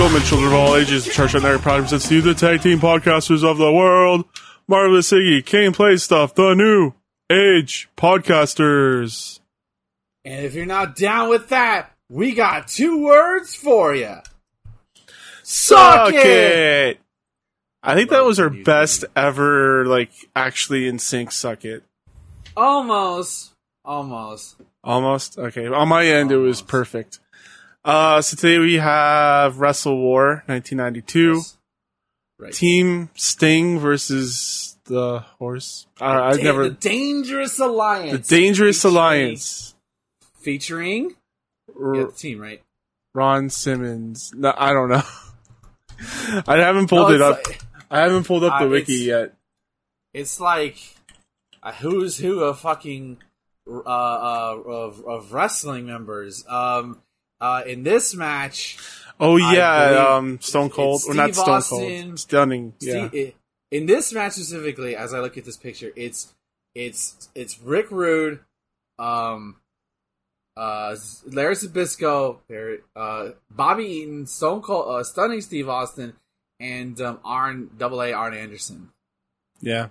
Gentlemen, 0.00 0.26
children 0.26 0.52
of 0.54 0.58
all 0.58 0.76
ages, 0.76 1.04
Church 1.04 1.34
on 1.34 1.42
Network 1.42 1.60
Prime 1.60 1.82
presents 1.82 2.10
you 2.10 2.22
the 2.22 2.32
tag 2.32 2.62
team 2.62 2.80
podcasters 2.80 3.44
of 3.44 3.58
the 3.58 3.70
world, 3.70 4.24
Marvelous 4.66 5.12
Iggy, 5.12 5.44
Kane 5.44 5.74
Play 5.74 5.98
Stuff, 5.98 6.34
the 6.34 6.54
new 6.54 6.94
age 7.30 7.86
podcasters. 7.98 9.40
And 10.24 10.46
if 10.46 10.54
you're 10.54 10.64
not 10.64 10.96
down 10.96 11.28
with 11.28 11.50
that, 11.50 11.94
we 12.08 12.32
got 12.32 12.66
two 12.66 13.04
words 13.04 13.54
for 13.54 13.94
you. 13.94 14.14
Suck 15.42 16.14
it! 16.14 16.24
it! 16.24 17.00
I 17.82 17.94
think 17.94 18.08
that 18.08 18.24
was 18.24 18.40
our 18.40 18.48
best 18.48 19.04
ever, 19.14 19.84
like, 19.84 20.12
actually 20.34 20.88
in 20.88 20.98
sync 20.98 21.30
suck 21.30 21.66
it. 21.66 21.84
Almost. 22.56 23.52
Almost. 23.84 24.56
Almost. 24.82 25.38
Okay. 25.38 25.66
On 25.66 25.88
my 25.88 26.06
end, 26.06 26.32
it 26.32 26.38
was 26.38 26.62
perfect. 26.62 27.18
Uh, 27.84 28.20
so 28.20 28.36
today 28.36 28.58
we 28.58 28.74
have 28.74 29.58
Wrestle 29.58 29.96
War 29.98 30.42
1992. 30.46 31.34
Yes. 31.36 31.56
Right. 32.38 32.52
Team 32.52 33.10
Sting 33.14 33.78
versus 33.78 34.76
the 34.84 35.20
horse. 35.38 35.86
I, 36.00 36.30
I've 36.30 36.36
Da- 36.38 36.42
never. 36.44 36.68
The 36.68 36.74
Dangerous 36.74 37.58
Alliance. 37.58 38.28
The 38.28 38.36
Dangerous 38.36 38.76
Featuring- 38.82 38.94
Alliance. 38.96 39.74
Featuring. 40.40 41.16
R- 41.78 41.94
Yeah, 41.96 42.04
the 42.06 42.12
team, 42.12 42.40
right? 42.40 42.62
Ron 43.14 43.50
Simmons. 43.50 44.32
No, 44.34 44.54
I 44.56 44.72
don't 44.72 44.88
know. 44.88 45.02
I 46.46 46.56
haven't 46.58 46.88
pulled 46.88 47.10
No, 47.10 47.14
it 47.14 47.20
up. 47.22 47.46
like- 47.46 47.60
I 47.90 48.00
haven't 48.00 48.24
pulled 48.24 48.44
up 48.44 48.58
the 48.60 48.66
Uh, 48.66 48.70
wiki 48.70 49.06
it's- 49.06 49.06
yet. 49.06 49.34
It's 50.12 50.40
like 50.40 50.78
a 51.62 51.72
who's 51.72 52.18
who 52.18 52.40
of 52.40 52.58
fucking 52.60 53.18
uh, 53.70 53.78
uh, 53.86 54.62
of 54.66 55.04
of 55.06 55.32
wrestling 55.32 55.86
members. 55.86 56.44
Um, 56.48 57.00
uh, 57.40 57.62
in 57.66 57.82
this 57.82 58.14
match, 58.14 58.78
Oh 59.18 59.36
yeah, 59.36 60.14
um, 60.16 60.40
Stone 60.40 60.70
Cold. 60.70 61.02
Or 61.08 61.14
not 61.14 61.34
Stone 61.34 61.48
Austin, 61.48 62.06
Cold. 62.08 62.18
Stunning. 62.18 62.72
Yeah. 62.80 63.08
Steve, 63.08 63.34
in 63.70 63.86
this 63.86 64.12
match 64.12 64.32
specifically, 64.32 64.96
as 64.96 65.12
I 65.14 65.20
look 65.20 65.36
at 65.38 65.44
this 65.44 65.56
picture, 65.58 65.90
it's 65.94 66.32
it's 66.74 67.28
it's 67.34 67.60
Rick 67.60 67.90
Rude, 67.90 68.40
um, 68.98 69.56
uh, 70.56 70.96
Larry 71.26 71.54
Zbyszko, 71.54 72.38
uh, 72.96 73.30
Bobby 73.50 73.84
Eaton, 73.84 74.26
Stone 74.26 74.62
Cold, 74.62 74.94
uh, 75.00 75.04
Stunning 75.04 75.40
Steve 75.40 75.68
Austin, 75.68 76.14
and 76.58 77.00
um, 77.00 77.18
Arn 77.24 77.70
Double 77.78 78.02
A 78.02 78.12
Arn 78.12 78.34
Anderson. 78.34 78.90
yeah. 79.60 79.88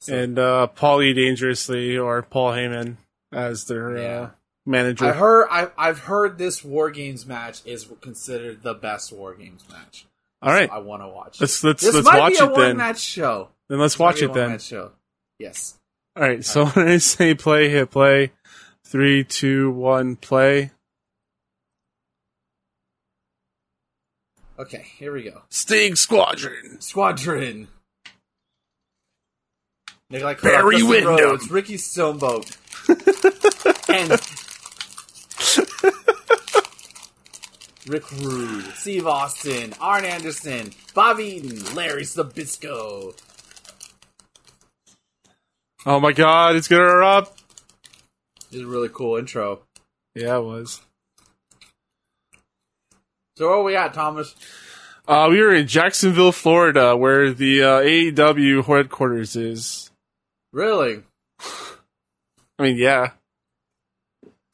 So, 0.00 0.14
And 0.14 0.38
uh, 0.38 0.68
Paulie 0.76 1.12
Dangerously 1.14 1.98
or 1.98 2.22
Paul 2.22 2.52
Heyman 2.52 2.98
as 3.32 3.64
their 3.64 3.98
Yeah. 3.98 4.20
uh, 4.20 4.30
manager. 4.68 5.06
I 5.06 5.12
heard 5.12 5.48
I, 5.50 5.68
I've 5.76 6.00
heard 6.00 6.38
this 6.38 6.62
War 6.62 6.90
Games 6.90 7.26
match 7.26 7.62
is 7.64 7.88
considered 8.00 8.62
the 8.62 8.74
best 8.74 9.12
War 9.12 9.34
Games 9.34 9.64
match. 9.70 10.06
All 10.40 10.52
right, 10.52 10.70
I 10.70 10.78
want 10.78 11.02
to 11.02 11.08
watch. 11.08 11.40
let's 11.40 11.64
it. 11.64 11.66
let's 11.66 11.82
This 11.82 11.94
let's 11.94 12.06
might 12.06 12.18
watch 12.18 12.32
be 12.34 12.44
a 12.44 12.50
it 12.50 12.54
then. 12.54 12.76
match 12.76 13.00
show. 13.00 13.48
Then 13.68 13.80
let's 13.80 13.94
This 13.94 13.98
might 14.00 14.04
watch 14.04 14.22
it 14.22 14.32
then. 14.34 14.58
show. 14.60 14.92
Yes. 15.38 15.76
All 16.14 16.22
right, 16.22 16.44
so 16.44 16.66
when 16.66 16.88
I 16.88 16.98
say 16.98 17.34
play, 17.34 17.68
hit 17.70 17.90
play. 17.90 18.32
Three, 18.84 19.24
two, 19.24 19.70
one, 19.70 20.16
play. 20.16 20.70
Okay, 24.58 24.84
here 24.98 25.12
we 25.12 25.22
go. 25.22 25.42
Sting 25.50 25.94
Squadron. 25.94 26.80
Squadron. 26.80 27.68
Nikolai 30.10 30.34
Barry. 30.34 30.82
Rhodes, 30.82 31.50
Ricky 31.50 31.76
Steamboat, 31.76 32.56
and 33.88 34.10
Rick 37.86 38.10
Rude, 38.12 38.64
Steve 38.74 39.06
Austin, 39.06 39.72
Arn 39.80 40.04
Anderson, 40.04 40.72
Bob 40.94 41.20
Eaton, 41.20 41.74
Larry 41.74 42.02
Zbyszko. 42.02 43.14
Oh 45.86 46.00
my 46.00 46.12
God, 46.12 46.56
it's 46.56 46.68
gonna 46.68 46.82
erupt. 46.82 47.42
This 48.50 48.60
is 48.60 48.66
a 48.66 48.68
really 48.68 48.90
cool 48.90 49.16
intro. 49.16 49.62
Yeah, 50.14 50.36
it 50.36 50.44
was. 50.44 50.80
So 53.36 53.48
where 53.48 53.62
we 53.62 53.76
at, 53.76 53.94
Thomas? 53.94 54.34
Uh, 55.06 55.28
we 55.30 55.40
were 55.40 55.54
in 55.54 55.66
Jacksonville, 55.66 56.32
Florida, 56.32 56.96
where 56.96 57.32
the 57.32 57.62
uh, 57.62 57.80
AEW 57.80 58.64
headquarters 58.64 59.36
is. 59.36 59.90
Really? 60.52 61.02
I 62.58 62.62
mean, 62.62 62.76
yeah, 62.76 63.12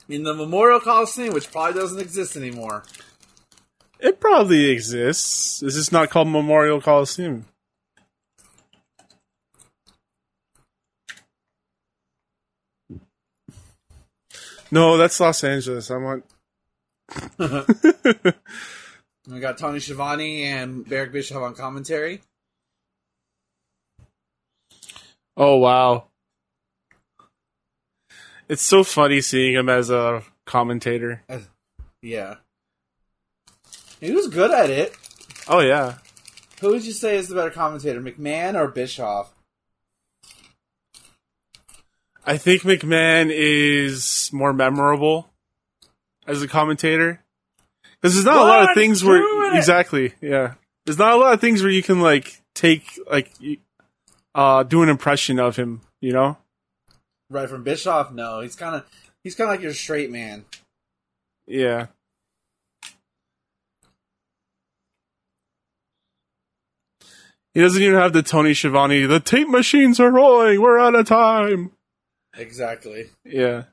In 0.09 0.23
the 0.23 0.35
Memorial 0.35 0.81
Coliseum, 0.81 1.33
which 1.33 1.51
probably 1.51 1.81
doesn't 1.81 2.01
exist 2.01 2.37
anymore. 2.37 2.85
it 3.99 4.21
probably 4.21 4.71
exists. 4.71 5.63
Is 5.63 5.75
this 5.75 5.91
not 5.91 6.11
called 6.11 6.29
Memorial 6.29 6.81
Coliseum? 6.81 7.47
No, 14.71 14.97
that's 14.97 15.21
Los 15.21 15.45
Angeles. 15.45 15.91
I 15.91 15.97
want. 15.97 16.25
We 19.27 19.41
got 19.41 19.57
Tony 19.57 19.81
Schiavone 19.81 20.45
and 20.45 20.91
Eric 20.93 21.13
Bischoff 21.13 21.43
on 21.43 21.55
commentary. 21.55 22.21
Oh 25.37 25.57
wow. 25.57 26.09
It's 28.49 28.63
so 28.63 28.85
funny 28.85 29.21
seeing 29.21 29.55
him 29.55 29.69
as 29.69 29.91
a 29.91 30.23
commentator. 30.45 31.23
Yeah. 32.03 32.37
He 34.01 34.13
was 34.13 34.29
good 34.29 34.51
at 34.51 34.69
it. 34.69 34.95
Oh 35.49 35.61
yeah. 35.61 35.95
Who 36.61 36.71
would 36.71 36.85
you 36.85 36.93
say 36.93 37.17
is 37.17 37.29
the 37.29 37.35
better 37.35 37.51
commentator, 37.51 38.01
McMahon 38.01 38.55
or 38.55 38.69
Bischoff? 38.69 39.33
I 42.27 42.37
think 42.37 42.63
McMahon 42.63 43.31
is 43.31 44.31
more 44.33 44.53
memorable 44.53 45.31
as 46.27 46.43
a 46.43 46.49
commentator. 46.49 47.21
Because 48.01 48.15
there's 48.15 48.27
not 48.27 48.37
a 48.37 48.49
lot 48.49 48.71
of 48.71 48.75
things 48.75 49.03
where 49.03 49.23
it! 49.55 49.59
exactly, 49.59 50.15
yeah. 50.21 50.55
There's 50.85 50.99
not 50.99 51.13
a 51.13 51.17
lot 51.17 51.33
of 51.35 51.41
things 51.41 51.63
where 51.63 51.73
you 51.73 51.83
can 51.83 52.01
like 52.01 52.43
take 52.55 52.99
like 53.11 53.33
uh 54.35 54.63
do 54.63 54.83
an 54.83 54.89
impression 54.89 55.39
of 55.39 55.57
him, 55.57 55.81
you 56.01 56.13
know? 56.13 56.37
Right 57.31 57.49
from 57.49 57.63
Bischoff? 57.65 58.13
No, 58.13 58.41
he's 58.41 58.57
kind 58.57 58.77
of 58.77 58.85
he's 59.23 59.35
kind 59.35 59.49
of 59.51 59.55
like 59.55 59.63
your 59.63 59.75
straight 59.75 60.11
man. 60.11 60.45
Yeah. 61.47 61.87
He 67.53 67.61
doesn't 67.61 67.81
even 67.81 67.95
have 67.95 68.13
the 68.13 68.23
Tony 68.23 68.53
Schiavone. 68.53 69.07
The 69.07 69.21
tape 69.21 69.49
machines 69.49 70.01
are 70.01 70.11
rolling. 70.11 70.61
We're 70.61 70.79
out 70.79 70.97
of 70.97 71.07
time. 71.07 71.71
Exactly. 72.37 73.11
Yeah. 73.25 73.65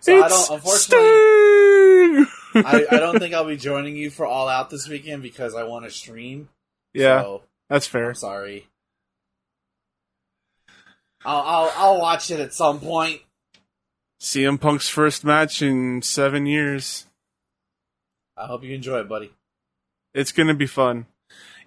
So 0.00 0.22
I 0.22 0.28
don't. 0.28 0.50
Unfortunately, 0.50 2.24
Sting! 2.24 2.64
I, 2.64 2.86
I 2.90 2.98
don't 3.00 3.18
think 3.18 3.34
I'll 3.34 3.44
be 3.44 3.56
joining 3.56 3.96
you 3.96 4.08
for 4.08 4.24
All 4.24 4.48
Out 4.48 4.70
this 4.70 4.88
weekend 4.88 5.22
because 5.22 5.54
I 5.54 5.64
want 5.64 5.84
to 5.84 5.90
stream. 5.90 6.48
yeah, 6.94 7.20
So 7.22 7.42
that's 7.68 7.86
fair. 7.86 8.10
I'm 8.10 8.14
sorry. 8.14 8.66
I'll, 11.24 11.42
I'll 11.42 11.72
I'll 11.76 12.00
watch 12.00 12.30
it 12.30 12.40
at 12.40 12.54
some 12.54 12.80
point. 12.80 13.20
CM 14.20 14.60
Punk's 14.60 14.88
first 14.88 15.24
match 15.24 15.62
in 15.62 16.02
seven 16.02 16.46
years. 16.46 17.06
I 18.36 18.46
hope 18.46 18.64
you 18.64 18.74
enjoy 18.74 19.00
it, 19.00 19.08
buddy. 19.08 19.30
It's 20.14 20.32
gonna 20.32 20.54
be 20.54 20.66
fun. 20.66 21.06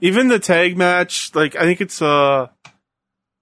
Even 0.01 0.27
the 0.27 0.39
tag 0.39 0.77
match, 0.77 1.33
like 1.33 1.55
I 1.55 1.61
think 1.61 1.81
it's 1.81 2.01
a, 2.01 2.51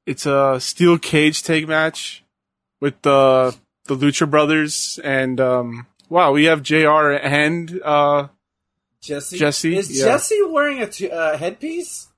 it's 0.05 0.25
a 0.25 0.59
steel 0.59 0.97
cage 0.97 1.43
tag 1.43 1.67
match 1.67 2.23
with 2.79 3.01
the 3.01 3.55
the 3.85 3.95
Lucha 3.95 4.29
Brothers 4.29 4.99
and 5.03 5.39
um. 5.39 5.87
Wow, 6.09 6.33
we 6.33 6.45
have 6.45 6.61
Jr. 6.61 7.11
and 7.11 7.81
uh. 7.83 8.27
Jesse. 9.01 9.37
Jesse? 9.37 9.77
is 9.77 9.97
Yeah. 9.97 10.05
Jesse 10.05 10.43
wearing 10.43 10.81
a 10.81 10.87
t- 10.87 11.09
uh, 11.09 11.35
headpiece? 11.37 12.09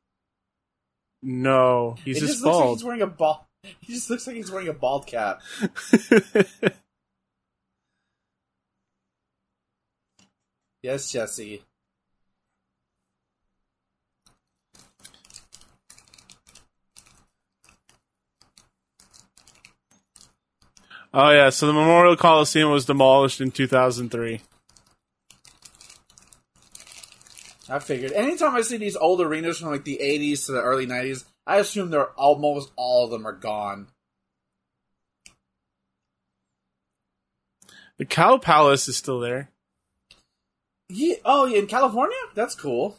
No, 1.22 1.96
he's 2.04 2.18
it 2.18 2.20
just 2.20 2.34
just 2.34 2.44
looks 2.44 2.58
like 2.58 2.70
he's 2.70 2.84
wearing 2.84 3.02
a 3.02 3.08
bald. 3.08 3.38
He 3.64 3.94
just 3.94 4.10
looks 4.10 4.28
like 4.28 4.36
he's 4.36 4.52
wearing 4.52 4.68
a 4.68 4.74
bald 4.74 5.08
cap. 5.08 5.42
Yes, 10.84 11.10
Jesse. 11.10 11.64
oh 21.14 21.30
yeah, 21.30 21.50
so 21.52 21.68
the 21.68 21.74
Memorial 21.74 22.18
Coliseum 22.18 22.70
was 22.70 22.86
demolished 22.86 23.40
in 23.40 23.52
2003. 23.52 24.42
I 27.70 27.80
figured. 27.80 28.12
Anytime 28.12 28.54
I 28.56 28.62
see 28.62 28.76
these 28.76 28.98
old 28.98 29.22
arenas 29.22 29.60
from 29.60 29.70
like 29.72 29.86
the 29.86 30.00
80s 30.04 30.48
to 30.48 30.52
the 30.52 30.62
early 30.62 30.86
90s, 30.86 31.24
I 31.46 31.58
assume 31.58 31.90
they're 31.90 32.12
almost 32.12 32.72
all 32.76 33.06
of 33.06 33.12
them 33.12 33.28
are 33.28 33.34
gone. 33.34 33.88
The 37.98 38.06
Cow 38.06 38.38
Palace 38.38 38.88
is 38.88 38.98
still 38.98 39.20
there. 39.20 39.52
Oh, 40.14 40.16
yeah. 40.90 41.16
Oh, 41.26 41.46
in 41.46 41.68
California? 41.68 42.18
That's 42.34 42.56
cool. 42.56 42.98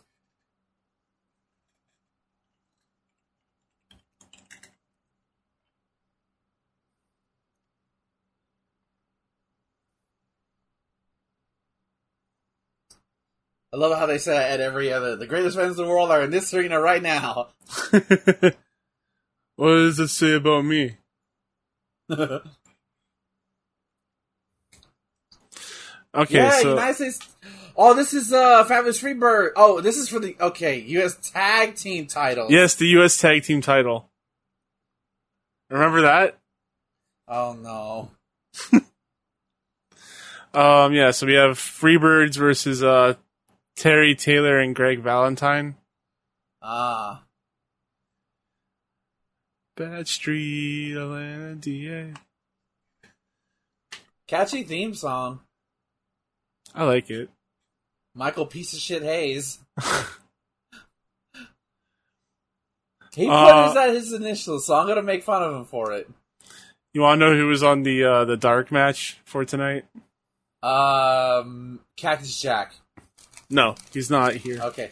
I 13.74 13.76
love 13.76 13.98
how 13.98 14.06
they 14.06 14.18
say 14.18 14.36
at 14.36 14.60
every 14.60 14.92
other 14.92 15.16
the 15.16 15.26
greatest 15.26 15.56
fans 15.56 15.76
in 15.76 15.84
the 15.84 15.90
world 15.90 16.12
are 16.12 16.22
in 16.22 16.30
this 16.30 16.54
arena 16.54 16.80
right 16.80 17.02
now. 17.02 17.48
what 17.90 19.68
does 19.68 19.98
it 19.98 20.08
say 20.08 20.34
about 20.34 20.64
me? 20.64 20.96
Okay, 26.16 26.34
yeah, 26.36 26.50
so 26.60 26.70
United 26.74 26.94
States. 26.94 27.18
Oh, 27.76 27.92
this 27.92 28.14
is 28.14 28.32
uh 28.32 28.62
Fabulous 28.66 29.02
Freebird. 29.02 29.50
Oh, 29.56 29.80
this 29.80 29.96
is 29.96 30.08
for 30.08 30.20
the 30.20 30.36
okay 30.40 30.78
U.S. 30.78 31.16
Tag 31.32 31.74
Team 31.74 32.06
title. 32.06 32.52
yes, 32.52 32.76
the 32.76 32.86
U.S. 32.86 33.16
Tag 33.16 33.42
Team 33.42 33.60
title. 33.60 34.08
Remember 35.70 36.02
that? 36.02 36.38
Oh 37.26 37.56
no. 37.60 38.10
Um, 40.54 40.94
yeah. 40.94 41.10
So 41.10 41.26
we 41.26 41.34
have 41.34 41.58
Freebirds 41.58 42.36
versus 42.36 42.80
uh 42.80 43.14
Terry 43.76 44.14
Taylor 44.14 44.58
and 44.58 44.74
Greg 44.74 45.00
Valentine. 45.00 45.76
Ah. 46.62 47.22
Bad 49.76 50.06
Street, 50.06 50.94
Atlanta, 50.96 51.56
DA. 51.56 52.12
Catchy 54.28 54.62
theme 54.62 54.94
song. 54.94 55.40
I 56.74 56.84
like 56.84 57.10
it. 57.10 57.28
Michael 58.14 58.46
piece 58.46 58.72
of 58.72 58.78
shit 58.78 59.02
Hayes. 59.02 59.58
he 63.14 63.26
put 63.26 63.32
Uh, 63.32 63.64
his, 63.66 63.74
that 63.74 63.90
his 63.94 64.12
initials, 64.12 64.66
so 64.66 64.74
I'm 64.74 64.86
gonna 64.86 65.02
make 65.02 65.24
fun 65.24 65.42
of 65.42 65.54
him 65.54 65.64
for 65.64 65.92
it. 65.92 66.08
You 66.92 67.00
want 67.00 67.20
to 67.20 67.26
know 67.26 67.36
who 67.36 67.48
was 67.48 67.64
on 67.64 67.82
the 67.82 68.04
uh, 68.04 68.24
the 68.24 68.36
dark 68.36 68.70
match 68.70 69.18
for 69.24 69.44
tonight? 69.44 69.84
Um, 70.62 71.80
Cactus 71.96 72.40
Jack. 72.40 72.74
No, 73.50 73.76
he's 73.92 74.10
not 74.10 74.34
here. 74.34 74.60
Okay. 74.60 74.90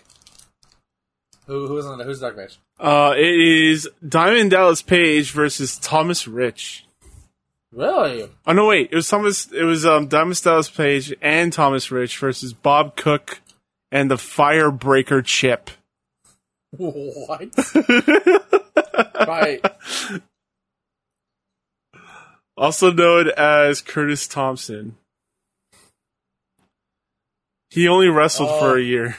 Who 1.46 1.66
who 1.66 1.74
was 1.74 1.86
on 1.86 1.98
the 1.98 2.04
who's 2.04 2.20
the 2.20 2.26
dark 2.26 2.36
match? 2.36 2.58
Uh, 2.78 3.14
it 3.16 3.40
is 3.40 3.88
Diamond 4.06 4.50
Dallas 4.52 4.82
Page 4.82 5.32
versus 5.32 5.76
Thomas 5.78 6.28
Rich. 6.28 6.86
Really? 7.72 8.28
Oh 8.46 8.52
no, 8.52 8.66
wait! 8.66 8.90
It 8.92 8.94
was 8.94 9.08
Thomas. 9.08 9.50
It 9.50 9.64
was 9.64 9.84
um, 9.84 10.06
Diamond 10.06 10.40
Dallas 10.42 10.70
Page 10.70 11.14
and 11.20 11.52
Thomas 11.52 11.90
Rich 11.90 12.18
versus 12.18 12.52
Bob 12.52 12.96
Cook 12.96 13.40
and 13.90 14.10
the 14.10 14.16
Firebreaker 14.16 15.24
Chip. 15.24 15.70
What? 16.70 17.50
right. 19.26 19.64
also 22.56 22.92
known 22.92 23.30
as 23.36 23.80
Curtis 23.80 24.26
Thompson. 24.26 24.96
He 27.72 27.88
only 27.88 28.08
wrestled 28.08 28.50
Oh. 28.50 28.58
for 28.60 28.76
a 28.76 28.82
year. 28.82 29.16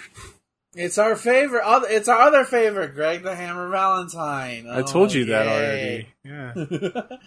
It's 0.75 0.97
our 0.97 1.15
favorite. 1.15 1.63
It's 1.89 2.07
our 2.07 2.19
other 2.19 2.45
favorite, 2.45 2.93
Greg 2.95 3.23
the 3.23 3.35
Hammer 3.35 3.67
Valentine. 3.69 4.67
I 4.69 4.81
told 4.83 5.09
Oh, 5.11 5.13
you 5.13 5.25
that 5.25 5.47
already. 5.47 6.07
Yeah. 6.23 6.53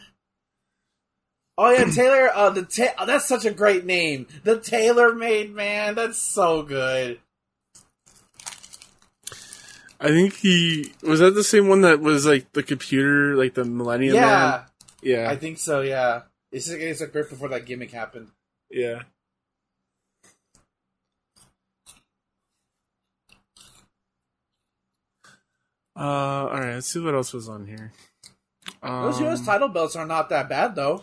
oh 1.59 1.71
yeah, 1.71 1.85
Taylor. 1.93 2.31
Uh, 2.35 2.51
the 2.51 2.63
ta- 2.63 2.95
oh, 2.99 3.07
that's 3.07 3.27
such 3.27 3.45
a 3.45 3.51
great 3.53 3.85
name. 3.85 4.27
The 4.45 4.59
Tailor 4.61 5.15
Made 5.15 5.55
Man. 5.55 5.95
That's 5.97 6.19
so 6.19 6.63
good. 6.63 7.21
I 10.01 10.09
think 10.09 10.35
he 10.35 10.93
was 11.03 11.21
that 11.21 11.35
the 11.35 11.43
same 11.45 11.69
one 11.69 11.81
that 11.81 12.01
was 12.01 12.27
like 12.27 12.53
the 12.53 12.63
computer, 12.63 13.35
like 13.37 13.55
the 13.55 13.65
Millennium 13.65 14.15
Man. 14.17 14.23
yeah, 14.25 14.65
Yeah, 15.03 15.31
I 15.31 15.37
think 15.37 15.59
so. 15.59 15.81
Yeah, 15.81 16.23
it's 16.53 16.69
it's 16.69 17.01
like 17.01 17.15
right 17.15 17.29
before 17.29 17.49
that 17.49 17.65
gimmick 17.65 17.93
happened. 17.93 18.29
yeah. 18.71 19.03
Uh, 25.97 26.01
all 26.01 26.51
right. 26.61 26.75
Let's 26.75 26.89
see 26.89 27.01
what 27.01 27.15
else 27.15 27.33
was 27.33 27.49
on 27.49 27.67
here. 27.67 27.93
Those 28.83 29.17
Um, 29.19 29.25
U.S. 29.25 29.45
title 29.47 29.69
belts 29.69 29.97
are 29.97 30.05
not 30.07 30.29
that 30.29 30.49
bad 30.49 30.75
though. 30.75 31.03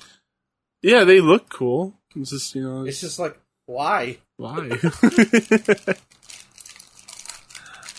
yeah, 0.82 1.04
they 1.04 1.20
look 1.22 1.50
cool. 1.50 1.94
It's 2.16 2.30
just 2.30 2.54
you 2.56 2.62
know, 2.62 2.86
It's 2.86 3.02
just 3.02 3.18
like 3.20 3.40
why? 3.66 4.18
why? 4.38 4.70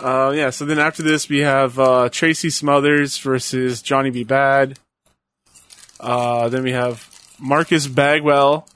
uh, 0.00 0.30
yeah. 0.34 0.50
So 0.50 0.64
then 0.64 0.78
after 0.78 1.02
this, 1.02 1.28
we 1.28 1.38
have 1.40 1.78
uh, 1.78 2.08
Tracy 2.10 2.50
Smothers 2.50 3.18
versus 3.18 3.82
Johnny 3.82 4.10
B. 4.10 4.24
Bad. 4.24 4.78
Uh, 5.98 6.48
then 6.48 6.62
we 6.62 6.72
have 6.72 7.08
Marcus 7.40 7.86
Bagwell 7.86 8.66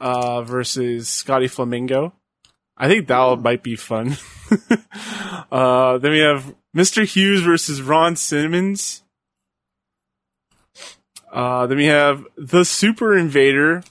uh, 0.00 0.42
versus 0.42 1.08
Scotty 1.08 1.48
Flamingo. 1.48 2.12
I 2.76 2.88
think 2.88 3.08
that 3.08 3.40
might 3.42 3.62
be 3.62 3.76
fun. 3.76 4.16
uh, 5.52 5.98
then 5.98 6.10
we 6.12 6.18
have 6.18 6.54
Mr. 6.76 7.04
Hughes 7.04 7.42
versus 7.42 7.82
Ron 7.82 8.16
Simmons. 8.16 9.02
Uh, 11.32 11.66
then 11.66 11.76
we 11.76 11.86
have 11.86 12.24
the 12.36 12.64
Super 12.64 13.16
Invader 13.16 13.82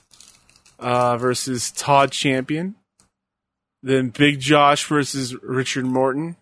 uh, 0.80 1.18
versus 1.18 1.71
Todd 1.71 2.12
Champion. 2.12 2.75
Then 3.83 4.09
Big 4.09 4.39
Josh 4.39 4.86
versus 4.86 5.36
Richard 5.44 5.86
Morton. 5.86 6.36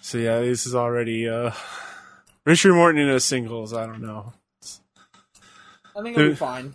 So 0.00 0.18
yeah, 0.18 0.40
this 0.40 0.66
is 0.66 0.74
already 0.74 1.28
uh, 1.28 1.52
Richard 2.46 2.74
Morton 2.74 3.00
in 3.00 3.08
a 3.08 3.20
singles. 3.20 3.72
I 3.72 3.86
don't 3.86 4.02
know. 4.02 4.32
I 5.96 6.02
think 6.02 6.16
it'll 6.16 6.30
be 6.30 6.36
fine. 6.36 6.74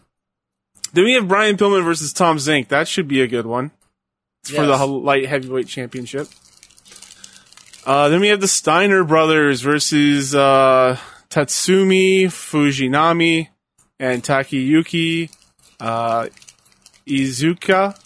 Then 0.93 1.05
we 1.05 1.13
have 1.13 1.27
Brian 1.27 1.57
Pillman 1.57 1.83
versus 1.83 2.11
Tom 2.11 2.37
Zenk. 2.37 2.69
That 2.69 2.87
should 2.87 3.07
be 3.07 3.21
a 3.21 3.27
good 3.27 3.45
one. 3.45 3.71
It's 4.43 4.51
for 4.51 4.65
the 4.65 4.85
light 4.85 5.27
heavyweight 5.27 5.67
championship. 5.67 6.27
Uh, 7.85 8.09
then 8.09 8.21
we 8.21 8.27
have 8.27 8.41
the 8.41 8.47
Steiner 8.47 9.03
brothers 9.03 9.61
versus 9.61 10.35
uh, 10.35 10.97
Tatsumi 11.29 12.25
Fujinami 12.25 13.49
and 13.99 14.23
Takayuki 14.23 15.31
uh, 15.79 16.27
Iizuka 17.07 17.99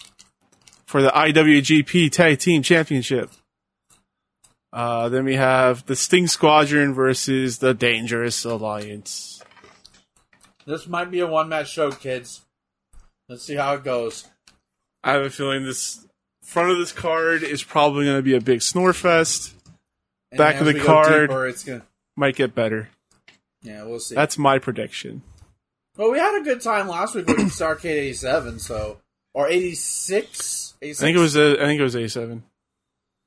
for 0.86 1.02
the 1.02 1.08
IWGP 1.08 2.10
Tag 2.10 2.38
Team 2.38 2.62
Championship. 2.62 3.30
Uh, 4.72 5.08
then 5.08 5.24
we 5.24 5.36
have 5.36 5.86
the 5.86 5.96
Sting 5.96 6.26
Squadron 6.26 6.94
versus 6.94 7.58
the 7.58 7.74
Dangerous 7.74 8.44
Alliance. 8.44 9.42
This 10.66 10.86
might 10.86 11.10
be 11.10 11.20
a 11.20 11.26
one 11.26 11.48
match 11.48 11.70
show, 11.70 11.90
kids. 11.90 12.42
Let's 13.28 13.44
see 13.44 13.54
how 13.54 13.74
it 13.74 13.84
goes. 13.84 14.26
I 15.02 15.12
have 15.12 15.22
a 15.22 15.30
feeling 15.30 15.64
this 15.64 16.05
front 16.46 16.70
of 16.70 16.78
this 16.78 16.92
card 16.92 17.42
is 17.42 17.62
probably 17.62 18.04
going 18.06 18.16
to 18.18 18.22
be 18.22 18.34
a 18.36 18.40
big 18.40 18.62
snore 18.62 18.92
fest. 18.92 19.52
And 20.30 20.38
Back 20.38 20.60
of 20.60 20.66
the 20.66 20.78
card. 20.80 21.28
deeper, 21.28 21.46
it's 21.46 21.62
gonna. 21.64 21.82
Might 22.16 22.34
get 22.36 22.54
better. 22.54 22.88
Yeah, 23.62 23.84
we'll 23.84 24.00
see. 24.00 24.14
That's 24.14 24.38
my 24.38 24.58
prediction. 24.58 25.22
Well, 25.96 26.10
we 26.10 26.18
had 26.18 26.40
a 26.40 26.44
good 26.44 26.60
time 26.60 26.88
last 26.88 27.14
week 27.14 27.26
with 27.26 27.36
Starcade 27.38 27.84
'87, 27.84 28.58
so 28.58 28.98
or 29.34 29.48
'86. 29.48 30.74
I 30.82 30.92
think 30.92 31.16
it 31.16 31.20
was 31.20 31.36
a, 31.36 31.62
I 31.62 31.66
think 31.66 31.80
it 31.80 31.84
was 31.84 31.94
A 31.94 32.08
seven. 32.08 32.42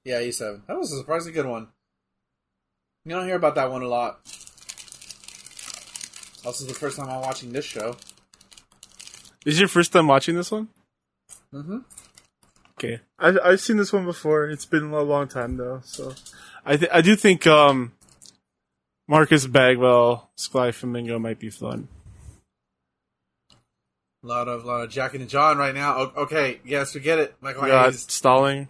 yeah 0.04 0.18
'87. 0.20 0.64
That 0.68 0.78
was 0.78 0.92
a 0.92 0.98
surprisingly 0.98 1.34
good 1.34 1.46
one. 1.46 1.68
You 3.06 3.12
don't 3.16 3.26
hear 3.26 3.36
about 3.38 3.56
that 3.56 3.72
one 3.72 3.82
a 3.82 3.88
lot. 3.88 4.20
Also, 6.46 6.66
the 6.66 6.74
first 6.74 6.98
time 6.98 7.10
I'm 7.10 7.22
watching 7.22 7.52
this 7.54 7.66
show. 7.66 7.96
Is 9.46 9.60
your 9.60 9.68
first 9.70 9.94
time 9.94 10.08
watching 10.08 10.36
this 10.36 10.52
one? 10.52 10.68
Mm-hmm. 11.54 11.78
Okay, 12.82 13.02
I've 13.20 13.38
I've 13.44 13.60
seen 13.62 13.76
this 13.78 13.92
one 13.92 14.06
before. 14.06 14.46
It's 14.50 14.66
been 14.66 14.92
a 14.94 15.02
long 15.02 15.28
time 15.28 15.58
though, 15.58 15.82
so 15.84 16.14
I 16.66 16.78
th- 16.78 16.90
I 16.94 17.02
do 17.02 17.16
think 17.18 17.46
um 17.46 17.92
Marcus 19.08 19.46
Bagwell, 19.48 20.30
Sky 20.38 20.72
Flamingo 20.72 21.20
might 21.20 21.40
be 21.40 21.50
fun. 21.50 21.90
A 24.24 24.28
lot 24.28 24.48
of 24.48 24.64
lot 24.64 24.84
of 24.84 24.90
Jack 24.90 25.14
and 25.14 25.28
John 25.30 25.58
right 25.58 25.74
now. 25.76 25.98
O- 25.98 26.14
Okay, 26.24 26.62
yes, 26.66 26.96
we 26.96 27.02
get 27.02 27.20
it. 27.20 27.36
Michael 27.42 27.64
We 27.64 27.68
got 27.70 27.88
Hayes. 27.92 28.06
Stalling, 28.10 28.70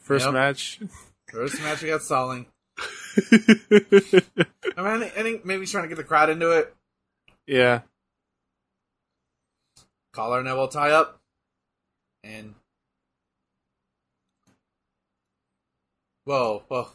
first 0.00 0.26
Yep. 0.26 0.34
match. 0.34 0.80
First 1.30 1.60
match, 1.62 1.82
we 1.82 1.88
got 1.88 2.02
Stalling. 2.02 2.46
I 3.32 3.32
mean, 3.32 4.86
I 4.86 4.98
think, 4.98 5.18
I 5.18 5.22
think 5.22 5.44
maybe 5.46 5.60
he's 5.60 5.70
trying 5.70 5.84
to 5.84 5.88
get 5.88 5.96
the 5.96 6.04
crowd 6.04 6.28
into 6.30 6.50
it. 6.50 6.74
yeah, 7.46 7.80
Collar 10.12 10.40
and 10.40 10.48
elbow 10.48 10.66
tie 10.68 10.90
up, 10.90 11.20
and 12.22 12.54
whoa, 16.24 16.62
whoa. 16.68 16.88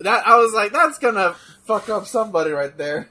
That 0.00 0.26
I 0.26 0.36
was 0.36 0.52
like, 0.54 0.72
that's 0.72 0.98
gonna 0.98 1.34
fuck 1.64 1.88
up 1.88 2.06
somebody 2.06 2.50
right 2.50 2.76
there. 2.76 3.10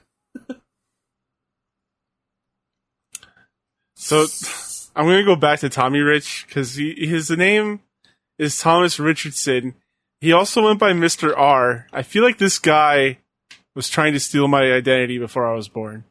so 3.96 4.26
I'm 4.96 5.06
gonna 5.06 5.24
go 5.24 5.36
back 5.36 5.60
to 5.60 5.70
Tommy 5.70 6.00
Rich 6.00 6.46
because 6.48 6.76
his 6.76 7.30
name 7.30 7.82
is 8.40 8.58
Thomas 8.58 9.00
Richardson. 9.00 9.76
He 10.22 10.34
also 10.34 10.66
went 10.66 10.80
by 10.80 10.94
Mr. 10.94 11.34
R. 11.38 11.88
I 11.94 12.02
feel 12.02 12.24
like 12.24 12.40
this 12.40 12.60
guy 12.60 13.20
was 13.76 13.88
trying 13.88 14.14
to 14.14 14.20
steal 14.20 14.48
my 14.48 14.64
identity 14.72 15.18
before 15.20 15.48
I 15.48 15.54
was 15.54 15.68
born. 15.68 16.04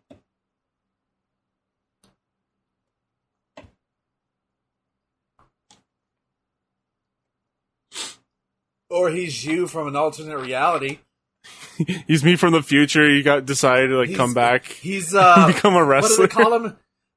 Or 8.99 9.11
he's 9.11 9.45
you 9.45 9.69
from 9.69 9.87
an 9.87 9.95
alternate 9.95 10.38
reality. 10.38 10.99
he's 12.09 12.25
me 12.25 12.35
from 12.35 12.52
the 12.52 12.62
future. 12.62 13.09
He 13.09 13.23
got 13.23 13.47
decided 13.47 13.88
to 13.88 13.97
like 13.99 14.09
He's- 14.09 14.17
come 14.17 14.35
back, 14.35 14.64
He's 14.67 15.14
uh 15.14 15.47
become 15.47 15.75
a 15.75 15.76
what 15.76 15.85
do 15.85 15.88
wrestler, 15.90 16.26
they 16.26 16.33
call 16.35 16.52
him? 16.64 16.76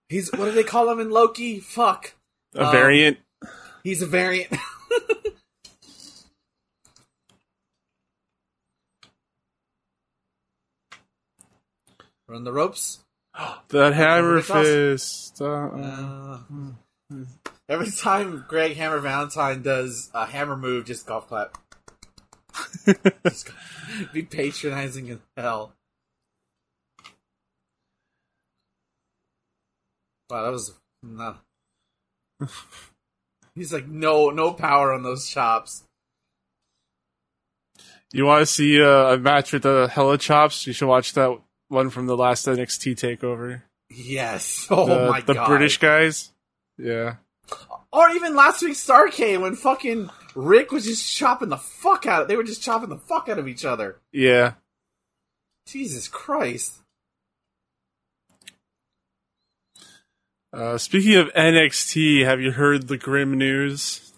He's 0.09 0.31
what 0.31 0.45
do 0.45 0.51
they 0.51 0.63
call 0.63 0.89
him 0.91 1.00
in 1.00 1.09
Loki? 1.09 1.59
Fuck. 1.59 2.13
a 2.55 2.65
um, 2.65 2.71
variant. 2.71 3.17
He's 3.83 4.01
a 4.03 4.05
variant. 4.07 4.53
Run 12.27 12.43
the 12.43 12.53
ropes. 12.53 13.00
That 13.69 13.93
hammer 13.93 14.41
fist. 14.41 15.41
Uh, 15.41 15.45
Uh, 15.45 16.39
every 17.69 17.89
time 17.91 18.43
Greg 18.47 18.75
Hammer 18.75 19.00
Valentine 19.00 19.61
does 19.61 20.09
a 20.13 20.25
hammer 20.25 20.57
move, 20.57 20.85
just 20.85 21.05
golf 21.05 21.27
clap. 21.29 21.57
Be 24.13 24.24
patronizing 24.24 25.10
as 25.10 25.20
hell. 25.38 25.74
Wow, 30.29 30.43
that 30.43 30.51
was 30.51 30.74
not. 31.03 31.41
He's 33.55 33.74
like 33.74 33.88
no, 33.88 34.29
no 34.29 34.53
power 34.53 34.93
on 34.93 35.03
those 35.03 35.27
chops. 35.27 35.84
you 38.13 38.25
want 38.25 38.41
to 38.41 38.46
see 38.46 38.81
uh, 38.81 39.13
a 39.13 39.17
match 39.17 39.51
with 39.51 39.63
the 39.63 39.89
Hella 39.91 40.17
Chops? 40.17 40.65
You 40.65 40.74
should 40.74 40.88
watch 40.88 41.13
that 41.13 41.38
one 41.67 41.89
from 41.89 42.08
the 42.08 42.15
last 42.15 42.46
NXT 42.48 42.96
Takeover. 42.96 43.63
Yes. 43.89 44.67
Oh 44.72 44.86
the, 44.86 45.10
my 45.10 45.20
the 45.22 45.34
god. 45.34 45.43
The 45.43 45.48
British 45.50 45.77
guys. 45.79 46.31
Yeah. 46.77 47.15
Or 47.91 48.10
even 48.12 48.36
last 48.36 48.63
week's 48.63 48.86
Starcade 48.86 49.41
when 49.41 49.55
fucking 49.55 50.10
Rick 50.35 50.71
was 50.71 50.85
just 50.85 51.15
chopping 51.15 51.50
the 51.50 51.57
fuck 51.57 52.05
out. 52.05 52.23
Of, 52.23 52.27
they 52.27 52.35
were 52.35 52.43
just 52.43 52.63
chopping 52.63 52.89
the 52.89 52.97
fuck 52.97 53.27
out 53.29 53.39
of 53.39 53.47
each 53.47 53.65
other. 53.65 53.97
Yeah. 54.11 54.53
Jesus 55.67 56.07
Christ. 56.07 56.77
Uh, 60.53 60.77
speaking 60.77 61.15
of 61.15 61.31
NXT, 61.33 62.25
have 62.25 62.41
you 62.41 62.51
heard 62.51 62.88
the 62.88 62.97
grim 62.97 63.38
news? 63.38 64.11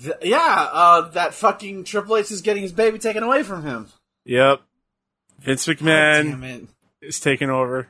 Th- 0.00 0.14
yeah, 0.22 0.68
uh, 0.70 1.00
that 1.10 1.34
fucking 1.34 1.84
Triple 1.84 2.16
H 2.16 2.30
is 2.30 2.42
getting 2.42 2.62
his 2.62 2.72
baby 2.72 2.98
taken 2.98 3.22
away 3.22 3.42
from 3.42 3.64
him. 3.64 3.88
Yep. 4.24 4.60
Vince 5.40 5.66
McMahon 5.66 6.68
is 7.02 7.20
taking 7.20 7.50
over. 7.50 7.88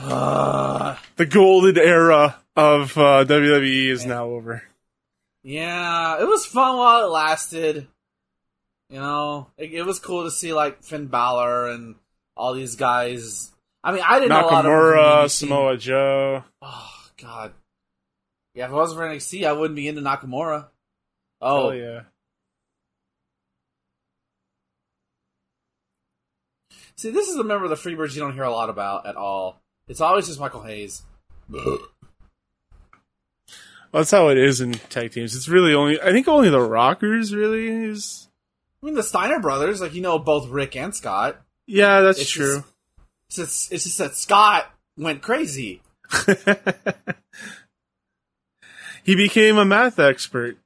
Uh, 0.00 0.96
The 1.16 1.26
golden 1.26 1.78
era 1.78 2.41
of 2.56 2.96
uh, 2.98 3.24
WWE 3.24 3.88
is 3.88 4.04
now 4.06 4.26
over. 4.26 4.62
yeah, 5.42 6.20
it 6.20 6.26
was 6.26 6.44
fun 6.46 6.76
while 6.76 7.04
it 7.06 7.10
lasted. 7.10 7.86
You 8.90 9.00
know, 9.00 9.48
it, 9.56 9.72
it 9.72 9.82
was 9.86 9.98
cool 9.98 10.24
to 10.24 10.30
see 10.30 10.52
like 10.52 10.82
Finn 10.82 11.06
Balor 11.06 11.68
and 11.70 11.94
all 12.36 12.52
these 12.54 12.76
guys. 12.76 13.50
I 13.82 13.92
mean, 13.92 14.02
I 14.06 14.18
didn't 14.20 14.30
know 14.30 14.40
a 14.40 14.46
lot 14.46 14.58
of 14.58 14.64
them 14.64 14.72
Nakamura, 14.72 15.30
Samoa 15.30 15.76
Joe. 15.78 16.44
Oh 16.60 16.90
God. 17.20 17.52
Yeah, 18.54 18.66
if 18.66 18.70
it 18.70 18.74
wasn't 18.74 18.98
for 19.00 19.06
NXT, 19.06 19.46
I 19.46 19.52
wouldn't 19.52 19.76
be 19.76 19.88
into 19.88 20.02
Nakamura. 20.02 20.66
Oh, 21.40 21.68
Oh 21.68 21.70
yeah. 21.70 22.02
see, 26.96 27.10
this 27.10 27.28
is 27.28 27.36
a 27.36 27.44
member 27.44 27.64
of 27.64 27.70
the 27.70 27.76
Freebirds 27.76 28.14
you 28.14 28.20
don't 28.20 28.34
hear 28.34 28.42
a 28.44 28.50
lot 28.52 28.70
about 28.70 29.06
at 29.06 29.16
all. 29.16 29.60
It's 29.88 30.00
always 30.00 30.26
just 30.26 30.38
Michael 30.38 30.62
Hayes. 30.62 31.02
Well, 33.92 34.00
that's 34.00 34.10
how 34.10 34.28
it 34.28 34.38
is 34.38 34.60
in 34.60 34.72
tag 34.72 35.12
teams. 35.12 35.36
It's 35.36 35.48
really 35.48 35.74
only 35.74 36.00
I 36.00 36.12
think 36.12 36.26
only 36.26 36.48
the 36.48 36.60
Rockers 36.60 37.34
really 37.34 37.68
is. 37.68 38.28
I 38.82 38.86
mean, 38.86 38.94
the 38.94 39.02
Steiner 39.02 39.38
brothers, 39.38 39.80
like 39.80 39.94
you 39.94 40.00
know, 40.00 40.18
both 40.18 40.48
Rick 40.48 40.74
and 40.76 40.94
Scott. 40.94 41.40
Yeah, 41.66 42.00
that's 42.00 42.20
It's 42.20 42.30
true. 42.30 42.64
It's 43.28 43.36
just, 43.36 43.72
it's 43.72 43.84
just 43.84 43.98
that 43.98 44.16
Scott 44.16 44.70
went 44.96 45.22
crazy. 45.22 45.82
he 49.04 49.14
became 49.14 49.56
a 49.56 49.64
math 49.64 49.98
expert. 49.98 50.58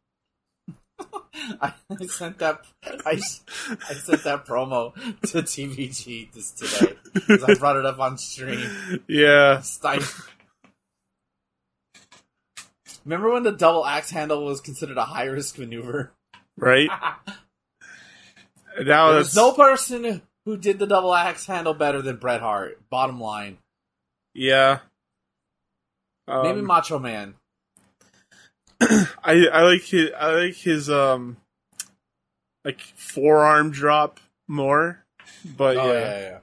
I 1.60 1.74
sent 2.08 2.38
that 2.38 2.64
I, 3.04 3.12
I 3.12 3.94
sent 3.94 4.24
that 4.24 4.46
promo 4.46 4.94
to 4.94 5.42
TVG 5.42 6.32
this 6.32 6.52
today 6.52 6.94
because 7.12 7.44
I 7.44 7.54
brought 7.54 7.76
it 7.76 7.84
up 7.86 7.98
on 7.98 8.18
stream. 8.18 9.02
Yeah. 9.08 9.60
Stein. 9.60 10.00
Remember 13.06 13.32
when 13.32 13.44
the 13.44 13.52
double 13.52 13.86
axe 13.86 14.10
handle 14.10 14.44
was 14.44 14.60
considered 14.60 14.98
a 14.98 15.04
high 15.04 15.26
risk 15.26 15.58
maneuver? 15.58 16.12
Right. 16.56 16.88
now 18.84 19.10
There 19.10 19.18
was 19.18 19.36
no 19.36 19.52
person 19.52 20.22
who 20.44 20.56
did 20.56 20.80
the 20.80 20.88
double 20.88 21.14
axe 21.14 21.46
handle 21.46 21.72
better 21.72 22.02
than 22.02 22.16
Bret 22.16 22.40
Hart. 22.40 22.80
Bottom 22.90 23.20
line, 23.20 23.58
yeah. 24.34 24.80
maybe 26.26 26.58
Um, 26.58 26.66
Macho 26.66 26.98
Man. 26.98 27.36
I 28.80 29.46
I 29.52 29.62
like 29.62 29.82
his 29.82 30.10
I 30.18 30.32
like 30.32 30.56
his 30.56 30.90
um 30.90 31.36
like 32.64 32.80
forearm 32.80 33.70
drop 33.70 34.18
more, 34.48 35.04
but 35.44 35.76
Oh 35.76 35.92
yeah. 35.92 36.00
yeah, 36.00 36.20
yeah. 36.20 36.38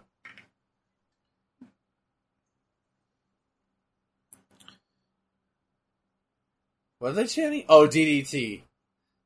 What 7.03 7.12
are 7.12 7.15
they 7.15 7.27
chanting? 7.27 7.65
Oh, 7.67 7.86
DDT. 7.86 8.62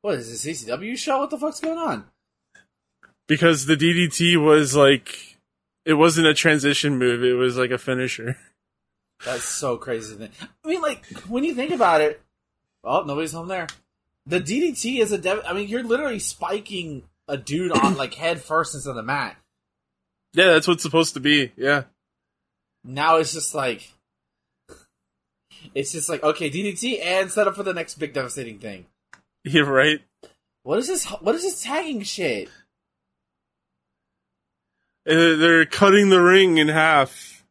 What 0.02 0.16
is 0.16 0.42
this 0.42 0.64
ECW 0.66 0.98
show? 0.98 1.20
What 1.20 1.30
the 1.30 1.38
fuck's 1.38 1.60
going 1.60 1.78
on? 1.78 2.06
because 3.28 3.68
the 3.68 3.76
DDT 3.76 4.44
was 4.44 4.76
like 4.76 5.38
it 5.86 5.94
wasn't 5.94 6.26
a 6.26 6.34
transition 6.34 6.98
move; 6.98 7.24
it 7.24 7.34
was 7.34 7.56
like 7.56 7.70
a 7.70 7.78
finisher. 7.78 8.36
That's 9.26 9.44
so 9.44 9.78
crazy. 9.78 10.18
to. 10.18 10.30
I 10.66 10.68
mean, 10.68 10.82
like 10.82 11.06
when 11.28 11.44
you 11.44 11.54
think 11.54 11.72
about 11.72 12.02
it. 12.02 12.20
Oh, 12.84 13.04
nobody's 13.04 13.34
home 13.34 13.48
there. 13.48 13.68
The 14.26 14.40
DDT 14.40 15.00
is 15.00 15.12
a. 15.12 15.20
Dev- 15.20 15.44
I 15.46 15.54
mean, 15.54 15.68
you're 15.68 15.84
literally 15.84 16.18
spiking 16.18 17.04
a 17.28 17.38
dude 17.38 17.74
on 17.74 17.96
like 17.96 18.14
head 18.16 18.42
first 18.42 18.74
into 18.74 18.92
the 18.92 19.04
mat. 19.04 19.38
Yeah, 20.34 20.48
that's 20.54 20.68
what's 20.68 20.82
supposed 20.82 21.14
to 21.14 21.20
be. 21.20 21.52
Yeah, 21.56 21.84
Now 22.84 23.18
it's 23.18 23.34
just 23.34 23.54
like. 23.54 23.92
It's 25.78 25.92
just 25.92 26.10
like 26.10 26.24
okay, 26.24 26.50
DDT 26.50 27.04
and 27.06 27.32
set 27.32 27.48
up 27.48 27.56
for 27.56 27.62
the 27.62 27.74
next 27.74 28.00
big 28.00 28.12
devastating 28.14 28.58
thing. 28.58 28.88
you're 29.44 29.64
right. 29.72 30.00
What 30.64 30.80
is 30.80 30.88
this? 30.88 31.06
What 31.06 31.36
is 31.36 31.44
this 31.44 31.62
tagging 31.62 32.02
shit? 32.02 32.50
Uh, 35.08 35.36
They're 35.38 35.66
cutting 35.68 36.10
the 36.10 36.20
ring 36.22 36.58
in 36.58 36.68
half. 36.68 37.46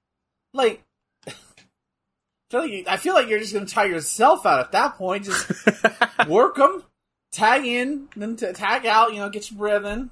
Like, 0.52 0.82
I 1.26 1.30
feel 2.50 2.60
like, 2.62 2.70
you, 2.72 2.84
I 2.88 2.96
feel 2.96 3.14
like 3.14 3.28
you're 3.28 3.38
just 3.38 3.54
gonna 3.54 3.66
tire 3.66 3.88
yourself 3.90 4.44
out 4.44 4.58
at 4.60 4.72
that 4.72 4.96
point. 4.96 5.24
Just 5.24 5.48
work 6.28 6.56
them, 6.56 6.82
tag 7.30 7.64
in, 7.64 8.08
then 8.16 8.34
t- 8.36 8.52
tag 8.52 8.86
out. 8.86 9.14
You 9.14 9.20
know, 9.20 9.30
get 9.30 9.50
your 9.50 9.58
breath 9.58 9.84
in. 9.84 10.10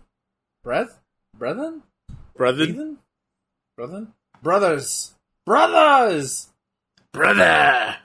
Breath, 0.63 0.99
brethren, 1.37 1.83
Brother, 2.37 2.63
Ethan, 2.63 2.99
brethren, 3.77 4.15
brothers, 4.41 5.15
brothers. 5.45 6.47
brother. 7.13 7.97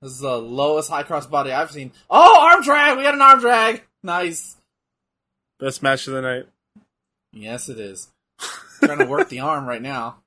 This 0.00 0.12
is 0.12 0.20
the 0.20 0.38
lowest 0.38 0.90
high 0.90 1.02
cross 1.02 1.26
body 1.26 1.50
I've 1.52 1.72
seen. 1.72 1.92
Oh, 2.08 2.40
arm 2.52 2.62
drag! 2.62 2.96
We 2.96 3.02
got 3.02 3.14
an 3.14 3.22
arm 3.22 3.40
drag. 3.40 3.82
Nice. 4.02 4.56
Best 5.58 5.82
match 5.82 6.06
of 6.06 6.14
the 6.14 6.22
night. 6.22 6.46
Yes, 7.32 7.68
it 7.68 7.80
is. 7.80 8.08
Trying 8.80 8.98
to 8.98 9.06
work 9.06 9.28
the 9.28 9.40
arm 9.40 9.66
right 9.66 9.82
now. 9.82 10.18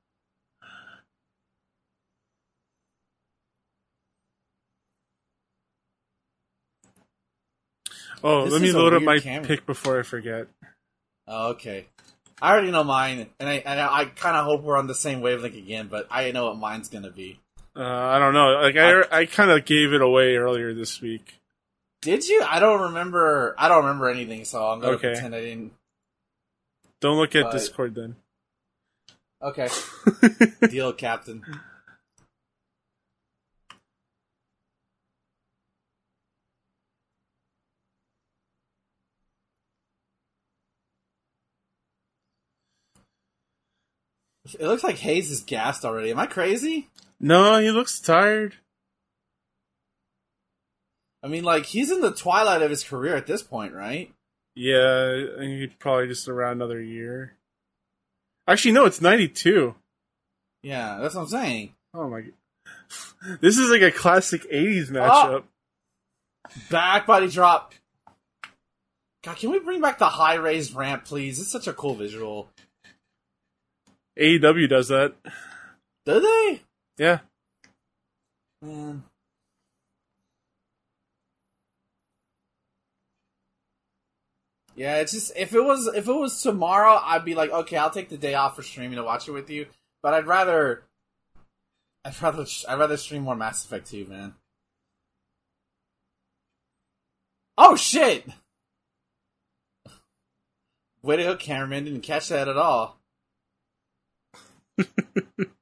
Oh, 8.22 8.44
This 8.44 8.52
let 8.52 8.62
me 8.62 8.72
load 8.72 8.94
up 8.94 9.02
my 9.02 9.18
camera. 9.18 9.46
pick 9.46 9.66
before 9.66 9.98
I 9.98 10.02
forget. 10.02 10.46
Oh, 11.26 11.50
okay. 11.50 11.86
I 12.40 12.52
already 12.52 12.70
know 12.70 12.84
mine, 12.84 13.28
and 13.38 13.48
I 13.48 13.54
and 13.64 13.80
I 13.80 14.04
kind 14.06 14.36
of 14.36 14.44
hope 14.44 14.62
we're 14.62 14.76
on 14.76 14.86
the 14.88 14.94
same 14.94 15.20
wavelength 15.20 15.56
again. 15.56 15.88
But 15.88 16.06
I 16.10 16.30
know 16.32 16.46
what 16.46 16.56
mine's 16.56 16.88
gonna 16.88 17.10
be. 17.10 17.38
Uh, 17.74 17.82
I 17.82 18.18
don't 18.18 18.34
know. 18.34 18.60
Like 18.60 18.76
I, 18.76 19.20
I 19.20 19.26
kind 19.26 19.50
of 19.50 19.64
gave 19.64 19.92
it 19.92 20.02
away 20.02 20.36
earlier 20.36 20.74
this 20.74 21.00
week. 21.00 21.40
Did 22.02 22.26
you? 22.28 22.42
I 22.46 22.58
don't 22.60 22.80
remember. 22.82 23.54
I 23.56 23.68
don't 23.68 23.84
remember 23.84 24.10
anything, 24.10 24.44
so 24.44 24.66
I'm 24.66 24.80
gonna 24.80 24.94
okay. 24.94 25.12
pretend 25.12 25.34
I 25.34 25.40
didn't. 25.40 25.72
Don't 27.00 27.16
look 27.16 27.34
at 27.34 27.44
but... 27.44 27.52
Discord 27.52 27.94
then. 27.94 28.16
Okay. 29.40 29.68
Deal, 30.68 30.92
Captain. 30.92 31.44
It 44.58 44.66
looks 44.66 44.84
like 44.84 44.98
Hayes 44.98 45.30
is 45.30 45.40
gassed 45.40 45.84
already. 45.84 46.10
Am 46.10 46.18
I 46.18 46.26
crazy? 46.26 46.88
No, 47.22 47.60
he 47.60 47.70
looks 47.70 48.00
tired. 48.00 48.56
I 51.22 51.28
mean, 51.28 51.44
like 51.44 51.66
he's 51.66 51.92
in 51.92 52.00
the 52.00 52.10
twilight 52.10 52.62
of 52.62 52.70
his 52.70 52.82
career 52.82 53.14
at 53.14 53.28
this 53.28 53.42
point, 53.42 53.72
right? 53.72 54.12
Yeah, 54.56 55.26
I 55.36 55.38
think 55.38 55.60
he'd 55.60 55.78
probably 55.78 56.08
just 56.08 56.28
around 56.28 56.54
another 56.54 56.82
year. 56.82 57.34
Actually, 58.48 58.72
no, 58.72 58.86
it's 58.86 59.00
92. 59.00 59.74
Yeah, 60.64 60.98
that's 61.00 61.14
what 61.14 61.22
I'm 61.22 61.28
saying. 61.28 61.74
Oh 61.94 62.08
my. 62.08 62.24
This 63.40 63.56
is 63.56 63.70
like 63.70 63.82
a 63.82 63.92
classic 63.92 64.50
80s 64.50 64.90
ah! 64.90 65.28
matchup. 65.28 65.44
Back 66.68 67.06
body 67.06 67.28
drop. 67.28 67.72
God, 69.22 69.36
can 69.36 69.50
we 69.50 69.60
bring 69.60 69.80
back 69.80 69.98
the 69.98 70.08
high 70.08 70.34
raised 70.34 70.74
ramp, 70.74 71.04
please? 71.04 71.38
It's 71.38 71.52
such 71.52 71.68
a 71.68 71.72
cool 71.72 71.94
visual. 71.94 72.48
AEW 74.18 74.68
does 74.68 74.88
that. 74.88 75.14
Do 76.04 76.18
they? 76.18 76.62
Yeah. 76.98 77.20
Man. 78.60 79.04
Yeah, 84.74 84.96
it's 84.96 85.12
just 85.12 85.32
if 85.36 85.54
it 85.54 85.60
was 85.60 85.86
if 85.86 86.08
it 86.08 86.12
was 86.12 86.42
tomorrow, 86.42 86.98
I'd 87.02 87.24
be 87.24 87.34
like, 87.34 87.50
okay, 87.50 87.76
I'll 87.76 87.90
take 87.90 88.08
the 88.08 88.16
day 88.16 88.34
off 88.34 88.56
for 88.56 88.62
streaming 88.62 88.96
to 88.96 89.04
watch 89.04 89.28
it 89.28 89.32
with 89.32 89.50
you. 89.50 89.66
But 90.02 90.14
I'd 90.14 90.26
rather, 90.26 90.84
I'd 92.04 92.20
rather, 92.22 92.46
I'd 92.68 92.78
rather 92.78 92.96
stream 92.96 93.22
more 93.22 93.36
Mass 93.36 93.64
Effect 93.64 93.90
2, 93.90 94.06
man. 94.06 94.34
Oh 97.58 97.76
shit! 97.76 98.26
Way 101.02 101.16
to 101.16 101.22
go, 101.24 101.36
cameraman! 101.36 101.84
Didn't 101.84 102.00
catch 102.00 102.28
that 102.28 102.48
at 102.48 102.56
all. 102.56 102.98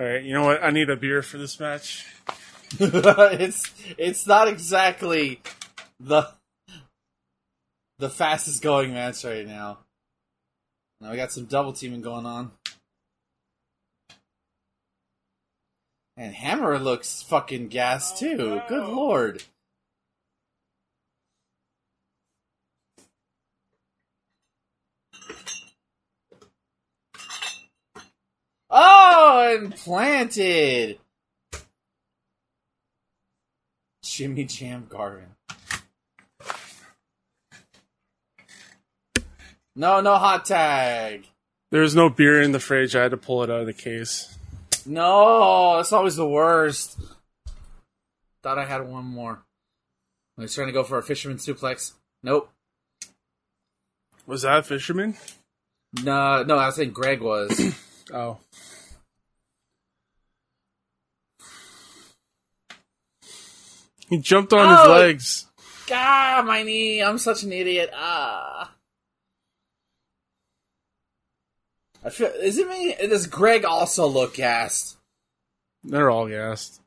All 0.00 0.06
right, 0.06 0.22
you 0.22 0.32
know 0.32 0.46
what? 0.46 0.64
I 0.64 0.70
need 0.70 0.88
a 0.88 0.96
beer 0.96 1.20
for 1.20 1.36
this 1.36 1.60
match. 1.60 2.06
it's 2.80 3.70
it's 3.98 4.26
not 4.26 4.48
exactly 4.48 5.42
the 5.98 6.26
the 7.98 8.08
fastest 8.08 8.62
going 8.62 8.94
match 8.94 9.26
right 9.26 9.46
now. 9.46 9.80
Now 11.02 11.10
we 11.10 11.18
got 11.18 11.32
some 11.32 11.44
double 11.44 11.74
teaming 11.74 12.00
going 12.00 12.24
on. 12.24 12.52
And 16.16 16.34
Hammer 16.34 16.78
looks 16.78 17.20
fucking 17.20 17.68
gas 17.68 18.18
too. 18.18 18.62
Good 18.68 18.82
oh, 18.82 18.94
lord. 18.94 19.42
Oh, 28.82 29.58
implanted. 29.60 30.98
Jimmy 34.02 34.44
Jam 34.44 34.86
Garvin. 34.88 35.26
No, 39.76 40.00
no 40.00 40.16
hot 40.16 40.46
tag. 40.46 41.26
There's 41.70 41.94
no 41.94 42.08
beer 42.08 42.40
in 42.40 42.52
the 42.52 42.58
fridge. 42.58 42.96
I 42.96 43.02
had 43.02 43.10
to 43.10 43.18
pull 43.18 43.42
it 43.42 43.50
out 43.50 43.60
of 43.60 43.66
the 43.66 43.74
case. 43.74 44.34
No, 44.86 45.76
that's 45.76 45.92
always 45.92 46.16
the 46.16 46.26
worst. 46.26 46.98
Thought 48.42 48.58
I 48.58 48.64
had 48.64 48.88
one 48.88 49.04
more. 49.04 49.42
I 50.38 50.42
was 50.42 50.54
trying 50.54 50.68
to 50.68 50.72
go 50.72 50.84
for 50.84 50.96
a 50.96 51.02
fisherman 51.02 51.36
suplex. 51.36 51.92
Nope. 52.22 52.50
Was 54.26 54.40
that 54.42 54.60
a 54.60 54.62
fisherman? 54.62 55.18
No, 56.02 56.44
no, 56.44 56.56
I 56.56 56.66
was 56.66 56.76
saying 56.76 56.92
Greg 56.92 57.20
was. 57.20 57.74
Oh. 58.12 58.38
He 64.10 64.18
jumped 64.18 64.52
on 64.52 64.68
his 64.68 64.78
Oh! 64.86 64.90
legs. 64.90 65.46
ah, 65.92 66.42
my 66.46 66.62
knee. 66.62 67.00
I'm 67.02 67.16
such 67.18 67.42
an 67.44 67.52
idiot. 67.52 67.90
Ah. 67.94 68.72
I 72.04 72.10
feel. 72.10 72.28
Is 72.28 72.58
it 72.58 72.68
me? 72.68 72.94
Does 73.08 73.26
Greg 73.26 73.64
also 73.64 74.06
look 74.06 74.34
gassed? 74.34 74.96
They're 75.84 76.10
all 76.10 76.28
gassed. 76.28 76.80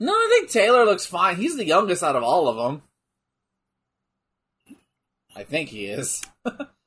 No, 0.00 0.12
I 0.12 0.28
think 0.30 0.50
Taylor 0.50 0.84
looks 0.84 1.06
fine. 1.06 1.36
He's 1.36 1.56
the 1.56 1.64
youngest 1.64 2.02
out 2.02 2.14
of 2.16 2.22
all 2.22 2.48
of 2.48 2.56
them. 2.56 2.82
I 5.34 5.42
think 5.44 5.70
he 5.70 5.86
is. 5.86 6.22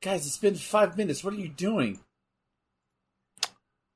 Guys, 0.00 0.26
it's 0.26 0.38
been 0.38 0.54
five 0.54 0.96
minutes. 0.96 1.24
What 1.24 1.34
are 1.34 1.38
you 1.38 1.48
doing? 1.48 1.98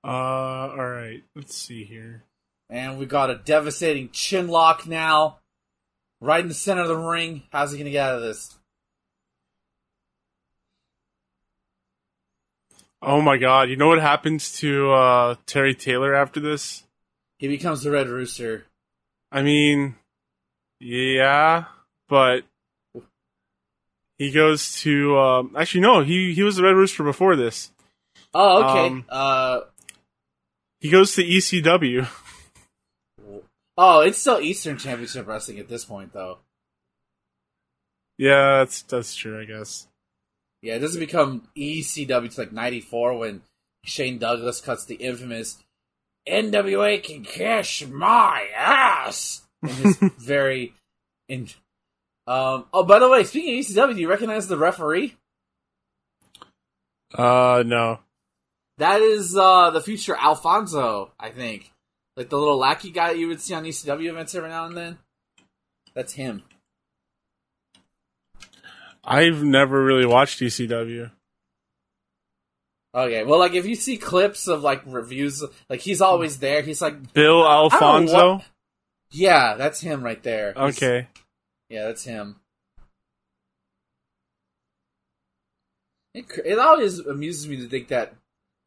Uh, 0.03 0.09
all 0.09 0.91
right. 0.91 1.23
Let's 1.37 1.57
see 1.57 1.85
here. 1.85 2.25
And 2.69 2.99
we 2.99 3.07
got 3.07 3.31
a 3.31 3.37
devastating 3.37 4.11
chin 4.11 4.49
lock 4.49 4.87
now. 4.87 5.39
Right 6.21 6.41
in 6.41 6.49
the 6.49 6.55
center 6.55 6.83
of 6.83 6.89
the 6.89 6.97
ring. 6.97 7.45
How's 7.53 7.73
he 7.73 7.83
to 7.83 7.91
get 7.91 8.09
out 8.09 8.17
of 8.17 8.23
this? 8.23 8.57
Oh 13.05 13.21
my 13.21 13.37
god! 13.37 13.69
You 13.69 13.75
know 13.75 13.89
what 13.89 14.01
happens 14.01 14.53
to 14.61 14.93
uh, 14.93 15.35
Terry 15.45 15.75
Taylor 15.75 16.15
after 16.15 16.39
this? 16.39 16.85
He 17.39 17.49
becomes 17.49 17.83
the 17.83 17.91
Red 17.91 18.09
Rooster. 18.09 18.67
I 19.33 19.43
mean, 19.43 19.97
yeah, 20.79 21.65
but 22.09 22.45
he 24.23 24.31
goes 24.31 24.81
to. 24.83 25.19
Um, 25.19 25.57
actually, 25.59 25.81
no. 25.81 26.03
He 26.03 26.33
he 26.33 26.43
was 26.43 26.57
the 26.57 26.63
Red 26.63 26.77
Rooster 26.77 27.03
before 27.03 27.35
this. 27.35 27.71
Oh, 28.33 28.65
okay. 28.65 28.87
Um, 28.87 29.05
uh, 29.09 29.61
He 30.81 30.91
goes 30.91 31.15
to 31.17 31.25
ECW. 31.25 32.09
oh, 33.77 34.01
it's 34.01 34.19
still 34.19 34.41
Eastern 34.41 34.79
Championship 34.79 35.27
Wrestling 35.27 35.59
at 35.59 35.69
this 35.69 35.85
point, 35.85 36.13
though. 36.13 36.39
Yeah, 38.17 38.59
that's 38.59 38.83
that's 38.83 39.15
true. 39.15 39.41
I 39.41 39.45
guess. 39.45 39.89
Yeah, 40.63 40.77
it 40.77 40.79
doesn't 40.79 41.01
become 41.01 41.49
ECW 41.57 42.33
to 42.35 42.41
like 42.41 42.53
'94 42.53 43.19
when 43.19 43.43
Shane 43.85 44.19
Douglas 44.19 44.61
cuts 44.61 44.85
the 44.85 44.95
infamous 44.95 45.59
"NWA 46.29 47.03
can 47.03 47.25
kiss 47.25 47.85
my 47.89 48.47
ass" 48.57 49.43
in 49.63 49.69
his 49.71 49.97
very 50.19 50.75
in. 51.29 51.49
Um. 52.27 52.67
Oh, 52.73 52.85
by 52.85 52.99
the 53.01 53.09
way, 53.09 53.25
speaking 53.25 53.59
of 53.59 53.65
ECW, 53.67 53.95
do 53.95 54.01
you 54.01 54.09
recognize 54.09 54.47
the 54.49 54.57
referee? 54.57 55.17
Uh, 57.15 57.63
no. 57.67 57.99
That 58.79 59.01
is 59.01 59.37
uh 59.37 59.71
the 59.71 59.81
future 59.81 60.17
Alfonso, 60.17 61.11
I 61.21 61.31
think. 61.31 61.71
Like 62.17 62.29
the 62.31 62.39
little 62.39 62.59
lackey 62.59 62.91
guy 62.91 63.13
you 63.13 63.29
would 63.29 63.41
see 63.41 63.55
on 63.55 63.65
ECW 63.65 64.09
events 64.11 64.35
every 64.35 64.49
now 64.51 64.67
and 64.67 64.77
then. 64.77 64.99
That's 65.95 66.13
him. 66.15 66.43
I've 69.05 69.43
never 69.43 69.83
really 69.85 70.07
watched 70.07 70.41
ECW. 70.41 71.11
Okay, 72.95 73.25
well, 73.25 73.39
like 73.39 73.55
if 73.55 73.67
you 73.67 73.75
see 73.75 73.97
clips 73.97 74.49
of 74.49 74.63
like 74.63 74.83
reviews, 74.87 75.43
like 75.69 75.81
he's 75.81 76.01
always 76.03 76.39
there. 76.39 76.63
He's 76.63 76.83
like, 76.83 77.13
Bill 77.13 77.47
Alfonso. 77.49 78.35
what- 78.35 78.45
yeah, 79.11 79.55
that's 79.55 79.81
him 79.81 80.03
right 80.03 80.23
there. 80.23 80.53
He's- 80.55 80.77
Okay. 80.77 81.09
Yeah, 81.73 81.87
that's 81.87 82.05
him. 82.05 82.37
It, 86.15 86.27
it 86.45 86.59
always 86.59 86.99
amuses 86.99 87.49
me 87.49 87.57
to 87.57 87.69
think 87.69 87.89
that 87.89 88.15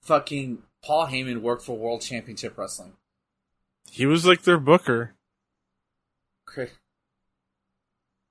fucking 0.02 0.64
Paul 0.84 1.06
Heyman 1.08 1.42
worked 1.42 1.64
for 1.64 1.78
World 1.78 2.02
Championship 2.02 2.58
Wrestling. 2.58 2.94
He 3.92 4.08
was 4.08 4.26
like 4.26 4.42
their 4.42 4.58
booker. 4.58 5.12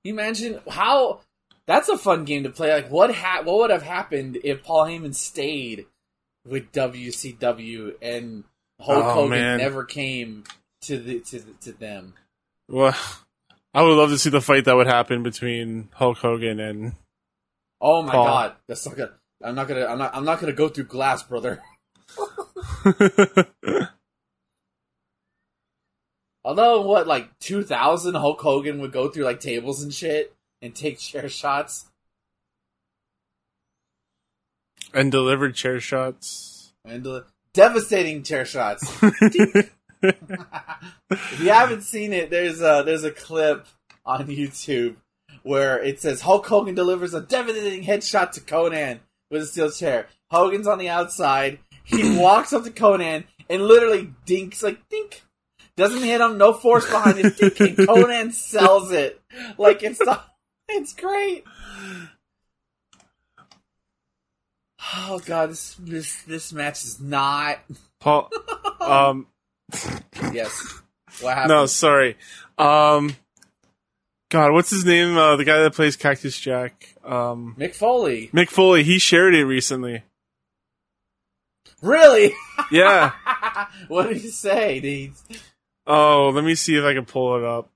You 0.03 0.13
imagine 0.13 0.59
how? 0.69 1.21
That's 1.67 1.89
a 1.89 1.97
fun 1.97 2.25
game 2.25 2.43
to 2.43 2.49
play. 2.49 2.73
Like, 2.73 2.91
what 2.91 3.15
ha- 3.15 3.41
What 3.43 3.57
would 3.59 3.69
have 3.71 3.81
happened 3.83 4.37
if 4.43 4.61
Paul 4.63 4.85
Heyman 4.85 5.15
stayed 5.15 5.85
with 6.45 6.71
WCW 6.73 7.95
and 8.01 8.43
Hulk 8.79 9.05
Oh, 9.05 9.13
Hogan 9.13 9.29
man. 9.29 9.57
never 9.57 9.83
came 9.83 10.43
to 10.81 10.97
the 10.97 11.21
to 11.21 11.39
the, 11.39 11.53
to 11.61 11.71
them? 11.71 12.13
Well, 12.67 12.95
I 13.75 13.81
would 13.81 13.97
love 13.97 14.09
to 14.09 14.17
see 14.17 14.29
the 14.29 14.39
fight 14.41 14.63
that 14.65 14.75
would 14.75 14.87
happen 14.87 15.21
between 15.21 15.89
Hulk 15.93 16.17
Hogan 16.19 16.59
and. 16.61 16.93
Oh 17.81 18.01
my 18.01 18.13
Paul. 18.13 18.25
god, 18.25 18.55
that's 18.67 18.85
not 18.85 18.95
gonna. 18.95 19.11
I'm 19.43 19.53
not 19.55 19.67
gonna. 19.67 19.85
I'm 19.85 19.97
not. 19.97 20.15
I'm 20.15 20.23
not 20.23 20.39
gonna 20.39 20.53
go 20.53 20.69
through 20.69 20.85
glass, 20.85 21.23
brother. 21.23 21.61
Although, 26.45 26.81
what 26.81 27.05
like 27.05 27.37
2000, 27.39 28.15
Hulk 28.15 28.39
Hogan 28.39 28.79
would 28.79 28.93
go 28.93 29.09
through 29.09 29.25
like 29.25 29.41
tables 29.41 29.83
and 29.83 29.93
shit 29.93 30.33
and 30.61 30.73
take 30.73 30.99
chair 30.99 31.27
shots. 31.27 31.85
and 34.93 35.11
delivered 35.11 35.53
chair 35.55 35.81
shots. 35.81 36.71
and 36.85 37.05
devastating 37.53 38.23
chair 38.23 38.45
shots. 38.45 38.89
if 40.07 41.39
you 41.39 41.49
haven't 41.49 41.81
seen 41.81 42.13
it, 42.13 42.29
there's 42.29 42.61
a 42.61 42.83
there's 42.85 43.03
a 43.03 43.11
clip 43.11 43.67
on 44.05 44.27
YouTube 44.27 44.95
where 45.43 45.81
it 45.81 46.01
says 46.01 46.21
Hulk 46.21 46.45
Hogan 46.47 46.75
delivers 46.75 47.13
a 47.13 47.21
devastating 47.21 47.83
headshot 47.83 48.31
to 48.31 48.41
Conan 48.41 48.99
with 49.29 49.43
a 49.43 49.45
steel 49.45 49.71
chair. 49.71 50.07
Hogan's 50.31 50.67
on 50.67 50.79
the 50.79 50.89
outside. 50.89 51.59
He 51.83 52.17
walks 52.19 52.53
up 52.53 52.63
to 52.63 52.71
Conan 52.71 53.25
and 53.49 53.61
literally 53.63 54.13
dinks 54.25 54.63
like 54.63 54.87
dink. 54.89 55.21
Doesn't 55.77 56.03
hit 56.03 56.21
him, 56.21 56.37
no 56.37 56.53
force 56.53 56.89
behind. 56.89 57.35
Dink, 57.35 57.59
and 57.59 57.87
Conan 57.87 58.31
sells 58.31 58.91
it 58.91 59.21
like 59.57 59.83
it's 59.83 60.01
not. 60.01 60.27
It's 60.67 60.93
great. 60.93 61.43
Oh 64.97 65.19
god, 65.25 65.51
this 65.51 65.75
this 65.79 66.21
this 66.23 66.53
match 66.53 66.83
is 66.83 66.99
not. 66.99 67.59
Paul, 67.99 68.29
um, 68.79 69.27
Yes. 70.33 70.81
What 71.21 71.35
happened? 71.35 71.49
no, 71.49 71.65
sorry. 71.65 72.17
Um, 72.57 73.15
God, 74.29 74.51
what's 74.51 74.69
his 74.69 74.85
name? 74.85 75.17
Uh, 75.17 75.35
the 75.35 75.45
guy 75.45 75.61
that 75.61 75.73
plays 75.73 75.95
Cactus 75.95 76.39
Jack. 76.39 76.95
Um, 77.03 77.55
Mick 77.57 77.75
Foley. 77.75 78.29
Mick 78.33 78.49
Foley. 78.49 78.83
He 78.83 78.99
shared 78.99 79.33
it 79.35 79.45
recently. 79.45 80.03
Really? 81.81 82.33
Yeah. 82.71 83.11
what 83.87 84.09
did 84.09 84.17
he 84.17 84.29
say? 84.29 84.79
Did 84.79 85.13
he... 85.29 85.37
oh, 85.85 86.31
let 86.33 86.43
me 86.43 86.55
see 86.55 86.75
if 86.75 86.83
I 86.83 86.93
can 86.93 87.05
pull 87.05 87.37
it 87.37 87.43
up. 87.43 87.69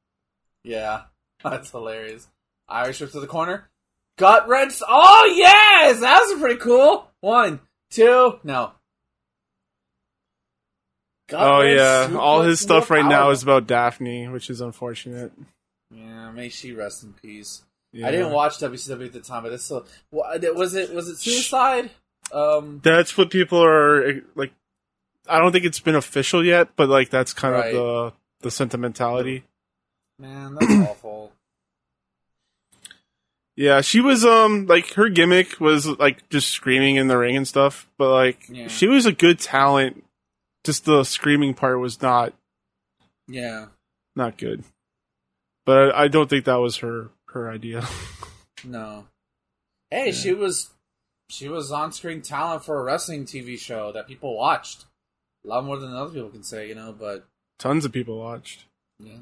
Yeah, 0.63 1.04
that's 1.43 1.71
hilarious. 1.71 2.28
Irish 2.67 2.99
whip 3.02 3.12
to 3.12 3.19
the 3.19 3.28
corner. 3.28 3.69
Gut 4.17 4.47
wrench. 4.47 4.82
Oh 4.88 5.34
yes, 5.36 6.02
that 6.02 6.19
was 6.19 6.39
pretty 6.39 6.60
cool. 6.60 7.10
One, 7.21 7.62
two, 7.89 8.39
no. 8.43 8.73
Gut 11.30 11.42
Oh 11.42 11.62
yeah, 11.62 12.08
suplex, 12.10 12.18
all 12.18 12.42
his 12.42 12.60
stuff 12.60 12.89
right 12.89 13.06
now 13.06 13.30
is 13.30 13.44
about 13.44 13.68
Daffney, 13.68 14.28
which 14.28 14.50
is 14.50 14.62
unfortunate. 14.62 15.32
Yeah, 15.92 16.32
may 16.32 16.50
she 16.50 16.74
rest 16.74 17.04
in 17.04 17.13
peace. 17.13 17.63
Yeah. 17.92 18.08
I 18.08 18.12
didn't 18.12 18.32
watch 18.32 18.58
WCW 18.60 19.06
at 19.08 19.13
the 19.13 19.20
time, 19.20 19.44
but 19.44 19.52
it's 19.52 19.63
still. 19.65 19.86
Was 20.12 20.76
it? 20.76 20.94
Was 20.94 21.08
it 21.10 21.18
suicide? 21.18 21.89
Um, 22.32 22.80
That's 22.84 23.18
what 23.18 23.32
people 23.32 23.63
are 23.63 24.22
like. 24.36 24.52
I 25.28 25.39
don't 25.39 25.52
think 25.52 25.65
it's 25.65 25.80
been 25.80 25.96
official 25.96 26.46
yet, 26.46 26.70
but 26.76 26.89
like 26.89 27.10
that's 27.10 27.34
kind 27.34 27.54
Right. 27.56 27.74
of 27.76 28.13
the 28.13 28.13
the 28.42 28.52
sentimentality. 28.52 29.44
man, 30.20 30.56
that's 30.60 30.72
awful. 30.89 31.32
Yeah, 33.56 33.82
she 33.82 34.00
was 34.00 34.24
um 34.26 34.68
like 34.68 34.94
her 34.94 35.10
gimmick 35.10 35.60
was 35.60 35.86
like 35.88 36.30
just 36.30 36.50
screaming 36.50 36.96
in 36.96 37.08
the 37.08 37.18
ring 37.18 37.36
and 37.36 37.48
stuff, 37.48 37.88
but 37.98 38.12
like 38.12 38.46
Yeah. 38.50 38.68
she 38.68 38.88
was 38.88 39.06
a 39.06 39.12
good 39.12 39.39
talent. 39.39 40.04
Just 40.65 40.86
the 40.86 41.04
screaming 41.04 41.54
part 41.54 41.80
was 41.80 42.02
not 42.02 42.34
Yeah. 43.28 43.67
not 44.15 44.38
good. 44.38 44.63
But 45.65 45.93
I 45.95 46.08
don't 46.08 46.30
think 46.30 46.45
that 46.45 46.56
was 46.56 46.78
her 46.78 47.10
her 47.30 47.50
idea. 47.50 47.88
No. 48.65 49.06
Hey, 49.89 50.12
she 50.12 50.34
was 50.34 50.72
she 51.30 51.48
was 51.48 51.72
on 51.72 51.93
screen 51.93 52.22
talent 52.22 52.65
for 52.65 52.78
a 52.78 52.84
wrestling 52.84 53.24
TV 53.26 53.58
show 53.58 53.93
that 53.93 54.06
people 54.08 54.36
watched. 54.36 54.84
A 55.45 55.48
lot 55.48 55.63
more 55.63 55.78
than 55.78 55.93
other 55.93 56.12
people 56.13 56.28
can 56.30 56.43
say, 56.43 56.67
you 56.67 56.76
know, 56.76 56.91
but 56.91 57.26
Tons 57.58 57.86
of 57.86 57.93
people 57.93 58.19
watched. 58.19 58.65
yeah. 59.00 59.19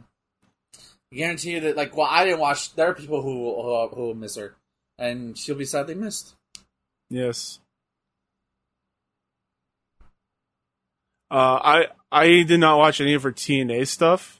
I 1.13 1.15
guarantee 1.15 1.51
you 1.51 1.59
that 1.59 1.77
like 1.77 1.95
well 1.95 2.07
I 2.09 2.25
didn't 2.25 2.39
watch 2.39 2.73
there 2.75 2.89
are 2.89 2.93
people 2.95 3.21
who 3.21 3.61
who, 3.61 3.87
who 3.95 4.01
will 4.07 4.15
miss 4.15 4.35
her. 4.37 4.55
And 4.97 5.37
she'll 5.37 5.55
be 5.55 5.65
sadly 5.65 5.93
missed. 5.93 6.33
Yes. 7.11 7.59
Uh, 11.29 11.35
I 11.61 11.87
I 12.11 12.43
did 12.43 12.59
not 12.59 12.77
watch 12.77 13.01
any 13.01 13.13
of 13.13 13.23
her 13.23 13.31
TNA 13.31 13.87
stuff, 13.87 14.39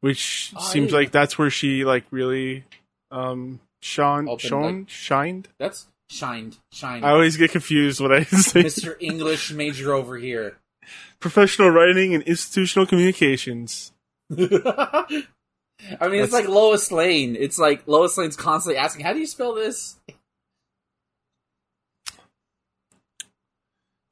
which 0.00 0.52
Oh, 0.56 0.60
seems 0.62 0.92
yeah. 0.92 0.98
like 0.98 1.10
that's 1.10 1.36
where 1.38 1.50
she 1.50 1.84
like 1.84 2.04
really 2.10 2.64
um 3.10 3.60
shone 3.82 4.28
Opened, 4.28 4.40
shone 4.40 4.78
like- 4.80 4.88
shined. 4.90 5.48
That's 5.58 5.86
shined. 6.10 6.58
Shined. 6.72 7.04
I 7.04 7.10
always 7.10 7.36
get 7.36 7.50
confused 7.50 8.00
when 8.00 8.12
I 8.12 8.22
say 8.24 8.62
Mr. 8.62 8.96
English 9.00 9.50
major 9.52 9.92
over 9.92 10.16
here. 10.16 10.56
professional 11.20 11.70
writing 11.70 12.14
and 12.14 12.22
institutional 12.24 12.86
communications. 12.86 13.92
I 14.30 14.38
mean, 15.10 15.24
That's- 16.00 16.24
it's 16.24 16.32
like 16.32 16.48
Lois 16.48 16.90
Lane. 16.92 17.36
It's 17.38 17.58
like 17.58 17.86
Lois 17.88 18.16
Lane's 18.16 18.36
constantly 18.36 18.78
asking, 18.78 19.04
"How 19.04 19.12
do 19.12 19.18
you 19.18 19.26
spell 19.26 19.54
this?" 19.54 19.96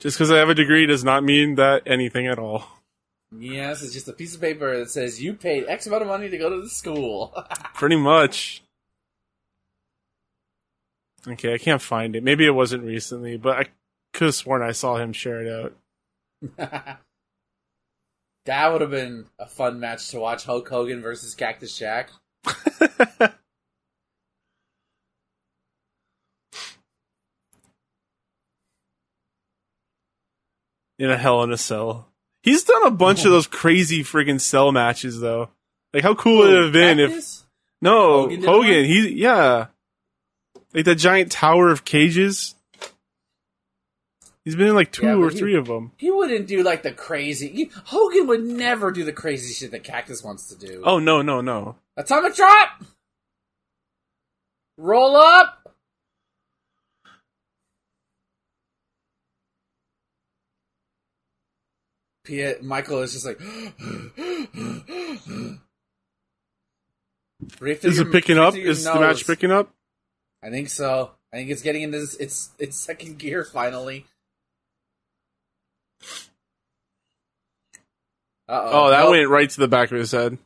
Just 0.03 0.19
because 0.19 0.33
I 0.33 0.39
have 0.39 0.49
a 0.49 0.55
degree 0.55 0.85
does 0.85 1.05
not 1.05 1.23
mean 1.23 1.55
that 1.55 1.85
anything 1.87 2.27
at 2.27 2.37
all. 2.37 2.67
Yes, 3.39 3.83
it's 3.83 3.93
just 3.93 4.09
a 4.09 4.13
piece 4.13 4.35
of 4.35 4.41
paper 4.41 4.77
that 4.77 4.91
says 4.91 5.23
you 5.23 5.35
paid 5.35 5.67
X 5.69 5.87
amount 5.87 6.03
of 6.03 6.09
money 6.09 6.29
to 6.29 6.37
go 6.37 6.51
to 6.51 6.61
the 6.61 6.69
school. 6.69 7.33
Pretty 7.75 7.95
much. 7.95 8.65
Okay, 11.29 11.55
I 11.55 11.59
can't 11.59 11.81
find 11.81 12.17
it. 12.17 12.25
Maybe 12.25 12.45
it 12.45 12.51
wasn't 12.51 12.83
recently, 12.83 13.37
but 13.37 13.57
I 13.57 13.65
could 14.13 14.25
have 14.27 14.35
sworn 14.35 14.61
I 14.61 14.73
saw 14.73 14.97
him 14.97 15.13
share 15.13 15.41
it 15.41 15.73
out. 16.59 16.99
that 18.45 18.73
would 18.73 18.81
have 18.81 18.91
been 18.91 19.27
a 19.39 19.47
fun 19.47 19.79
match 19.79 20.09
to 20.09 20.19
watch: 20.19 20.45
Hulk 20.45 20.69
Hogan 20.69 21.01
versus 21.01 21.37
Cactus 21.37 21.79
Jack. 21.79 22.11
in 31.03 31.11
a 31.11 31.17
Hell 31.19 31.43
in 31.43 31.51
a 31.53 31.57
Cell. 31.59 32.09
He's 32.43 32.65
done 32.65 32.87
a 32.87 32.91
bunch 32.91 33.25
of 33.25 33.31
those 33.31 33.47
crazy 33.47 34.03
friggin' 34.05 34.41
cell 34.41 34.73
matches 34.73 35.21
though. 35.21 35.51
Like 35.93 36.03
how 36.03 36.15
cool 36.15 36.39
would 36.39 36.51
it 36.55 36.63
have 36.65 36.73
been 36.73 36.99
if 37.01 37.43
no 37.81 38.23
Hogan 38.23 38.43
Hogan? 38.45 38.85
he 38.85 39.09
yeah, 39.11 39.67
like 40.73 40.85
that 40.87 40.95
giant 40.97 41.31
tower 41.33 41.69
of 41.71 41.85
cages. 41.85 42.55
He's 44.45 44.57
been 44.57 44.67
in 44.69 44.75
like 44.75 44.91
two 44.91 45.07
Yeah, 45.07 45.15
or 45.17 45.31
he- 45.31 45.39
three 45.39 45.55
of 45.57 45.67
them. 45.67 45.93
he 45.99 46.11
wouldn't 46.11 46.49
do 46.49 46.63
like 46.65 46.83
the 46.83 46.91
crazy. 46.93 47.49
he- 47.49 47.71
Hogan 47.85 48.27
would 48.27 48.43
never 48.45 48.91
do 48.91 49.05
the 49.05 49.13
crazy 49.13 49.53
shit 49.55 49.71
that 49.71 49.85
Cactus 49.85 50.23
wants 50.25 50.49
to 50.49 50.57
do. 50.59 50.83
Oh 50.85 50.99
no 50.99 51.23
no 51.23 51.41
no! 51.41 51.77
Atomic 51.97 52.35
drop. 52.35 52.83
Roll 54.79 55.15
up. 55.17 55.72
Pia, 62.25 62.57
Michael 62.63 63.03
is 63.03 63.13
just 63.13 63.27
like. 63.27 63.41
Is 67.61 67.99
your- 67.99 68.09
it 68.09 68.13
picking 68.13 68.39
up? 68.39 68.55
Is 68.57 68.85
the 68.85 68.95
match 68.95 69.27
picking 69.27 69.51
up? 69.51 69.71
I 70.43 70.51
think 70.51 70.69
so. 70.69 71.13
I 71.33 71.37
think 71.37 71.51
it's 71.51 71.63
getting 71.63 71.83
into 71.83 71.99
this, 72.01 72.15
its 72.17 72.51
its 72.59 72.77
second 72.77 73.19
gear 73.19 73.45
finally. 73.45 74.07
Uh 78.49 78.69
Oh, 78.73 78.91
that 78.91 79.09
went 79.09 79.29
right 79.29 79.49
to 79.49 79.61
the 79.61 79.69
back 79.69 79.91
of 79.93 79.99
his 79.99 80.11
head. 80.13 80.39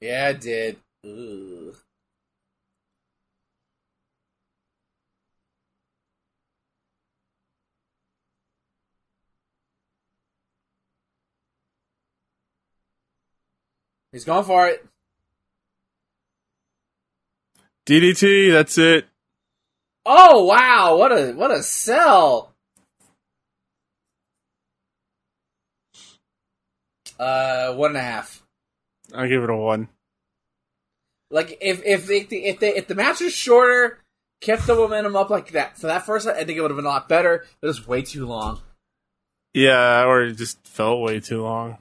Yeah, 0.00 0.30
it 0.30 0.40
did. 0.40 0.76
Ugh. 1.04 1.63
He's 14.14 14.24
going 14.24 14.44
for 14.44 14.68
it. 14.68 14.86
DDT. 17.84 18.52
That's 18.52 18.78
it. 18.78 19.06
Oh 20.06 20.44
wow! 20.44 20.96
What 20.96 21.10
a 21.10 21.32
what 21.32 21.50
a 21.50 21.64
sell. 21.64 22.54
Uh, 27.18 27.74
one 27.74 27.90
and 27.90 27.98
a 27.98 28.02
half. 28.02 28.44
I'll 29.12 29.28
give 29.28 29.42
it 29.42 29.50
a 29.50 29.56
one. 29.56 29.88
Like 31.32 31.58
if 31.60 31.84
if 31.84 32.06
they, 32.06 32.20
if 32.20 32.60
they 32.60 32.76
if 32.76 32.86
the 32.86 32.94
match 32.94 33.20
was 33.20 33.32
shorter, 33.32 33.98
kept 34.40 34.68
the 34.68 34.76
momentum 34.76 35.16
up 35.16 35.28
like 35.28 35.50
that 35.50 35.76
for 35.76 35.88
that 35.88 36.06
first, 36.06 36.28
I 36.28 36.44
think 36.44 36.56
it 36.56 36.60
would 36.60 36.70
have 36.70 36.76
been 36.76 36.86
a 36.86 36.88
lot 36.88 37.08
better. 37.08 37.44
But 37.60 37.66
it 37.66 37.70
was 37.70 37.88
way 37.88 38.02
too 38.02 38.26
long. 38.26 38.60
Yeah, 39.52 40.04
or 40.04 40.22
it 40.22 40.34
just 40.34 40.64
felt 40.64 41.02
way 41.02 41.18
too 41.18 41.42
long. 41.42 41.78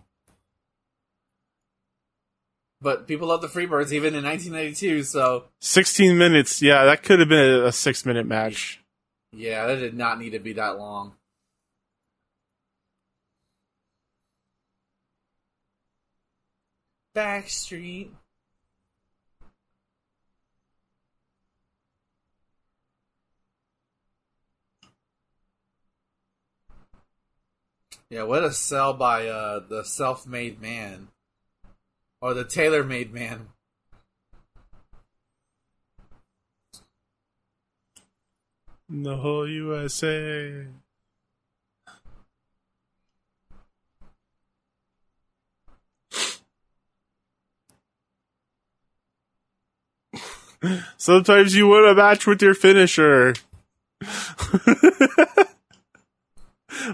But 2.83 3.07
people 3.07 3.29
love 3.29 3.41
the 3.41 3.47
Freebirds 3.47 3.93
even 3.93 4.13
in 4.13 4.25
1992. 4.25 5.03
So 5.03 5.45
16 5.61 6.17
minutes. 6.17 6.61
Yeah, 6.61 6.83
that 6.83 7.01
could 7.01 7.19
have 7.19 7.29
been 7.29 7.63
a, 7.63 7.71
six 7.71 8.05
minute 8.05 8.27
match. 8.27 8.81
yeah, 9.31 9.65
that 9.67 9.77
did 9.77 9.95
not 9.95 10.19
need 10.19 10.31
to 10.31 10.39
be 10.39 10.51
that 10.53 10.77
long. 10.77 11.13
Backstreet. 17.15 18.09
Yeah, 28.09 28.23
what 28.23 28.43
a 28.43 28.51
sell 28.51 28.93
by 28.93 29.27
uh, 29.27 29.61
the 29.67 29.83
self-made 29.83 30.61
man 30.61 31.07
or 32.23 32.33
the 32.33 32.45
tailor-made 32.45 33.13
man. 33.13 33.49
In 38.89 39.03
The 39.03 39.17
whole 39.17 39.45
USA. 39.45 40.67
Sometimes 50.95 51.53
you 51.53 51.67
win 51.67 51.83
a 51.89 51.93
match 51.93 52.25
with 52.25 52.41
your 52.41 52.53
finisher. 52.53 53.33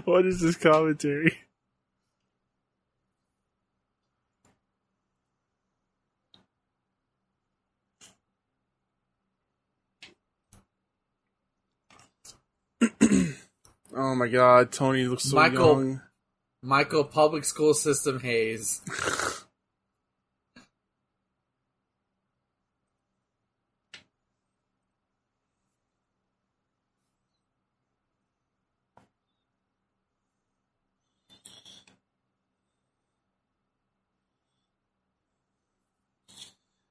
what 0.04 0.26
is 0.26 0.40
this 0.40 0.56
commentary? 0.56 1.38
oh 13.96 14.14
my 14.14 14.28
god, 14.28 14.72
Tony 14.72 15.04
looks 15.04 15.24
so 15.24 15.36
Michael- 15.36 15.82
young. 15.82 16.00
Michael 16.62 17.04
Public 17.04 17.44
School 17.46 17.72
System 17.72 18.20
Hayes. 18.20 18.82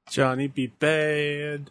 Johnny 0.10 0.47
be 0.47 0.67
bad. 0.67 1.69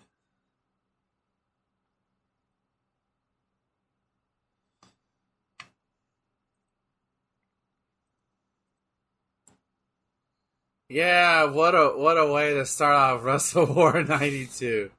Yeah, 10.88 11.44
what 11.44 11.74
a 11.74 11.88
what 11.98 12.16
a 12.16 12.32
way 12.32 12.54
to 12.54 12.64
start 12.64 12.94
off 12.94 13.22
Wrestle 13.22 13.66
War 13.66 14.02
'92. 14.02 14.90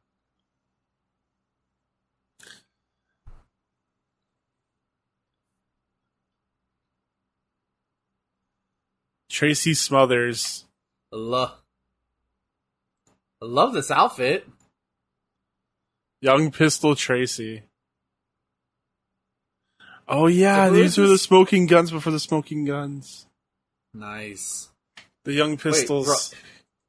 Tracy 9.32 9.74
Smothers. 9.74 10.66
Love, 11.12 11.54
I 13.42 13.46
love 13.46 13.74
this 13.74 13.90
outfit. 13.90 14.48
Young 16.22 16.52
Pistol 16.52 16.96
Tracy. 16.96 17.64
Oh 20.08 20.28
yeah, 20.28 20.70
these 20.70 20.98
were 20.98 21.08
the 21.08 21.18
Smoking 21.18 21.66
Gunns 21.66 21.90
before 21.90 22.12
the 22.12 22.20
Smoking 22.20 22.66
Gunns. 22.66 23.26
Nice. 23.94 24.69
The 25.30 25.36
Young 25.36 25.58
Pistols. 25.58 26.08
ro- 26.08 26.40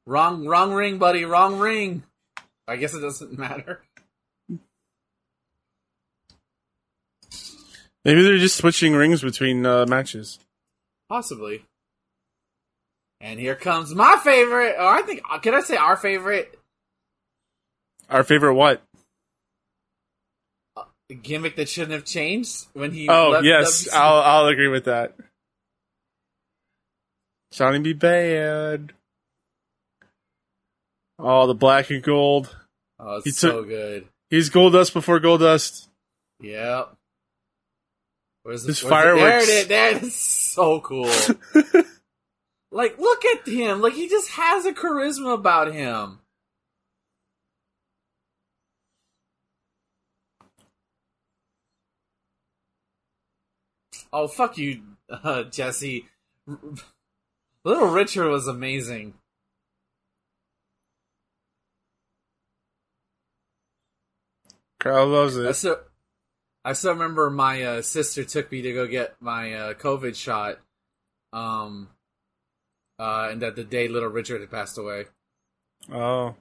Wrong, 0.06 0.46
wrong 0.46 0.72
ring, 0.72 0.96
buddy. 0.96 1.26
Wrong 1.26 1.58
ring. 1.58 2.04
I 2.66 2.76
guess 2.76 2.94
it 2.94 3.00
doesn't 3.00 3.38
matter. 3.38 3.82
Maybe 8.02 8.22
they're 8.22 8.38
just 8.38 8.56
switching 8.56 8.94
rings 8.94 9.20
between 9.20 9.66
uh, 9.66 9.84
matches. 9.84 10.38
Possibly. 11.10 11.66
And 13.20 13.38
here 13.38 13.56
comes 13.56 13.94
my 13.94 14.18
favorite. 14.24 14.76
Or 14.78 14.88
I 14.88 15.02
think, 15.02 15.20
can 15.42 15.54
I 15.54 15.60
say 15.60 15.76
our 15.76 15.98
favorite 15.98 16.58
Our 18.08 18.24
favorite 18.24 18.54
what? 18.54 18.80
A 20.78 21.14
gimmick 21.14 21.56
that 21.56 21.68
shouldn't 21.68 21.92
have 21.92 22.06
changed 22.06 22.68
when 22.72 22.92
he? 22.92 23.06
Oh 23.06 23.40
yes, 23.42 23.86
I'll 23.92 24.46
agree 24.46 24.68
with 24.68 24.86
that. 24.86 25.14
Johnny 27.52 27.78
be 27.80 27.92
bad. 27.92 28.92
Oh, 31.18 31.46
the 31.46 31.54
black 31.54 31.90
and 31.90 32.02
gold. 32.02 32.54
Oh, 32.98 33.16
it's 33.16 33.24
he 33.24 33.30
so 33.32 33.60
took- 33.60 33.68
good. 33.68 34.06
He's 34.30 34.48
Goldust 34.50 34.92
before 34.92 35.18
Goldust. 35.18 35.88
Yep. 36.40 36.94
Where's 38.44 38.62
the 38.62 38.68
His 38.68 38.82
where's 38.82 38.82
the- 38.82 38.88
fireworks. 38.88 39.46
there 39.46 39.64
it 39.64 39.70
is. 39.96 40.02
It 40.02 40.02
is. 40.04 40.14
So 40.16 40.80
cool. 40.80 41.10
like, 42.72 42.98
look 42.98 43.24
at 43.24 43.46
him. 43.48 43.80
Like, 43.80 43.94
he 43.94 44.08
just 44.08 44.30
has 44.30 44.64
a 44.66 44.72
charisma 44.72 45.34
about 45.34 45.72
him. 45.74 46.20
Oh, 54.12 54.28
fuck 54.28 54.58
you, 54.58 54.82
uh, 55.10 55.44
Jesse. 55.44 56.06
Little 57.64 57.88
Richard 57.88 58.28
was 58.28 58.46
amazing. 58.46 59.14
Crowd 64.78 65.08
loves 65.08 65.36
I 65.36 65.50
it. 65.50 65.54
still, 65.54 65.76
I 66.64 66.72
still 66.72 66.92
remember 66.92 67.28
my 67.30 67.62
uh, 67.62 67.82
sister 67.82 68.24
took 68.24 68.50
me 68.50 68.62
to 68.62 68.72
go 68.72 68.86
get 68.86 69.14
my 69.20 69.52
uh, 69.52 69.74
COVID 69.74 70.14
shot, 70.16 70.58
um, 71.34 71.90
uh, 72.98 73.28
and 73.30 73.42
that 73.42 73.56
the 73.56 73.64
day 73.64 73.88
little 73.88 74.08
Richard 74.08 74.40
had 74.40 74.50
passed 74.50 74.78
away. 74.78 75.04
Oh, 75.92 76.34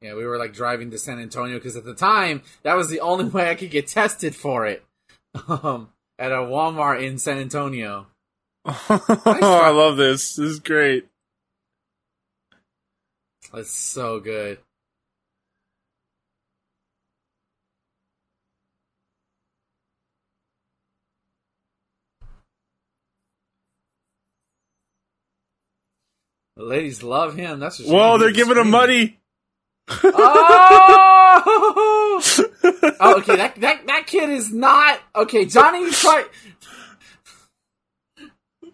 Yeah, 0.00 0.14
we 0.14 0.24
were 0.24 0.38
like 0.38 0.52
driving 0.52 0.90
to 0.90 0.98
San 0.98 1.20
Antonio 1.20 1.56
because 1.58 1.76
at 1.76 1.84
the 1.84 1.94
time 1.94 2.42
that 2.64 2.74
was 2.76 2.88
the 2.88 3.00
only 3.00 3.24
way 3.28 3.48
I 3.48 3.54
could 3.54 3.70
get 3.70 3.86
tested 3.86 4.34
for 4.34 4.66
it, 4.66 4.84
um, 5.48 5.90
at 6.18 6.32
a 6.32 6.36
Walmart 6.36 7.00
in 7.00 7.18
San 7.18 7.38
Antonio. 7.38 8.08
I 8.66 9.70
love 9.70 9.96
this. 9.96 10.36
This 10.36 10.50
is 10.50 10.60
great. 10.60 11.08
That's 13.52 13.70
so 13.70 14.20
good. 14.20 14.58
The 26.56 26.62
ladies 26.64 27.02
love 27.02 27.34
him. 27.34 27.58
That's 27.58 27.80
what 27.80 27.88
Whoa, 27.88 28.18
they're 28.18 28.30
giving 28.30 28.56
him 28.56 28.70
money. 28.70 29.18
Oh! 29.88 30.62
oh, 33.00 33.18
okay. 33.18 33.36
That 33.36 33.56
that 33.56 33.86
that 33.86 34.06
kid 34.06 34.30
is 34.30 34.52
not 34.52 35.00
okay. 35.16 35.44
Johnny 35.46 35.80
you 35.80 35.90
try. 35.90 36.24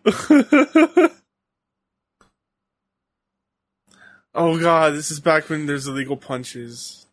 oh 4.34 4.58
god, 4.58 4.94
this 4.94 5.10
is 5.10 5.20
back 5.20 5.50
when 5.50 5.66
there's 5.66 5.86
illegal 5.86 6.16
punches. 6.16 7.06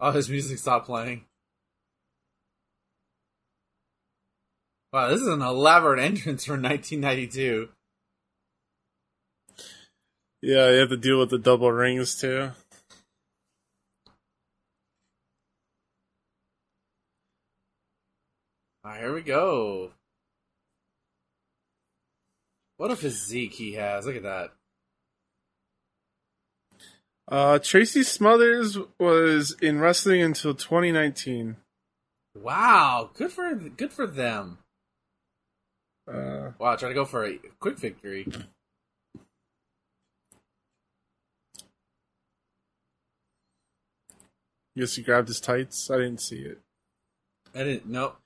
Oh, 0.00 0.10
his 0.12 0.30
music 0.30 0.58
stopped 0.58 0.86
playing. 0.86 1.26
Wow, 4.92 5.08
this 5.08 5.20
is 5.20 5.28
an 5.28 5.42
elaborate 5.42 6.00
entrance 6.00 6.46
for 6.46 6.52
1992. 6.52 7.68
Yeah, 10.42 10.70
you 10.70 10.78
have 10.80 10.88
to 10.88 10.96
deal 10.96 11.20
with 11.20 11.30
the 11.30 11.38
double 11.38 11.70
rings 11.70 12.16
too. 12.20 12.50
Right, 18.84 18.98
here 18.98 19.14
we 19.14 19.22
go. 19.22 19.92
What 22.76 22.90
a 22.90 22.96
physique 22.96 23.52
he 23.52 23.74
has! 23.74 24.06
Look 24.06 24.16
at 24.16 24.24
that. 24.24 24.50
Uh, 27.28 27.60
Tracy 27.60 28.02
Smothers 28.02 28.76
was 28.98 29.54
in 29.62 29.78
wrestling 29.78 30.20
until 30.20 30.54
2019. 30.54 31.56
Wow, 32.34 33.10
good 33.14 33.30
for 33.30 33.54
good 33.54 33.92
for 33.92 34.08
them. 34.08 34.58
Uh, 36.12 36.50
Wow, 36.58 36.74
try 36.74 36.88
to 36.88 36.94
go 36.94 37.04
for 37.04 37.24
a 37.24 37.38
quick 37.60 37.78
victory. 37.78 38.26
Guess 44.80 44.96
he 44.96 45.02
grabbed 45.02 45.28
his 45.28 45.40
tights. 45.40 45.90
I 45.90 45.96
didn't 45.96 46.20
see 46.20 46.40
it. 46.40 46.58
I 47.54 47.58
didn't. 47.64 47.86
Nope. 47.86 48.16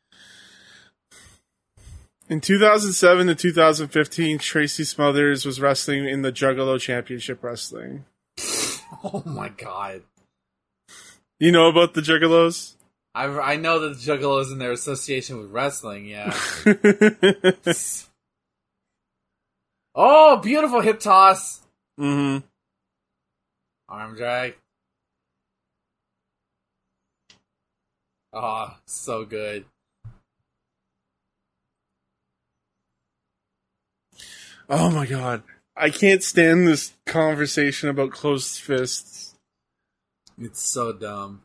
In 2.28 2.40
2007 2.40 3.28
to 3.28 3.34
2015, 3.34 4.38
Tracy 4.38 4.84
Smothers 4.84 5.44
was 5.44 5.60
wrestling 5.60 6.08
in 6.08 6.22
the 6.22 6.32
Juggalo 6.32 6.80
Championship 6.80 7.42
Wrestling. 7.42 8.04
Oh 9.02 9.22
my 9.26 9.48
god. 9.48 10.02
You 11.40 11.50
know 11.50 11.68
about 11.68 11.94
the 11.94 12.00
Juggalos? 12.00 12.76
I, 13.16 13.24
I 13.24 13.56
know 13.56 13.80
that 13.80 13.88
the 13.88 13.94
Juggalos 14.12 14.52
and 14.52 14.60
their 14.60 14.70
association 14.70 15.38
with 15.38 15.50
wrestling, 15.50 16.06
yeah. 16.06 16.32
oh, 19.94 20.36
beautiful 20.36 20.80
hip 20.80 21.00
toss. 21.00 21.62
hmm 21.98 22.38
Arm 23.88 24.14
drag. 24.14 24.54
Oh, 28.38 28.76
so 28.84 29.24
good. 29.24 29.64
Oh 34.68 34.90
my 34.90 35.06
god. 35.06 35.42
I 35.74 35.88
can't 35.88 36.22
stand 36.22 36.68
this 36.68 36.92
conversation 37.06 37.88
about 37.88 38.10
closed 38.10 38.60
fists. 38.60 39.34
It's 40.38 40.60
so 40.60 40.92
dumb. 40.92 41.44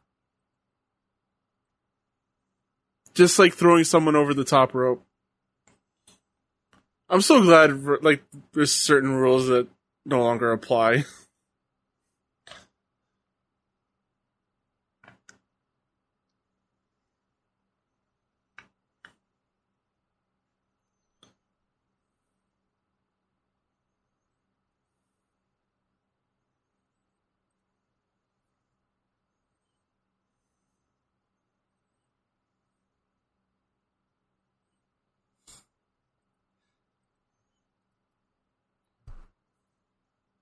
Just 3.13 3.39
like 3.39 3.53
throwing 3.53 3.85
someone 3.85 4.17
over 4.17 4.33
the 4.33 4.43
top 4.43 4.73
rope. 4.73 5.05
I'm 7.09 7.21
so 7.21 7.41
glad, 7.41 8.03
like, 8.03 8.21
there's 8.51 8.73
certain 8.73 9.11
rules 9.11 9.47
that 9.47 9.69
no 10.05 10.21
longer 10.21 10.51
apply. 10.51 11.05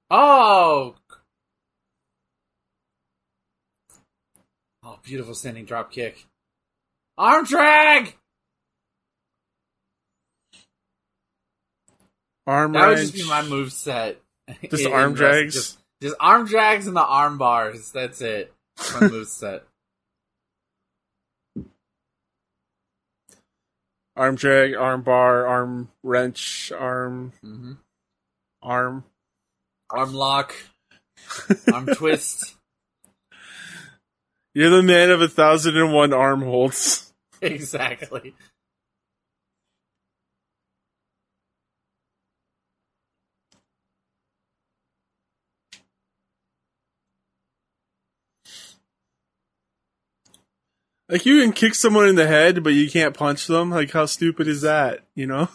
Oh! 0.10 0.96
Oh, 4.84 5.00
beautiful 5.04 5.36
standing 5.36 5.66
drop 5.66 5.92
kick. 5.92 6.26
Arm 7.18 7.46
drag! 7.46 8.16
Arm 12.48 12.72
drag 12.72 12.82
That 12.82 12.90
would 12.90 12.98
just 12.98 13.14
be 13.14 13.28
my 13.28 13.44
move 13.44 13.72
set. 13.72 14.20
Just 14.72 14.86
In- 14.86 14.92
arm 14.92 15.12
in 15.12 15.16
drags? 15.16 15.54
Just, 15.54 15.78
just 16.02 16.16
arm 16.20 16.48
drags 16.48 16.88
and 16.88 16.96
the 16.96 17.06
arm 17.06 17.38
bars. 17.38 17.92
That's 17.92 18.22
it. 18.22 18.52
That's 18.78 19.00
my 19.00 19.08
move 19.10 19.28
set. 19.28 19.64
arm 24.20 24.36
drag, 24.36 24.76
arm 24.76 25.02
bar, 25.02 25.48
arm 25.48 25.90
wrench, 26.04 26.72
arm, 26.78 27.32
hmm 27.42 27.74
arm. 28.62 29.06
Arm 29.92 30.14
lock. 30.14 30.54
Arm 31.74 31.88
twist. 31.88 32.56
You're 34.54 34.70
the 34.70 34.84
man 34.84 35.12
of 35.12 35.22
a 35.22 35.28
thousand 35.28 35.78
and 35.78 35.94
one 35.94 36.14
arm 36.14 36.42
holds. 36.42 37.06
Exactly. 37.42 38.34
Like 51.08 51.26
you 51.26 51.42
can 51.42 51.54
kick 51.54 51.76
someone 51.76 52.08
in 52.08 52.16
the 52.16 52.28
head, 52.28 52.62
but 52.62 52.74
you 52.74 52.90
can't 52.90 53.16
punch 53.16 53.48
them. 53.48 53.72
Like 53.72 53.92
how 53.92 54.06
stupid 54.06 54.50
is 54.50 54.62
that? 54.62 55.06
You 55.16 55.28
know? 55.28 55.48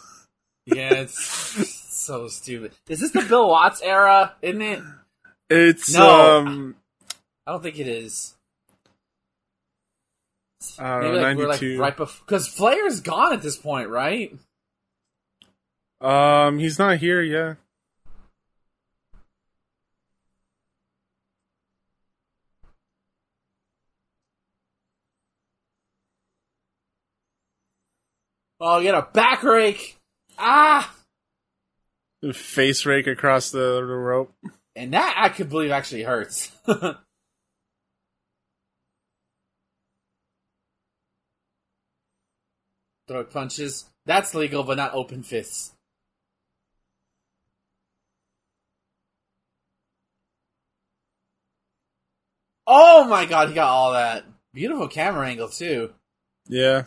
Yeah, 0.65 0.93
it's 0.95 1.84
so 2.05 2.27
stupid. 2.27 2.73
Is 2.87 2.99
this 2.99 3.11
the 3.11 3.21
Bill 3.21 3.49
Watts 3.49 3.81
era? 3.81 4.33
Isn't 4.41 4.61
it? 4.61 4.81
It's 5.49 5.93
No. 5.93 6.37
um 6.39 6.75
I 7.47 7.51
don't 7.51 7.61
think 7.63 7.79
it 7.79 7.87
is. 7.87 8.33
Don't 10.77 11.01
Maybe 11.01 11.17
like 11.17 11.37
we're 11.37 11.47
like 11.47 11.61
92. 11.61 11.79
right 11.79 11.95
before 11.97 12.23
because 12.25 12.47
Flair's 12.47 12.99
gone 13.01 13.33
at 13.33 13.41
this 13.41 13.57
point, 13.57 13.89
right? 13.89 14.33
um 16.01 16.59
he's 16.59 16.77
not 16.79 16.97
here, 16.97 17.21
yeah. 17.21 17.55
Oh, 28.59 28.79
you 28.79 28.91
got 28.91 29.07
a 29.09 29.11
back 29.11 29.43
rake. 29.43 29.97
Ah, 30.37 30.94
Face 32.33 32.85
rake 32.85 33.07
across 33.07 33.51
the, 33.51 33.75
the 33.75 33.83
rope. 33.85 34.33
and 34.75 34.93
that 34.93 35.15
I 35.17 35.29
could 35.29 35.49
believe 35.49 35.71
actually 35.71 36.03
hurts. 36.03 36.51
Throw 43.07 43.23
punches. 43.23 43.85
That's 44.05 44.33
legal, 44.35 44.63
but 44.63 44.77
not 44.77 44.93
open 44.93 45.23
fists. 45.23 45.73
Oh 52.67 53.05
my 53.07 53.25
god, 53.25 53.49
he 53.49 53.53
got 53.55 53.69
all 53.69 53.93
that. 53.93 54.25
Beautiful 54.53 54.87
camera 54.87 55.27
angle 55.27 55.49
too. 55.49 55.93
Yeah. 56.47 56.85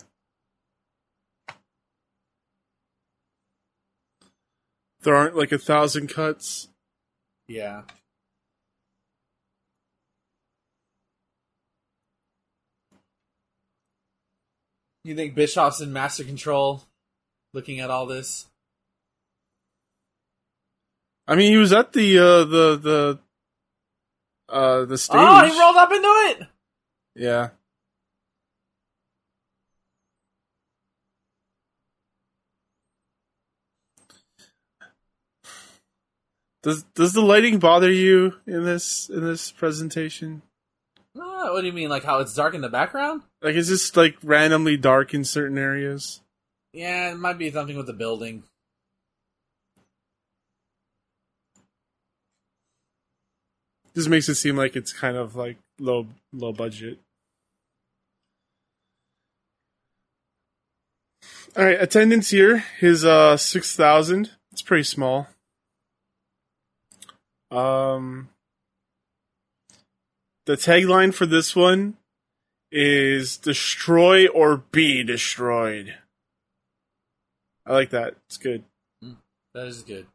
There 5.01 5.15
aren't 5.15 5.35
like 5.35 5.51
a 5.51 5.57
thousand 5.57 6.07
cuts. 6.07 6.67
Yeah. 7.47 7.83
You 15.03 15.15
think 15.15 15.33
Bischoff's 15.33 15.81
in 15.81 15.93
master 15.93 16.23
control 16.23 16.83
looking 17.53 17.79
at 17.79 17.89
all 17.89 18.05
this? 18.05 18.45
I 21.27 21.35
mean, 21.35 21.51
he 21.51 21.57
was 21.57 21.71
at 21.71 21.93
the 21.93 22.17
uh, 22.19 22.43
the 22.43 22.75
the 22.77 23.19
uh, 24.49 24.85
the 24.85 24.97
stage. 24.97 25.15
Oh, 25.17 25.45
he 25.45 25.59
rolled 25.59 25.77
up 25.77 25.91
into 25.91 26.07
it! 26.07 26.47
Yeah. 27.15 27.49
Does 36.61 36.83
does 36.93 37.13
the 37.13 37.21
lighting 37.21 37.59
bother 37.59 37.91
you 37.91 38.35
in 38.45 38.65
this 38.65 39.09
in 39.09 39.23
this 39.23 39.51
presentation? 39.51 40.41
Ah, 41.17 41.51
what 41.53 41.61
do 41.61 41.67
you 41.67 41.73
mean, 41.73 41.89
like 41.89 42.03
how 42.03 42.19
it's 42.19 42.33
dark 42.33 42.53
in 42.53 42.61
the 42.61 42.69
background? 42.69 43.23
Like, 43.41 43.55
is 43.55 43.69
this 43.69 43.95
like 43.95 44.17
randomly 44.23 44.75
dark 44.75 45.13
in 45.13 45.23
certain 45.23 45.57
areas? 45.57 46.21
Yeah, 46.73 47.11
it 47.11 47.15
might 47.15 47.37
be 47.37 47.49
something 47.49 47.77
with 47.77 47.87
the 47.87 47.93
building. 47.93 48.43
This 53.93 54.07
makes 54.07 54.29
it 54.29 54.35
seem 54.35 54.55
like 54.55 54.75
it's 54.75 54.93
kind 54.93 55.17
of 55.17 55.35
like 55.35 55.57
low 55.79 56.07
low 56.33 56.51
budget. 56.51 56.99
All 61.57 61.65
right, 61.65 61.81
attendance 61.81 62.29
here 62.29 62.65
is 62.81 63.03
uh 63.05 63.37
six 63.37 63.75
thousand. 63.75 64.31
It's 64.51 64.61
pretty 64.61 64.83
small. 64.83 65.27
Um, 67.51 68.29
the 70.45 70.55
tagline 70.55 71.13
for 71.13 71.25
this 71.25 71.55
one 71.55 71.97
is 72.71 73.37
"Destroy 73.37 74.27
or 74.27 74.57
be 74.57 75.03
destroyed." 75.03 75.95
I 77.65 77.73
like 77.73 77.89
that. 77.91 78.15
It's 78.27 78.37
good. 78.37 78.63
That 79.53 79.67
is 79.67 79.83
good. 79.83 80.07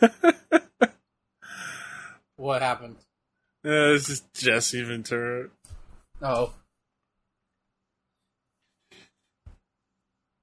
What 2.40 2.62
happened? 2.62 2.96
Uh, 3.62 3.92
this 3.92 4.08
is 4.08 4.22
Jesse 4.32 4.82
Ventura. 4.82 5.50
Oh. 6.22 6.54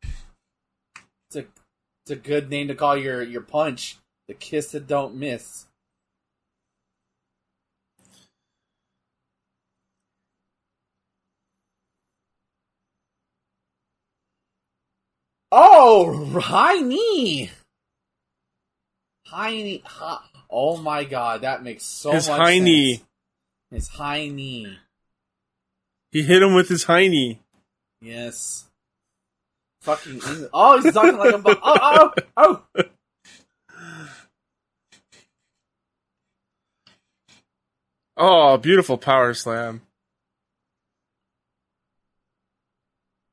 It's 0.04 1.38
a, 1.38 1.40
it's 1.40 2.12
a 2.12 2.16
good 2.16 2.52
name 2.52 2.68
to 2.68 2.76
call 2.76 2.96
your, 2.96 3.24
your 3.24 3.42
punch. 3.42 3.98
The 4.28 4.36
kiss 4.36 4.74
that 4.74 4.86
don't 4.86 5.16
miss. 5.16 5.66
Oh, 15.52 16.40
high 16.40 16.80
knee. 16.80 17.50
High 19.30 19.52
knee. 19.52 19.84
Oh 20.50 20.78
my 20.78 21.04
god, 21.04 21.42
that 21.42 21.64
makes 21.64 21.84
so 21.84 22.12
his 22.12 22.28
much 22.30 22.40
high 22.40 22.54
sense. 22.56 22.64
knee. 22.64 23.02
His 23.72 23.88
high 23.90 24.28
knee. 24.30 24.78
He 26.12 26.24
hit 26.24 26.42
him 26.42 26.54
with 26.54 26.70
his 26.70 26.86
high 26.86 27.08
knee. 27.08 27.42
Yes. 28.02 28.66
Fucking. 29.82 30.22
Oh, 30.54 30.82
he's 30.82 30.94
talking 30.94 31.18
like 31.18 31.34
a. 31.34 31.38
Bu- 31.38 31.56
oh, 31.62 32.12
oh, 32.38 32.64
oh. 32.76 32.84
Oh, 38.20 38.58
beautiful 38.58 38.98
power 38.98 39.36
slam. 39.36 39.82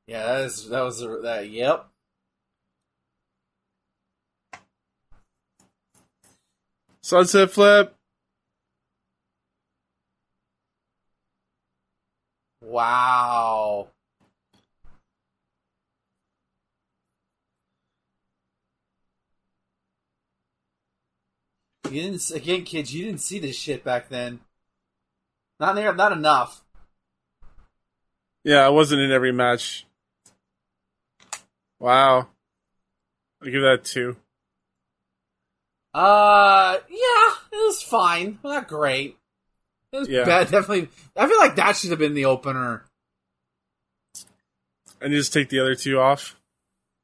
Yeah, 0.07 0.23
that 0.25 0.41
is 0.45 0.69
that 0.69 0.81
was 0.81 1.01
a, 1.01 1.07
that. 1.23 1.49
Yep. 1.49 1.87
Sunset 7.05 7.51
flip. 7.51 7.95
Wow. 12.61 13.89
You 21.91 22.01
didn't 22.01 22.31
again, 22.31 22.63
kids. 22.63 22.91
You 22.91 23.05
didn't 23.05 23.21
see 23.21 23.37
this 23.37 23.55
shit 23.55 23.83
back 23.83 24.09
then. 24.09 24.39
Not 25.59 25.75
near, 25.75 25.93
not 25.93 26.11
enough. 26.11 26.63
Yeah, 28.43 28.65
I 28.65 28.69
wasn't 28.69 29.03
in 29.03 29.11
every 29.11 29.31
match. 29.31 29.85
Wow. 31.77 32.29
I'll 33.43 33.51
give 33.51 33.61
that 33.61 33.83
two. 33.83 34.15
Uh, 35.95 36.77
yeah, 36.89 37.33
it 37.53 37.65
was 37.65 37.81
fine. 37.81 38.37
Not 38.43 38.67
great. 38.67 39.17
It 39.93 39.97
was 39.97 40.09
Yeah. 40.09 40.25
bad. 40.25 40.51
Definitely. 40.51 40.89
I 41.15 41.25
feel 41.25 41.37
like 41.37 41.55
that 41.55 41.77
should 41.77 41.91
have 41.91 41.99
been 41.99 42.13
the 42.15 42.25
opener. 42.25 42.83
And 44.99 45.13
you 45.13 45.19
just 45.19 45.31
take 45.31 45.47
the 45.47 45.61
other 45.61 45.73
two 45.73 45.97
off. 45.97 46.35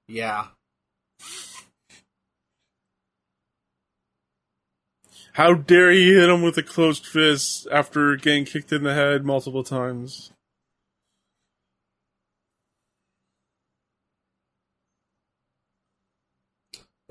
Yeah. 0.10 0.48
How 5.34 5.54
dare 5.54 5.92
he 5.92 6.14
hit 6.14 6.30
him 6.30 6.42
with 6.42 6.58
a 6.58 6.64
closed 6.64 7.06
fist 7.06 7.68
after 7.72 8.18
getting 8.18 8.44
kicked 8.44 8.74
in 8.74 8.84
the 8.84 8.94
head 8.94 9.24
multiple 9.24 9.64
times? 9.64 10.31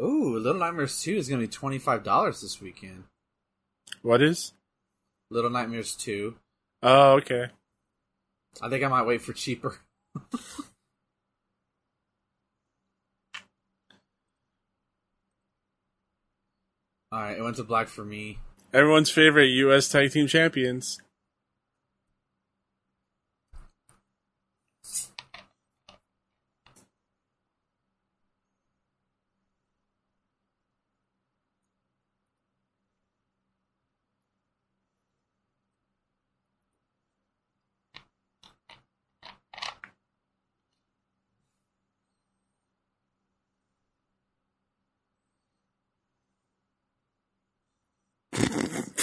Ooh, 0.01 0.39
Little 0.39 0.61
Nightmares 0.61 1.03
2 1.03 1.17
is 1.17 1.29
going 1.29 1.41
to 1.41 1.47
be 1.47 1.53
$25 1.53 2.41
this 2.41 2.61
weekend. 2.61 3.05
What 4.03 4.23
is? 4.23 4.55
Little 5.31 5.51
Nightmares 5.51 5.95
2. 5.97 6.35
Oh, 6.83 7.13
okay. 7.19 7.49
I 8.63 8.69
think 8.69 8.83
I 8.83 8.89
might 8.89 9.07
wait 9.07 9.21
for 9.21 9.33
cheaper. 9.33 9.77
Alright, 17.13 17.39
it 17.39 17.43
went 17.43 17.57
to 17.57 17.65
black 17.65 17.89
for 17.89 18.05
me. 18.05 18.39
Everyone's 18.73 19.11
favorite 19.11 19.49
U.S. 19.49 19.89
Tag 19.89 20.13
Team 20.13 20.29
Champions. 20.29 21.01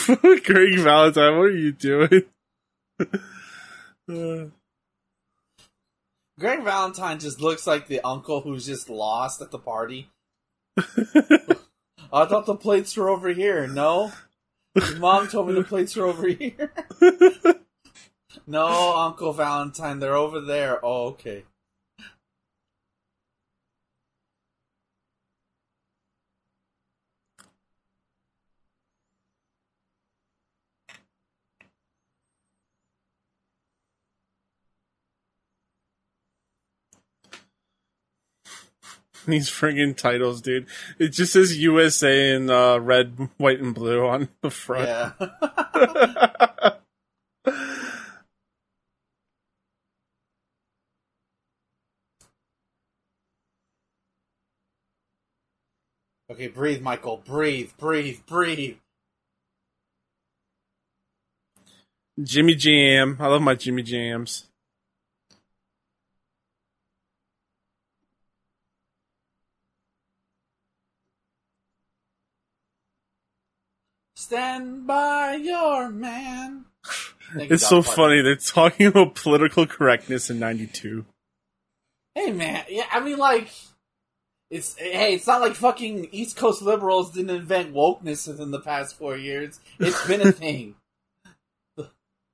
Greg 0.22 0.80
Valentine, 0.80 1.38
what 1.38 1.48
are 1.48 1.52
you 1.52 1.72
doing? 1.74 2.24
Uh, 4.10 4.46
Greg 6.40 6.64
Valentine 6.64 7.20
just 7.20 7.42
looks 7.42 7.68
like 7.68 7.88
the 7.88 8.00
uncle 8.02 8.42
who's 8.42 8.66
just 8.66 8.90
lost 8.90 9.42
at 9.42 9.52
the 9.52 9.60
party. 9.60 10.10
I 10.78 12.26
thought 12.26 12.46
the 12.46 12.56
plates 12.56 12.96
were 12.96 13.10
over 13.10 13.30
here. 13.30 13.68
No? 13.68 14.14
Mom 14.98 15.28
told 15.28 15.48
me 15.48 15.56
the 15.56 15.64
plates 15.64 15.96
were 15.96 16.06
over 16.06 16.28
here. 16.28 16.72
no, 18.46 18.96
Uncle 18.96 19.34
Valentine, 19.34 20.00
they're 20.00 20.16
over 20.16 20.40
there. 20.40 20.84
Oh, 20.86 21.08
okay. 21.08 21.44
These 39.32 39.50
friggin' 39.50 39.98
titles, 39.98 40.42
dude. 40.42 40.68
It 41.00 41.10
just 41.10 41.34
says 41.34 41.58
USA 41.58 42.34
in 42.34 42.50
uh, 42.50 42.78
red, 42.78 43.28
white, 43.36 43.60
and 43.60 43.76
blue 43.76 44.08
on 44.08 44.30
the 44.42 44.50
front. 44.50 44.88
Yeah. 44.88 45.12
okay, 56.32 56.48
breathe, 56.48 56.82
Michael. 56.82 57.18
Breathe, 57.26 57.72
breathe, 57.78 58.20
breathe. 58.26 58.78
Jimmy 62.24 62.56
Jam. 62.56 63.18
I 63.20 63.28
love 63.28 63.42
my 63.42 63.56
Jimmy 63.56 63.84
Jams. 63.84 64.47
Stand 74.28 74.86
by 74.86 75.36
your 75.36 75.88
man. 75.90 76.66
Thank 77.34 77.50
It's 77.50 77.66
so 77.66 77.82
funny. 77.82 78.22
They're 78.22 78.36
talking 78.36 78.88
about 78.88 79.16
political 79.16 79.66
correctness 79.66 80.30
in 80.30 80.38
92. 80.38 81.06
Hey 82.14 82.34
man, 82.34 82.66
yeah, 82.68 82.88
I 82.92 83.00
mean 83.00 83.18
like 83.18 83.50
it's 84.52 84.78
hey, 84.78 85.14
it's 85.14 85.28
not 85.28 85.40
like 85.40 85.54
fucking 85.54 86.10
East 86.12 86.36
Coast 86.36 86.62
liberals 86.62 87.14
didn't 87.14 87.38
invent 87.38 87.74
wokeness 87.74 88.28
within 88.28 88.52
the 88.52 88.60
past 88.60 88.98
four 88.98 89.16
years. 89.16 89.62
It's 89.80 90.06
been 90.06 90.20
a 90.20 90.32
thing. 90.34 90.76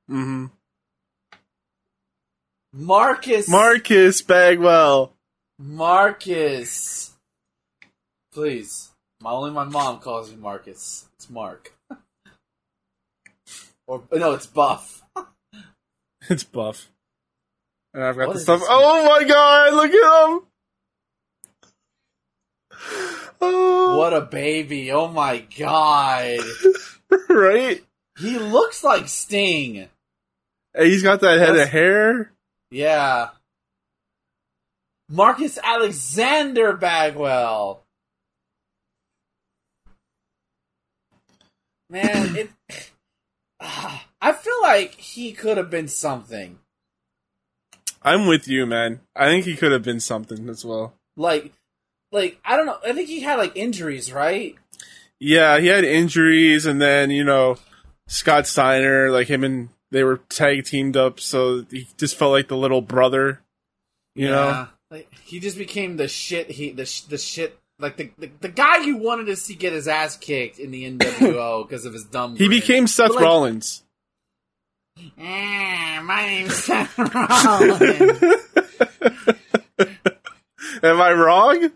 hmm 0.07 0.47
Marcus 2.73 3.47
Marcus 3.47 4.23
Bagwell. 4.23 5.13
Marcus. 5.59 7.13
Please. 8.33 8.89
My 9.21 9.29
only 9.29 9.51
my 9.51 9.65
mom 9.65 9.99
calls 9.99 10.31
me 10.31 10.37
Marcus. 10.37 11.05
It's 11.15 11.29
Mark. 11.29 11.71
Or 13.87 14.03
no, 14.11 14.33
it's 14.33 14.47
Buff. 14.47 15.01
It's 16.29 16.45
Buff. 16.45 16.89
And 17.93 18.01
I've 18.01 18.15
got 18.17 18.27
What 18.29 18.35
the 18.35 18.39
stuff. 18.39 18.61
Oh 18.63 19.05
my 19.05 19.25
god, 19.27 19.73
look 19.73 19.91
at 19.91 20.29
him! 20.29 20.41
Oh, 23.41 23.97
What 23.97 24.13
a 24.13 24.21
baby. 24.21 24.89
Oh 24.93 25.09
my 25.09 25.39
god. 25.59 26.39
right? 27.29 27.83
He 28.19 28.37
looks 28.39 28.85
like 28.85 29.09
Sting. 29.09 29.89
Hey, 30.73 30.89
he's 30.89 31.03
got 31.03 31.19
that 31.21 31.39
head 31.39 31.49
That's- 31.49 31.65
of 31.67 31.71
hair. 31.73 32.31
Yeah. 32.71 33.29
Marcus 35.09 35.59
Alexander 35.61 36.71
Bagwell. 36.73 37.83
Man, 41.89 42.35
it 42.37 42.49
like 44.63 44.95
he 44.95 45.33
could 45.33 45.57
have 45.57 45.69
been 45.69 45.87
something. 45.87 46.59
I'm 48.01 48.27
with 48.27 48.47
you, 48.47 48.65
man. 48.65 49.01
I 49.15 49.27
think 49.27 49.45
he 49.45 49.55
could 49.55 49.71
have 49.71 49.83
been 49.83 49.99
something 49.99 50.49
as 50.49 50.65
well. 50.65 50.93
Like, 51.15 51.53
like 52.11 52.39
I 52.43 52.57
don't 52.57 52.65
know. 52.65 52.77
I 52.85 52.93
think 52.93 53.07
he 53.07 53.21
had 53.21 53.35
like 53.35 53.55
injuries, 53.55 54.11
right? 54.11 54.55
Yeah, 55.19 55.59
he 55.59 55.67
had 55.67 55.83
injuries, 55.83 56.65
and 56.65 56.81
then 56.81 57.11
you 57.11 57.23
know 57.23 57.57
Scott 58.07 58.47
Steiner, 58.47 59.09
like 59.09 59.27
him 59.27 59.43
and 59.43 59.69
they 59.91 60.03
were 60.03 60.17
tag 60.29 60.65
teamed 60.65 60.97
up, 60.97 61.19
so 61.19 61.65
he 61.69 61.87
just 61.97 62.17
felt 62.17 62.31
like 62.31 62.47
the 62.47 62.57
little 62.57 62.81
brother. 62.81 63.41
You 64.15 64.29
know, 64.29 64.67
like 64.91 65.11
he 65.23 65.39
just 65.39 65.57
became 65.57 65.97
the 65.97 66.07
shit. 66.07 66.51
He 66.51 66.71
the 66.71 66.89
the 67.09 67.17
shit. 67.17 67.57
Like 67.83 67.97
the, 67.97 68.09
the 68.17 68.31
the 68.41 68.49
guy 68.49 68.77
you 68.83 68.97
wanted 68.97 69.25
to 69.25 69.35
see 69.35 69.53
get 69.55 69.73
his 69.73 69.87
ass 69.87 70.15
kicked 70.17 70.57
in 70.57 70.71
the 70.71 70.83
NWO 70.91 71.67
because 71.67 71.85
of 71.85 71.93
his 71.93 72.05
dumb. 72.05 72.31
he 72.37 72.47
grin. 72.47 72.49
became 72.49 72.87
Seth 72.87 73.11
like, 73.11 73.19
Rollins. 73.23 73.83
"Eh, 75.17 75.99
my 76.01 76.25
name's 76.25 76.55
Seth 76.55 76.97
Rollins. 76.97 78.23
Am 80.83 81.01
I 81.01 81.11
wrong? 81.13 81.71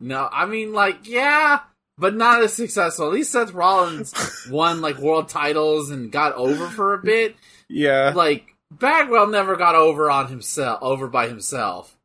no, 0.00 0.28
I 0.32 0.46
mean 0.46 0.72
like 0.72 1.06
yeah, 1.08 1.60
but 1.98 2.14
not 2.14 2.42
as 2.42 2.52
successful. 2.54 3.06
At 3.06 3.12
least 3.12 3.32
Seth 3.32 3.52
Rollins 3.52 4.14
won 4.50 4.80
like 4.80 4.98
world 4.98 5.28
titles 5.28 5.90
and 5.90 6.10
got 6.10 6.32
over 6.34 6.66
for 6.68 6.94
a 6.94 6.98
bit. 7.02 7.36
Yeah, 7.68 8.12
Like 8.14 8.54
Bagwell 8.70 9.28
never 9.28 9.56
got 9.56 9.74
over 9.74 10.10
on 10.10 10.28
himself, 10.28 10.78
over 10.82 11.06
by 11.08 11.28
himself. 11.28 11.96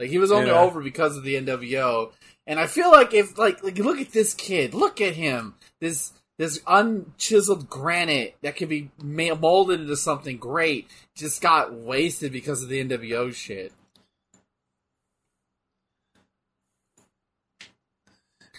Like 0.00 0.10
he 0.10 0.18
was 0.18 0.30
only 0.32 0.48
Yeah. 0.50 0.60
over 0.60 0.80
because 0.80 1.16
of 1.16 1.24
the 1.24 1.34
NWO. 1.34 2.12
And 2.46 2.58
I 2.58 2.66
feel 2.66 2.90
like 2.90 3.12
if 3.14 3.36
like 3.36 3.62
like 3.62 3.78
look 3.78 3.98
at 3.98 4.12
this 4.12 4.34
kid, 4.34 4.74
look 4.74 5.00
at 5.00 5.14
him. 5.14 5.54
This 5.80 6.12
this 6.38 6.60
unchiseled 6.60 7.68
granite 7.68 8.36
that 8.42 8.56
could 8.56 8.68
be 8.68 8.90
molded 9.02 9.80
into 9.80 9.96
something 9.96 10.36
great 10.36 10.88
just 11.16 11.40
got 11.42 11.74
wasted 11.74 12.32
because 12.32 12.62
of 12.62 12.68
the 12.68 12.82
NWO 12.84 13.34
shit. 13.34 13.72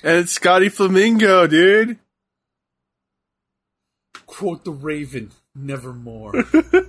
and 0.03 0.17
it's 0.19 0.31
Scotty 0.33 0.69
Flamingo, 0.69 1.47
dude. 1.47 1.97
Quote 4.25 4.63
the 4.63 4.71
Raven, 4.71 5.31
nevermore. 5.55 6.31
look 6.53 6.85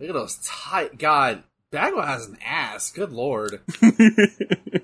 at 0.00 0.12
those 0.12 0.38
tight. 0.44 0.98
God, 0.98 1.42
Bagwell 1.72 2.06
has 2.06 2.26
an 2.26 2.38
ass. 2.44 2.90
Good 2.92 3.12
lord. 3.12 3.60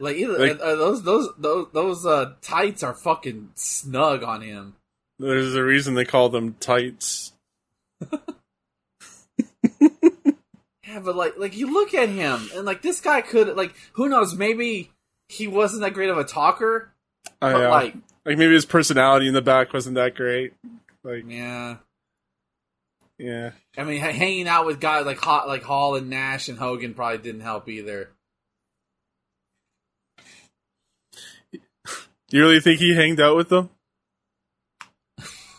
Like, 0.00 0.16
either, 0.16 0.36
Like- 0.36 0.60
uh, 0.60 0.74
those 0.74 1.04
those 1.04 1.28
those 1.38 1.66
those 1.72 2.04
uh, 2.06 2.32
tights 2.42 2.82
are 2.82 2.92
fucking 2.92 3.50
snug 3.54 4.24
on 4.24 4.40
him. 4.42 4.74
There's 5.20 5.54
a 5.54 5.62
reason 5.62 5.94
they 5.94 6.04
call 6.04 6.28
them 6.28 6.56
tights. 6.58 7.32
Yeah, 10.88 10.98
but 11.04 11.14
like 11.14 11.38
like 11.38 11.56
you 11.56 11.72
look 11.72 11.94
at 11.94 12.08
him 12.08 12.50
and 12.54 12.64
like 12.66 12.82
this 12.82 13.00
guy 13.00 13.20
could 13.20 13.56
like 13.56 13.74
who 13.92 14.08
knows 14.08 14.34
maybe 14.34 14.90
he 15.28 15.46
wasn't 15.46 15.82
that 15.82 15.94
great 15.94 16.10
of 16.10 16.18
a 16.18 16.24
talker, 16.24 16.90
I 17.40 17.52
but 17.52 17.58
know. 17.60 17.70
like 17.70 17.94
like 18.26 18.36
maybe 18.38 18.52
his 18.54 18.66
personality 18.66 19.28
in 19.28 19.34
the 19.34 19.40
back 19.40 19.72
wasn't 19.72 19.94
that 19.94 20.16
great. 20.16 20.52
Like, 21.04 21.24
yeah, 21.28 21.76
yeah. 23.22 23.50
I 23.78 23.84
mean 23.84 24.00
hanging 24.00 24.48
out 24.48 24.66
with 24.66 24.80
guys 24.80 25.06
like 25.06 25.18
Hot 25.18 25.46
like 25.46 25.62
Hall 25.62 25.94
and 25.94 26.10
Nash 26.10 26.48
and 26.48 26.58
Hogan 26.58 26.92
probably 26.94 27.18
didn't 27.18 27.42
help 27.42 27.68
either. 27.68 28.10
You 32.30 32.40
really 32.40 32.60
think 32.60 32.80
he 32.80 32.94
hanged 32.94 33.20
out 33.20 33.36
with 33.36 33.48
them? 33.50 33.70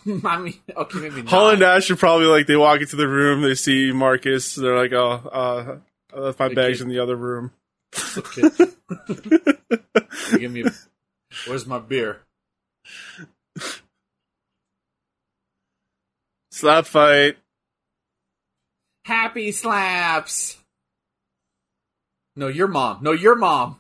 I 0.26 0.38
mean, 0.40 0.56
okay, 0.76 1.00
maybe 1.00 1.22
not. 1.22 1.30
Hall 1.30 1.50
and 1.52 1.60
Nash 1.60 1.90
are 1.92 1.96
probably 1.96 2.26
like 2.26 2.48
they 2.48 2.56
walk 2.58 2.82
into 2.82 2.96
the 2.96 3.08
room, 3.08 3.42
they 3.42 3.56
see 3.56 3.92
Marcus, 3.94 4.56
they're 4.56 4.76
like, 4.78 4.92
"Oh, 4.92 5.12
uh, 5.32 5.78
I 6.16 6.20
left 6.20 6.40
my 6.40 6.50
The 6.50 6.56
bags 6.56 6.80
kid- 6.80 6.84
in 6.84 6.90
the 6.90 7.00
other 7.00 7.16
room." 7.16 7.52
Okay. 8.18 8.42
Give 10.40 10.52
me. 10.52 10.64
A, 10.64 10.72
where's 11.48 11.66
my 11.66 11.80
beer? 11.80 12.22
Slap 16.52 16.86
fight. 16.86 17.38
Happy 19.06 19.52
slaps. 19.52 20.58
No, 22.36 22.48
your 22.48 22.68
mom. 22.68 23.00
No, 23.02 23.12
your 23.12 23.36
mom. 23.36 23.80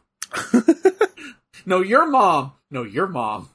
no, 1.65 1.82
your 1.82 2.05
mom. 2.05 2.53
No, 2.69 2.84
your 2.84 3.07
mom. 3.07 3.49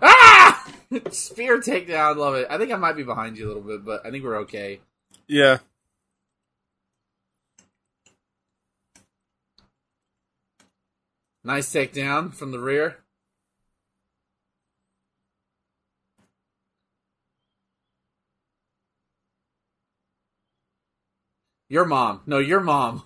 Ah! 0.00 0.66
Spear 1.10 1.60
takedown. 1.60 2.16
Love 2.16 2.34
it. 2.34 2.46
I 2.50 2.58
think 2.58 2.72
I 2.72 2.76
might 2.76 2.96
be 2.96 3.02
behind 3.02 3.38
you 3.38 3.46
a 3.46 3.48
little 3.48 3.62
bit, 3.62 3.84
but 3.84 4.04
I 4.04 4.10
think 4.10 4.24
we're 4.24 4.38
okay. 4.40 4.80
Yeah. 5.28 5.58
Nice 11.44 11.72
takedown 11.72 12.34
from 12.34 12.52
the 12.52 12.58
rear. 12.58 12.98
Your 21.70 21.86
mom. 21.86 22.20
No, 22.26 22.38
your 22.38 22.60
mom. 22.60 23.04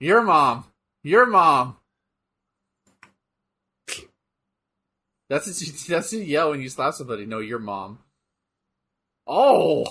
Your 0.00 0.22
mom. 0.22 0.64
Your 1.04 1.26
mom. 1.26 1.76
That's 5.28 5.46
what 5.46 5.60
you, 5.60 5.72
that's 5.88 6.12
what 6.12 6.18
you 6.18 6.24
yell 6.24 6.50
when 6.50 6.62
you 6.62 6.70
slap 6.70 6.94
somebody. 6.94 7.26
No, 7.26 7.38
your 7.40 7.58
mom. 7.60 7.98
Oh. 9.26 9.86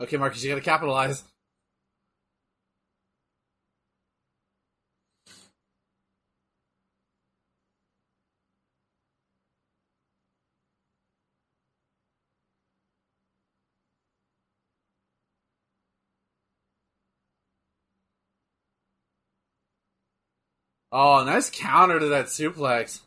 Okay, 0.00 0.18
Marcus, 0.18 0.44
you 0.44 0.50
gotta 0.50 0.60
capitalize. 0.60 1.24
Oh, 20.98 21.22
nice 21.24 21.50
counter 21.50 22.00
to 22.00 22.06
that 22.06 22.28
suplex. 22.28 23.00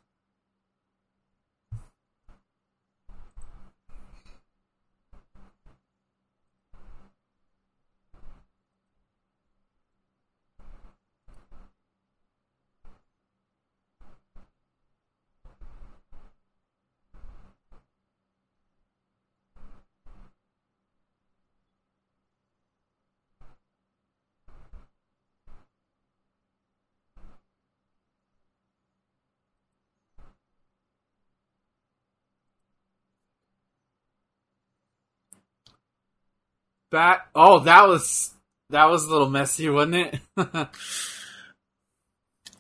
That 36.91 37.27
oh, 37.35 37.59
that 37.59 37.87
was 37.87 38.31
that 38.69 38.89
was 38.89 39.05
a 39.05 39.11
little 39.11 39.29
messy, 39.29 39.69
wasn't 39.69 39.95
it? 39.95 40.19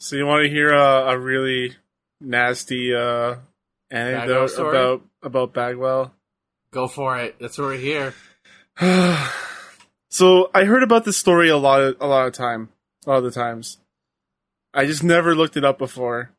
So 0.01 0.15
you 0.15 0.25
want 0.25 0.45
to 0.45 0.49
hear 0.49 0.71
a, 0.71 1.11
a 1.11 1.19
really 1.19 1.75
nasty 2.21 2.95
uh, 2.95 3.35
anecdote 3.91 4.57
about 4.57 5.01
about 5.21 5.53
Bagwell? 5.53 6.13
Go 6.71 6.87
for 6.87 7.19
it. 7.19 7.35
That's 7.39 7.57
what 7.57 7.65
we're 7.65 7.77
here. 7.77 8.13
so 10.09 10.49
I 10.53 10.63
heard 10.63 10.83
about 10.83 11.03
this 11.03 11.17
story 11.17 11.49
a 11.49 11.57
lot, 11.57 11.81
of, 11.81 11.97
a 11.99 12.07
lot 12.07 12.27
of 12.27 12.33
time, 12.33 12.69
a 13.05 13.09
lot 13.09 13.17
of 13.17 13.25
the 13.25 13.31
times. 13.31 13.77
I 14.73 14.85
just 14.85 15.03
never 15.03 15.35
looked 15.35 15.57
it 15.57 15.65
up 15.65 15.77
before. 15.77 16.31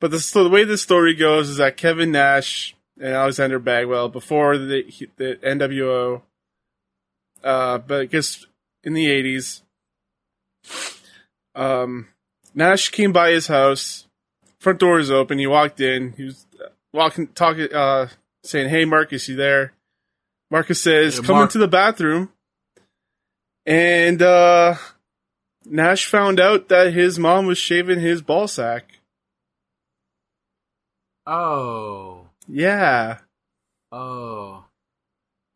But 0.00 0.12
the, 0.12 0.20
so 0.20 0.44
the 0.44 0.48
way 0.48 0.62
this 0.64 0.80
story 0.80 1.14
goes 1.14 1.50
is 1.50 1.56
that 1.56 1.76
Kevin 1.76 2.12
Nash 2.12 2.76
and 2.98 3.12
Alexander 3.12 3.58
Bagwell, 3.58 4.08
before 4.08 4.56
the 4.56 5.08
the 5.16 5.38
NWO, 5.42 6.22
uh, 7.42 7.78
but 7.78 8.00
I 8.02 8.04
guess 8.06 8.46
in 8.84 8.92
the 8.94 9.10
eighties, 9.10 9.62
um, 11.54 12.08
Nash 12.54 12.88
came 12.88 13.12
by 13.12 13.30
his 13.30 13.46
house. 13.46 14.06
Front 14.58 14.78
door 14.80 14.96
was 14.96 15.10
open. 15.10 15.38
He 15.38 15.46
walked 15.46 15.80
in. 15.80 16.12
He 16.12 16.24
was 16.24 16.46
walking, 16.92 17.28
talking, 17.28 17.72
uh, 17.72 18.08
saying, 18.44 18.68
"Hey, 18.68 18.84
Marcus, 18.84 19.28
you 19.28 19.36
there?" 19.36 19.72
Marcus 20.50 20.82
says, 20.82 21.16
Hey, 21.16 21.22
"Come 21.22 21.36
Mark." 21.36 21.48
into 21.48 21.58
the 21.58 21.68
bathroom." 21.68 22.30
And 23.66 24.20
uh, 24.20 24.74
Nash 25.64 26.06
found 26.06 26.40
out 26.40 26.68
that 26.68 26.92
his 26.92 27.18
mom 27.18 27.46
was 27.46 27.58
shaving 27.58 28.00
his 28.00 28.22
ball 28.22 28.48
sack. 28.48 29.00
Oh. 31.26 32.26
Yeah. 32.48 33.18
Oh. 33.92 34.64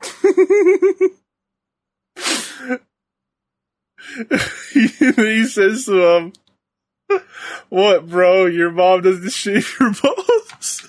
he 4.72 5.44
says 5.46 5.86
to 5.86 6.16
him, 6.16 6.32
What, 7.68 8.08
bro? 8.08 8.46
Your 8.46 8.70
mom 8.70 9.02
doesn't 9.02 9.32
shave 9.32 9.76
your 9.80 9.92
balls? 9.92 10.88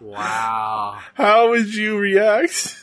Wow. 0.00 0.98
How 1.14 1.50
would 1.50 1.74
you 1.74 1.98
react 1.98 2.76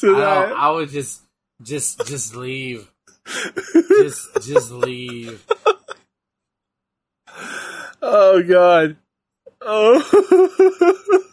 to 0.00 0.16
I, 0.16 0.20
that? 0.20 0.52
I 0.56 0.70
would 0.70 0.88
just, 0.88 1.22
just, 1.62 2.06
just 2.06 2.34
leave. 2.34 2.90
Just, 3.98 4.28
just 4.42 4.70
leave. 4.70 5.44
Oh 8.00 8.42
god. 8.42 8.96
Oh. 9.60 11.24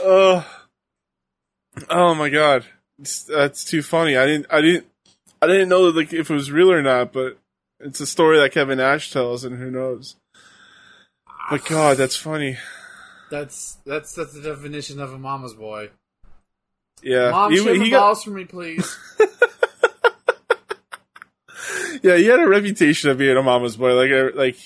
oh. 0.00 0.46
Oh 1.88 2.14
my 2.14 2.28
god. 2.28 2.64
It's- 2.98 3.22
that's 3.24 3.64
too 3.64 3.82
funny. 3.82 4.16
I 4.16 4.26
didn't 4.26 4.46
I 4.50 4.60
didn't 4.60 4.86
I 5.40 5.46
didn't 5.46 5.68
know 5.68 5.82
like 5.90 6.12
if 6.12 6.30
it 6.30 6.34
was 6.34 6.50
real 6.50 6.72
or 6.72 6.82
not, 6.82 7.12
but 7.12 7.38
it's 7.80 8.00
a 8.00 8.06
story 8.06 8.38
that 8.38 8.52
Kevin 8.52 8.78
Nash 8.78 9.10
tells 9.12 9.44
and 9.44 9.56
who 9.58 9.70
knows. 9.70 10.16
But 11.50 11.64
god, 11.66 11.96
that's 11.96 12.16
funny. 12.16 12.56
That's, 13.30 13.76
that's, 13.86 14.14
that's 14.14 14.32
the 14.32 14.40
definition 14.40 15.00
of 15.00 15.12
a 15.12 15.18
mama's 15.18 15.52
boy. 15.54 15.90
Yeah. 17.02 17.30
Mom, 17.30 17.52
He- 17.52 17.58
shave 17.58 17.80
he 17.80 17.90
got- 17.90 18.00
balls 18.00 18.24
for 18.24 18.30
me, 18.30 18.44
please. 18.46 18.98
yeah, 22.02 22.16
he 22.16 22.24
had 22.26 22.40
a 22.40 22.48
reputation 22.48 23.10
of 23.10 23.18
being 23.18 23.36
a 23.36 23.42
mama's 23.42 23.76
boy. 23.76 23.94
Like, 23.94 24.34
like, 24.34 24.56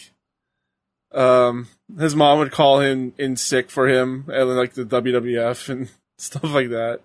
um, 1.15 1.69
his 1.99 2.15
mom 2.17 2.39
would 2.39 2.53
call 2.53 2.81
him 2.81 3.13
in 3.19 3.37
sick 3.37 3.71
for 3.71 3.89
him 3.89 4.25
at 4.33 4.47
like 4.47 4.75
the 4.75 4.85
WWF 4.85 5.69
and 5.69 5.89
stuff 6.19 6.45
like 6.55 6.71
that. 6.71 7.01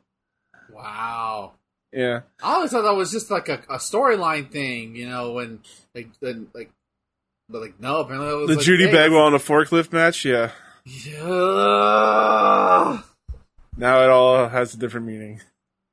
Wow. 0.71 1.53
Yeah, 1.93 2.21
I 2.43 2.55
always 2.55 2.71
thought 2.71 2.81
that 2.83 2.95
was 2.95 3.11
just 3.11 3.31
like 3.31 3.47
a, 3.49 3.61
a 3.69 3.77
storyline 3.77 4.51
thing, 4.51 4.95
you 4.95 5.07
know, 5.07 5.31
when 5.31 5.61
like 5.95 6.09
then 6.19 6.47
like 6.53 6.69
but 7.49 7.61
like 7.61 7.79
no, 7.79 8.01
apparently 8.01 8.29
it 8.29 8.35
was 8.35 8.49
the 8.49 8.55
like, 8.57 8.65
Judy 8.65 8.87
hey, 8.87 8.91
Bagwell 8.91 9.21
on 9.23 9.33
a 9.33 9.39
forklift 9.39 9.93
match. 9.93 10.25
Yeah, 10.25 10.51
Yeah. 10.85 11.13
now 13.77 14.03
it 14.03 14.09
all 14.09 14.49
has 14.49 14.73
a 14.73 14.77
different 14.77 15.05
meaning. 15.07 15.39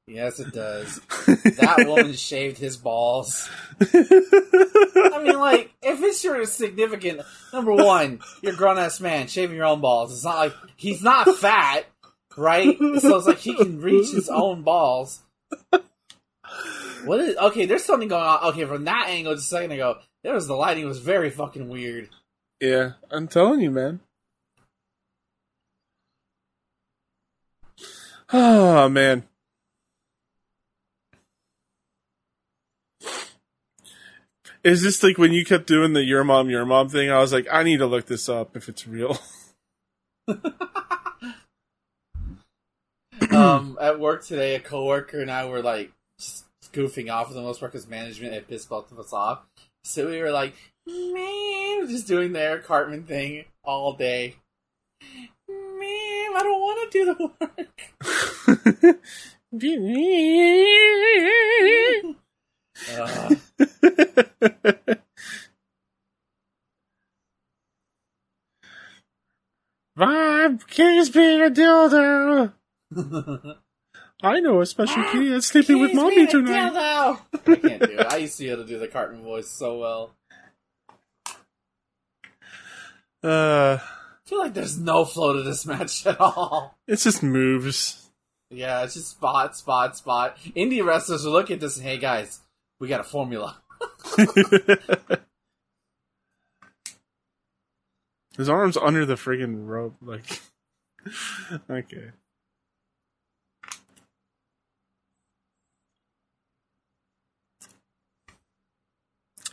Yes, 0.06 0.38
it 0.38 0.52
does. 0.52 1.00
That 1.56 1.86
woman 1.86 2.12
shaved 2.12 2.58
his 2.58 2.76
balls. 2.76 3.48
I 3.80 5.20
mean, 5.22 5.38
like, 5.38 5.72
if 5.82 6.02
it's 6.02 6.22
your 6.22 6.44
significant 6.44 7.22
number 7.52 7.72
one, 7.72 8.20
you're 8.42 8.52
a 8.52 8.56
grown 8.56 8.76
ass 8.78 9.00
man 9.00 9.28
shaving 9.28 9.56
your 9.56 9.64
own 9.66 9.80
balls. 9.80 10.12
It's 10.12 10.24
not 10.24 10.36
like 10.36 10.54
he's 10.76 11.02
not 11.02 11.28
fat, 11.36 11.86
right? 12.36 12.76
So 12.78 13.16
it's 13.16 13.26
like 13.26 13.38
he 13.38 13.54
can 13.54 13.80
reach 13.80 14.10
his 14.10 14.28
own 14.28 14.62
balls. 14.62 15.22
What 17.04 17.20
is 17.20 17.36
okay? 17.36 17.66
There's 17.66 17.84
something 17.84 18.08
going 18.08 18.22
on. 18.24 18.44
Okay, 18.50 18.64
from 18.64 18.84
that 18.84 19.06
angle, 19.08 19.34
just 19.34 19.46
a 19.46 19.56
second 19.56 19.72
ago, 19.72 19.98
there 20.22 20.34
was 20.34 20.46
the 20.46 20.54
lighting 20.54 20.86
was 20.86 20.98
very 20.98 21.30
fucking 21.30 21.68
weird. 21.68 22.10
yeah, 22.60 22.92
I'm 23.10 23.28
telling 23.28 23.60
you, 23.60 23.70
man. 23.70 24.00
Oh 28.32 28.88
man. 28.88 29.24
Is 34.64 34.82
this 34.82 35.02
like 35.02 35.18
when 35.18 35.32
you 35.32 35.44
kept 35.44 35.66
doing 35.66 35.92
the 35.92 36.02
your 36.02 36.24
mom, 36.24 36.48
your 36.48 36.64
mom 36.64 36.88
thing? 36.88 37.10
I 37.10 37.18
was 37.18 37.34
like, 37.34 37.46
I 37.52 37.62
need 37.62 37.76
to 37.78 37.86
look 37.86 38.06
this 38.06 38.30
up 38.30 38.56
if 38.56 38.70
it's 38.70 38.88
real. 38.88 39.18
um, 43.30 43.76
at 43.78 44.00
work 44.00 44.24
today, 44.24 44.54
a 44.54 44.60
coworker 44.60 45.20
and 45.20 45.30
I 45.30 45.44
were 45.44 45.60
like 45.60 45.92
goofing 46.72 47.12
off 47.12 47.28
for 47.28 47.34
the 47.34 47.42
most 47.42 47.60
part 47.60 47.72
because 47.72 47.86
management 47.86 48.32
had 48.32 48.48
pissed 48.48 48.70
both 48.70 48.90
of 48.90 48.98
us 48.98 49.12
off. 49.12 49.42
So 49.84 50.08
we 50.08 50.18
were 50.18 50.30
like, 50.30 50.54
man, 50.86 51.86
just 51.88 52.06
doing 52.06 52.32
their 52.32 52.58
Cartman 52.58 53.04
thing 53.04 53.44
all 53.64 53.92
day. 53.92 54.36
Man, 55.46 56.30
I 56.36 56.40
don't 56.42 56.60
want 56.60 56.90
to 56.90 56.98
do 56.98 57.04
the 57.04 57.30
work. 57.38 57.80
Uh, 62.96 63.34
Vibe 69.98 70.66
keys 70.68 71.10
being 71.10 71.40
a 71.42 71.50
dildo. 71.50 72.52
I 74.22 74.40
know 74.40 74.60
a 74.60 74.66
special 74.66 75.02
kitty 75.04 75.28
that's 75.28 75.46
sleeping 75.46 75.80
with 75.80 75.94
mommy 75.94 76.16
being 76.16 76.28
a 76.28 76.30
tonight. 76.30 76.72
dildo. 76.72 77.18
I 77.32 77.56
can't 77.56 77.82
do 77.82 77.98
it. 77.98 78.06
I 78.06 78.16
used 78.18 78.36
to 78.38 78.44
be 78.44 78.50
able 78.50 78.62
to 78.62 78.68
do 78.68 78.78
the 78.78 78.88
Cartman 78.88 79.22
voice 79.22 79.48
so 79.48 79.78
well. 79.78 80.14
Uh, 83.22 83.78
I 83.80 84.28
feel 84.28 84.38
like 84.40 84.52
there's 84.52 84.78
no 84.78 85.06
flow 85.06 85.32
to 85.32 85.42
this 85.42 85.64
match 85.64 86.06
at 86.06 86.20
all. 86.20 86.76
it's 86.86 87.04
just 87.04 87.22
moves. 87.22 88.10
Yeah, 88.50 88.82
it's 88.84 88.92
just 88.92 89.12
spot, 89.12 89.56
spot, 89.56 89.96
spot. 89.96 90.36
Indie 90.54 90.84
wrestlers 90.84 91.24
will 91.24 91.32
look 91.32 91.50
at 91.50 91.58
this 91.58 91.78
and 91.78 91.86
hey 91.86 91.96
guys, 91.96 92.40
we 92.80 92.88
got 92.88 93.00
a 93.00 93.04
formula. 93.04 93.62
His 98.36 98.48
arms 98.48 98.76
under 98.76 99.06
the 99.06 99.14
friggin' 99.14 99.66
rope, 99.66 99.96
like. 100.02 100.40
okay. 101.70 102.10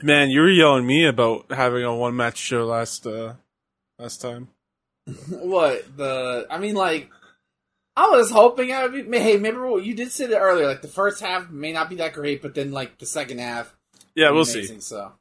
Man, 0.03 0.31
you 0.31 0.41
were 0.41 0.49
yelling 0.49 0.87
me 0.87 1.05
about 1.05 1.51
having 1.51 1.83
a 1.83 1.95
one 1.95 2.15
match 2.15 2.37
show 2.37 2.65
last 2.65 3.05
uh 3.05 3.35
last 3.99 4.19
time. 4.19 4.47
what 5.29 5.95
the? 5.95 6.47
I 6.49 6.57
mean, 6.57 6.75
like, 6.75 7.09
I 7.95 8.07
was 8.09 8.31
hoping 8.31 8.71
I 8.71 8.87
would 8.87 9.11
be. 9.11 9.19
Hey, 9.19 9.35
remember 9.35 9.67
what 9.69 9.83
you 9.83 9.93
did 9.93 10.11
say 10.11 10.25
that 10.27 10.39
earlier? 10.39 10.67
Like 10.67 10.81
the 10.81 10.87
first 10.87 11.21
half 11.21 11.49
may 11.49 11.73
not 11.73 11.89
be 11.89 11.95
that 11.97 12.13
great, 12.13 12.41
but 12.41 12.55
then 12.55 12.71
like 12.71 12.97
the 12.97 13.05
second 13.05 13.39
half, 13.39 13.75
Yeah, 14.15 14.31
we'll 14.31 14.43
amazing, 14.43 14.77
see. 14.77 14.95
So, 14.95 15.11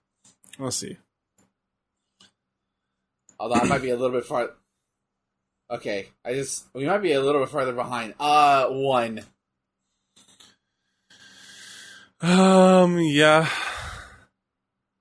We'll 0.58 0.70
see. 0.70 0.96
although 3.38 3.56
I 3.56 3.64
might 3.64 3.82
be 3.82 3.90
a 3.90 3.96
little 3.96 4.16
bit 4.16 4.24
far. 4.26 4.50
Okay, 5.70 6.08
I 6.24 6.34
just 6.34 6.64
we 6.74 6.86
might 6.86 6.98
be 6.98 7.12
a 7.12 7.20
little 7.22 7.40
bit 7.40 7.50
farther 7.50 7.72
behind. 7.72 8.14
Uh, 8.20 8.66
one. 8.68 9.22
Um, 12.20 12.98
yeah. 12.98 13.48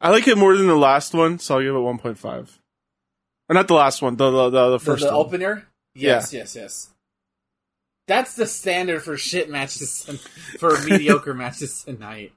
I 0.02 0.10
like 0.12 0.28
it 0.28 0.38
more 0.38 0.56
than 0.56 0.68
the 0.68 0.76
last 0.76 1.14
one, 1.14 1.40
so 1.40 1.56
I'll 1.56 1.62
give 1.64 1.76
it 1.76 1.80
one 1.80 1.98
point 1.98 2.18
five. 2.18 2.58
Or 3.50 3.54
not 3.56 3.68
the 3.68 3.74
last 3.74 4.02
one, 4.02 4.16
the 4.16 4.30
the 4.32 4.50
the, 4.50 4.70
the 4.70 4.78
The, 4.78 4.80
first 4.80 5.04
the 5.04 5.12
one. 5.12 5.26
opener? 5.26 5.68
Yes, 5.96 6.34
yes, 6.34 6.56
yes. 6.56 6.90
That's 8.10 8.34
the 8.34 8.48
standard 8.48 9.04
for 9.04 9.18
shit 9.18 9.52
matches, 9.52 10.04
for 10.58 10.84
mediocre 10.84 11.34
matches 11.36 11.84
tonight. 11.84 12.34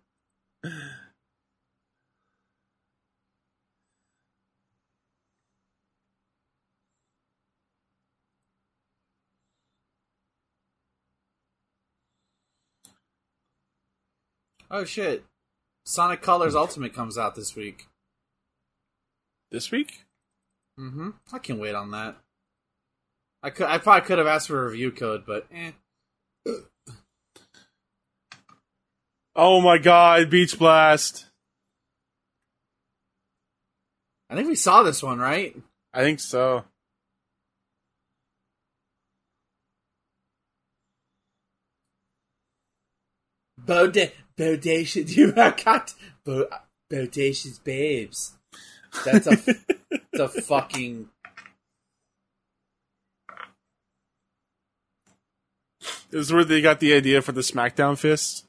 Oh 14.71 14.85
shit. 14.85 15.25
Sonic 15.87 16.21
Colors 16.21 16.55
Ultimate 16.55 16.93
comes 16.93 17.17
out 17.17 17.35
this 17.35 17.57
week. 17.57 17.87
This 19.51 19.71
week? 19.71 20.05
Mm-hmm. 20.79 21.11
I 21.33 21.39
can 21.39 21.59
wait 21.59 21.75
on 21.75 21.93
that. 21.93 22.22
I 23.43 23.51
could 23.51 23.67
I 23.67 23.79
probably 23.79 24.07
could 24.07 24.19
have 24.19 24.27
asked 24.27 24.49
for 24.49 24.67
a 24.67 24.71
review 24.71 24.93
code, 24.93 25.25
but 25.27 25.47
eh. 25.53 25.73
Oh 29.35 29.61
my 29.61 29.79
god, 29.79 30.31
Beach 30.31 30.59
Blast. 30.59 31.27
I 34.31 34.35
think 34.35 34.49
we 34.49 34.55
saw 34.55 34.83
this 34.83 35.03
one, 35.03 35.19
right? 35.19 35.57
I 35.93 36.03
think 36.03 36.21
so. 36.21 36.65
Boda 43.65 44.13
bodacious 44.37 45.11
you 45.17 45.33
got 45.33 45.95
bo, 46.25 46.49
bodacious 46.91 47.63
babes. 47.63 48.37
That's 49.05 49.27
a 49.27 49.37
the 50.13 50.29
fucking 50.29 51.09
Was 56.13 56.33
where 56.33 56.45
they 56.45 56.61
got 56.61 56.81
the 56.81 56.93
idea 56.95 57.23
for 57.23 57.33
the 57.33 57.41
SmackDown 57.41 57.99
fist. 57.99 58.45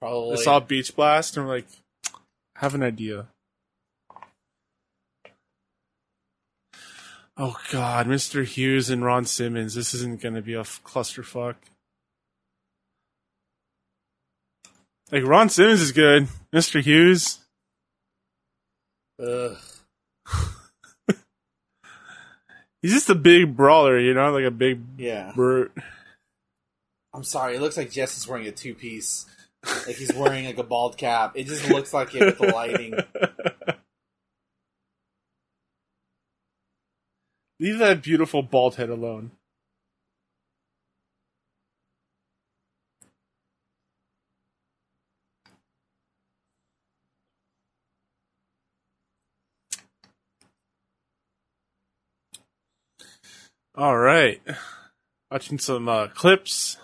Probably. 0.00 0.36
They 0.36 0.42
saw 0.42 0.60
Beach 0.60 0.94
Blast 0.96 1.36
and 1.36 1.46
were 1.46 1.54
like, 1.56 1.66
I 2.56 2.60
have 2.60 2.74
an 2.74 2.82
idea. 2.82 3.26
Oh 7.36 7.56
god, 7.70 8.06
Mr. 8.06 8.44
Hughes 8.46 8.88
and 8.88 9.04
Ron 9.04 9.26
Simmons. 9.26 9.74
This 9.74 9.92
isn't 9.94 10.22
gonna 10.22 10.40
be 10.40 10.54
a 10.54 10.60
f- 10.60 10.80
clusterfuck. 10.84 11.56
Like 15.12 15.24
Ron 15.24 15.50
Simmons 15.50 15.82
is 15.82 15.92
good. 15.92 16.28
Mr. 16.54 16.80
Hughes. 16.82 17.40
Ugh. 19.22 19.56
He's 22.82 22.92
just 22.92 23.10
a 23.10 23.14
big 23.14 23.54
brawler, 23.56 23.98
you 23.98 24.14
know, 24.14 24.32
like 24.32 24.44
a 24.44 24.50
big 24.50 24.80
Yeah. 24.96 25.32
brute. 25.34 25.72
I'm 27.16 27.24
sorry. 27.24 27.56
It 27.56 27.62
looks 27.62 27.78
like 27.78 27.90
Jess 27.90 28.18
is 28.18 28.28
wearing 28.28 28.46
a 28.46 28.52
two 28.52 28.74
piece. 28.74 29.24
Like 29.86 29.96
he's 29.96 30.12
wearing 30.12 30.44
like 30.44 30.58
a 30.58 30.62
bald 30.62 30.98
cap. 30.98 31.32
It 31.34 31.46
just 31.46 31.66
looks 31.70 31.94
like 31.94 32.14
it 32.14 32.20
with 32.20 32.36
the 32.36 32.48
lighting. 32.48 32.92
Leave 37.58 37.78
that 37.78 38.02
beautiful 38.02 38.42
bald 38.42 38.74
head 38.74 38.90
alone. 38.90 39.30
All 53.74 53.96
right. 53.96 54.42
Watching 55.30 55.58
some 55.58 55.88
uh, 55.88 56.08
clips 56.08 56.76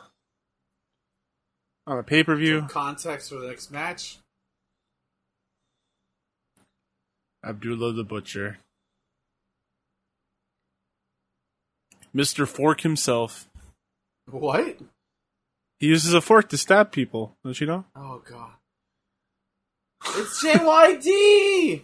on 1.87 1.99
a 1.99 2.03
pay 2.03 2.22
per 2.22 2.37
view. 2.37 2.66
Context 2.68 3.30
for 3.30 3.37
the 3.41 3.49
next 3.49 3.70
match. 3.70 4.18
Abdullah 7.45 7.93
the 7.93 8.05
Butcher. 8.05 8.59
Mr. 12.14 12.47
Fork 12.47 12.83
himself. 12.83 13.49
What? 14.30 14.78
He 15.80 15.87
uses 15.89 16.14
a 16.14 16.20
fork 16.20 16.49
to 16.51 16.57
stab 16.59 16.93
people, 16.93 17.37
don't 17.45 17.61
you 17.61 17.66
know? 17.66 17.85
Oh 17.97 18.22
god. 18.28 18.53
It's 20.16 20.45
JYD. 20.45 21.83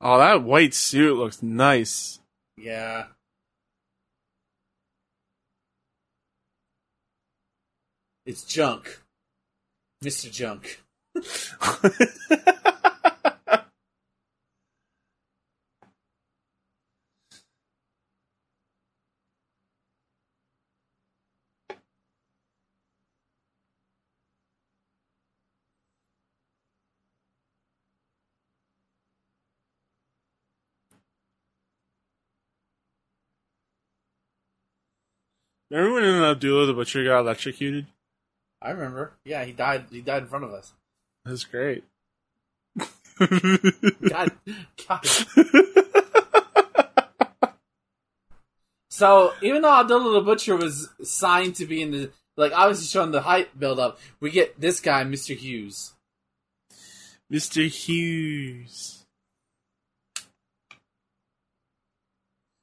Oh, 0.00 0.18
that 0.18 0.42
white 0.42 0.74
suit 0.74 1.16
looks 1.16 1.42
nice. 1.42 2.18
yeah. 2.58 3.06
It's 8.24 8.44
junk. 8.44 9.00
Mr. 10.04 10.30
Junk. 10.30 10.80
Remember 35.70 35.94
when 35.94 36.22
Abdullah 36.22 36.66
the 36.66 36.74
Butcher 36.74 37.02
got 37.02 37.20
electrocuted? 37.20 37.86
I 38.62 38.70
remember. 38.70 39.12
Yeah, 39.24 39.44
he 39.44 39.52
died. 39.52 39.86
He 39.90 40.00
died 40.00 40.22
in 40.22 40.28
front 40.28 40.44
of 40.44 40.52
us. 40.52 40.72
That's 41.24 41.44
great. 41.44 41.84
God, 44.08 44.32
God. 44.88 45.06
So 49.02 49.32
even 49.40 49.62
though 49.62 49.80
Abdullah 49.80 50.12
the 50.12 50.20
Butcher 50.20 50.54
was 50.54 50.88
signed 51.02 51.56
to 51.56 51.66
be 51.66 51.82
in 51.82 51.90
the 51.92 52.10
like 52.36 52.52
obviously 52.52 52.86
showing 52.86 53.10
the 53.10 53.22
hype 53.22 53.58
build 53.58 53.80
up, 53.80 53.98
we 54.20 54.30
get 54.30 54.60
this 54.60 54.80
guy, 54.80 55.02
Mr. 55.02 55.34
Hughes. 55.34 55.94
Mr. 57.32 57.66
Hughes. 57.66 59.04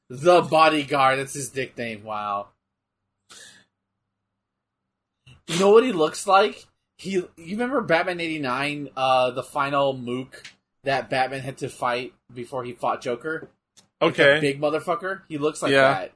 The 0.09 0.41
bodyguard, 0.41 1.19
that's 1.19 1.33
his 1.33 1.53
nickname, 1.53 2.03
wow. 2.03 2.47
You 5.49 5.57
know 5.57 5.71
what 5.71 5.83
he 5.83 5.91
looks 5.91 6.27
like? 6.27 6.65
He 6.97 7.11
you 7.13 7.29
remember 7.37 7.81
Batman 7.81 8.19
eighty 8.19 8.37
nine, 8.39 8.89
uh 8.95 9.31
the 9.31 9.41
final 9.41 9.93
mook 9.93 10.43
that 10.83 11.09
Batman 11.09 11.41
had 11.41 11.57
to 11.57 11.69
fight 11.69 12.13
before 12.33 12.63
he 12.63 12.73
fought 12.73 13.01
Joker? 13.01 13.49
Like 13.99 14.13
Okay. 14.19 14.39
big 14.39 14.61
motherfucker? 14.61 15.21
He 15.27 15.37
looks 15.39 15.61
like 15.63 15.71
Yeah. 15.71 15.81
that. 15.81 16.13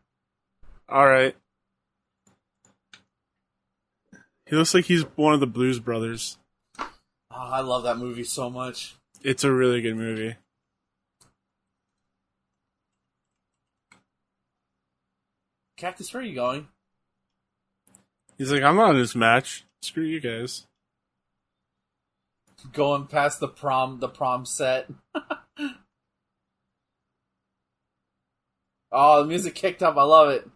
All 0.87 1.07
right. 1.07 1.35
He 4.45 4.55
looks 4.55 4.73
like 4.75 4.85
he's 4.85 5.03
one 5.15 5.33
of 5.33 5.39
the 5.39 5.47
Blues 5.47 5.79
Brothers. 5.79 6.37
Oh, 6.79 6.85
I 7.31 7.61
love 7.61 7.83
that 7.83 7.97
movie 7.97 8.23
so 8.23 8.49
much. 8.51 8.95
It's 9.23 9.43
a 9.43 9.51
really 9.51 9.81
good 9.81 9.95
movie. 9.97 10.35
Cactus, 15.77 16.13
where 16.13 16.21
are 16.21 16.25
you 16.25 16.35
going? 16.35 16.67
He's 18.37 18.51
like, 18.51 18.63
I'm 18.63 18.75
not 18.75 18.91
in 18.91 18.97
this 18.97 19.15
match. 19.15 19.65
Screw 19.81 20.03
you 20.03 20.19
guys. 20.19 20.65
Going 22.71 23.07
past 23.07 23.39
the 23.39 23.47
prom 23.47 23.99
the 23.99 24.07
prom 24.07 24.45
set. 24.45 24.89
oh, 28.91 29.21
the 29.21 29.27
music 29.27 29.55
kicked 29.55 29.83
up, 29.83 29.97
I 29.97 30.03
love 30.03 30.29
it. 30.29 30.49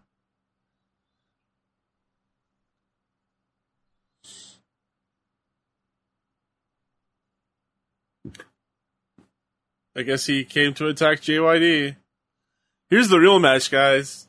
I 9.98 10.02
guess 10.02 10.26
he 10.26 10.44
came 10.44 10.74
to 10.74 10.86
attack 10.86 11.20
JYD. 11.20 11.96
Here's 12.88 13.08
the 13.08 13.18
real 13.18 13.40
match, 13.40 13.68
guys. 13.68 14.28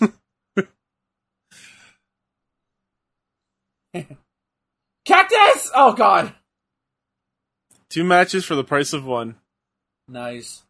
Cactus! 5.04 5.70
Oh 5.74 5.94
god. 5.94 6.34
Two 7.88 8.04
matches 8.04 8.44
for 8.44 8.54
the 8.54 8.64
price 8.64 8.92
of 8.92 9.04
one. 9.04 9.36
Nice. 10.06 10.62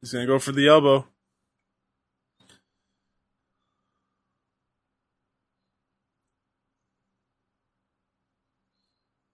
He's 0.00 0.12
gonna 0.12 0.26
go 0.26 0.38
for 0.38 0.52
the 0.52 0.68
elbow. 0.68 1.06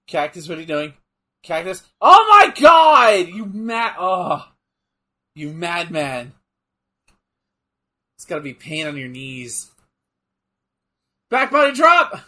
Cactus, 0.07 0.49
what 0.49 0.59
are 0.59 0.61
you 0.61 0.67
doing? 0.67 0.95
Cactus. 1.43 1.83
Oh 2.01 2.27
my 2.31 2.53
god! 2.61 3.29
You 3.29 3.47
mad 3.47 3.95
oh 3.99 4.47
you 5.35 5.51
madman. 5.51 6.33
It's 8.19 8.25
gotta 8.25 8.41
be 8.41 8.53
pain 8.53 8.87
on 8.89 8.97
your 8.97 9.07
knees. 9.09 9.71
Back 11.31 11.53
body 11.53 11.73
drop! 11.73 12.21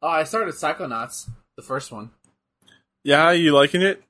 Oh, 0.00 0.08
I 0.08 0.24
started 0.24 0.54
Psychonauts, 0.54 1.28
the 1.56 1.62
first 1.62 1.90
one. 1.90 2.10
Yeah, 3.02 3.32
you 3.32 3.52
liking 3.52 3.82
it? 3.82 4.02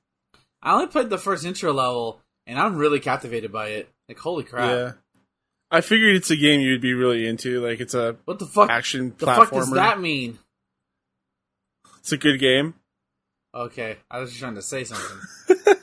I 0.61 0.73
only 0.73 0.87
played 0.87 1.09
the 1.09 1.17
first 1.17 1.45
intro 1.45 1.73
level, 1.73 2.19
and 2.45 2.59
I'm 2.59 2.75
really 2.77 2.99
captivated 2.99 3.51
by 3.51 3.69
it. 3.69 3.89
Like, 4.07 4.19
holy 4.19 4.43
crap! 4.43 4.69
Yeah. 4.69 4.91
I 5.71 5.81
figured 5.81 6.15
it's 6.15 6.31
a 6.31 6.35
game 6.35 6.61
you'd 6.61 6.81
be 6.81 6.93
really 6.93 7.27
into. 7.27 7.61
Like 7.65 7.79
it's 7.79 7.93
a 7.93 8.17
What 8.25 8.39
the 8.39 8.47
fuck? 8.47 8.69
action 8.71 9.13
the 9.19 9.27
platformer. 9.27 9.37
fuck 9.37 9.51
does 9.51 9.71
that 9.71 9.99
mean? 9.99 10.39
It's 12.09 12.13
a 12.13 12.17
good 12.17 12.39
game. 12.39 12.73
Okay, 13.53 13.97
I 14.09 14.17
was 14.17 14.31
just 14.31 14.41
trying 14.41 14.55
to 14.55 14.63
say 14.63 14.83
something. 14.83 15.17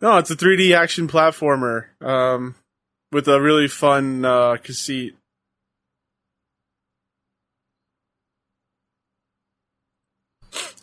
No, 0.00 0.18
it's 0.18 0.30
a 0.30 0.36
3D 0.36 0.76
action 0.76 1.06
platformer 1.08 1.86
um, 2.02 2.56
with 3.10 3.26
a 3.28 3.40
really 3.40 3.68
fun 3.68 4.24
uh, 4.24 4.56
conceit. 4.62 5.16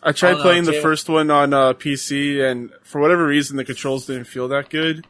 I 0.02 0.10
tried 0.10 0.32
Oh, 0.32 0.36
no, 0.38 0.42
playing 0.42 0.64
the 0.64 0.80
first 0.80 1.08
one 1.08 1.30
on 1.30 1.52
uh, 1.52 1.74
PC, 1.74 2.42
and 2.42 2.72
for 2.82 3.00
whatever 3.00 3.26
reason, 3.26 3.58
the 3.58 3.64
controls 3.64 4.06
didn't 4.06 4.24
feel 4.24 4.48
that 4.48 4.70
good. 4.70 5.06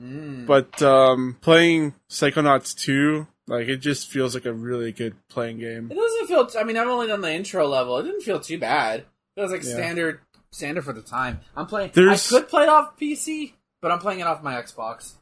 Mm. 0.00 0.46
But 0.46 0.80
um, 0.82 1.38
playing 1.40 1.94
Psychonauts 2.10 2.76
2, 2.78 3.26
like 3.52 3.68
it 3.68 3.78
just 3.78 4.10
feels 4.10 4.34
like 4.34 4.44
a 4.46 4.52
really 4.52 4.92
good 4.92 5.14
playing 5.28 5.58
game. 5.58 5.90
it 5.90 5.94
doesn't 5.94 6.26
feel. 6.26 6.48
I 6.60 6.64
mean, 6.64 6.76
I've 6.76 6.88
only 6.88 7.06
done 7.06 7.20
the 7.20 7.32
intro 7.32 7.66
level. 7.66 7.98
It 7.98 8.04
didn't 8.04 8.22
feel 8.22 8.40
too 8.40 8.58
bad. 8.58 9.04
It 9.36 9.40
was 9.40 9.50
like 9.52 9.62
Yeah. 9.64 9.74
standard 9.74 10.20
standard 10.50 10.84
for 10.84 10.92
the 10.92 11.02
time. 11.02 11.40
I'm 11.56 11.66
playing. 11.66 11.92
There's- 11.94 12.32
I 12.32 12.40
could 12.40 12.48
play 12.48 12.64
it 12.64 12.68
off 12.68 12.96
PC, 12.98 13.54
but 13.80 13.90
I'm 13.90 13.98
playing 14.00 14.20
it 14.20 14.26
off 14.26 14.42
my 14.42 14.54
Xbox. 14.60 15.12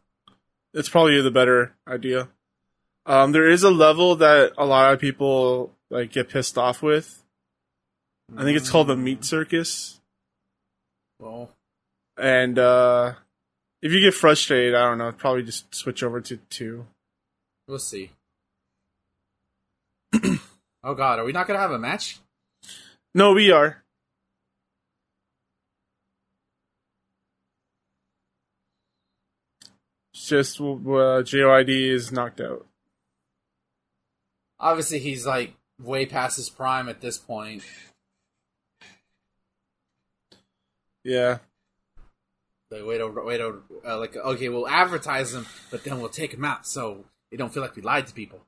It's 0.75 0.89
probably 0.89 1.21
the 1.21 1.31
better 1.31 1.75
idea. 1.87 2.29
Um, 3.07 3.33
there 3.33 3.49
is 3.49 3.63
a 3.63 3.71
level 3.71 4.17
that 4.17 4.53
a 4.59 4.65
lot 4.67 4.93
of 4.93 5.01
people 5.01 5.73
like 5.89 6.13
get 6.13 6.29
pissed 6.29 6.57
off 6.59 6.83
with. 6.83 7.23
I 8.37 8.45
think 8.45 8.57
it's 8.57 8.71
called 8.71 8.87
the 8.89 8.97
Meat 8.97 9.25
Circus. 9.25 10.01
Well, 11.19 11.51
And 12.17 12.59
uh, 12.59 13.15
if 13.83 13.93
you 13.93 14.01
get 14.01 14.15
frustrated, 14.15 14.75
I 14.75 14.89
don't 14.89 14.99
know, 14.99 15.11
probably 15.13 15.43
just 15.43 15.75
switch 15.75 16.03
over 16.03 16.21
to 16.21 16.37
two. 16.37 16.87
we'll 17.67 17.79
see. 17.79 18.11
oh 20.85 20.95
God, 20.95 21.19
are 21.19 21.25
we 21.25 21.33
not 21.33 21.47
gonna 21.47 21.59
have 21.59 21.71
a 21.71 21.79
match? 21.79 22.19
No, 23.15 23.33
we 23.33 23.51
are. 23.51 23.83
It's 30.15 30.27
just 30.29 30.61
uh, 30.61 30.65
JYD 30.65 31.93
is 31.93 32.13
knocked 32.13 32.41
out. 32.41 32.67
Obviously, 34.59 34.99
he's 34.99 35.27
like 35.27 35.55
way 35.83 36.07
past 36.07 36.37
his 36.37 36.51
prime 36.51 36.89
at 36.89 37.01
this 37.01 37.19
point. 37.19 37.63
Yeah. 41.05 41.39
Like, 42.71 42.85
wait 42.85 43.01
over, 43.01 43.25
wait 43.25 43.41
over. 43.41 43.63
Uh, 43.85 43.99
like, 43.99 44.17
okay, 44.17 44.49
we'll 44.49 44.69
advertise 44.69 45.35
him, 45.35 45.47
but 45.71 45.83
then 45.83 45.99
we'll 45.99 46.09
take 46.09 46.35
him 46.35 46.45
out, 46.45 46.67
so 46.67 47.05
they 47.31 47.37
don't 47.37 47.53
feel 47.53 47.63
like 47.63 47.75
we 47.75 47.83
lied 47.83 48.07
to 48.07 48.15
people. 48.15 48.41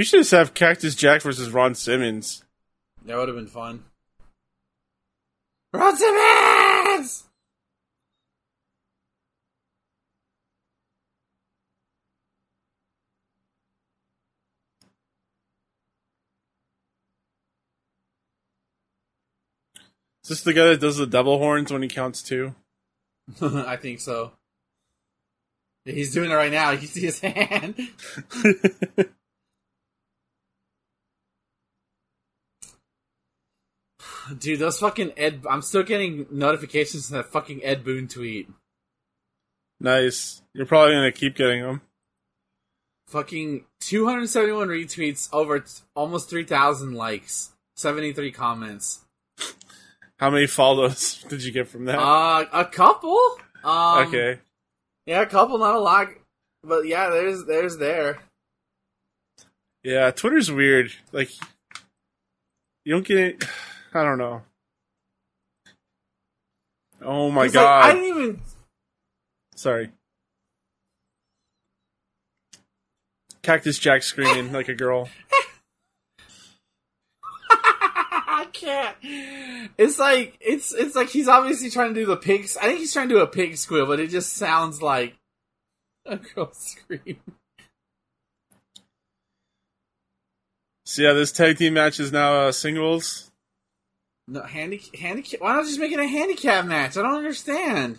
We 0.00 0.04
should 0.04 0.20
just 0.20 0.30
have 0.30 0.54
Cactus 0.54 0.94
Jack 0.94 1.20
versus 1.20 1.50
Ron 1.50 1.74
Simmons. 1.74 2.42
That 3.04 3.18
would 3.18 3.28
have 3.28 3.36
been 3.36 3.46
fun. 3.46 3.84
Ron 5.74 5.94
Simmons! 5.94 7.24
Is 20.22 20.28
this 20.30 20.42
the 20.42 20.54
guy 20.54 20.64
that 20.64 20.80
does 20.80 20.96
the 20.96 21.06
devil 21.06 21.36
horns 21.36 21.70
when 21.70 21.82
he 21.82 21.88
counts 21.88 22.22
two? 22.22 22.54
I 23.42 23.76
think 23.76 24.00
so. 24.00 24.32
He's 25.84 26.14
doing 26.14 26.30
it 26.30 26.34
right 26.34 26.50
now. 26.50 26.70
You 26.70 26.86
see 26.86 27.02
his 27.02 27.20
hand. 27.20 27.76
Dude, 34.38 34.58
those 34.58 34.78
fucking 34.78 35.12
Ed. 35.16 35.44
I'm 35.48 35.62
still 35.62 35.82
getting 35.82 36.26
notifications 36.30 37.08
from 37.08 37.16
that 37.16 37.26
fucking 37.32 37.64
Ed 37.64 37.84
Boon 37.84 38.08
tweet. 38.08 38.48
nice. 39.80 40.42
You're 40.54 40.66
probably 40.66 40.94
gonna 40.94 41.12
keep 41.12 41.36
getting 41.36 41.62
them. 41.62 41.80
Fucking 43.08 43.64
271 43.80 44.68
retweets, 44.68 45.28
over 45.32 45.58
t- 45.60 45.70
almost 45.96 46.30
3,000 46.30 46.92
likes, 46.94 47.50
73 47.76 48.30
comments. 48.30 49.00
How 50.18 50.30
many 50.30 50.46
follows 50.46 51.24
did 51.28 51.42
you 51.42 51.50
get 51.50 51.66
from 51.66 51.86
that? 51.86 51.98
Uh, 51.98 52.44
a 52.52 52.64
couple. 52.66 53.18
Um, 53.64 54.06
okay. 54.08 54.38
Yeah, 55.06 55.22
a 55.22 55.26
couple, 55.26 55.58
not 55.58 55.74
a 55.74 55.80
lot, 55.80 56.08
but 56.62 56.86
yeah, 56.86 57.08
there's 57.10 57.44
there's 57.46 57.78
there. 57.78 58.18
Yeah, 59.82 60.10
Twitter's 60.10 60.52
weird. 60.52 60.92
Like, 61.10 61.30
you 62.84 62.92
don't 62.94 63.06
get 63.06 63.18
it. 63.18 63.44
I 63.92 64.04
don't 64.04 64.18
know. 64.18 64.42
Oh 67.02 67.30
my 67.30 67.46
'Cause, 67.46 67.54
like, 67.54 67.64
god. 67.64 67.84
I 67.84 67.92
didn't 67.94 68.08
even. 68.18 68.40
Sorry. 69.56 69.90
Cactus 73.42 73.78
Jack 73.78 74.02
screaming 74.02 74.52
like 74.52 74.68
a 74.68 74.74
girl. 74.74 75.08
I 77.50 78.46
can't. 78.52 78.96
It's 79.78 79.98
like 79.98 80.36
it's 80.40 80.74
it's 80.74 80.94
like 80.94 81.08
he's 81.08 81.28
obviously 81.28 81.70
trying 81.70 81.94
to 81.94 82.00
do 82.00 82.06
the 82.06 82.16
pigs. 82.16 82.56
I 82.56 82.66
think 82.66 82.80
he's 82.80 82.92
trying 82.92 83.08
to 83.08 83.14
do 83.14 83.20
a 83.20 83.26
pig 83.26 83.56
squeal, 83.56 83.86
but 83.86 83.98
it 83.98 84.10
just 84.10 84.34
sounds 84.34 84.82
like 84.82 85.14
a 86.06 86.16
girl 86.16 86.50
scream. 86.52 87.18
So 90.84 91.02
yeah, 91.02 91.12
this 91.12 91.32
tag 91.32 91.56
team 91.56 91.74
match 91.74 91.98
is 92.00 92.12
now 92.12 92.34
uh, 92.34 92.52
singles. 92.52 93.29
No 94.30 94.42
handy 94.42 94.80
handicap. 94.96 95.40
Why 95.40 95.54
not 95.54 95.64
just 95.66 95.80
make 95.80 95.90
it 95.90 95.98
a 95.98 96.06
handicap 96.06 96.64
match? 96.64 96.96
I 96.96 97.02
don't 97.02 97.16
understand. 97.16 97.98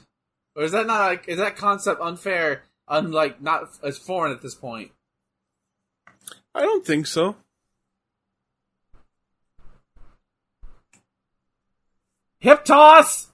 Or 0.55 0.63
is 0.63 0.71
that 0.71 0.88
not 0.88 1.01
like 1.01 1.27
is 1.27 1.38
that 1.39 1.57
concept 1.57 1.99
unfair? 1.99 2.63
Unlike 2.88 3.41
not 3.41 3.63
as 3.84 3.97
foreign 3.97 4.32
at 4.32 4.41
this 4.41 4.55
point. 4.55 4.91
I 6.55 6.61
don't 6.61 6.86
think 6.86 7.05
so. 7.07 7.36
Hip 12.39 12.63
toss. 12.63 13.27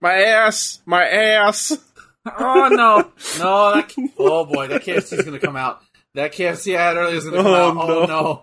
My 0.00 0.14
ass, 0.14 0.80
my 0.86 1.04
ass. 1.04 1.78
Oh 2.26 2.68
no, 2.70 3.10
no! 3.38 3.74
That, 3.74 3.92
oh 4.18 4.44
boy, 4.46 4.66
that 4.66 4.82
KFC's 4.82 5.24
gonna 5.24 5.38
come 5.38 5.56
out. 5.56 5.80
That 6.14 6.32
KFC 6.32 6.76
I 6.76 6.82
had 6.82 6.96
earlier 6.96 7.16
is 7.16 7.24
gonna 7.24 7.38
oh, 7.38 7.42
come 7.42 7.78
Oh, 7.78 7.82
out. 7.82 7.88
Oh 7.88 8.06
no. 8.06 8.42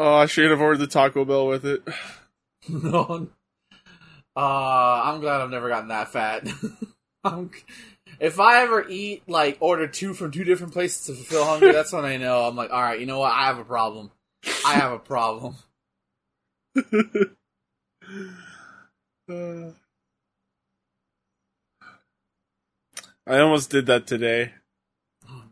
Oh, 0.00 0.14
I 0.14 0.26
should 0.26 0.48
have 0.52 0.60
ordered 0.60 0.78
the 0.78 0.86
Taco 0.86 1.24
Bell 1.24 1.46
with 1.48 1.66
it. 1.66 1.82
No. 2.68 3.28
Uh, 4.36 5.02
I'm 5.04 5.20
glad 5.20 5.40
I've 5.40 5.48
never 5.48 5.68
gotten 5.70 5.88
that 5.88 6.12
fat. 6.12 6.46
I'm, 7.24 7.50
if 8.20 8.38
I 8.38 8.62
ever 8.62 8.86
eat, 8.86 9.22
like, 9.26 9.56
order 9.60 9.86
two 9.86 10.12
from 10.12 10.32
two 10.32 10.44
different 10.44 10.74
places 10.74 11.06
to 11.06 11.14
fulfill 11.14 11.46
hunger, 11.46 11.72
that's 11.72 11.92
when 11.92 12.04
I 12.04 12.18
know. 12.18 12.42
I'm 12.42 12.56
like, 12.56 12.70
alright, 12.70 13.00
you 13.00 13.06
know 13.06 13.20
what? 13.20 13.32
I 13.32 13.46
have 13.46 13.58
a 13.58 13.64
problem. 13.64 14.10
I 14.66 14.74
have 14.74 14.92
a 14.92 14.98
problem. 14.98 15.56
Uh, 19.30 19.72
I 23.26 23.38
almost 23.40 23.70
did 23.70 23.84
that 23.86 24.06
today. 24.06 24.52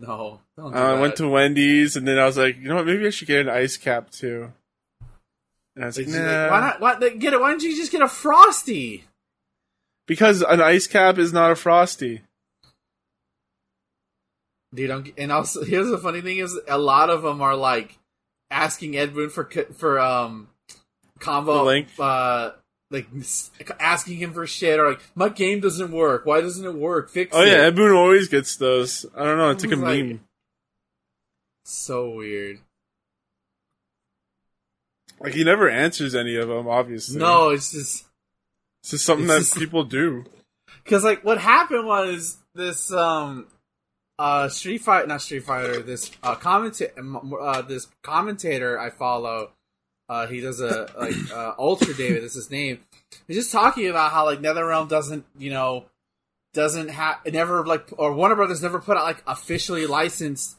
No. 0.07 0.41
Uh, 0.59 0.69
I 0.71 1.01
went 1.01 1.17
to 1.17 1.29
Wendy's 1.29 1.97
and 1.97 2.07
then 2.07 2.19
I 2.19 2.25
was 2.25 2.37
like, 2.37 2.57
you 2.57 2.69
know 2.69 2.77
what? 2.77 2.87
Maybe 2.87 3.07
I 3.07 3.11
should 3.11 3.29
get 3.29 3.41
an 3.41 3.49
ice 3.49 3.77
cap 3.77 4.11
too. 4.11 4.53
And 5.75 5.85
I 5.85 5.87
was 5.89 5.99
like, 5.99 6.07
Like, 6.07 6.17
nah, 6.17 6.51
Why 6.51 6.61
not? 6.61 6.81
Why, 6.81 6.95
like, 6.95 7.19
get 7.19 7.33
it? 7.33 7.41
Why 7.41 7.51
don't 7.51 7.63
you 7.63 7.77
just 7.77 7.93
get 7.93 8.03
a 8.03 8.09
frosty? 8.09 9.05
because 10.07 10.43
an 10.43 10.61
ice 10.61 10.87
cap 10.87 11.19
is 11.19 11.33
not 11.33 11.51
a 11.51 11.57
frosty. 11.57 12.23
Dude, 14.75 14.91
I'm, 14.91 15.13
and 15.19 15.33
also 15.33 15.65
here's 15.65 15.89
the 15.91 15.99
funny 15.99 16.21
thing 16.21 16.39
is 16.39 16.59
a 16.69 16.79
lot 16.79 17.11
of 17.11 17.23
them 17.23 17.43
are 17.43 17.57
like 17.57 17.99
asking 18.51 18.97
Ed 18.97 19.15
Boon 19.15 19.31
for 19.31 19.45
for 19.77 19.99
um 19.99 20.49
combo 21.19 21.85
uh 21.99 22.53
like 22.91 23.07
asking 23.81 24.19
him 24.19 24.33
for 24.33 24.47
shit 24.47 24.79
or 24.79 24.91
like 24.91 25.01
my 25.15 25.29
game 25.29 25.61
doesn't 25.61 25.91
work. 25.91 26.25
Why 26.27 26.41
doesn't 26.41 26.65
it 26.65 26.75
work? 26.75 27.11
Fix 27.11 27.35
Oh 27.35 27.43
it. 27.43 27.49
yeah, 27.49 27.55
Ed 27.65 27.75
Boon 27.77 27.93
always 27.97 28.29
gets 28.29 28.57
those. 28.57 29.05
I 29.17 29.25
don't 29.25 29.39
know. 29.39 29.51
It's 29.51 29.65
like 29.65 29.73
a 29.73 29.77
like- 29.77 30.05
meme. 30.05 30.21
So 31.65 32.11
weird. 32.11 32.59
Like 35.21 35.35
he 35.35 35.45
never 35.45 35.69
answers 35.69 36.15
any 36.15 36.37
of 36.37 36.49
them. 36.49 36.69
Obviously, 36.69 37.19
No, 37.19 37.51
it's 37.51 37.73
just 37.73 38.05
it's 38.83 38.91
just 38.91 39.05
something 39.05 39.25
it's 39.25 39.35
that 39.35 39.41
just- 39.41 39.55
people 39.59 39.85
do. 39.85 40.25
because 40.85 41.05
like 41.05 41.25
what 41.25 41.39
happened 41.39 41.87
was 41.87 42.37
this 42.55 42.93
um 42.93 43.47
uh 44.19 44.49
Street 44.49 44.79
Fight 44.79 45.09
not 45.09 45.23
Street 45.23 45.43
Fighter 45.45 45.81
this 45.83 46.11
uh 46.23 46.37
commenta- 46.37 46.93
uh 47.41 47.63
this 47.63 47.89
commentator 48.03 48.79
I 48.79 48.91
follow 48.91 49.51
uh 50.09 50.27
he 50.27 50.41
does 50.41 50.61
a 50.61 50.89
like 50.99 51.15
uh 51.33 51.55
Ultra 51.59 51.95
David 51.95 52.23
is 52.23 52.35
his 52.35 52.51
name. 52.51 52.81
He's 53.27 53.37
just 53.37 53.53
talking 53.53 53.89
about 53.89 54.13
how 54.13 54.25
like 54.25 54.41
NetherRealm 54.41 54.89
doesn't 54.89 55.25
you 55.37 55.51
know 55.51 55.87
doesn't 56.55 56.89
have 56.89 57.19
never 57.27 57.65
like 57.67 57.89
or 57.99 58.13
Warner 58.13 58.37
Brothers 58.37 58.63
never 58.63 58.81
put 58.81 58.97
out 58.97 59.05
like 59.05 59.23
officially 59.27 59.87
licensed 59.87 60.57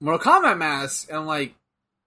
Mortal 0.00 0.20
Kombat 0.20 0.58
masks. 0.58 1.08
And 1.10 1.26
like 1.26 1.54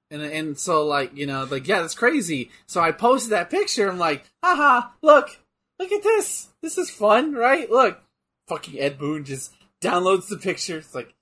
and 0.09 0.22
and 0.22 0.57
so 0.57 0.86
like 0.86 1.16
you 1.16 1.26
know 1.26 1.47
like 1.49 1.68
yeah 1.68 1.82
that's 1.82 1.95
crazy. 1.95 2.51
So 2.68 2.82
I 2.82 2.91
posted 2.91 3.32
that 3.32 3.49
picture. 3.49 3.89
I'm 3.89 3.97
like 3.97 4.26
haha 4.43 4.89
look 5.01 5.39
look 5.80 5.91
at 5.91 6.03
this. 6.03 6.49
This 6.62 6.78
is 6.78 6.89
fun 6.89 7.34
right? 7.34 7.70
Look. 7.70 7.99
Fucking 8.47 8.80
Ed 8.80 8.97
Boon 8.97 9.24
just 9.24 9.53
downloads 9.82 10.28
the 10.28 10.36
picture. 10.36 10.80
It's 10.80 10.93
like 10.93 11.14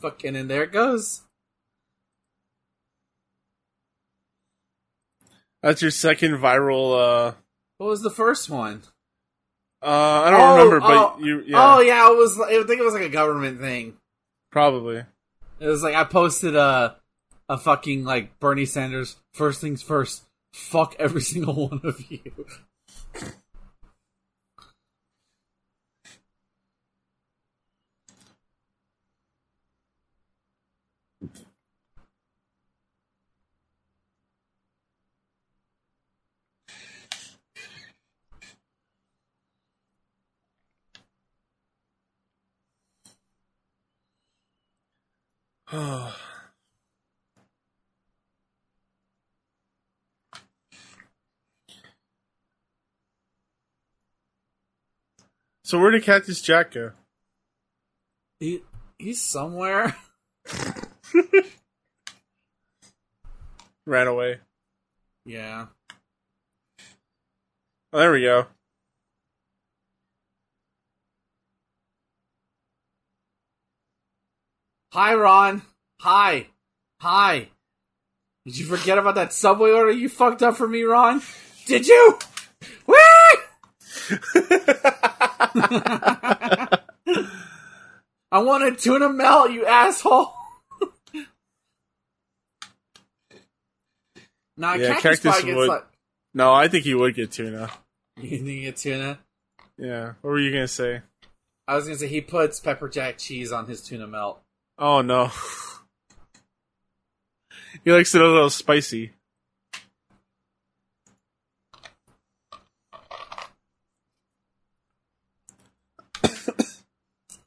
fucking 0.00 0.34
and 0.34 0.50
there 0.50 0.64
it 0.64 0.72
goes 0.72 1.22
That's 5.64 5.80
your 5.80 5.90
second 5.90 6.32
viral. 6.38 6.92
uh 7.30 7.32
What 7.78 7.86
was 7.88 8.02
the 8.02 8.10
first 8.10 8.50
one? 8.50 8.82
uh 9.82 9.86
I 9.86 10.30
don't 10.30 10.40
Oh, 10.40 10.52
remember, 10.56 10.80
but 10.80 10.90
oh, 10.92 11.16
you 11.20 11.42
yeah, 11.46 11.74
Oh 11.76 11.80
yeah, 11.80 12.10
it 12.10 12.16
was. 12.16 12.38
I 12.38 12.62
think 12.64 12.80
it 12.80 12.84
was 12.84 12.94
like 12.94 13.02
a 13.04 13.08
government 13.08 13.60
thing. 13.60 13.94
probably. 14.50 15.04
It 15.60 15.66
was 15.66 15.82
like 15.82 15.94
I 15.94 16.04
posted 16.04 16.54
a 16.54 16.96
a 17.48 17.56
fucking 17.58 18.04
like 18.04 18.38
Bernie 18.40 18.66
Sanders. 18.66 19.16
First 19.32 19.60
things 19.60 19.82
first. 19.82 20.24
Fuck 20.52 20.96
every 20.98 21.20
single 21.32 21.68
one 21.68 21.80
of 21.84 21.98
you. 22.10 22.46
so 55.64 55.80
where 55.80 55.90
did 55.90 56.04
Cactus 56.04 56.40
Jack 56.40 56.70
go? 56.70 56.92
He 58.38 58.62
he's 59.00 59.20
somewhere. 59.20 59.96
Ran 63.84 64.06
away. 64.06 64.38
Yeah. 65.24 65.66
Oh, 67.92 67.98
there 67.98 68.12
we 68.12 68.22
go. 68.22 68.46
Hi, 74.94 75.14
Ron. 75.14 75.62
Hi. 76.00 76.46
Hi. 77.00 77.48
Did 78.46 78.58
you 78.58 78.66
forget 78.66 78.96
about 78.98 79.14
that 79.16 79.32
subway 79.32 79.72
order 79.72 79.90
you 79.90 80.08
fucked 80.08 80.40
up 80.42 80.56
for 80.56 80.68
me, 80.68 80.82
Ron? 80.84 81.20
Did 81.66 81.88
you? 81.88 82.18
Whee! 82.86 82.94
I 88.30 88.38
wanted 88.38 88.78
tuna 88.78 89.08
melt, 89.08 89.50
you 89.52 89.66
asshole. 89.66 90.32
nah, 94.56 94.74
Yeah, 94.74 95.00
Cactus, 95.00 95.20
Cactus 95.20 95.54
would- 95.56 95.68
like. 95.68 95.84
no, 96.34 96.52
I 96.52 96.68
think 96.68 96.84
he 96.84 96.94
would 96.94 97.14
get 97.16 97.32
tuna. 97.32 97.68
You 98.16 98.28
think 98.38 98.46
he 98.48 98.60
gets 98.60 98.80
tuna? 98.82 99.18
Yeah. 99.76 100.12
What 100.20 100.30
were 100.30 100.38
you 100.38 100.52
gonna 100.52 100.68
say? 100.68 101.02
I 101.66 101.74
was 101.74 101.86
gonna 101.86 101.98
say 101.98 102.06
he 102.06 102.20
puts 102.20 102.60
pepper 102.60 102.88
jack 102.88 103.18
cheese 103.18 103.50
on 103.50 103.66
his 103.66 103.82
tuna 103.82 104.06
melt. 104.06 104.40
Oh 104.78 105.02
no. 105.02 105.26
he 107.84 107.92
likes 107.92 108.14
it 108.14 108.20
a 108.20 108.26
little 108.26 108.50
spicy. 108.50 109.12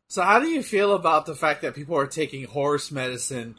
So, 0.09 0.23
how 0.23 0.39
do 0.39 0.47
you 0.47 0.63
feel 0.63 0.95
about 0.95 1.27
the 1.27 1.35
fact 1.35 1.61
that 1.61 1.75
people 1.75 1.95
are 1.95 2.07
taking 2.07 2.45
horse 2.45 2.91
medicine 2.91 3.55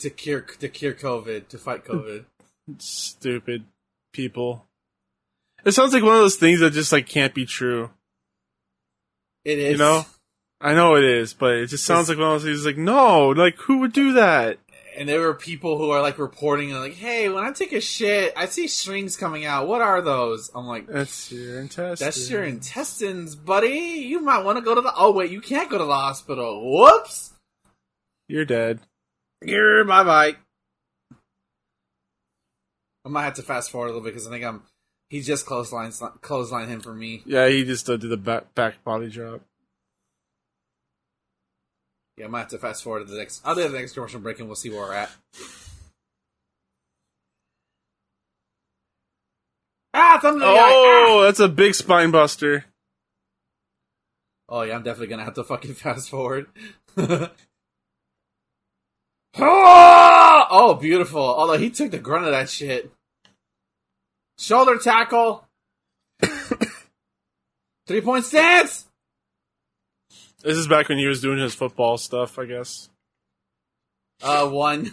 to 0.00 0.10
cure 0.10 0.40
to 0.40 0.68
cure 0.68 0.92
COVID 0.92 1.46
to 1.48 1.58
fight 1.58 1.84
COVID? 1.84 2.24
Stupid 2.78 3.64
people. 4.12 4.66
It 5.64 5.72
sounds 5.72 5.92
like 5.92 6.02
one 6.02 6.14
of 6.14 6.20
those 6.20 6.34
things 6.34 6.60
that 6.60 6.72
just 6.72 6.90
like 6.90 7.06
can't 7.06 7.34
be 7.34 7.46
true. 7.46 7.90
It 9.44 9.58
is, 9.58 9.72
You 9.72 9.78
know? 9.78 10.04
I 10.60 10.74
know 10.74 10.96
it 10.96 11.04
is, 11.04 11.32
but 11.32 11.54
it 11.54 11.66
just 11.68 11.84
sounds 11.84 12.08
like 12.08 12.18
one 12.18 12.26
of 12.26 12.42
those 12.42 12.44
things 12.44 12.66
like, 12.66 12.76
no, 12.76 13.28
like 13.28 13.56
who 13.56 13.78
would 13.78 13.92
do 13.92 14.12
that? 14.14 14.58
and 14.96 15.08
there 15.08 15.20
were 15.20 15.34
people 15.34 15.78
who 15.78 15.90
are 15.90 16.02
like 16.02 16.18
reporting 16.18 16.72
like, 16.72 16.94
"Hey, 16.94 17.28
when 17.30 17.42
I 17.42 17.52
take 17.52 17.72
a 17.72 17.80
shit, 17.80 18.34
I 18.36 18.46
see 18.46 18.68
strings 18.68 19.16
coming 19.16 19.44
out. 19.44 19.66
What 19.66 19.80
are 19.80 20.02
those?" 20.02 20.50
I'm 20.54 20.66
like, 20.66 20.86
That's 20.86 21.32
your 21.32 21.60
intestine. 21.60 22.04
"That's 22.04 22.30
your 22.30 22.44
intestines, 22.44 23.34
buddy. 23.34 24.04
You 24.04 24.20
might 24.20 24.44
want 24.44 24.58
to 24.58 24.62
go 24.62 24.74
to 24.74 24.80
the. 24.80 24.92
Oh 24.94 25.12
wait, 25.12 25.30
you 25.30 25.40
can't 25.40 25.70
go 25.70 25.78
to 25.78 25.84
the 25.84 25.94
hospital. 25.94 26.78
Whoops. 26.78 27.32
You're 28.28 28.44
dead. 28.44 28.80
You're 29.42 29.84
bye 29.84 30.04
bye." 30.04 30.36
I 33.06 33.08
might 33.08 33.24
have 33.24 33.34
to 33.34 33.42
fast 33.42 33.70
forward 33.70 33.86
a 33.86 33.92
little 33.92 34.02
bit 34.02 34.12
because 34.12 34.26
I 34.26 34.30
think 34.30 34.44
I'm. 34.44 34.62
He 35.08 35.22
just 35.22 35.46
clothesline 35.46 35.92
clothesline 36.20 36.68
him 36.68 36.80
for 36.80 36.94
me. 36.94 37.22
Yeah, 37.24 37.48
he 37.48 37.64
just 37.64 37.88
uh, 37.88 37.96
did 37.96 38.10
the 38.10 38.16
back, 38.16 38.54
back 38.54 38.84
body 38.84 39.08
drop. 39.08 39.40
Yeah, 42.20 42.26
I 42.26 42.28
might 42.28 42.40
have 42.40 42.48
to 42.48 42.58
fast 42.58 42.84
forward 42.84 43.06
to 43.06 43.10
the 43.10 43.16
next. 43.16 43.40
I'll 43.46 43.54
do 43.54 43.66
the 43.66 43.78
next 43.78 43.94
commercial 43.94 44.20
break 44.20 44.38
and 44.40 44.46
we'll 44.46 44.54
see 44.54 44.68
where 44.68 44.80
we're 44.80 44.92
at. 44.92 45.10
Ah, 49.94 50.18
the 50.22 50.28
eye. 50.28 50.34
Ah! 50.42 51.06
Oh, 51.08 51.22
that's 51.24 51.40
a 51.40 51.48
big 51.48 51.74
spine 51.74 52.10
buster. 52.10 52.66
Oh 54.50 54.60
yeah, 54.60 54.74
I'm 54.74 54.82
definitely 54.82 55.06
gonna 55.06 55.24
have 55.24 55.32
to 55.32 55.44
fucking 55.44 55.72
fast 55.76 56.10
forward. 56.10 56.48
oh, 56.98 57.30
oh, 59.38 60.74
beautiful. 60.74 61.22
Although 61.22 61.56
he 61.56 61.70
took 61.70 61.90
the 61.90 61.98
grunt 61.98 62.26
of 62.26 62.32
that 62.32 62.50
shit. 62.50 62.92
Shoulder 64.38 64.76
tackle. 64.76 65.48
Three 67.86 68.02
point 68.02 68.26
stance. 68.26 68.89
This 70.42 70.56
is 70.56 70.68
back 70.68 70.88
when 70.88 70.96
he 70.96 71.06
was 71.06 71.20
doing 71.20 71.38
his 71.38 71.54
football 71.54 71.98
stuff, 71.98 72.38
I 72.38 72.46
guess. 72.46 72.88
Uh, 74.22 74.48
one. 74.48 74.92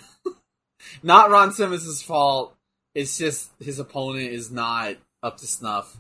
not 1.04 1.30
Ron 1.30 1.54
Simmons' 1.54 2.02
fault. 2.02 2.54
It's 2.94 3.18
just 3.18 3.52
his 3.60 3.80
opponent 3.80 4.34
is 4.34 4.52
not 4.52 4.96
up 5.24 5.38
to 5.38 5.48
snuff. 5.48 5.98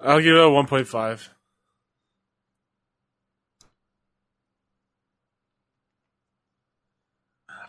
I'll 0.00 0.20
give 0.20 0.34
it 0.34 0.40
a 0.40 0.48
1.5. 0.48 1.28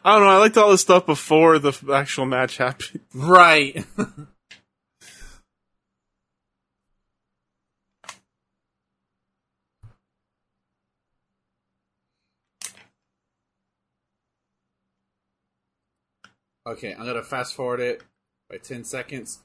I 0.05 0.15
don't 0.15 0.25
know. 0.25 0.29
I 0.29 0.37
liked 0.37 0.57
all 0.57 0.71
this 0.71 0.81
stuff 0.81 1.05
before 1.05 1.59
the 1.59 1.77
actual 1.93 2.25
match 2.25 2.57
happened. 2.57 3.01
Right. 3.13 3.85
okay, 16.67 16.93
I'm 16.93 17.05
gonna 17.05 17.23
fast 17.23 17.55
forward 17.55 17.79
it 17.79 18.01
by 18.49 18.57
ten 18.57 18.83
seconds. 18.83 19.39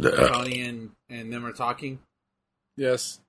Tony 0.00 0.62
and, 0.62 0.90
and 1.10 1.32
them 1.32 1.44
are 1.44 1.52
talking. 1.52 1.98
yes. 2.76 3.20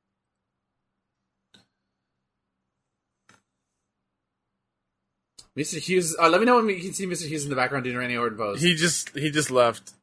Mr. 5.58 5.78
Hughes, 5.78 6.16
uh, 6.20 6.30
let 6.30 6.40
me 6.40 6.46
know 6.48 6.56
when 6.56 6.68
you 6.70 6.82
can 6.82 6.94
see 6.94 7.06
Mr. 7.06 7.28
Hughes 7.28 7.44
in 7.44 7.50
the 7.52 7.56
background 7.56 7.84
doing 7.84 7.96
Randy 7.98 8.18
Orton 8.18 8.38
pose. 8.38 8.62
He 8.62 8.74
just 8.74 9.16
he 9.16 9.30
just 9.30 9.52
left. 9.52 9.94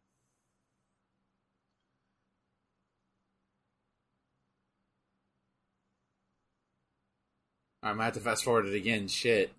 I 7.83 7.93
might 7.95 8.05
have 8.07 8.15
to 8.15 8.21
fast 8.21 8.45
forward 8.45 8.67
it 8.67 8.75
again. 8.75 9.09
Shit. 9.09 9.53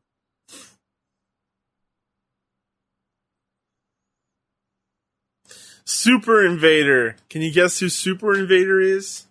Super 5.85 6.45
Invader. 6.45 7.15
Can 7.29 7.41
you 7.41 7.51
guess 7.51 7.79
who 7.79 7.89
Super 7.89 8.37
Invader 8.37 8.79
is? 8.79 9.27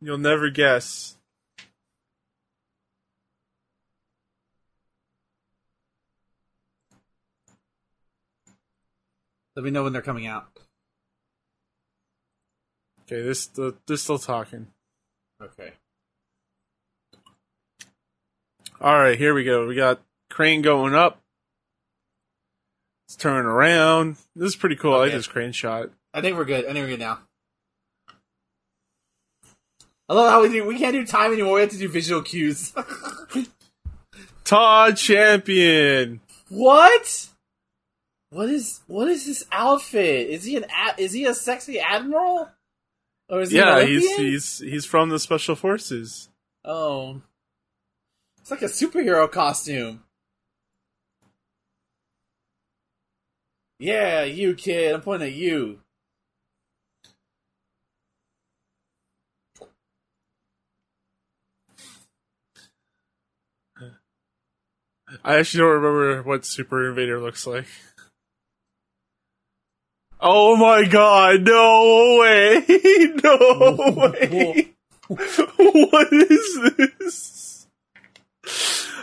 You'll 0.00 0.18
never 0.18 0.50
guess. 0.50 1.16
Let 9.56 9.64
me 9.64 9.70
know 9.70 9.82
when 9.82 9.92
they're 9.92 10.00
coming 10.00 10.26
out. 10.26 10.48
Okay, 13.02 13.22
this 13.22 13.46
the, 13.48 13.76
they're 13.86 13.96
still 13.96 14.18
talking. 14.18 14.68
Okay. 15.42 15.72
All 18.80 18.98
right, 18.98 19.18
here 19.18 19.34
we 19.34 19.44
go. 19.44 19.66
We 19.66 19.74
got 19.74 20.00
crane 20.30 20.62
going 20.62 20.94
up. 20.94 21.20
It's 23.10 23.16
turning 23.16 23.50
around. 23.50 24.18
This 24.36 24.50
is 24.50 24.56
pretty 24.56 24.76
cool. 24.76 24.94
I 24.94 24.98
like 24.98 25.10
this 25.10 25.26
crane 25.26 25.50
shot. 25.50 25.90
I 26.14 26.20
think 26.20 26.36
we're 26.36 26.44
good. 26.44 26.64
I 26.64 26.72
think 26.72 26.84
we're 26.84 26.90
good 26.90 27.00
now. 27.00 27.18
I 30.08 30.14
love 30.14 30.30
how 30.30 30.42
we 30.42 30.48
do. 30.48 30.64
We 30.64 30.78
can't 30.78 30.92
do 30.92 31.04
time 31.04 31.32
anymore. 31.32 31.54
We 31.54 31.62
have 31.62 31.70
to 31.70 31.76
do 31.76 31.88
visual 31.88 32.22
cues. 32.22 32.72
Todd 34.44 34.96
Champion. 34.96 36.20
What? 36.50 37.30
What 38.30 38.48
is 38.48 38.78
what 38.86 39.08
is 39.08 39.26
this 39.26 39.44
outfit? 39.50 40.30
Is 40.30 40.44
he 40.44 40.58
an 40.58 40.66
is 40.96 41.12
he 41.12 41.24
a 41.24 41.34
sexy 41.34 41.80
admiral? 41.80 42.48
Or 43.28 43.40
is 43.40 43.50
he 43.50 43.56
Yeah, 43.56 43.84
he's 43.84 44.08
he's 44.16 44.58
he's 44.58 44.84
from 44.84 45.08
the 45.08 45.18
special 45.18 45.56
forces. 45.56 46.28
Oh. 46.64 47.22
It's 48.40 48.52
like 48.52 48.62
a 48.62 48.66
superhero 48.66 49.28
costume. 49.28 50.04
Yeah, 53.80 54.24
you 54.24 54.54
kid. 54.54 54.94
I'm 54.94 55.00
pointing 55.00 55.28
at 55.28 55.34
you. 55.34 55.78
I 65.24 65.36
actually 65.36 65.60
don't 65.60 65.82
remember 65.82 66.22
what 66.22 66.44
Super 66.44 66.90
Invader 66.90 67.18
looks 67.18 67.46
like. 67.46 67.64
Oh 70.20 70.56
my 70.56 70.84
god, 70.84 71.40
no 71.46 72.18
way! 72.20 72.64
No 73.24 73.76
way! 73.96 74.74
what 75.08 76.12
is 76.12 76.60
this? 76.76 77.39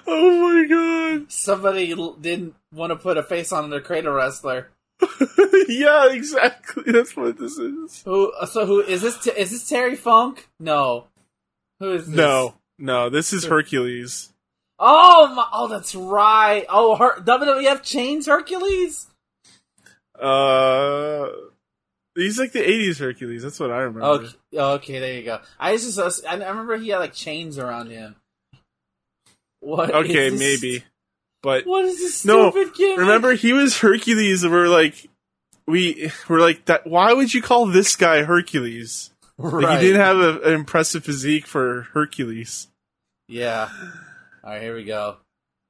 Oh 0.07 0.53
my 0.53 0.65
god. 0.67 1.31
Somebody 1.31 1.93
didn't 2.21 2.55
want 2.73 2.91
to 2.91 2.95
put 2.95 3.17
a 3.17 3.23
face 3.23 3.51
on 3.51 3.69
their 3.69 3.81
cradle 3.81 4.13
wrestler. 4.13 4.69
yeah, 5.67 6.11
exactly. 6.11 6.91
That's 6.91 7.15
what 7.15 7.37
this 7.37 7.57
is. 7.57 8.01
Who? 8.03 8.31
So 8.47 8.65
who 8.65 8.81
is 8.81 9.01
this? 9.01 9.27
Is 9.27 9.51
this 9.51 9.67
Terry 9.67 9.95
Funk? 9.95 10.49
No. 10.59 11.07
Who 11.79 11.91
is 11.91 12.07
this? 12.07 12.15
No, 12.15 12.55
no, 12.79 13.09
this 13.09 13.33
is 13.33 13.45
Hercules. 13.45 14.33
Oh 14.79 15.33
my! 15.35 15.47
Oh, 15.51 15.67
that's 15.67 15.93
right. 15.93 16.65
Oh, 16.69 16.95
her- 16.95 17.19
WWF 17.19 17.83
chains 17.83 18.27
Hercules. 18.27 19.07
Uh, 20.19 21.27
he's 22.15 22.39
like 22.39 22.51
the 22.51 22.59
'80s 22.59 22.99
Hercules. 22.99 23.43
That's 23.43 23.59
what 23.59 23.71
I 23.71 23.79
remember. 23.79 24.03
Okay, 24.03 24.29
okay, 24.53 24.99
there 24.99 25.13
you 25.15 25.23
go. 25.23 25.39
I 25.59 25.75
just 25.77 25.99
I 26.25 26.33
remember 26.35 26.77
he 26.77 26.89
had 26.89 26.99
like 26.99 27.13
chains 27.13 27.57
around 27.57 27.89
him. 27.91 28.15
What? 29.67 29.91
Okay, 29.93 30.29
maybe, 30.29 30.83
but 31.43 31.65
What 31.65 31.83
is 31.83 31.97
this 31.97 32.23
No, 32.23 32.51
stupid 32.51 32.73
gimmick? 32.73 32.99
remember 32.99 33.33
he 33.33 33.51
was 33.51 33.77
Hercules. 33.79 34.43
and 34.43 34.51
We're 34.53 34.69
like, 34.69 35.09
we 35.67 36.09
were 36.29 36.39
like 36.39 36.63
that. 36.65 36.87
Why 36.87 37.11
would 37.11 37.33
you 37.33 37.41
call 37.41 37.65
this 37.65 37.97
guy 37.97 38.23
Hercules? 38.23 39.11
right? 39.37 39.63
Like 39.63 39.79
he 39.81 39.87
didn't 39.87 40.01
have 40.01 40.17
a, 40.19 40.39
an 40.43 40.53
impressive 40.53 41.03
physique 41.03 41.45
for 41.45 41.81
Hercules. 41.93 42.69
Yeah. 43.27 43.69
All 44.43 44.51
right, 44.51 44.61
here 44.61 44.73
we 44.73 44.85
go. 44.85 45.17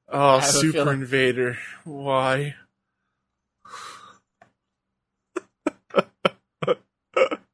Oh, 0.10 0.40
Super 0.42 0.94
Invader. 0.94 1.58
Why? 1.84 2.54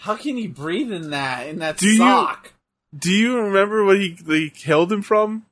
How 0.00 0.16
can 0.16 0.36
he 0.36 0.46
breathe 0.46 0.90
in 0.92 1.10
that 1.10 1.46
in 1.48 1.58
that 1.58 1.76
Do 1.76 1.86
you- 1.88 1.98
sock? 1.98 2.52
Do 2.96 3.12
you 3.12 3.38
remember 3.38 3.84
what 3.84 3.98
he 3.98 4.16
they 4.20 4.48
killed 4.48 4.90
him 4.90 5.02
from? 5.02 5.46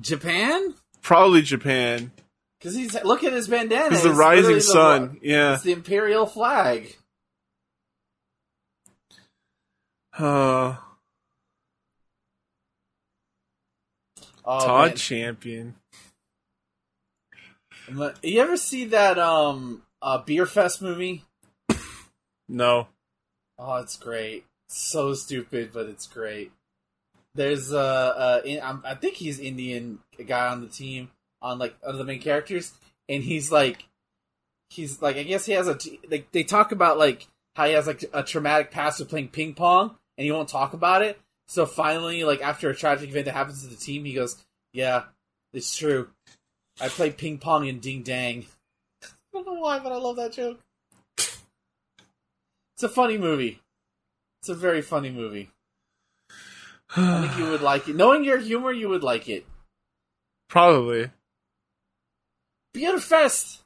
Japan? 0.00 0.74
Probably 1.02 1.42
Japan. 1.42 2.12
Because 2.58 2.74
he's 2.76 2.94
look 3.02 3.24
at 3.24 3.32
his 3.32 3.48
bandana. 3.48 3.94
It's 3.94 4.02
the 4.02 4.10
It's 4.10 4.18
rising 4.18 4.42
literally 4.42 4.54
the- 4.56 4.60
sun. 4.60 5.18
yeah. 5.22 5.54
It's 5.54 5.62
the 5.62 5.72
imperial 5.72 6.26
flag. 6.26 6.96
Uh, 10.18 10.76
Oh, 14.48 14.60
Todd 14.64 14.88
man. 14.90 14.96
Champion. 14.96 15.74
You 18.22 18.40
ever 18.40 18.56
see 18.56 18.84
that 18.86 19.18
um 19.18 19.82
uh, 20.00 20.18
Beer 20.18 20.46
Fest 20.46 20.80
movie? 20.82 21.24
No. 22.48 22.86
Oh, 23.58 23.76
it's 23.76 23.96
great. 23.96 24.44
So 24.68 25.14
stupid, 25.14 25.70
but 25.72 25.86
it's 25.86 26.06
great. 26.06 26.52
There's 27.34 27.72
uh, 27.72 27.78
uh 27.78 28.40
in, 28.44 28.60
I 28.60 28.94
think 28.94 29.14
he's 29.14 29.38
Indian 29.38 30.00
guy 30.26 30.48
on 30.48 30.60
the 30.60 30.68
team 30.68 31.10
on 31.42 31.58
like 31.58 31.76
one 31.82 31.92
of 31.92 31.98
the 31.98 32.04
main 32.04 32.20
characters, 32.20 32.72
and 33.08 33.22
he's 33.22 33.52
like, 33.52 33.84
he's 34.70 35.00
like 35.00 35.16
I 35.16 35.22
guess 35.22 35.46
he 35.46 35.52
has 35.52 35.68
a 35.68 35.78
like 36.10 36.32
they 36.32 36.42
talk 36.42 36.72
about 36.72 36.98
like 36.98 37.26
how 37.54 37.66
he 37.66 37.72
has 37.74 37.86
like 37.86 38.04
a 38.12 38.22
traumatic 38.22 38.70
past 38.70 39.00
of 39.00 39.08
playing 39.08 39.28
ping 39.28 39.54
pong, 39.54 39.96
and 40.18 40.24
he 40.24 40.32
won't 40.32 40.48
talk 40.48 40.72
about 40.72 41.02
it. 41.02 41.20
So 41.46 41.66
finally, 41.66 42.24
like 42.24 42.40
after 42.42 42.68
a 42.70 42.74
tragic 42.74 43.10
event 43.10 43.26
that 43.26 43.34
happens 43.34 43.62
to 43.62 43.68
the 43.68 43.76
team, 43.76 44.04
he 44.04 44.14
goes, 44.14 44.36
"Yeah, 44.72 45.04
it's 45.52 45.76
true. 45.76 46.10
I 46.80 46.88
played 46.88 47.16
ping 47.16 47.38
pong 47.38 47.68
and 47.68 47.80
Ding 47.80 48.02
Dang." 48.02 48.46
I 49.02 49.08
don't 49.32 49.46
know 49.46 49.60
why, 49.60 49.78
but 49.78 49.92
I 49.92 49.96
love 49.96 50.16
that 50.16 50.32
joke. 50.32 50.58
It's 52.76 52.82
a 52.82 52.88
funny 52.90 53.16
movie. 53.16 53.60
It's 54.42 54.50
a 54.50 54.54
very 54.54 54.82
funny 54.82 55.10
movie. 55.10 55.50
I 56.94 57.26
think 57.26 57.38
you 57.38 57.50
would 57.50 57.62
like 57.62 57.88
it. 57.88 57.96
Knowing 57.96 58.22
your 58.22 58.38
humor, 58.38 58.70
you 58.70 58.90
would 58.90 59.02
like 59.02 59.30
it. 59.30 59.46
Probably. 60.48 61.10
Beer 62.74 62.98
Fest. 62.98 63.62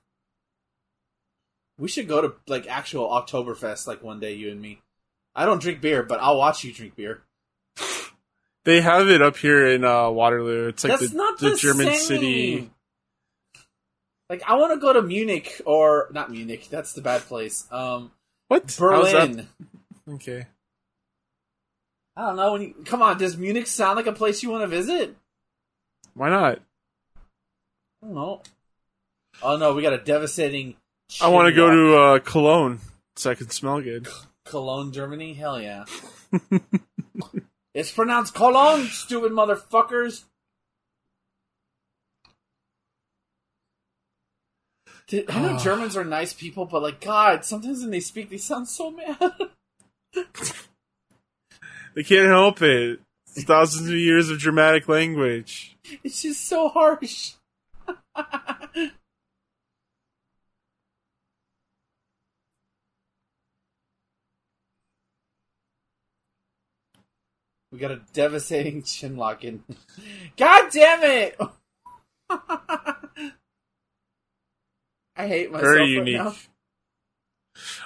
We 1.77 1.89
should 1.89 2.07
go 2.07 2.20
to 2.23 2.35
like 2.47 2.69
actual 2.69 3.09
Oktoberfest 3.09 3.89
like 3.89 4.01
one 4.03 4.20
day, 4.20 4.35
you 4.35 4.51
and 4.53 4.61
me. 4.61 4.81
I 5.35 5.45
don't 5.45 5.61
drink 5.61 5.81
beer, 5.81 6.05
but 6.05 6.20
I'll 6.20 6.39
watch 6.39 6.62
you 6.65 6.73
drink 6.73 6.95
beer. 6.97 7.23
They 8.65 8.82
have 8.82 9.09
it 9.09 9.23
up 9.23 9.39
here 9.39 9.66
in 9.69 9.85
uh, 9.85 10.11
Waterloo. 10.11 10.69
It's 10.69 10.85
like 10.85 11.01
That's 11.01 11.12
the, 11.12 11.16
not 11.16 11.39
the 11.39 11.51
the 11.51 11.57
German 11.57 11.87
same. 11.87 11.99
city. 11.99 12.70
Like 14.28 14.43
I 14.47 14.57
want 14.57 14.74
to 14.74 14.78
go 14.78 14.93
to 14.93 15.01
Munich 15.01 15.62
or 15.65 16.09
not 16.12 16.31
Munich. 16.31 16.69
That's 16.70 16.93
the 16.93 17.01
bad 17.01 17.23
place. 17.23 17.66
Um, 17.73 18.12
What? 18.51 18.62
How's? 18.62 18.78
Berlin. 18.78 19.47
Okay. 20.09 20.44
I 22.16 22.27
don't 22.27 22.36
know. 22.36 22.52
When 22.55 22.62
you, 22.62 22.74
come 22.85 23.01
on, 23.01 23.16
does 23.16 23.36
Munich 23.36 23.68
sound 23.68 23.94
like 23.94 24.09
a 24.09 24.12
place 24.12 24.43
you 24.43 24.51
want 24.51 24.64
to 24.64 24.66
visit? 24.66 25.14
Why 26.14 26.31
not? 26.31 26.59
I 28.02 28.06
don't 28.06 28.14
know. 28.16 28.43
Oh 29.40 29.56
no, 29.56 29.72
we 29.72 29.82
got 29.82 29.93
a 29.93 29.98
devastating. 29.98 30.74
I 31.20 31.28
want 31.28 31.47
to 31.47 31.55
go 31.55 31.70
to 31.70 31.97
uh, 31.97 32.18
Cologne 32.18 32.81
so 33.14 33.31
I 33.31 33.36
can 33.36 33.51
smell 33.51 33.81
good. 33.81 34.09
Cologne, 34.44 34.90
Germany. 34.90 35.32
Hell 35.35 35.62
yeah. 35.62 35.85
it's 37.72 37.93
pronounced 37.93 38.35
Cologne, 38.35 38.86
stupid 38.86 39.31
motherfuckers. 39.31 40.24
Dude, 45.11 45.28
I 45.28 45.43
know 45.43 45.59
Germans 45.59 45.97
are 45.97 46.05
nice 46.05 46.32
people, 46.32 46.66
but 46.66 46.82
like 46.82 47.01
God, 47.01 47.45
sometimes 47.45 47.81
when 47.81 47.91
they 47.91 47.99
speak, 47.99 48.31
they 48.31 48.37
sound 48.37 48.69
so 48.69 48.93
mad. 48.93 49.32
They 51.95 52.05
can't 52.05 52.28
help 52.28 52.62
it. 52.62 53.01
It's 53.35 53.45
thousands 53.45 53.89
of 53.89 53.97
years 53.97 54.31
of 54.31 54.39
dramatic 54.39 54.89
language. 54.89 55.77
it's 56.05 56.23
just 56.23 56.47
so 56.47 56.69
harsh. 56.69 57.32
we 67.73 67.78
got 67.78 67.91
a 67.91 68.01
devastating 68.12 68.85
chin 68.85 69.16
lock 69.16 69.43
in. 69.43 69.65
God 70.37 70.70
damn 70.70 71.03
it! 71.03 71.37
I 75.21 75.29
hate 75.29 75.53
myself 75.53 75.71
Very 75.71 75.81
right 75.81 76.07
unique. 76.07 76.17
now. 76.17 76.35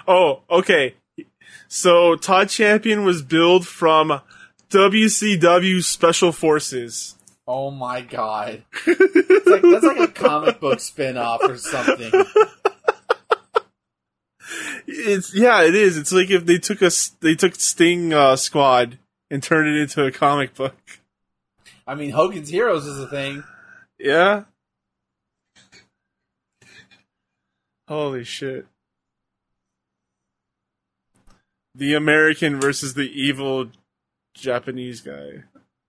Oh, 0.06 0.42
okay. 0.48 0.94
So 1.66 2.14
Todd 2.14 2.48
Champion 2.48 3.04
was 3.04 3.22
billed 3.22 3.66
from 3.66 4.20
WCW 4.70 5.82
Special 5.82 6.30
Forces. 6.30 7.16
Oh 7.46 7.70
my 7.72 8.00
god. 8.02 8.62
It's 8.86 9.62
like, 9.62 9.62
that's 9.62 9.84
like 9.84 10.08
a 10.08 10.12
comic 10.12 10.60
book 10.60 10.80
spin 10.80 11.18
off 11.18 11.42
or 11.42 11.58
something. 11.58 12.10
It's 14.86 15.34
yeah, 15.34 15.62
it 15.62 15.74
is. 15.74 15.98
It's 15.98 16.12
like 16.12 16.30
if 16.30 16.46
they 16.46 16.58
took 16.58 16.82
us, 16.82 17.08
they 17.20 17.34
took 17.34 17.56
Sting 17.56 18.12
uh, 18.14 18.36
Squad 18.36 18.98
and 19.30 19.42
turned 19.42 19.68
it 19.68 19.80
into 19.80 20.04
a 20.04 20.10
comic 20.10 20.54
book. 20.54 20.76
I 21.86 21.94
mean, 21.94 22.10
Hogan's 22.10 22.48
Heroes 22.48 22.86
is 22.86 22.98
a 22.98 23.08
thing. 23.08 23.44
Yeah. 23.98 24.44
Holy 27.88 28.24
shit. 28.24 28.66
The 31.74 31.94
American 31.94 32.60
versus 32.60 32.94
the 32.94 33.10
evil 33.10 33.70
Japanese 34.34 35.00
guy. 35.00 35.44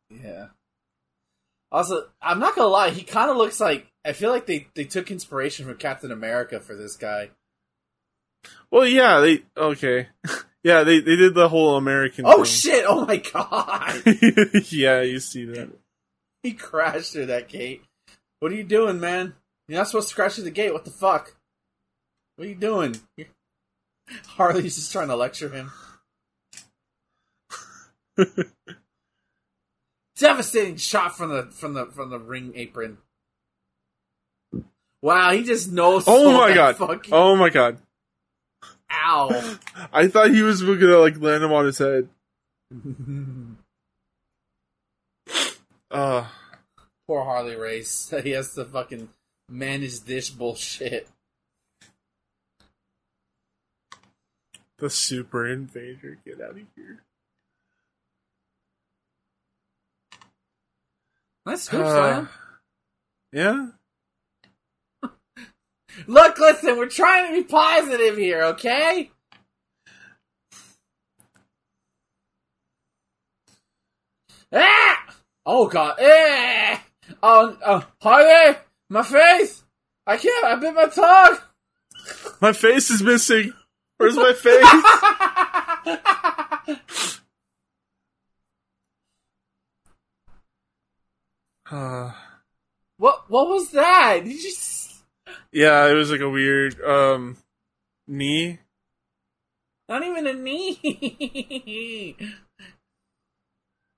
Yeah. 0.09 0.47
Also, 1.71 2.07
I'm 2.21 2.39
not 2.39 2.55
gonna 2.55 2.67
lie, 2.69 2.89
he 2.89 3.03
kind 3.03 3.29
of 3.29 3.37
looks 3.37 3.59
like. 3.59 3.87
I 4.03 4.13
feel 4.13 4.29
like 4.31 4.45
they, 4.45 4.67
they 4.75 4.83
took 4.85 5.09
inspiration 5.09 5.65
from 5.65 5.77
Captain 5.77 6.11
America 6.11 6.59
for 6.59 6.75
this 6.75 6.95
guy. 6.95 7.31
Well, 8.71 8.85
yeah, 8.87 9.19
they 9.19 9.43
okay. 9.57 10.07
Yeah, 10.65 10.81
they 10.83 10.99
they 10.99 11.15
did 11.15 11.35
the 11.35 11.47
whole 11.47 11.77
American. 11.77 12.25
Oh 12.25 12.37
thing. 12.37 12.45
shit! 12.45 12.85
Oh 12.87 13.05
my 13.05 13.17
god! 13.17 14.01
yeah, 14.71 15.01
you 15.03 15.19
see 15.19 15.45
that. 15.45 15.69
he 16.41 16.53
crashed 16.53 17.13
through 17.13 17.27
that 17.27 17.49
gate. 17.49 17.83
What 18.39 18.51
are 18.51 18.55
you 18.55 18.63
doing, 18.63 18.99
man? 18.99 19.35
You're 19.67 19.77
not 19.77 19.85
supposed 19.89 20.09
to 20.09 20.15
crash 20.15 20.33
through 20.33 20.45
the 20.45 20.49
gate. 20.49 20.73
What 20.73 20.83
the 20.83 20.89
fuck? 20.89 21.35
What 22.35 22.45
are 22.45 22.49
you 22.49 22.55
doing? 22.55 22.99
Harley's 24.27 24.75
just 24.75 24.91
trying 24.91 25.07
to 25.07 25.15
lecture 25.15 25.49
him. 25.49 25.71
Devastating 30.17 30.77
shot 30.77 31.17
from 31.17 31.29
the 31.29 31.43
from 31.51 31.73
the 31.73 31.85
from 31.87 32.09
the 32.09 32.19
ring 32.19 32.53
apron. 32.55 32.97
Wow, 35.01 35.31
he 35.31 35.43
just 35.43 35.71
knows. 35.71 36.05
Oh 36.07 36.33
my 36.33 36.53
god! 36.53 36.77
Fucking, 36.77 37.13
Oh 37.13 37.35
my 37.35 37.49
god! 37.49 37.77
Ow! 38.91 39.57
I 39.93 40.07
thought 40.07 40.31
he 40.31 40.41
was 40.41 40.63
gonna 40.63 40.97
like 40.97 41.19
land 41.19 41.43
him 41.43 41.51
on 41.53 41.65
his 41.65 41.77
head. 41.77 42.09
Uh 45.91 46.25
Poor 47.07 47.23
Harley 47.23 47.55
Race. 47.55 48.13
He 48.23 48.31
has 48.31 48.53
to 48.55 48.65
fucking 48.65 49.07
manage 49.49 50.01
this 50.01 50.29
bullshit. 50.29 51.07
The 54.77 54.89
Super 54.89 55.47
Invader, 55.47 56.17
get 56.25 56.41
out 56.41 56.51
of 56.51 56.57
here! 56.75 57.03
Nice 61.45 61.63
scoop 61.63 61.85
Uh, 61.85 62.25
yeah, 63.31 63.67
Look, 66.07 66.39
listen, 66.39 66.77
we're 66.77 66.87
trying 66.87 67.27
to 67.27 67.41
be 67.41 67.47
positive 67.47 68.17
here, 68.17 68.43
okay? 68.45 69.11
Ah! 74.51 75.15
Oh 75.45 75.67
god, 75.67 75.99
eh! 75.99 76.79
Oh, 77.21 77.57
oh, 77.65 77.87
my 78.89 79.03
face! 79.03 79.63
I 80.07 80.17
can't, 80.17 80.45
I 80.45 80.55
bit 80.55 80.73
my 80.73 80.87
tongue! 80.87 81.37
my 82.41 82.53
face 82.53 82.89
is 82.89 83.01
missing. 83.01 83.53
Where's 83.97 84.15
my 84.15 84.33
face? 84.33 84.65
uh, 91.71 92.11
what, 92.97 93.29
what 93.29 93.47
was 93.49 93.71
that? 93.71 94.21
Did 94.23 94.41
you 94.43 94.49
s- 94.49 95.03
yeah, 95.51 95.87
it 95.87 95.93
was 95.93 96.11
like 96.11 96.21
a 96.21 96.29
weird 96.29 96.79
um 96.81 97.37
knee. 98.07 98.59
Not 99.87 100.03
even 100.03 100.27
a 100.27 100.33
knee! 100.33 102.15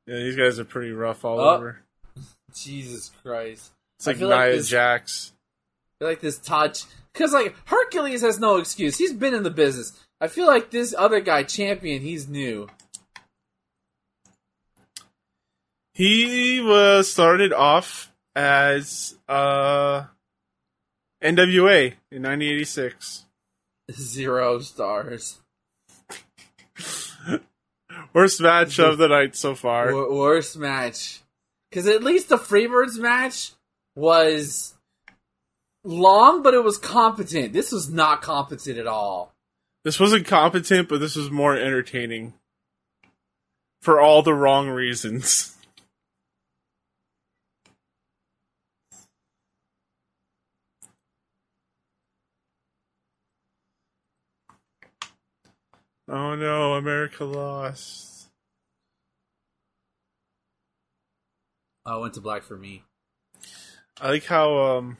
Yeah, 0.09 0.19
these 0.19 0.37
guys 0.37 0.57
are 0.57 0.63
pretty 0.63 0.91
rough 0.91 1.25
all 1.25 1.37
Oh. 1.37 1.55
over. 1.57 1.81
Jesus 2.55 3.11
Christ. 3.25 3.73
It's 3.99 4.07
like 4.07 4.15
feel 4.15 4.29
like 4.29 4.47
Nia 4.51 4.55
this- 4.55 4.69
Jax. 4.69 5.33
I 5.99 6.03
feel 6.03 6.09
like 6.09 6.21
this 6.21 6.37
touch 6.37 6.83
because 7.11 7.33
like 7.33 7.55
Hercules 7.65 8.21
has 8.21 8.39
no 8.39 8.57
excuse. 8.57 8.97
He's 8.97 9.13
been 9.13 9.33
in 9.33 9.41
the 9.41 9.49
business. 9.49 9.93
I 10.21 10.27
feel 10.27 10.45
like 10.45 10.69
this 10.69 10.93
other 10.95 11.19
guy, 11.19 11.41
champion, 11.41 12.01
he's 12.01 12.27
new. 12.27 12.67
He 15.95 16.61
was 16.61 17.11
started 17.11 17.51
off 17.51 18.13
as 18.35 19.15
uh 19.27 20.03
NWA 21.23 21.93
in 22.11 22.21
1986. 22.21 23.25
Zero 23.91 24.59
stars. 24.59 25.39
Worst 28.13 28.39
match 28.39 28.79
of 28.79 28.99
the 28.99 29.07
night 29.07 29.35
so 29.35 29.55
far. 29.55 29.91
Wor- 29.91 30.13
worst 30.13 30.57
match. 30.57 31.21
Because 31.69 31.87
at 31.87 32.03
least 32.03 32.29
the 32.29 32.37
Freebirds 32.37 32.99
match 32.99 33.53
was 33.95 34.76
long, 35.87 36.43
but 36.43 36.53
it 36.53 36.63
was 36.63 36.77
competent. 36.77 37.53
This 37.53 37.71
was 37.71 37.89
not 37.89 38.21
competent 38.21 38.77
at 38.77 38.87
all. 38.87 39.33
This 39.83 39.99
wasn't 39.99 40.27
competent, 40.27 40.89
but 40.89 40.99
this 40.99 41.15
was 41.15 41.31
more 41.31 41.55
entertaining. 41.55 42.33
For 43.81 44.01
all 44.01 44.21
the 44.21 44.33
wrong 44.33 44.69
reasons. 44.69 45.53
Oh 56.09 56.35
no, 56.35 56.75
America 56.75 57.25
lost. 57.25 58.29
Oh, 61.85 61.99
went 61.99 62.13
to 62.13 62.21
black 62.21 62.43
for 62.43 62.55
me. 62.55 62.83
I 63.99 64.11
like 64.11 64.23
how 64.23 64.57
um 64.57 64.97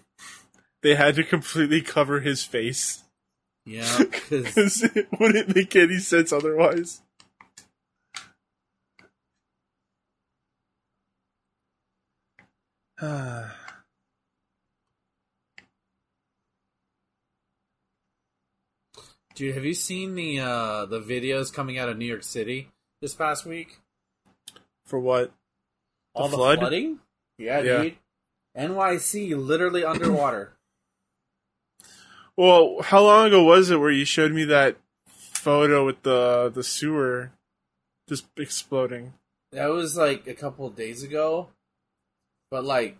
they 0.83 0.95
had 0.95 1.15
to 1.15 1.23
completely 1.23 1.81
cover 1.81 2.19
his 2.21 2.43
face. 2.43 3.03
Yeah, 3.65 3.97
because 4.19 4.83
it 4.83 5.07
wouldn't 5.19 5.55
make 5.55 5.75
any 5.75 5.99
sense 5.99 6.31
otherwise. 6.31 7.01
dude, 19.35 19.53
have 19.53 19.65
you 19.65 19.73
seen 19.73 20.15
the 20.15 20.39
uh 20.39 20.85
the 20.85 20.99
videos 20.99 21.53
coming 21.53 21.77
out 21.77 21.89
of 21.89 21.97
New 21.97 22.05
York 22.05 22.23
City 22.23 22.69
this 23.01 23.13
past 23.13 23.45
week? 23.45 23.77
For 24.85 24.99
what? 24.99 25.31
All 26.15 26.29
the 26.29 26.37
flood? 26.37 26.59
flooding? 26.59 26.99
Yeah, 27.37 27.61
Yeah. 27.61 27.83
dude. 27.83 27.97
NYC 28.57 29.37
literally 29.37 29.83
underwater. 29.83 30.56
Well, 32.37 32.77
how 32.83 33.01
long 33.01 33.27
ago 33.27 33.43
was 33.43 33.71
it 33.71 33.79
where 33.79 33.91
you 33.91 34.05
showed 34.05 34.31
me 34.31 34.45
that 34.45 34.77
photo 35.07 35.85
with 35.85 36.03
the 36.03 36.51
the 36.53 36.63
sewer 36.63 37.31
just 38.07 38.25
exploding? 38.37 39.13
That 39.51 39.67
was 39.67 39.97
like 39.97 40.27
a 40.27 40.35
couple 40.35 40.67
of 40.67 40.75
days 40.75 41.01
ago. 41.01 41.49
But 42.51 42.63
like 42.63 42.97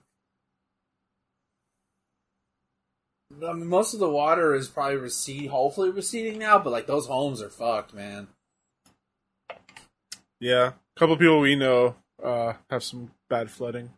I 3.46 3.54
mean, 3.54 3.68
most 3.68 3.94
of 3.94 4.00
the 4.00 4.10
water 4.10 4.56
is 4.56 4.68
probably 4.68 4.98
receding, 4.98 5.50
hopefully 5.50 5.90
receding 5.90 6.40
now, 6.40 6.58
but 6.58 6.72
like 6.72 6.88
those 6.88 7.08
homes 7.08 7.42
are 7.42 7.50
fucked, 7.50 7.94
man. 7.94 8.28
Yeah, 10.40 10.68
a 10.68 11.00
couple 11.00 11.18
people 11.18 11.40
we 11.40 11.56
know 11.56 11.96
uh, 12.24 12.54
have 12.70 12.84
some 12.84 13.12
bad 13.30 13.52
flooding. 13.52 13.92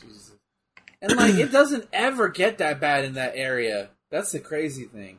Jesus. 0.00 0.32
And 1.00 1.16
like 1.16 1.34
it 1.34 1.52
doesn't 1.52 1.88
ever 1.92 2.28
get 2.28 2.58
that 2.58 2.80
bad 2.80 3.04
in 3.04 3.14
that 3.14 3.32
area. 3.36 3.90
That's 4.14 4.30
the 4.30 4.38
crazy 4.38 4.84
thing. 4.84 5.18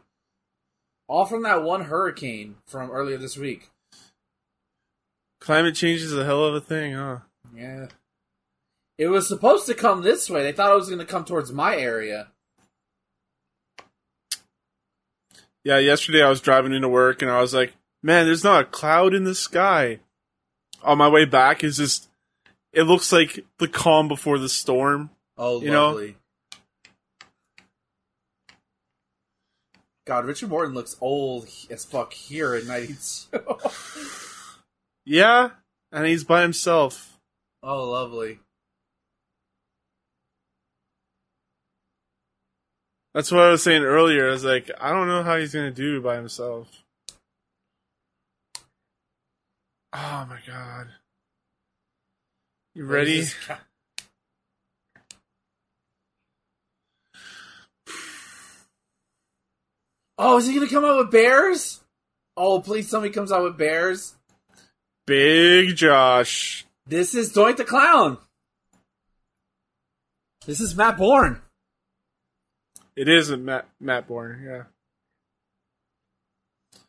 All 1.09 1.25
from 1.25 1.43
that 1.43 1.63
one 1.63 1.81
hurricane 1.81 2.55
from 2.65 2.89
earlier 2.89 3.17
this 3.17 3.35
week. 3.35 3.69
Climate 5.41 5.75
change 5.75 5.99
is 5.99 6.15
a 6.15 6.23
hell 6.23 6.45
of 6.45 6.55
a 6.55 6.61
thing, 6.61 6.93
huh? 6.93 7.17
Yeah. 7.53 7.87
It 8.97 9.07
was 9.07 9.27
supposed 9.27 9.65
to 9.65 9.73
come 9.73 10.01
this 10.01 10.29
way. 10.29 10.43
They 10.43 10.53
thought 10.53 10.71
it 10.71 10.77
was 10.77 10.87
going 10.87 10.99
to 10.99 11.05
come 11.05 11.25
towards 11.25 11.51
my 11.51 11.75
area. 11.75 12.29
Yeah, 15.65 15.79
yesterday 15.79 16.23
I 16.23 16.29
was 16.29 16.39
driving 16.39 16.71
into 16.71 16.87
work 16.87 17.21
and 17.21 17.29
I 17.29 17.41
was 17.41 17.53
like, 17.53 17.73
man, 18.01 18.25
there's 18.25 18.45
not 18.45 18.61
a 18.61 18.65
cloud 18.65 19.13
in 19.13 19.25
the 19.25 19.35
sky. 19.35 19.99
On 20.83 20.97
my 20.97 21.09
way 21.09 21.25
back 21.25 21.65
is 21.65 21.75
just, 21.75 22.07
it 22.71 22.83
looks 22.83 23.11
like 23.11 23.43
the 23.59 23.67
calm 23.67 24.07
before 24.07 24.39
the 24.39 24.47
storm. 24.47 25.09
Oh, 25.37 25.61
You 25.61 25.71
know? 25.71 26.13
God, 30.05 30.25
Richard 30.25 30.49
Morton 30.49 30.75
looks 30.75 30.95
old 31.01 31.47
as 31.69 31.83
fuck 31.83 32.13
here 32.13 32.55
in 32.55 32.67
92. 32.67 33.39
Yeah, 35.07 35.51
and 35.91 36.07
he's 36.07 36.23
by 36.23 36.41
himself. 36.41 37.19
oh, 37.61 37.91
lovely. 37.91 38.39
That's 43.13 43.31
what 43.31 43.43
I 43.43 43.49
was 43.51 43.61
saying 43.61 43.83
earlier. 43.83 44.27
I 44.27 44.31
was 44.31 44.43
like, 44.43 44.71
I 44.81 44.89
don't 44.91 45.07
know 45.07 45.21
how 45.21 45.37
he's 45.37 45.53
gonna 45.53 45.69
do 45.69 46.01
by 46.01 46.15
himself. 46.15 46.67
Oh 49.93 50.25
my 50.27 50.39
god. 50.47 50.87
You 52.73 52.85
ready? 52.85 53.19
This 53.19 53.35
Oh, 60.17 60.37
is 60.37 60.47
he 60.47 60.53
gonna 60.53 60.69
come 60.69 60.85
out 60.85 60.97
with 60.97 61.11
bears? 61.11 61.81
Oh, 62.37 62.59
please 62.61 62.89
tell 62.89 63.01
me 63.01 63.09
he 63.09 63.13
comes 63.13 63.31
out 63.31 63.43
with 63.43 63.57
bears. 63.57 64.15
Big 65.05 65.75
Josh. 65.75 66.65
This 66.87 67.15
is 67.15 67.33
Doink 67.33 67.57
the 67.57 67.63
Clown. 67.63 68.17
This 70.45 70.59
is 70.59 70.75
Matt 70.75 70.97
Borne. 70.97 71.41
It 72.95 73.09
is 73.09 73.29
a 73.29 73.37
Matt 73.37 73.67
Matt 73.79 74.07
Borne, 74.07 74.43
yeah. 74.45 74.63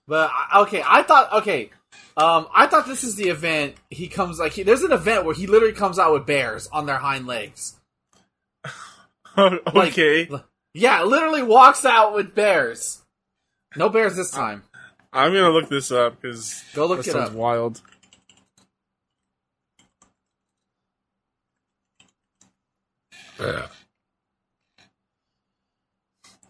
But 0.06 0.30
okay, 0.54 0.82
I 0.86 1.02
thought 1.02 1.32
okay, 1.32 1.70
um, 2.16 2.46
I 2.54 2.66
thought 2.66 2.86
this 2.86 3.02
is 3.02 3.16
the 3.16 3.28
event. 3.28 3.74
He 3.90 4.08
comes 4.08 4.38
like 4.38 4.52
he, 4.52 4.62
there's 4.62 4.82
an 4.82 4.92
event 4.92 5.24
where 5.24 5.34
he 5.34 5.46
literally 5.46 5.74
comes 5.74 5.98
out 5.98 6.12
with 6.12 6.26
bears 6.26 6.68
on 6.72 6.86
their 6.86 6.98
hind 6.98 7.26
legs. 7.26 7.74
Like, 9.38 9.66
okay, 9.92 10.30
Yeah, 10.72 11.02
literally 11.02 11.42
walks 11.42 11.84
out 11.84 12.14
with 12.14 12.34
bears. 12.34 13.02
No 13.76 13.88
bears 13.88 14.16
this 14.16 14.30
time. 14.30 14.62
I'm 15.12 15.32
gonna 15.32 15.50
look 15.50 15.68
this 15.68 15.90
up 15.90 16.20
because 16.20 16.62
Go 16.74 16.86
look 16.86 16.98
that 16.98 17.08
it 17.08 17.12
sounds 17.12 17.30
up. 17.30 17.34
wild. 17.36 17.80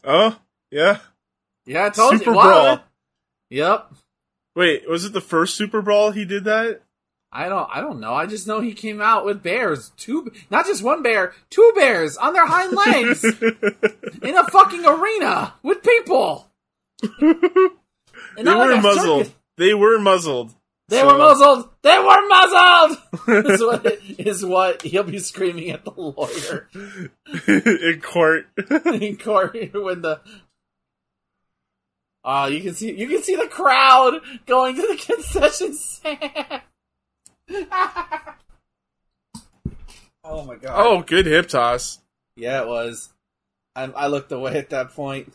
Oh 0.05 0.39
yeah. 0.70 0.98
Yeah, 1.66 1.86
I 1.86 1.90
told 1.90 2.19
Super 2.19 2.31
you. 2.31 2.36
What? 2.36 2.44
Brawl. 2.44 2.81
Yep. 3.51 3.93
Wait, 4.55 4.89
was 4.89 5.05
it 5.05 5.12
the 5.12 5.20
first 5.20 5.57
Super 5.57 5.82
Brawl 5.82 6.12
he 6.12 6.24
did 6.24 6.44
that? 6.44 6.82
I 7.32 7.48
don't. 7.48 7.69
I 7.73 7.81
don't 7.81 8.01
know. 8.01 8.15
I 8.15 8.27
just 8.27 8.47
know 8.47 8.61
he 8.61 8.73
came 8.73 9.03
out 9.03 9.24
with 9.24 9.43
bears. 9.43 9.90
Two, 9.97 10.32
not 10.48 10.65
just 10.65 10.82
one 10.82 11.03
bear, 11.03 11.35
two 11.51 11.73
bears 11.74 12.16
on 12.16 12.32
their 12.32 12.47
hind 12.47 12.73
legs 12.73 13.24
in 14.23 14.36
a 14.36 14.44
fucking 14.44 14.86
arena 14.86 15.55
with 15.62 15.82
people. 15.82 16.48
And 17.02 18.47
they 18.47 18.55
like 18.55 18.68
were 18.68 18.81
muzzled. 18.81 19.32
They 19.56 19.74
were 19.74 19.98
muzzled. 19.98 20.55
They 20.89 21.01
So- 21.01 21.06
were 21.06 21.18
muzzled. 21.18 21.68
They 21.82 21.98
were 21.98 22.28
muzzled. 22.28 22.98
is 23.51 23.60
what 23.62 23.86
is 24.18 24.44
what 24.44 24.82
he'll 24.82 25.02
be 25.02 25.18
screaming 25.18 25.70
at 25.70 25.85
the 25.85 25.93
lawyer 25.97 26.68
in 27.48 28.01
court. 28.02 28.47
in 29.01 29.16
court 29.16 29.55
when 29.74 30.02
the. 30.02 30.20
Uh, 32.24 32.48
you 32.52 32.60
can 32.60 32.74
see 32.74 32.93
you 32.93 33.06
can 33.09 33.23
see 33.23 33.36
the 33.36 33.47
crowd 33.47 34.20
going 34.47 34.74
to 34.74 34.82
the 34.82 34.97
concession 34.97 35.74
stand. 35.74 36.62
oh 40.24 40.44
my 40.44 40.56
god! 40.56 40.73
oh, 40.74 41.02
good 41.02 41.27
hip 41.27 41.48
toss. 41.48 42.01
Yeah, 42.36 42.62
it 42.62 42.68
was. 42.68 43.12
I, 43.74 43.85
I 43.85 44.06
looked 44.09 44.32
away 44.32 44.56
at 44.59 44.70
that 44.70 44.90
point. 44.90 45.32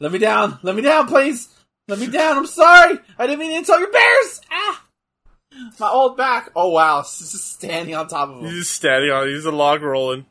Let 0.00 0.10
me 0.12 0.18
down. 0.18 0.58
Let 0.62 0.74
me 0.74 0.82
down, 0.82 1.06
please. 1.06 1.48
Let 1.88 1.98
me 1.98 2.06
down. 2.08 2.38
I'm 2.38 2.46
sorry. 2.46 2.98
I 3.18 3.26
didn't 3.26 3.38
mean 3.38 3.52
to 3.52 3.58
insult 3.58 3.80
your 3.80 3.92
bears. 3.92 4.40
Ah, 4.50 4.84
my 5.78 5.88
old 5.88 6.16
back. 6.16 6.50
Oh 6.56 6.70
wow, 6.70 7.00
it's 7.00 7.18
just 7.18 7.52
standing 7.54 7.94
on 7.94 8.08
top 8.08 8.28
of 8.30 8.38
him. 8.38 8.44
He's 8.46 8.60
just 8.60 8.72
standing 8.74 9.10
on. 9.10 9.28
He's 9.28 9.44
a 9.44 9.52
log 9.52 9.82
rolling. 9.82 10.26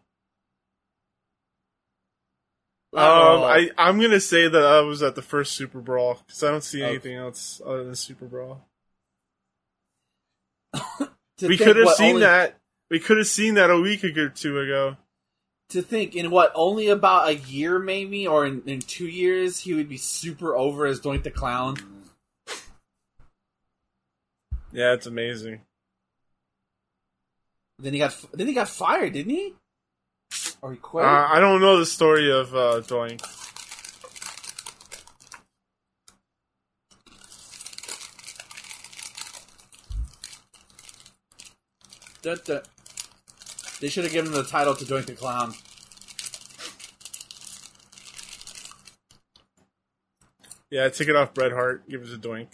Um, 2.93 3.03
Oh. 3.03 3.43
I 3.45 3.69
I'm 3.77 4.01
gonna 4.01 4.19
say 4.19 4.47
that 4.49 4.63
I 4.63 4.81
was 4.81 5.01
at 5.01 5.15
the 5.15 5.21
first 5.21 5.53
Super 5.53 5.79
Brawl 5.79 6.19
because 6.25 6.43
I 6.43 6.51
don't 6.51 6.63
see 6.63 6.81
Okay. 6.83 6.89
anything 6.91 7.15
else 7.15 7.61
other 7.65 7.85
than 7.85 7.95
Super 7.95 8.25
Brawl. 8.25 8.65
We 11.41 11.57
could 11.57 11.75
have 11.77 11.95
seen 11.95 12.09
only- 12.15 12.21
that. 12.21 12.57
We 12.91 12.99
could 12.99 13.17
have 13.17 13.25
seen 13.27 13.55
that 13.55 13.71
a 13.71 13.79
week 13.79 14.03
or 14.03 14.29
two 14.29 14.59
ago. 14.59 14.97
To 15.71 15.81
think 15.81 16.17
in 16.17 16.31
what 16.31 16.51
only 16.53 16.89
about 16.89 17.29
a 17.29 17.35
year, 17.35 17.79
maybe, 17.79 18.27
or 18.27 18.45
in, 18.45 18.61
in 18.65 18.81
two 18.81 19.07
years, 19.07 19.61
he 19.61 19.73
would 19.73 19.87
be 19.87 19.95
super 19.95 20.53
over 20.53 20.85
as 20.85 20.99
Doink 20.99 21.23
the 21.23 21.31
Clown. 21.31 21.77
Yeah, 24.73 24.91
it's 24.91 25.05
amazing. 25.05 25.61
Then 27.79 27.93
he 27.93 27.99
got 27.99 28.13
then 28.33 28.47
he 28.47 28.53
got 28.53 28.67
fired, 28.67 29.13
didn't 29.13 29.31
he? 29.31 29.53
Or 30.61 30.73
he 30.73 30.77
quit? 30.77 31.05
Uh, 31.05 31.27
I 31.31 31.39
don't 31.39 31.61
know 31.61 31.77
the 31.77 31.85
story 31.85 32.29
of 32.29 32.53
uh, 32.53 32.81
Doink. 32.81 33.21
Dun, 42.21 42.37
dun. 42.43 42.61
They 43.81 43.89
should 43.89 44.03
have 44.03 44.13
given 44.13 44.31
him 44.31 44.37
the 44.37 44.43
title 44.47 44.75
to 44.75 44.85
Doink 44.85 45.07
the 45.07 45.13
Clown. 45.13 45.53
Yeah, 50.69 50.87
take 50.89 51.09
it 51.09 51.15
off 51.15 51.33
Bret 51.33 51.51
Hart. 51.51 51.89
Give 51.89 52.01
it 52.01 52.13
a 52.13 52.17
Doink. 52.17 52.47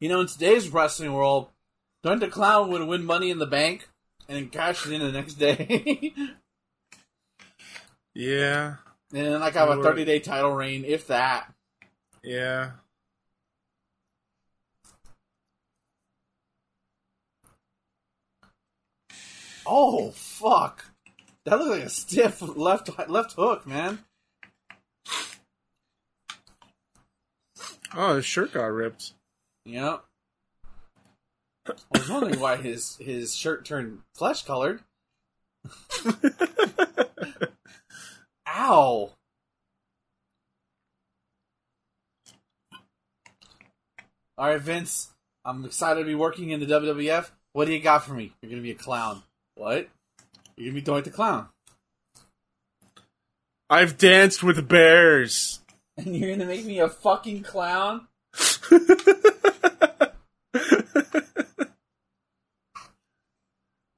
You 0.00 0.08
know, 0.10 0.20
in 0.20 0.26
today's 0.26 0.68
wrestling 0.68 1.12
world, 1.14 1.48
Doink 2.04 2.20
the 2.20 2.28
Clown 2.28 2.70
would 2.70 2.86
win 2.86 3.04
Money 3.04 3.30
in 3.30 3.38
the 3.38 3.46
Bank 3.46 3.88
and 4.28 4.52
cash 4.52 4.84
it 4.86 4.92
in 4.92 5.00
the 5.00 5.12
next 5.12 5.34
day, 5.34 6.12
Yeah, 8.14 8.76
and 9.12 9.26
then 9.26 9.40
like 9.40 9.54
have 9.54 9.68
a 9.68 9.82
thirty 9.82 10.04
day 10.04 10.18
title 10.18 10.52
reign, 10.52 10.84
if 10.84 11.06
that. 11.06 11.52
yeah. 12.24 12.72
Oh 19.66 20.12
fuck! 20.12 20.84
That 21.44 21.58
looks 21.58 21.70
like 21.70 21.82
a 21.82 21.88
stiff 21.88 22.40
left 22.56 22.90
left 23.08 23.32
hook, 23.32 23.66
man. 23.66 23.98
Oh, 27.94 28.16
his 28.16 28.26
shirt 28.26 28.52
got 28.52 28.66
ripped. 28.66 29.12
Yep. 29.64 30.04
I 31.68 31.72
was 31.98 32.08
wondering 32.08 32.38
why 32.38 32.56
his 32.56 32.96
his 32.96 33.34
shirt 33.34 33.64
turned 33.64 34.00
flesh 34.14 34.42
colored. 34.42 34.82
Ow! 38.48 39.10
All 44.38 44.48
right, 44.48 44.60
Vince. 44.60 45.08
I'm 45.44 45.64
excited 45.64 46.00
to 46.00 46.06
be 46.06 46.14
working 46.14 46.50
in 46.50 46.60
the 46.60 46.66
WWF. 46.66 47.30
What 47.52 47.64
do 47.64 47.72
you 47.72 47.80
got 47.80 48.04
for 48.04 48.12
me? 48.12 48.32
You're 48.42 48.50
gonna 48.50 48.62
be 48.62 48.72
a 48.72 48.74
clown. 48.74 49.22
What? 49.56 49.88
You're 50.56 50.70
gonna 50.70 50.80
be 50.80 50.86
Doink 50.86 51.04
the 51.04 51.10
Clown, 51.10 51.48
I've 53.68 53.98
danced 53.98 54.42
with 54.44 54.68
bears. 54.68 55.60
and 55.96 56.14
you're 56.14 56.30
gonna 56.30 56.44
make 56.44 56.64
me 56.64 56.78
a 56.78 56.88
fucking 56.88 57.42
clown? 57.42 58.06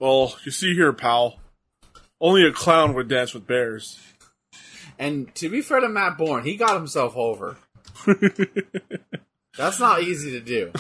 well, 0.01 0.37
you 0.45 0.53
see 0.53 0.75
here, 0.75 0.93
pal. 0.93 1.39
Only 2.21 2.45
a 2.45 2.53
clown 2.53 2.95
would 2.95 3.09
dance 3.09 3.35
with 3.35 3.47
bears. 3.47 3.99
And 4.99 5.35
to 5.37 5.49
be 5.49 5.61
fair 5.61 5.81
to 5.81 5.89
Matt 5.89 6.19
Borne, 6.19 6.45
he 6.45 6.57
got 6.57 6.75
himself 6.75 7.17
over. 7.17 7.57
That's 9.57 9.81
not 9.81 10.03
easy 10.03 10.31
to 10.33 10.41
do. 10.41 10.73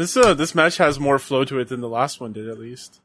This 0.00 0.16
uh, 0.16 0.32
this 0.32 0.54
match 0.54 0.78
has 0.78 0.98
more 0.98 1.18
flow 1.18 1.44
to 1.44 1.58
it 1.58 1.68
than 1.68 1.82
the 1.82 1.88
last 1.88 2.22
one 2.22 2.32
did, 2.32 2.48
at 2.48 2.58
least. 2.58 3.02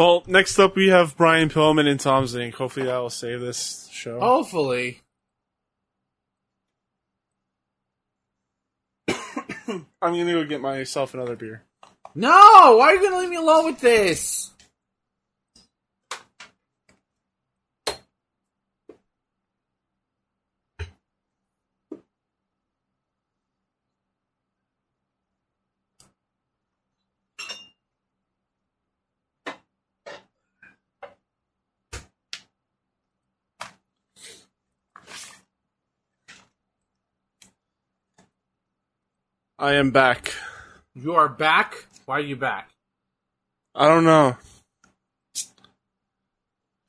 Well, 0.00 0.24
next 0.26 0.58
up 0.58 0.76
we 0.76 0.88
have 0.88 1.14
Brian 1.14 1.50
Pillman 1.50 1.86
and 1.86 2.00
Tom 2.00 2.24
Zenk. 2.24 2.54
Hopefully 2.54 2.86
that 2.86 2.96
will 2.96 3.10
save 3.10 3.42
this 3.42 3.86
show. 3.92 4.18
Hopefully. 4.18 5.02
I'm 9.68 9.84
gonna 10.00 10.32
go 10.32 10.44
get 10.44 10.62
myself 10.62 11.12
another 11.12 11.36
beer. 11.36 11.64
No! 12.14 12.76
Why 12.78 12.86
are 12.86 12.94
you 12.94 13.02
gonna 13.02 13.18
leave 13.18 13.28
me 13.28 13.36
alone 13.36 13.66
with 13.66 13.80
this? 13.80 14.52
I 39.60 39.74
am 39.74 39.90
back. 39.90 40.32
You 40.94 41.16
are 41.16 41.28
back. 41.28 41.84
Why 42.06 42.16
are 42.16 42.20
you 42.20 42.34
back? 42.34 42.70
I 43.74 43.88
don't 43.88 44.04
know. 44.04 44.38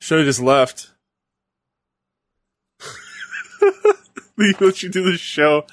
Should 0.00 0.20
have 0.20 0.26
just 0.26 0.40
left. 0.40 0.90
Let 4.38 4.82
you 4.82 4.88
do 4.88 5.02
the 5.02 5.18
show. 5.18 5.66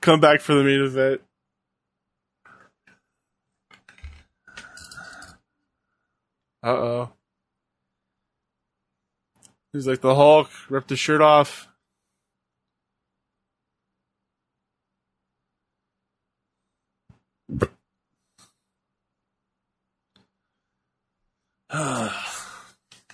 Come 0.00 0.20
back 0.20 0.40
for 0.40 0.54
the 0.54 0.62
main 0.62 0.80
event. 0.80 1.22
Uh 6.62 6.68
oh. 6.68 7.12
He's 9.72 9.88
like 9.88 10.02
the 10.02 10.14
Hulk, 10.14 10.50
ripped 10.70 10.90
his 10.90 11.00
shirt 11.00 11.20
off. 11.20 11.66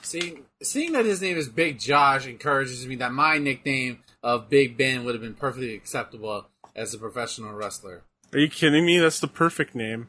Seeing 0.02 0.44
seeing 0.62 0.92
that 0.92 1.04
his 1.04 1.22
name 1.22 1.36
is 1.36 1.48
Big 1.48 1.78
Josh 1.78 2.26
encourages 2.26 2.86
me 2.86 2.96
that 2.96 3.12
my 3.12 3.38
nickname 3.38 4.00
of 4.22 4.50
Big 4.50 4.76
Ben 4.76 5.04
would 5.04 5.14
have 5.14 5.22
been 5.22 5.34
perfectly 5.34 5.74
acceptable 5.74 6.46
as 6.74 6.92
a 6.92 6.98
professional 6.98 7.52
wrestler. 7.52 8.02
Are 8.32 8.38
you 8.38 8.48
kidding 8.48 8.84
me? 8.84 8.98
That's 8.98 9.20
the 9.20 9.28
perfect 9.28 9.74
name. 9.74 10.08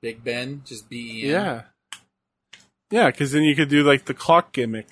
Big 0.00 0.24
Ben, 0.24 0.62
just 0.64 0.88
B 0.88 1.24
E 1.24 1.24
N. 1.24 1.30
Yeah. 1.30 1.62
Yeah, 2.90 3.10
because 3.10 3.32
then 3.32 3.42
you 3.42 3.54
could 3.54 3.68
do 3.68 3.82
like 3.82 4.06
the 4.06 4.14
clock 4.14 4.52
gimmick. 4.52 4.88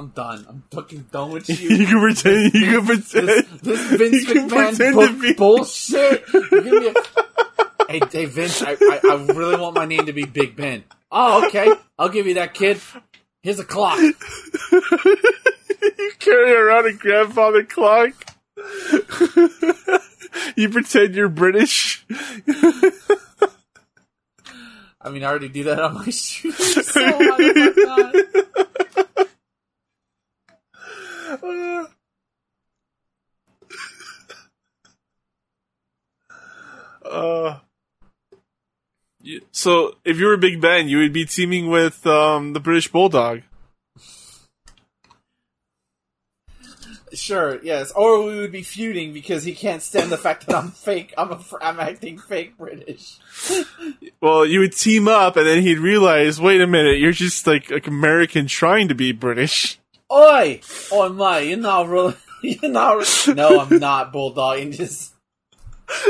I'm 0.00 0.08
done. 0.08 0.46
I'm 0.48 0.62
fucking 0.70 1.08
done 1.12 1.30
with 1.32 1.46
you 1.60 1.68
you. 1.76 1.86
can 1.86 2.00
pretend. 2.00 2.54
You 2.54 2.78
can 2.78 2.86
pretend. 2.86 3.28
this, 3.28 3.46
this 3.60 3.80
Vince 3.98 4.24
McMahon 4.24 5.12
to 5.12 5.20
be- 5.20 5.34
bullshit. 5.34 6.24
Give 6.32 6.64
me 6.64 6.88
a- 6.88 6.94
hey, 7.92 8.00
hey, 8.10 8.24
Vince, 8.24 8.62
I, 8.62 8.72
I, 8.80 9.00
I 9.04 9.14
really 9.34 9.56
want 9.60 9.74
my 9.76 9.84
name 9.84 10.06
to 10.06 10.14
be 10.14 10.24
Big 10.24 10.56
Ben. 10.56 10.84
Oh, 11.12 11.46
okay. 11.48 11.70
I'll 11.98 12.08
give 12.08 12.26
you 12.26 12.34
that, 12.34 12.54
kid. 12.54 12.80
Here's 13.42 13.58
a 13.58 13.64
clock. 13.64 13.98
you 14.72 16.12
carry 16.18 16.52
around 16.52 16.86
a 16.86 16.92
grandfather 16.94 17.62
clock. 17.64 18.12
you 20.56 20.70
pretend 20.70 21.14
you're 21.14 21.28
British. 21.28 22.06
I 25.02 25.10
mean, 25.10 25.24
I 25.24 25.28
already 25.28 25.48
do 25.48 25.64
that 25.64 25.78
on 25.80 25.94
my 25.94 26.04
shoes. 26.10 26.56
So 26.86 27.00
why 27.02 27.36
the 27.36 27.72
fuck 27.74 28.56
not? 28.56 28.66
Uh, 37.04 37.58
you- 39.22 39.42
so 39.52 39.96
if 40.04 40.18
you 40.18 40.26
were 40.26 40.36
Big 40.36 40.60
Ben, 40.60 40.88
you 40.88 40.98
would 40.98 41.12
be 41.12 41.24
teaming 41.24 41.68
with 41.68 42.06
um, 42.06 42.52
the 42.52 42.60
British 42.60 42.88
Bulldog. 42.88 43.42
Sure, 47.12 47.58
yes. 47.64 47.90
Or 47.90 48.22
we 48.22 48.36
would 48.38 48.52
be 48.52 48.62
feuding 48.62 49.12
because 49.12 49.42
he 49.42 49.52
can't 49.52 49.82
stand 49.82 50.12
the 50.12 50.16
fact 50.16 50.46
that 50.46 50.54
I'm 50.54 50.70
fake. 50.70 51.12
I'm 51.18 51.32
a, 51.32 51.38
fr- 51.40 51.56
I'm 51.60 51.80
acting 51.80 52.18
fake 52.18 52.56
British. 52.56 53.18
Well, 54.22 54.44
you 54.44 54.60
would 54.60 54.76
team 54.76 55.08
up, 55.08 55.36
and 55.38 55.46
then 55.46 55.62
he'd 55.62 55.78
realize, 55.78 56.38
wait 56.38 56.60
a 56.60 56.66
minute, 56.66 56.98
you're 56.98 57.10
just 57.10 57.46
like 57.46 57.70
like 57.70 57.86
American 57.86 58.46
trying 58.46 58.88
to 58.88 58.94
be 58.94 59.12
British. 59.12 59.78
Oi! 60.12 60.60
Oi, 60.92 61.08
mate, 61.10 61.48
you're 61.48 61.58
not 61.58 61.88
really. 61.88 62.14
You're 62.42 62.70
not. 62.72 62.98
Re- 63.26 63.34
no, 63.34 63.60
I'm 63.60 63.78
not 63.78 64.12
bulldog. 64.12 64.58
You 64.60 64.70
just. 64.72 65.12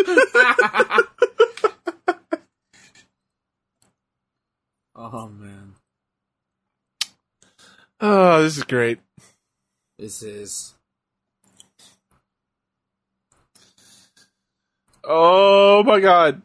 oh 4.95 5.29
man, 5.29 5.75
Oh, 8.01 8.43
this 8.43 8.57
is 8.57 8.65
great. 8.65 9.01
this 9.99 10.23
is. 10.23 10.75
Oh 15.05 15.83
my 15.85 16.01
god. 16.01 16.43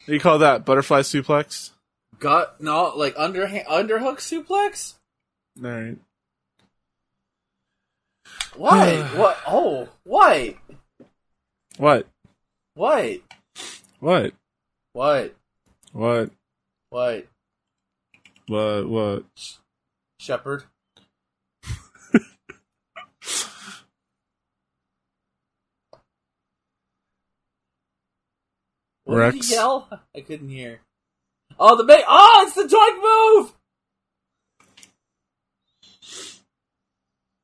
What 0.00 0.06
do 0.06 0.12
you 0.14 0.20
call 0.20 0.38
that? 0.38 0.64
Butterfly 0.64 1.00
suplex? 1.00 1.70
Gut 2.18 2.60
no, 2.60 2.92
like 2.96 3.14
underhand 3.16 3.66
underhook 3.66 4.18
suplex. 4.18 4.94
Alright. 5.62 5.98
Why? 8.56 9.02
what? 9.16 9.38
Oh, 9.46 9.88
why? 10.04 10.56
What? 11.76 12.06
What? 12.74 13.20
What? 14.00 14.32
What? 14.92 15.34
What? 15.92 16.30
What? 16.90 17.26
What? 18.48 18.88
What? 18.88 19.24
Shepherd. 20.18 20.64
What 29.04 29.16
did 29.16 29.20
Rex? 29.34 29.48
he 29.48 29.54
yell? 29.54 29.88
I 30.16 30.20
couldn't 30.22 30.48
hear. 30.48 30.80
Oh, 31.58 31.76
the 31.76 31.84
ba- 31.84 32.02
Oh, 32.08 32.44
it's 32.46 32.54
the 32.56 32.68
joint 32.68 32.96
move. 33.02 33.52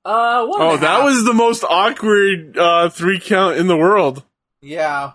Uh, 0.04 0.46
Oh, 0.48 0.76
that 0.78 1.04
was 1.04 1.24
the 1.24 1.34
most 1.34 1.62
awkward 1.62 2.56
uh, 2.56 2.88
three 2.88 3.20
count 3.20 3.56
in 3.58 3.66
the 3.66 3.76
world. 3.76 4.24
yeah. 4.60 5.12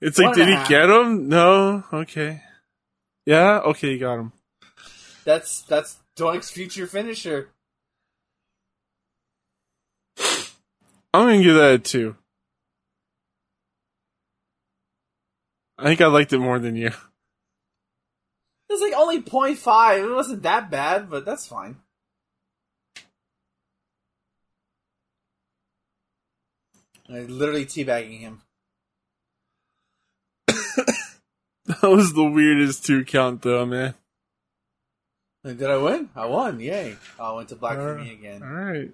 It's 0.00 0.16
like, 0.16 0.36
did 0.36 0.46
he 0.46 0.54
half. 0.54 0.68
get 0.68 0.88
him? 0.88 1.28
No. 1.28 1.82
Okay. 1.92 2.40
Yeah. 3.26 3.58
Okay, 3.58 3.92
you 3.94 3.98
got 3.98 4.20
him. 4.20 4.32
That's 5.24 5.62
that's 5.62 5.96
Doink's 6.16 6.50
future 6.52 6.86
finisher. 6.86 7.48
I'm 11.12 11.26
gonna 11.26 11.42
give 11.42 11.56
that 11.56 11.74
a 11.74 11.78
two. 11.80 12.14
I 15.76 15.84
think 15.84 16.00
I 16.00 16.06
liked 16.06 16.32
it 16.32 16.38
more 16.38 16.60
than 16.60 16.76
you. 16.76 16.92
It's 18.70 18.82
like 18.82 18.92
only 18.94 19.22
0.5. 19.22 20.04
It 20.04 20.14
wasn't 20.14 20.42
that 20.42 20.70
bad, 20.70 21.08
but 21.10 21.24
that's 21.24 21.46
fine. 21.46 21.76
I 27.10 27.20
literally 27.20 27.64
teabagging 27.66 28.20
him. 28.20 28.42
That 31.66 31.90
was 31.90 32.14
the 32.14 32.24
weirdest 32.24 32.86
two 32.86 33.04
count, 33.04 33.42
though, 33.42 33.66
man. 33.66 33.92
Did 35.44 35.62
I 35.64 35.76
win? 35.76 36.08
I 36.16 36.24
won. 36.24 36.60
Yay. 36.60 36.96
Oh, 37.18 37.32
I 37.34 37.36
went 37.36 37.50
to 37.50 37.56
black 37.56 37.76
for 37.76 37.98
Uh, 37.98 38.02
me 38.02 38.12
again. 38.14 38.42
All 38.42 38.48
right. 38.48 38.90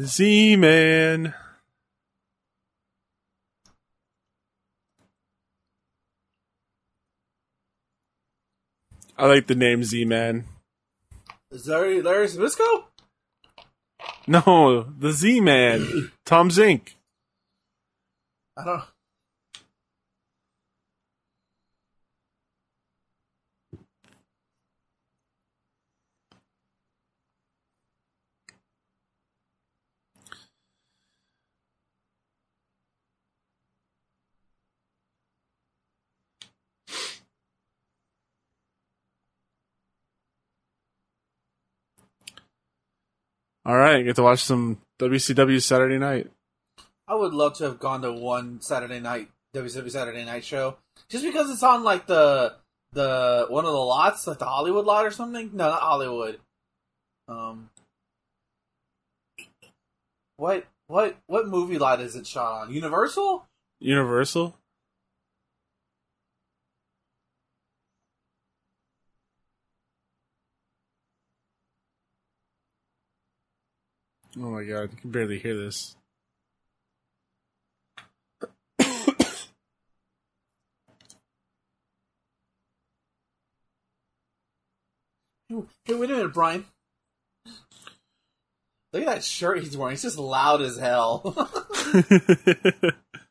Z 0.00 0.56
Man. 0.56 1.34
I 9.22 9.26
like 9.26 9.46
the 9.46 9.54
name 9.54 9.84
Z 9.84 10.04
Man. 10.04 10.46
Is 11.52 11.64
there 11.66 12.02
Larry 12.02 12.26
Zbyszko? 12.26 12.82
No, 14.26 14.82
the 14.98 15.12
Z 15.12 15.40
Man. 15.40 16.10
Tom 16.26 16.48
Zenk. 16.50 16.96
I 18.56 18.64
don't. 18.64 18.82
All 43.64 43.76
right, 43.76 44.02
get 44.02 44.16
to 44.16 44.22
watch 44.22 44.40
some 44.40 44.80
WCW 44.98 45.62
Saturday 45.62 45.98
night. 45.98 46.30
I 47.06 47.14
would 47.14 47.32
love 47.32 47.56
to 47.58 47.64
have 47.64 47.78
gone 47.78 48.02
to 48.02 48.12
one 48.12 48.60
Saturday 48.60 49.00
night 49.00 49.28
WCW 49.54 49.90
Saturday 49.90 50.24
Night 50.24 50.44
show, 50.44 50.78
just 51.08 51.24
because 51.24 51.50
it's 51.50 51.62
on 51.62 51.84
like 51.84 52.06
the 52.06 52.54
the 52.92 53.46
one 53.48 53.64
of 53.64 53.72
the 53.72 53.78
lots, 53.78 54.26
like 54.26 54.38
the 54.38 54.46
Hollywood 54.46 54.86
lot 54.86 55.04
or 55.04 55.10
something. 55.10 55.50
No, 55.52 55.68
not 55.68 55.80
Hollywood. 55.80 56.40
Um, 57.28 57.70
what 60.36 60.66
what 60.86 61.16
what 61.26 61.46
movie 61.46 61.78
lot 61.78 62.00
is 62.00 62.16
it 62.16 62.26
shot 62.26 62.62
on? 62.62 62.72
Universal? 62.72 63.46
Universal. 63.80 64.56
Oh 74.38 74.50
my 74.50 74.64
god, 74.64 74.90
you 74.92 74.96
can 75.00 75.10
barely 75.10 75.38
hear 75.38 75.56
this. 75.56 75.94
Hey, 85.84 85.94
wait 85.94 86.10
a 86.10 86.14
minute, 86.14 86.32
Brian. 86.32 86.64
Look 88.92 89.02
at 89.02 89.06
that 89.06 89.24
shirt 89.24 89.62
he's 89.62 89.76
wearing. 89.76 89.94
It's 89.94 90.02
just 90.02 90.18
loud 90.18 90.62
as 90.62 90.78
hell. 90.78 91.36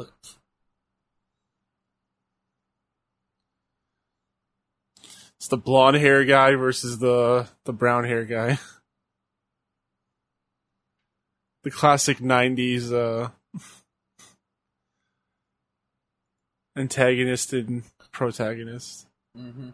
Look. 0.00 0.14
it's 5.36 5.48
the 5.48 5.58
blonde 5.58 5.98
hair 5.98 6.24
guy 6.24 6.54
versus 6.54 7.00
the 7.00 7.48
the 7.66 7.72
brown 7.74 8.04
hair 8.04 8.24
guy. 8.24 8.58
The 11.62 11.70
classic 11.70 12.20
'90s 12.20 12.90
uh, 12.90 13.28
antagonist 16.74 17.52
and 17.52 17.82
protagonist. 18.12 19.06
Mm-hmm. 19.36 19.68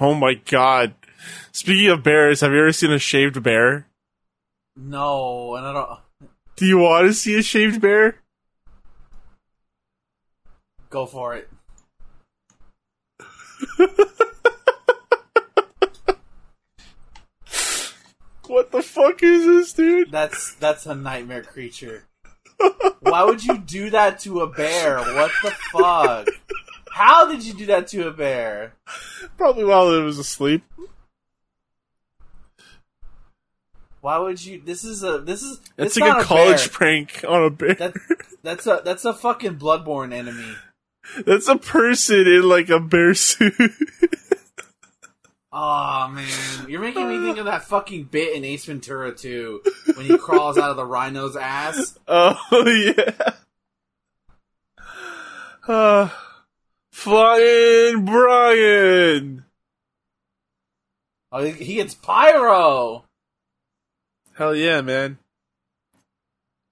Oh 0.00 0.14
my 0.14 0.34
god! 0.34 0.94
Speaking 1.52 1.90
of 1.90 2.02
bears, 2.02 2.40
have 2.40 2.52
you 2.52 2.60
ever 2.60 2.72
seen 2.72 2.92
a 2.92 2.98
shaved 2.98 3.42
bear? 3.42 3.86
No, 4.76 5.54
and 5.54 5.66
I 5.66 5.72
don't. 5.72 6.00
Do 6.56 6.66
you 6.66 6.78
want 6.78 7.06
to 7.08 7.14
see 7.14 7.38
a 7.38 7.42
shaved 7.42 7.80
bear? 7.80 8.16
Go 10.90 11.06
for 11.06 11.34
it. 11.34 11.48
What 18.52 18.70
the 18.70 18.82
fuck 18.82 19.22
is 19.22 19.46
this, 19.46 19.72
dude? 19.72 20.10
That's 20.10 20.54
that's 20.56 20.84
a 20.84 20.94
nightmare 20.94 21.42
creature. 21.42 22.04
Why 23.00 23.24
would 23.24 23.42
you 23.42 23.56
do 23.56 23.88
that 23.88 24.18
to 24.20 24.40
a 24.40 24.46
bear? 24.46 24.98
What 24.98 25.30
the 25.42 25.52
fuck? 25.72 26.28
How 26.90 27.32
did 27.32 27.44
you 27.44 27.54
do 27.54 27.64
that 27.66 27.86
to 27.88 28.08
a 28.08 28.10
bear? 28.10 28.74
Probably 29.38 29.64
while 29.64 29.90
it 29.94 30.02
was 30.02 30.18
asleep. 30.18 30.64
Why 34.02 34.18
would 34.18 34.44
you? 34.44 34.60
This 34.60 34.82
is 34.82 35.04
a 35.04 35.18
this 35.18 35.42
is 35.42 35.60
That's 35.76 35.96
it's 35.96 35.98
like 36.00 36.22
a 36.22 36.24
college 36.24 36.72
prank 36.72 37.24
on 37.26 37.44
a 37.44 37.50
bear. 37.50 37.74
That, 37.74 37.94
that's 38.42 38.66
a 38.66 38.82
that's 38.84 39.04
a 39.04 39.14
fucking 39.14 39.58
bloodborne 39.58 40.12
enemy. 40.12 40.54
That's 41.26 41.48
a 41.48 41.58
person 41.58 42.28
in 42.28 42.48
like 42.48 42.68
a 42.68 42.78
bear 42.78 43.12
suit. 43.12 43.54
Oh 45.52 46.08
man, 46.08 46.68
you're 46.68 46.80
making 46.80 47.08
me 47.08 47.18
think 47.26 47.38
of 47.38 47.44
that 47.46 47.64
fucking 47.64 48.04
bit 48.04 48.34
in 48.34 48.44
Ace 48.44 48.64
Ventura 48.64 49.12
2 49.12 49.62
when 49.96 50.06
he 50.06 50.16
crawls 50.18 50.56
out 50.56 50.70
of 50.70 50.76
the 50.76 50.84
rhino's 50.84 51.36
ass. 51.36 51.98
oh 52.06 52.38
yeah. 52.96 53.32
Uh, 55.66 56.08
Flying 56.92 58.04
Brian. 58.04 59.44
Oh, 61.32 61.44
he 61.44 61.74
gets 61.74 61.94
pyro. 61.94 63.04
Hell 64.34 64.54
yeah, 64.54 64.80
man. 64.80 65.18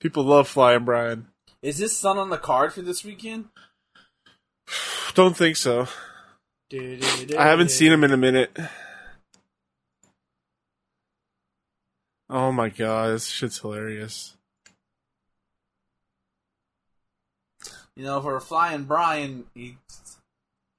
People 0.01 0.24
love 0.24 0.49
Flying 0.49 0.85
Brian. 0.85 1.27
Is 1.62 1.78
his 1.78 1.95
son 1.95 2.16
on 2.16 2.31
the 2.31 2.39
card 2.39 2.73
for 2.73 2.81
this 2.81 3.05
weekend? 3.05 3.49
Don't 5.15 5.37
think 5.37 5.57
so. 5.57 5.87
I 6.73 7.47
haven't 7.47 7.70
seen 7.70 7.93
him 7.93 8.05
in 8.05 8.12
a 8.12 8.16
minute. 8.16 8.57
Oh 12.28 12.53
my 12.53 12.69
god, 12.69 13.11
this 13.11 13.27
shit's 13.27 13.59
hilarious. 13.59 14.37
You 17.97 18.05
know, 18.05 18.20
for 18.23 18.39
flying 18.39 18.85
Brian, 18.85 19.47
he 19.53 19.78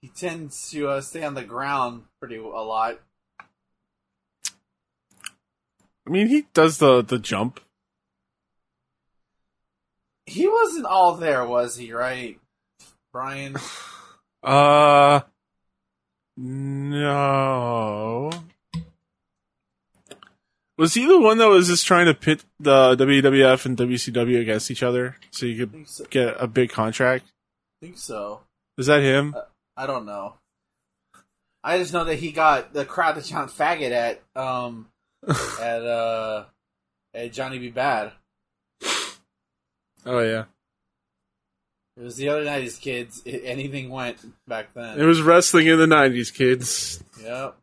he 0.02 0.08
tends 0.08 0.72
to 0.72 0.88
uh, 0.88 1.02
stay 1.02 1.24
on 1.24 1.34
the 1.34 1.44
ground 1.44 2.06
pretty 2.20 2.38
a 2.38 2.42
lot. 2.42 3.00
I 6.08 6.10
mean, 6.10 6.28
he 6.28 6.46
does 6.54 6.78
the 6.78 7.02
the 7.02 7.20
jump. 7.20 7.60
He 10.26 10.48
wasn't 10.48 10.86
all 10.86 11.16
there, 11.16 11.46
was 11.46 11.78
he? 11.78 11.94
Right, 11.94 12.40
Brian? 13.12 13.56
Uh, 14.44 15.22
no. 16.36 18.32
Was 20.80 20.96
he 20.96 21.06
the 21.06 21.20
one 21.20 21.38
that 21.38 21.48
was 21.48 21.68
just 21.68 21.86
trying 21.86 22.08
to 22.08 22.16
pit 22.16 22.44
the 22.60 22.96
WWF 22.96 23.68
and 23.68 23.78
WCW 23.78 24.42
against 24.42 24.72
each 24.72 24.82
other 24.82 25.16
so 25.30 25.46
you 25.46 25.68
could 25.68 25.88
so. 25.88 26.06
get 26.10 26.36
a 26.40 26.48
big 26.48 26.72
contract? 26.72 27.26
think 27.82 28.00
so. 28.00 28.42
Is 28.78 28.88
that 28.88 29.02
him? 29.02 29.36
I 29.78 29.86
don't 29.86 30.08
know. 30.08 30.36
I 31.64 31.78
just 31.78 31.94
know 31.94 32.06
that 32.06 32.16
he 32.16 32.32
got 32.32 32.74
the 32.74 32.86
crowd 32.86 33.14
to 33.14 33.22
chant 33.22 33.52
faggot 33.52 33.92
at 33.92 34.22
um 34.36 34.88
at 35.60 35.84
uh 35.84 36.46
at 37.14 37.34
Johnny 37.34 37.60
B. 37.60 37.70
Bad. 37.70 38.14
Oh 40.06 40.20
yeah. 40.20 40.46
It 41.98 42.04
was 42.04 42.16
the 42.16 42.30
other 42.30 42.44
night, 42.44 42.68
kids. 42.80 43.22
It, 43.26 43.44
anything 43.46 43.90
went 43.90 44.18
back 44.48 44.74
then. 44.74 45.00
It 45.00 45.04
was 45.04 45.22
wrestling 45.22 45.68
in 45.68 45.78
the 45.78 45.86
'90s, 45.86 46.34
kids. 46.34 47.04
Yep. 47.22 47.58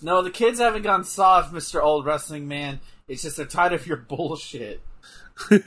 No, 0.00 0.22
the 0.22 0.30
kids 0.30 0.60
haven't 0.60 0.82
gone 0.82 1.04
soft, 1.04 1.52
Mr. 1.52 1.82
Old 1.82 2.06
Wrestling 2.06 2.46
Man. 2.48 2.80
It's 3.06 3.22
just 3.22 3.36
they're 3.36 3.46
tired 3.46 3.72
of 3.72 3.86
your 3.86 3.96
bullshit. 4.08 4.80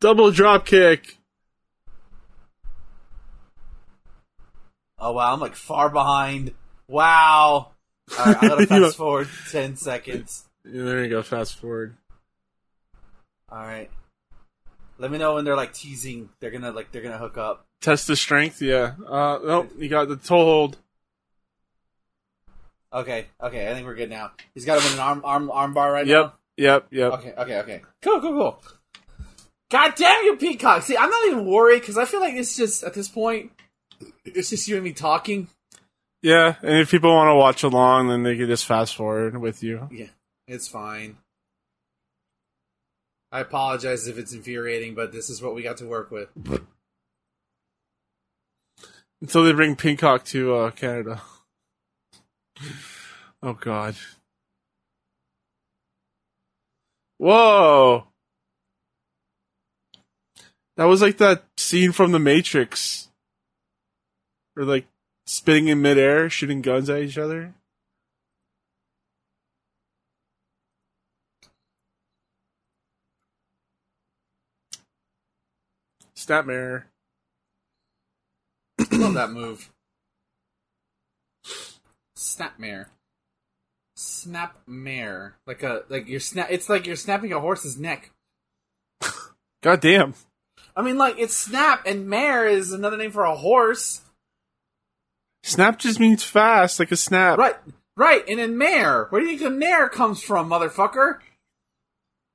Double 0.00 0.30
drop 0.30 0.66
kick. 0.66 1.17
Oh 5.00 5.12
wow, 5.12 5.32
I'm 5.32 5.40
like 5.40 5.54
far 5.54 5.88
behind. 5.88 6.52
Wow. 6.88 7.72
Alright, 8.18 8.42
I'm 8.42 8.48
gonna 8.48 8.66
fast 8.66 8.96
forward 8.96 9.28
ten 9.50 9.76
seconds. 9.76 10.44
Yeah, 10.64 10.84
there 10.84 11.04
you 11.04 11.10
go. 11.10 11.22
Fast 11.22 11.58
forward. 11.58 11.96
Alright. 13.50 13.90
Let 14.98 15.10
me 15.10 15.18
know 15.18 15.34
when 15.34 15.44
they're 15.44 15.56
like 15.56 15.72
teasing 15.72 16.28
they're 16.40 16.50
gonna 16.50 16.72
like 16.72 16.90
they're 16.90 17.02
gonna 17.02 17.18
hook 17.18 17.38
up. 17.38 17.66
Test 17.80 18.08
the 18.08 18.16
strength. 18.16 18.60
Yeah. 18.60 18.94
Uh, 19.06 19.38
nope. 19.44 19.70
You 19.78 19.88
got 19.88 20.08
the 20.08 20.16
toe 20.16 20.44
hold. 20.44 20.76
Okay, 22.92 23.26
okay, 23.42 23.70
I 23.70 23.74
think 23.74 23.86
we're 23.86 23.94
good 23.94 24.08
now. 24.08 24.32
He's 24.54 24.64
got 24.64 24.80
him 24.80 24.86
in 24.86 24.94
an 24.94 25.00
arm 25.00 25.20
arm 25.22 25.50
arm 25.50 25.74
bar 25.74 25.92
right 25.92 26.06
now. 26.06 26.12
Yep. 26.12 26.24
now. 26.24 26.32
Yep. 26.56 26.86
Yep. 26.90 27.12
Okay, 27.12 27.32
okay, 27.36 27.58
okay. 27.60 27.82
Cool, 28.00 28.20
cool, 28.20 28.32
cool. 28.32 28.62
God 29.70 29.92
damn 29.94 30.24
you, 30.24 30.36
Peacock! 30.36 30.82
See, 30.82 30.96
I'm 30.96 31.10
not 31.10 31.26
even 31.26 31.46
worried 31.46 31.80
because 31.80 31.98
I 31.98 32.06
feel 32.06 32.20
like 32.20 32.32
it's 32.34 32.56
just 32.56 32.82
at 32.82 32.94
this 32.94 33.06
point, 33.06 33.52
it's 34.24 34.50
just 34.50 34.68
you 34.68 34.76
and 34.76 34.84
me 34.84 34.92
talking. 34.92 35.48
Yeah. 36.22 36.54
And 36.62 36.78
if 36.78 36.90
people 36.90 37.14
want 37.14 37.28
to 37.28 37.34
watch 37.34 37.62
along, 37.62 38.08
then 38.08 38.22
they 38.22 38.36
can 38.36 38.46
just 38.46 38.66
fast 38.66 38.96
forward 38.96 39.38
with 39.38 39.62
you. 39.62 39.88
Yeah, 39.90 40.08
it's 40.46 40.68
fine. 40.68 41.16
I 43.30 43.40
apologize 43.40 44.08
if 44.08 44.16
it's 44.16 44.32
infuriating, 44.32 44.94
but 44.94 45.12
this 45.12 45.28
is 45.28 45.42
what 45.42 45.54
we 45.54 45.62
got 45.62 45.76
to 45.78 45.86
work 45.86 46.10
with. 46.10 46.28
Until 49.20 49.44
they 49.44 49.52
bring 49.52 49.76
Peacock 49.76 50.24
to 50.26 50.54
uh, 50.54 50.70
Canada. 50.70 51.20
Oh 53.42 53.52
God. 53.52 53.96
Whoa. 57.18 58.04
That 60.76 60.84
was 60.84 61.02
like 61.02 61.18
that 61.18 61.44
scene 61.56 61.92
from 61.92 62.12
The 62.12 62.20
Matrix. 62.20 63.07
Or 64.58 64.64
like 64.64 64.88
spitting 65.24 65.68
in 65.68 65.80
midair, 65.80 66.28
shooting 66.28 66.62
guns 66.62 66.90
at 66.90 67.00
each 67.00 67.16
other. 67.16 67.54
Snapmare. 76.16 76.84
Love 78.90 79.14
that 79.14 79.30
move. 79.30 79.70
Snapmare. 82.16 82.86
Snapmare. 83.96 85.34
Like 85.46 85.62
a 85.62 85.84
like 85.88 86.08
you're 86.08 86.18
snap. 86.18 86.48
It's 86.50 86.68
like 86.68 86.84
you're 86.84 86.96
snapping 86.96 87.32
a 87.32 87.38
horse's 87.38 87.78
neck. 87.78 88.10
God 89.62 89.80
damn. 89.80 90.14
I 90.74 90.82
mean, 90.82 90.98
like 90.98 91.14
it's 91.18 91.36
snap 91.36 91.86
and 91.86 92.08
mare 92.08 92.48
is 92.48 92.72
another 92.72 92.96
name 92.96 93.12
for 93.12 93.24
a 93.24 93.36
horse. 93.36 94.00
Snap 95.42 95.78
just 95.78 96.00
means 96.00 96.22
fast, 96.22 96.78
like 96.78 96.92
a 96.92 96.96
snap. 96.96 97.38
Right, 97.38 97.56
right. 97.96 98.24
And 98.28 98.38
then 98.38 98.58
mare, 98.58 99.06
where 99.10 99.20
do 99.20 99.26
you 99.28 99.38
think 99.38 99.48
a 99.50 99.54
mare 99.54 99.88
comes 99.88 100.22
from, 100.22 100.48
motherfucker? 100.50 101.18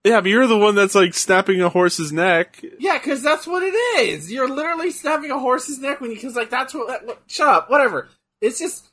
Yeah, 0.05 0.19
but 0.21 0.29
you're 0.31 0.47
the 0.47 0.57
one 0.57 0.75
that's 0.75 0.95
like 0.95 1.13
snapping 1.13 1.61
a 1.61 1.69
horse's 1.69 2.11
neck. 2.11 2.63
Yeah, 2.79 2.97
because 2.97 3.21
that's 3.23 3.47
what 3.47 3.63
it 3.63 3.73
is. 4.01 4.31
You're 4.31 4.49
literally 4.49 4.91
snapping 4.91 5.31
a 5.31 5.39
horse's 5.39 5.79
neck 5.79 6.01
when 6.01 6.09
you, 6.11 6.17
because 6.17 6.35
like 6.35 6.49
that's 6.49 6.73
what. 6.73 7.05
what- 7.05 7.21
Shut 7.27 7.47
up. 7.47 7.69
Whatever. 7.69 8.09
It's 8.41 8.59
just 8.59 8.85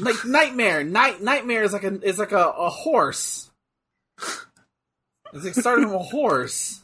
like 0.00 0.24
nightmare. 0.24 0.84
Night 0.84 1.22
nightmare 1.22 1.64
is 1.64 1.72
like 1.74 1.84
a 1.84 2.00
is 2.02 2.18
like 2.18 2.32
a, 2.32 2.48
a 2.48 2.70
horse. 2.70 3.50
It's 5.34 5.44
like 5.44 5.54
starting 5.54 5.84
from 5.86 5.96
a 5.96 5.98
horse. 5.98 6.80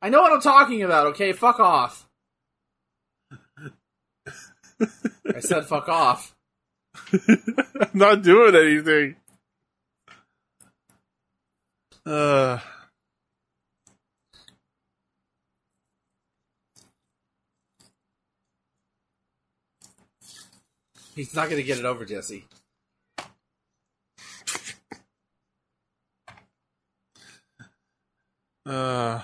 I 0.00 0.08
know 0.08 0.22
what 0.22 0.32
I'm 0.32 0.40
talking 0.40 0.82
about. 0.82 1.08
Okay, 1.08 1.32
fuck 1.32 1.60
off. 1.60 2.06
I 4.80 5.40
said 5.40 5.66
fuck 5.66 5.88
off. 5.88 6.34
I'm 7.12 7.88
not 7.94 8.22
doing 8.22 8.54
anything. 8.54 9.16
Uh, 12.06 12.58
He's 21.14 21.34
not 21.34 21.48
gonna 21.48 21.62
get 21.62 21.78
it 21.78 21.84
over, 21.84 22.04
Jesse. 22.04 22.44
uh. 28.66 29.20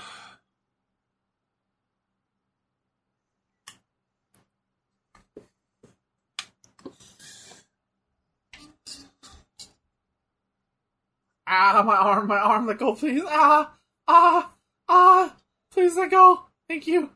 Ah, 11.52 11.82
my 11.84 11.96
arm, 11.96 12.28
my 12.28 12.38
arm, 12.38 12.68
let 12.68 12.78
go, 12.78 12.94
please. 12.94 13.24
Ah, 13.26 13.72
ah, 14.06 14.52
ah, 14.88 15.36
please 15.72 15.96
let 15.96 16.12
go. 16.12 16.42
Thank 16.68 16.86
you. 16.86 17.10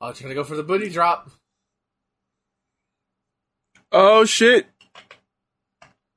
Oh, 0.00 0.12
trying 0.12 0.30
to 0.30 0.34
go 0.34 0.42
for 0.42 0.56
the 0.56 0.64
booty 0.64 0.90
drop. 0.90 1.30
Oh 3.92 4.24
shit! 4.24 4.66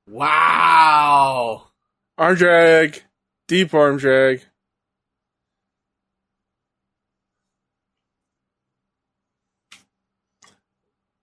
Wow. 0.10 1.68
Arm 2.18 2.36
drag, 2.36 3.04
deep 3.48 3.76
arm 3.76 3.98
drag. 3.98 4.42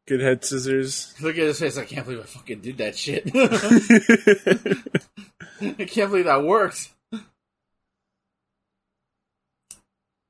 Good 0.07 0.21
head 0.21 0.45
scissors. 0.45 1.15
Look 1.21 1.39
at 1.39 1.45
his 1.45 1.59
face. 1.61 1.79
I 1.79 1.85
can't 1.85 2.05
believe 2.07 2.21
I 2.21 2.25
fucking 2.25 2.61
did 2.61 2.79
that 2.79 2.97
shit. 2.97 3.31
I 5.61 5.85
can't 5.85 6.11
believe 6.11 6.27
that 6.27 6.45
worked. 6.45 6.91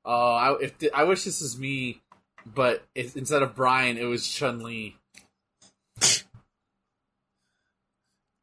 Oh, 0.07 0.35
I, 0.35 0.55
if 0.61 0.75
I 0.93 1.05
wish 1.05 1.25
this 1.25 1.41
was 1.41 1.59
me, 1.59 2.03
but 2.45 2.85
if, 2.95 3.17
instead 3.17 3.43
of 3.43 3.55
Brian, 3.55 3.97
it 3.97 4.05
was 4.05 4.29
Chun 4.29 4.63
Li. 4.63 4.99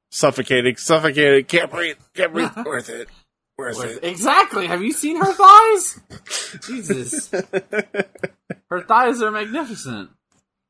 suffocating, 0.09 0.75
suffocating. 0.75 1.45
Can't 1.45 1.71
breathe. 1.71 1.97
Can't 2.15 2.33
breathe. 2.33 2.49
Worth 2.65 2.89
it. 2.89 3.09
Worth 3.57 3.83
it. 3.83 4.03
Exactly. 4.03 4.67
Have 4.67 4.81
you 4.81 4.91
seen 4.91 5.17
her 5.17 5.33
thighs? 5.33 5.99
Jesus, 6.67 7.29
her 8.69 8.81
thighs 8.81 9.21
are 9.21 9.31
magnificent. 9.31 10.09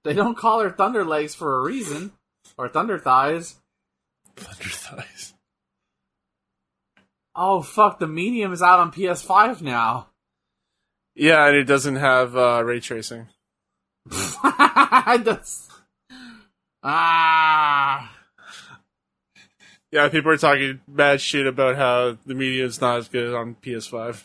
They 0.03 0.13
don't 0.13 0.37
call 0.37 0.61
her 0.61 0.71
Thunder 0.71 1.05
Legs 1.05 1.35
for 1.35 1.57
a 1.57 1.61
reason, 1.61 2.11
or 2.57 2.67
Thunder 2.69 2.97
Thighs. 2.97 3.55
Thunder 4.35 4.69
thighs. 4.69 5.33
Oh 7.35 7.61
fuck! 7.61 7.99
The 7.99 8.07
medium 8.07 8.51
is 8.51 8.61
out 8.61 8.79
on 8.79 8.91
PS5 8.91 9.61
now. 9.61 10.07
Yeah, 11.15 11.45
and 11.47 11.55
it 11.55 11.65
doesn't 11.65 11.97
have 11.97 12.35
uh, 12.35 12.63
ray 12.63 12.79
tracing. 12.79 13.27
That's 14.09 15.69
ah. 16.83 18.17
Yeah, 19.91 20.07
people 20.07 20.31
are 20.31 20.37
talking 20.37 20.79
bad 20.87 21.19
shit 21.19 21.45
about 21.45 21.75
how 21.75 22.17
the 22.25 22.33
media 22.33 22.65
is 22.65 22.79
not 22.79 22.97
as 22.97 23.09
good 23.09 23.33
on 23.33 23.55
PS5. 23.55 24.23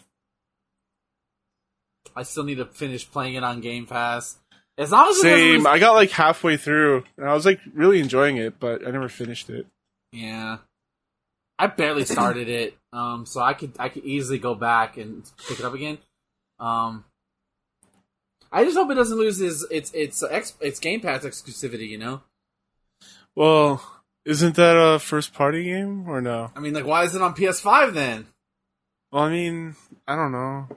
I 2.14 2.22
still 2.22 2.44
need 2.44 2.58
to 2.58 2.64
finish 2.66 3.10
playing 3.10 3.34
it 3.34 3.42
on 3.42 3.60
Game 3.60 3.84
Pass. 3.86 4.38
As 4.78 4.90
long 4.92 5.08
as 5.08 5.20
Same. 5.20 5.54
lose- 5.58 5.66
I 5.66 5.78
got 5.78 5.94
like 5.94 6.10
halfway 6.10 6.56
through, 6.56 7.04
and 7.16 7.28
I 7.28 7.32
was 7.34 7.46
like 7.46 7.60
really 7.72 7.98
enjoying 8.00 8.36
it, 8.36 8.58
but 8.60 8.86
I 8.86 8.90
never 8.90 9.08
finished 9.08 9.48
it. 9.48 9.66
yeah, 10.12 10.58
I 11.58 11.66
barely 11.68 12.04
started 12.04 12.48
it, 12.48 12.76
um, 12.92 13.24
so 13.24 13.40
I 13.40 13.54
could 13.54 13.72
I 13.78 13.88
could 13.88 14.04
easily 14.04 14.38
go 14.38 14.54
back 14.54 14.96
and 14.98 15.24
pick 15.48 15.58
it 15.58 15.64
up 15.64 15.72
again. 15.74 15.96
Um, 16.58 17.04
I 18.52 18.64
just 18.64 18.76
hope 18.76 18.90
it 18.90 18.94
doesn't 18.94 19.16
lose 19.18 19.40
its 19.40 19.64
its 19.70 19.92
its 19.94 20.22
ex, 20.22 20.54
its 20.60 20.78
Game 20.78 21.00
Pass 21.00 21.24
exclusivity. 21.24 21.88
You 21.88 21.98
know, 21.98 22.22
Well, 23.34 23.82
isn't 24.26 24.56
that 24.56 24.76
a 24.76 24.98
first 24.98 25.32
party 25.32 25.64
game 25.64 26.06
or 26.08 26.20
no? 26.20 26.50
I 26.54 26.60
mean, 26.60 26.74
like, 26.74 26.84
why 26.86 27.04
is 27.04 27.14
it 27.14 27.22
on 27.22 27.34
PS5 27.34 27.94
then? 27.94 28.26
Well, 29.10 29.22
I 29.24 29.30
mean, 29.30 29.74
I 30.06 30.16
don't 30.16 30.32
know. 30.32 30.68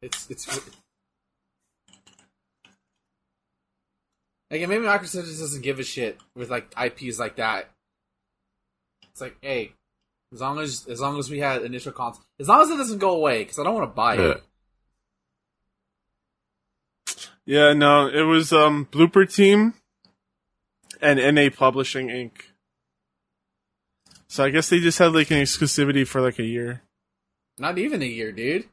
It's 0.00 0.30
it's 0.30 0.46
like 4.50 4.68
maybe 4.68 4.84
Microsoft 4.84 5.26
just 5.26 5.40
doesn't 5.40 5.62
give 5.62 5.78
a 5.78 5.84
shit 5.84 6.18
with 6.34 6.50
like 6.50 6.74
IPs 6.80 7.18
like 7.18 7.36
that. 7.36 7.70
It's 9.10 9.20
like, 9.20 9.36
hey, 9.40 9.72
as 10.32 10.40
long 10.40 10.58
as 10.58 10.86
as 10.88 11.00
long 11.00 11.18
as 11.18 11.30
we 11.30 11.38
had 11.38 11.62
initial 11.62 11.92
console, 11.92 12.24
as 12.38 12.48
long 12.48 12.62
as 12.62 12.70
it 12.70 12.76
doesn't 12.76 12.98
go 12.98 13.10
away, 13.10 13.44
because 13.44 13.58
I 13.58 13.64
don't 13.64 13.74
want 13.74 13.90
to 13.90 13.94
buy 13.94 14.16
it. 14.16 14.42
Yeah, 17.44 17.72
no, 17.72 18.06
it 18.06 18.22
was 18.22 18.52
um 18.52 18.86
Bloober 18.90 19.32
Team 19.32 19.74
and 21.00 21.34
NA 21.34 21.50
Publishing 21.50 22.08
Inc. 22.08 22.32
So 24.28 24.44
I 24.44 24.50
guess 24.50 24.68
they 24.68 24.78
just 24.78 24.98
had 24.98 25.12
like 25.12 25.30
an 25.30 25.38
exclusivity 25.38 26.06
for 26.06 26.20
like 26.20 26.38
a 26.38 26.44
year. 26.44 26.82
Not 27.58 27.78
even 27.78 28.02
a 28.02 28.06
year, 28.06 28.32
dude. 28.32 28.66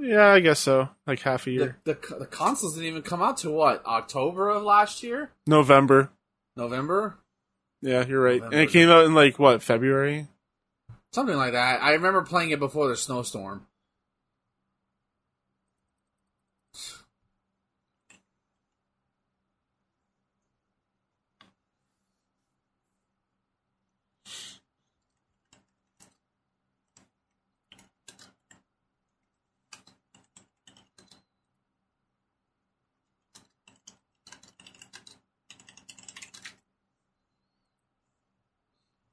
Yeah, 0.00 0.28
I 0.28 0.40
guess 0.40 0.58
so. 0.60 0.88
Like 1.06 1.20
half 1.20 1.46
a 1.46 1.50
year. 1.50 1.78
the 1.84 1.94
the 2.18 2.26
consoles 2.26 2.74
didn't 2.74 2.88
even 2.88 3.02
come 3.02 3.22
out 3.22 3.38
to 3.38 3.50
what 3.50 3.84
October 3.84 4.48
of 4.48 4.62
last 4.62 5.02
year, 5.02 5.30
November. 5.46 6.10
November, 6.56 7.18
Yeah, 7.80 8.04
you're 8.04 8.20
right. 8.22 8.42
And 8.42 8.54
it 8.54 8.70
came 8.70 8.88
out 8.90 9.04
in 9.06 9.14
like 9.14 9.38
what, 9.38 9.62
February? 9.62 10.26
something 11.12 11.36
like 11.36 11.52
that. 11.52 11.82
I 11.82 11.92
remember 11.92 12.22
playing 12.22 12.50
it 12.50 12.58
before 12.58 12.88
the 12.88 12.96
snowstorm. 12.96 13.66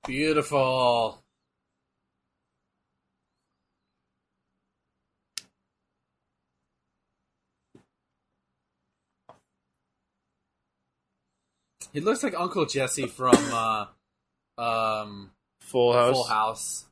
Beautiful. 0.08 1.22
He 11.92 12.00
looks 12.00 12.24
like 12.24 12.40
Uncle 12.40 12.66
Jesse 12.66 13.08
from 13.08 13.36
uh, 13.52 13.88
um, 14.58 15.32
Full 15.60 15.92
House. 15.92 16.16
Full 16.16 16.24
House. 16.24 16.86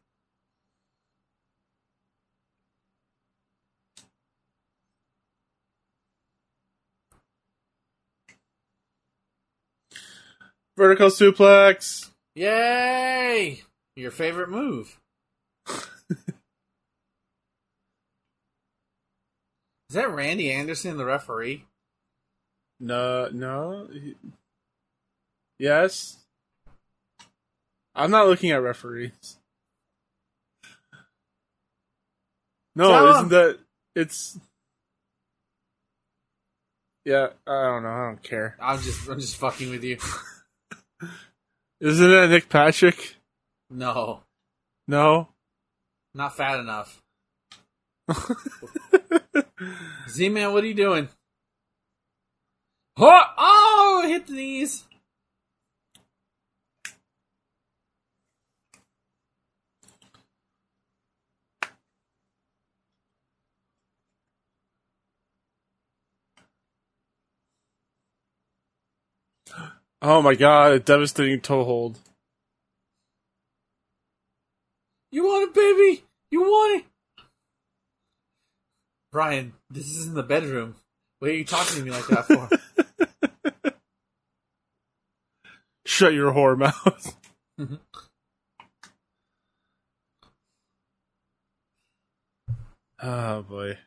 Vertical 10.76 11.08
suplex. 11.08 12.10
Yay! 12.36 13.62
Your 13.95 14.12
favorite 14.12 14.49
move. 14.49 14.99
Is 19.90 19.95
that 19.95 20.12
Randy 20.14 20.52
Anderson, 20.52 20.98
the 20.98 21.06
referee? 21.06 21.66
No, 22.80 23.30
no. 23.32 23.88
he- 23.91 24.16
Yes. 25.57 26.18
I'm 27.94 28.12
not 28.12 28.28
looking 28.28 28.52
at 28.52 28.62
referees. 28.62 29.38
No, 32.76 32.90
Tell 32.90 33.07
isn't 33.12 33.24
him. 33.24 33.30
that 33.30 33.60
it's? 33.95 34.38
Yeah, 37.06 37.30
I 37.48 37.64
don't 37.64 37.84
know. 37.84 37.90
I 37.90 38.06
don't 38.07 38.22
care. 38.22 38.57
I'm 38.60 38.82
just 38.82 39.07
I'm 39.07 39.18
just 39.22 39.38
fucking 39.38 39.70
with 39.70 39.84
you. 39.86 39.98
Isn't 41.82 42.12
it 42.12 42.30
Nick 42.30 42.50
Patrick? 42.50 43.16
No, 43.70 44.22
No. 44.88 45.30
not 46.14 46.36
fat 46.38 46.60
enough. 46.60 47.02
Z 50.10 50.30
man, 50.30 50.54
what 50.54 50.64
are 50.64 50.68
you 50.68 50.74
doing? 50.74 51.10
Oh, 52.98 53.22
oh, 53.38 54.06
hit 54.08 54.28
the 54.28 54.34
knees. 54.34 54.86
Oh 70.07 70.22
my 70.22 70.36
god! 70.36 70.72
A 70.72 70.80
devastating 70.80 71.41
toe 71.41 71.64
hold. 71.64 71.98
You 75.11 75.23
want 75.23 75.49
it, 75.49 75.56
baby? 75.56 76.03
You 76.30 76.41
want 76.41 76.82
it? 76.82 77.23
Brian, 79.11 79.53
this 79.72 79.88
is 79.88 80.06
in 80.06 80.14
the 80.14 80.22
bedroom. 80.22 80.76
What 81.18 81.32
are 81.32 81.34
you 81.34 81.44
talking 81.44 81.77
to 81.77 81.84
me 81.84 81.90
like 81.90 82.06
that 82.06 82.26
for? 82.27 83.72
Shut 85.88 86.14
your 86.14 86.34
whore 86.34 86.56
mouth. 86.56 87.18
oh 93.02 93.41
boy. 93.41 93.80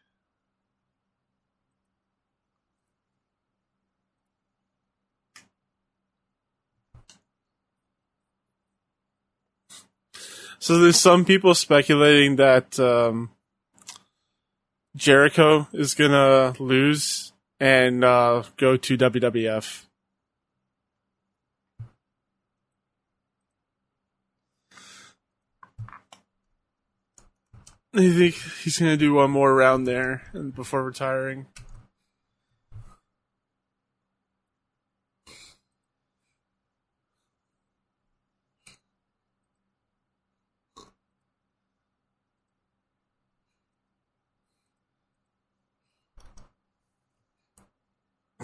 So 10.68 10.76
there's 10.76 11.00
some 11.00 11.24
people 11.24 11.54
speculating 11.54 12.36
that 12.36 12.78
um, 12.78 13.30
Jericho 14.94 15.66
is 15.72 15.94
gonna 15.94 16.52
lose 16.58 17.32
and 17.58 18.04
uh, 18.04 18.42
go 18.58 18.76
to 18.76 18.98
WWF. 18.98 19.86
I 27.94 28.12
think 28.12 28.34
he's 28.62 28.78
gonna 28.78 28.98
do 28.98 29.14
one 29.14 29.30
more 29.30 29.54
round 29.54 29.86
there 29.86 30.30
before 30.54 30.84
retiring. 30.84 31.46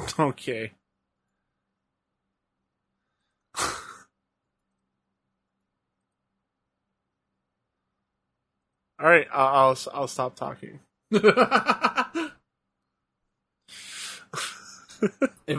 Okay. 0.18 0.72
All 3.59 3.70
right, 9.01 9.26
I'll 9.32 9.48
I'll, 9.48 9.78
I'll 9.93 10.09
stop 10.09 10.36
talking. 10.36 10.81
if 11.10 11.20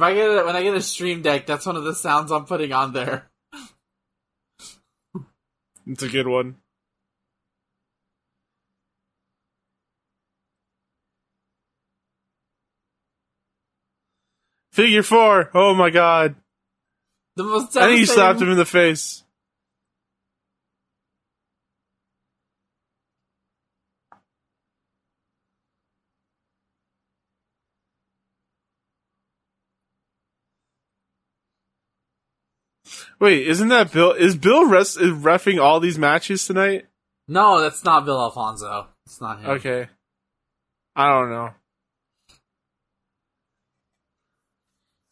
I 0.01 0.13
get 0.13 0.29
it 0.29 0.45
when 0.45 0.55
I 0.55 0.63
get 0.63 0.75
a 0.75 0.81
stream 0.81 1.21
deck, 1.21 1.45
that's 1.45 1.65
one 1.65 1.75
of 1.75 1.83
the 1.83 1.95
sounds 1.95 2.31
I'm 2.31 2.45
putting 2.45 2.71
on 2.73 2.93
there. 2.93 3.29
It's 5.87 6.03
a 6.03 6.09
good 6.09 6.27
one. 6.27 6.55
Figure 14.75 15.03
four. 15.03 15.49
Oh 15.53 15.73
my 15.73 15.89
god. 15.89 16.35
The 17.37 17.45
most 17.45 17.77
I 17.77 17.87
think 17.87 17.99
he 17.99 18.05
slapped 18.05 18.41
him 18.41 18.49
in 18.49 18.57
the 18.57 18.65
face. 18.65 19.23
Wait, 33.21 33.47
isn't 33.47 33.69
that 33.69 33.93
Bill? 33.93 34.11
Is 34.11 34.35
Bill 34.35 34.65
res- 34.65 34.97
is 34.97 35.11
refing 35.11 35.57
all 35.57 35.79
these 35.79 35.97
matches 35.97 36.45
tonight? 36.45 36.87
No, 37.29 37.61
that's 37.61 37.85
not 37.85 38.03
Bill 38.03 38.19
Alfonso. 38.19 38.89
It's 39.05 39.21
not 39.21 39.39
him. 39.39 39.51
Okay. 39.51 39.87
I 40.97 41.07
don't 41.07 41.29
know. 41.29 41.51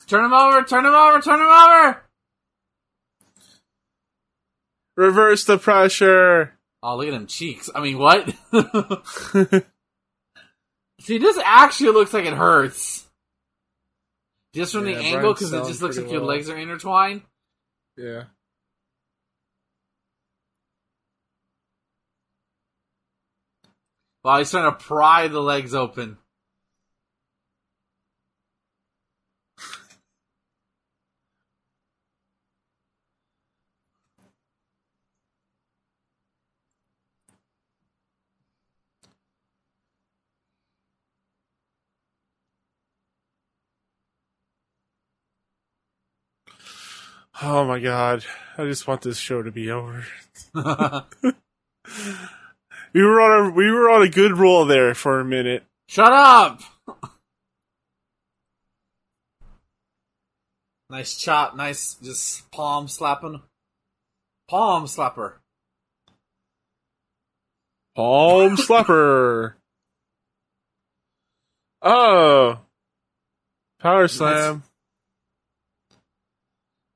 Turn 0.08 0.26
him 0.26 0.34
over, 0.34 0.64
turn 0.64 0.86
him 0.86 0.94
over, 0.94 1.22
turn 1.22 1.40
him 1.40 1.48
over! 1.48 2.04
Reverse 4.96 5.46
the 5.46 5.58
pressure. 5.58 6.54
Oh, 6.84 6.98
look 6.98 7.08
at 7.08 7.14
him 7.14 7.28
cheeks. 7.28 7.70
I 7.74 7.80
mean, 7.82 7.98
what? 7.98 8.28
See, 11.02 11.18
this 11.18 11.38
actually 11.44 11.92
looks 11.92 12.14
like 12.14 12.26
it 12.26 12.34
hurts. 12.34 13.08
Just 14.54 14.74
from 14.74 14.88
Yeah, 14.88 14.98
the 15.00 15.04
angle, 15.04 15.34
because 15.34 15.52
it 15.52 15.66
just 15.66 15.82
looks 15.82 15.98
like 15.98 16.12
your 16.12 16.22
legs 16.22 16.50
are 16.50 16.58
intertwined. 16.58 17.24
yeah. 17.98 18.26
Wow, 24.24 24.38
he's 24.38 24.52
trying 24.52 24.72
to 24.72 24.78
pry 24.78 25.28
the 25.28 25.42
legs 25.42 25.74
open. 25.74 26.18
Oh 47.42 47.66
my 47.66 47.80
god. 47.80 48.24
I 48.58 48.66
just 48.66 48.88
want 48.88 49.02
this 49.02 49.18
show 49.18 49.42
to 49.42 49.52
be 49.52 49.72
over. 49.72 50.06
We 52.94 53.02
were 53.02 53.20
on 53.20 53.48
a 53.48 53.50
we 53.50 53.72
were 53.72 53.90
on 53.90 54.04
a 54.04 54.10
good 54.10 54.38
roll 54.38 54.66
there 54.66 54.94
for 54.94 55.20
a 55.20 55.26
minute. 55.26 55.64
Shut 55.88 56.14
up! 56.14 56.62
nice 60.92 61.18
chop, 61.18 61.56
nice 61.56 61.96
just 61.96 62.50
palm 62.52 62.88
slapping. 62.88 63.42
Palm 64.48 64.86
slapper. 64.86 65.34
Palm 67.96 68.58
slapper. 68.58 69.54
Oh. 71.82 72.60
Power 73.80 74.08
slam. 74.08 74.64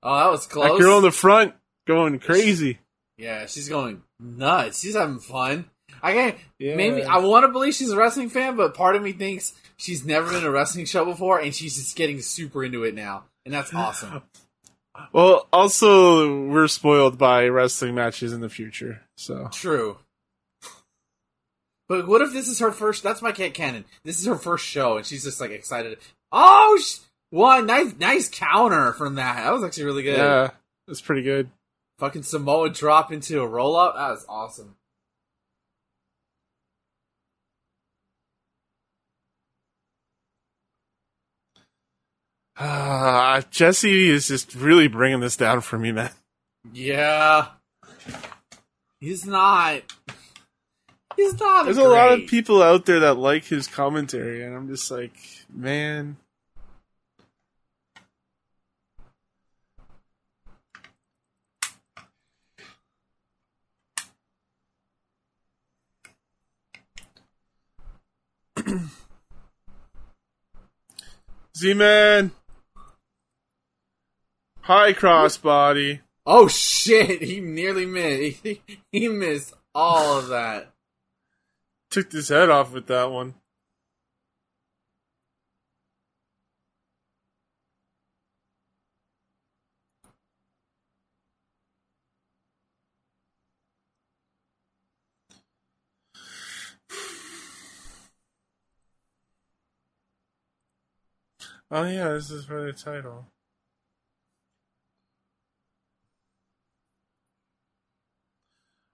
Oh, 0.04 0.16
that 0.16 0.32
was 0.32 0.46
That 0.48 0.54
close. 0.54 0.80
girl 0.80 0.98
in 0.98 1.04
the 1.04 1.12
front 1.12 1.54
going 1.88 2.20
crazy. 2.20 2.80
yeah, 3.18 3.46
she's 3.48 3.70
going 3.70 4.04
nuts. 4.20 4.80
She's 4.82 4.96
having 4.96 5.20
fun. 5.20 5.70
I 6.04 6.14
can't. 6.14 6.38
Yeah. 6.60 6.76
Maybe 6.76 7.04
I 7.04 7.18
want 7.18 7.44
to 7.46 7.52
believe 7.52 7.74
she's 7.74 7.90
a 7.92 7.98
wrestling 7.98 8.30
fan, 8.30 8.56
but 8.56 8.76
part 8.76 8.96
of 8.96 9.02
me 9.02 9.14
thinks 9.14 9.54
she's 9.78 10.06
never 10.06 10.30
been 10.32 10.44
a 10.44 10.52
wrestling 10.52 10.86
show 10.86 11.06
before, 11.06 11.40
and 11.40 11.56
she's 11.56 11.76
just 11.76 11.96
getting 11.96 12.22
super 12.22 12.64
into 12.64 12.84
it 12.84 12.94
now, 12.94 13.24
and 13.46 13.54
that's 13.54 13.74
awesome. 13.74 14.22
Well, 15.14 15.48
also 15.54 16.46
we're 16.48 16.68
spoiled 16.68 17.20
by 17.20 17.46
wrestling 17.50 17.94
matches 17.94 18.34
in 18.34 18.42
the 18.42 18.50
future. 18.50 19.02
So 19.16 19.48
True. 19.54 20.00
But 21.88 22.08
what 22.08 22.22
if 22.22 22.34
this 22.34 22.48
is 22.48 22.60
her 22.60 22.72
first? 22.72 23.04
That's 23.04 23.22
my 23.22 23.32
cat 23.32 23.54
canon. 23.54 23.86
This 24.04 24.20
is 24.20 24.26
her 24.26 24.36
first 24.36 24.66
show, 24.66 24.98
and 24.98 25.06
she's 25.06 25.24
just 25.24 25.40
like 25.40 25.52
excited. 25.52 26.00
Oh, 26.32 26.78
sh- 26.82 26.98
one 27.30 27.66
nice, 27.66 27.94
nice 28.00 28.30
counter 28.30 28.94
from 28.94 29.16
that. 29.16 29.44
That 29.44 29.54
was 29.54 29.64
actually 29.64 29.86
really 29.86 30.04
good. 30.04 30.18
yeah, 30.18 30.52
it's 30.88 31.02
pretty 31.02 31.24
good. 31.24 31.50
Fucking 32.00 32.24
Samoa 32.24 32.70
drop 32.70 33.12
into 33.12 33.42
a 33.42 33.48
roll 33.48 33.76
up. 33.76 33.96
That 33.96 34.10
was 34.12 34.26
awesome. 34.30 34.76
Ah, 42.60 43.44
Jesse 43.52 44.10
is 44.10 44.28
just 44.28 44.56
really 44.56 44.88
bringing 44.88 45.20
this 45.20 45.38
down 45.38 45.62
for 45.62 45.78
me, 45.78 45.92
man. 45.92 46.10
Yeah. 46.74 47.50
He's 49.00 49.28
not. 49.28 49.84
He's 51.16 51.40
not. 51.40 51.66
There's 51.66 51.78
great. 51.78 51.86
a 51.86 51.90
lot 51.90 52.12
of 52.14 52.28
people 52.28 52.64
out 52.64 52.86
there 52.88 53.02
that 53.02 53.18
like 53.18 53.46
his 53.46 53.68
commentary, 53.68 54.44
and 54.44 54.56
I'm 54.56 54.68
just 54.68 54.90
like, 54.90 55.14
man. 55.54 56.18
Z-Man! 71.58 72.32
Hi, 74.62 74.94
Crossbody. 74.94 76.02
Oh 76.26 76.48
shit! 76.50 77.22
He 77.22 77.40
nearly 77.40 77.86
missed. 77.86 78.44
He, 78.44 78.62
he 78.92 79.08
missed 79.08 79.54
all 79.74 80.20
of 80.20 80.28
that. 80.28 80.74
Took 81.90 82.12
his 82.12 82.28
head 82.30 82.50
off 82.50 82.74
with 82.74 82.88
that 82.88 83.10
one. 83.10 83.36
Oh 101.72 101.84
yeah, 101.86 102.10
this 102.10 102.32
is 102.32 102.46
for 102.46 102.62
the 102.64 102.74
title. 102.74 103.28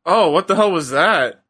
Oh, 0.06 0.32
what 0.32 0.48
the 0.48 0.56
hell 0.56 0.72
was 0.72 0.90
that? 0.92 1.44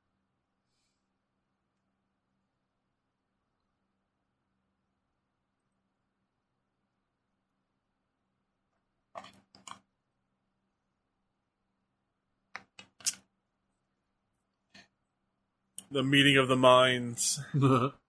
The 15.92 16.04
meeting 16.04 16.38
of 16.38 16.48
the 16.50 16.58
minds. 16.58 17.42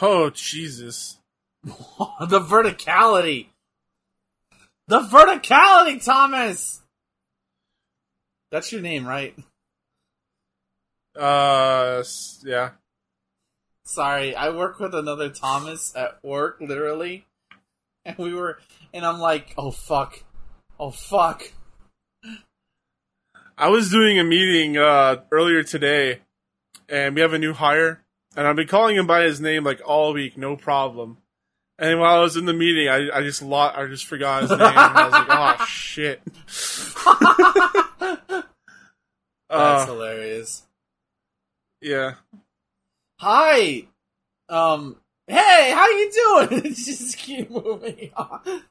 Oh 0.00 0.30
Jesus! 0.30 1.18
the 1.64 2.40
verticality. 2.40 3.46
The 4.88 5.00
verticality, 5.00 6.04
Thomas. 6.04 6.82
That's 8.50 8.72
your 8.72 8.82
name, 8.82 9.06
right? 9.06 9.34
Uh, 11.16 12.02
yeah. 12.44 12.70
Sorry, 13.84 14.34
I 14.34 14.50
work 14.50 14.78
with 14.78 14.94
another 14.94 15.28
Thomas 15.28 15.94
at 15.96 16.22
work, 16.22 16.58
literally, 16.60 17.26
and 18.04 18.16
we 18.16 18.34
were, 18.34 18.58
and 18.94 19.04
I'm 19.04 19.18
like, 19.18 19.54
oh 19.58 19.70
fuck, 19.70 20.22
oh 20.78 20.90
fuck. 20.90 21.52
I 23.58 23.68
was 23.68 23.90
doing 23.90 24.18
a 24.18 24.24
meeting 24.24 24.78
uh 24.78 25.22
earlier 25.30 25.62
today, 25.62 26.20
and 26.88 27.14
we 27.14 27.20
have 27.20 27.32
a 27.32 27.38
new 27.38 27.52
hire, 27.52 28.01
and 28.36 28.46
I've 28.46 28.56
been 28.56 28.68
calling 28.68 28.96
him 28.96 29.06
by 29.06 29.22
his 29.22 29.40
name 29.40 29.64
like 29.64 29.80
all 29.84 30.12
week, 30.12 30.36
no 30.36 30.56
problem. 30.56 31.18
And 31.78 31.98
while 32.00 32.16
I 32.16 32.20
was 32.20 32.36
in 32.36 32.44
the 32.44 32.52
meeting, 32.52 32.88
I 32.88 33.10
I 33.10 33.22
just 33.22 33.42
lot 33.42 33.76
I 33.76 33.86
just 33.86 34.06
forgot 34.06 34.42
his 34.42 34.50
name. 34.50 34.60
I 34.62 35.04
was 35.04 35.12
like, 35.12 35.60
oh 35.60 35.64
shit. 35.66 36.20
That's 39.48 39.50
Uh, 39.50 39.86
hilarious. 39.86 40.62
yeah. 41.80 42.14
Hi, 43.20 43.86
um, 44.48 44.96
hey, 45.26 45.72
how 45.74 45.88
you 45.88 46.12
doing? 46.50 46.62
Just 46.74 47.18
keep 47.18 47.50
moving 47.50 48.10
on. 48.16 48.62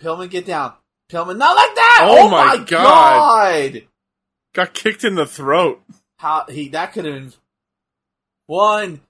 Pillman, 0.00 0.30
get 0.30 0.46
down. 0.46 0.74
Pillman, 1.10 1.38
not 1.38 1.56
like 1.56 1.74
that. 1.74 1.98
Oh 2.02 2.26
Oh, 2.26 2.28
my 2.28 2.44
my, 2.44 2.56
God. 2.58 2.66
god. 3.72 3.82
Got 4.54 4.74
kicked 4.74 5.02
in 5.04 5.14
the 5.16 5.26
throat. 5.26 5.82
How 6.20 6.44
he 6.46 6.68
that 6.68 6.92
could 6.92 7.06
have 7.06 7.34
one. 8.46 9.00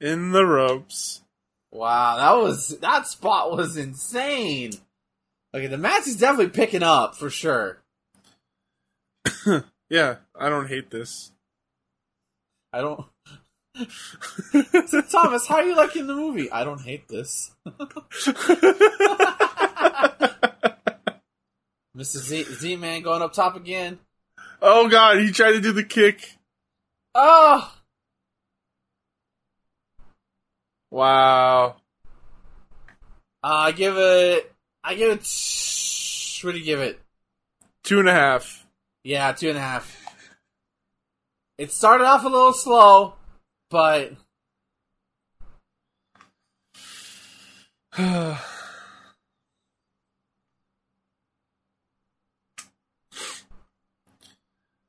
In 0.00 0.30
the 0.30 0.44
ropes. 0.44 1.22
Wow, 1.72 2.16
that 2.18 2.40
was 2.40 2.78
that 2.78 3.08
spot 3.08 3.50
was 3.50 3.76
insane. 3.76 4.70
Okay, 5.52 5.66
the 5.66 5.76
match 5.76 6.06
is 6.06 6.14
definitely 6.14 6.50
picking 6.50 6.84
up 6.84 7.16
for 7.16 7.30
sure. 7.30 7.82
Yeah, 9.90 10.16
I 10.38 10.50
don't 10.50 10.68
hate 10.68 10.90
this. 10.90 11.32
I 12.74 12.82
don't. 12.82 13.06
so, 14.86 15.00
Thomas, 15.10 15.46
how 15.46 15.56
are 15.56 15.64
you 15.64 15.74
liking 15.74 16.06
the 16.06 16.14
movie? 16.14 16.52
I 16.52 16.64
don't 16.64 16.82
hate 16.82 17.08
this. 17.08 17.52
Mr. 21.96 22.18
Z 22.18 22.44
Z 22.44 22.76
Man 22.76 23.00
going 23.00 23.22
up 23.22 23.32
top 23.32 23.56
again. 23.56 23.98
Oh 24.62 24.88
god, 24.88 25.18
he 25.18 25.32
tried 25.32 25.52
to 25.52 25.60
do 25.60 25.72
the 25.72 25.84
kick. 25.84 26.36
Oh, 27.14 27.72
Wow. 30.90 31.76
Uh, 33.42 33.46
I 33.46 33.72
give 33.72 33.96
it. 33.96 34.52
I 34.82 34.94
give 34.94 35.10
it. 35.10 36.40
What 36.42 36.52
do 36.52 36.58
you 36.58 36.64
give 36.64 36.80
it? 36.80 37.00
Two 37.84 38.00
and 38.00 38.08
a 38.08 38.12
half. 38.12 38.66
Yeah, 39.04 39.32
two 39.32 39.48
and 39.48 39.58
a 39.58 39.60
half. 39.60 39.94
It 41.56 41.72
started 41.72 42.04
off 42.04 42.24
a 42.24 42.28
little 42.28 42.52
slow, 42.52 43.14
but 43.70 44.12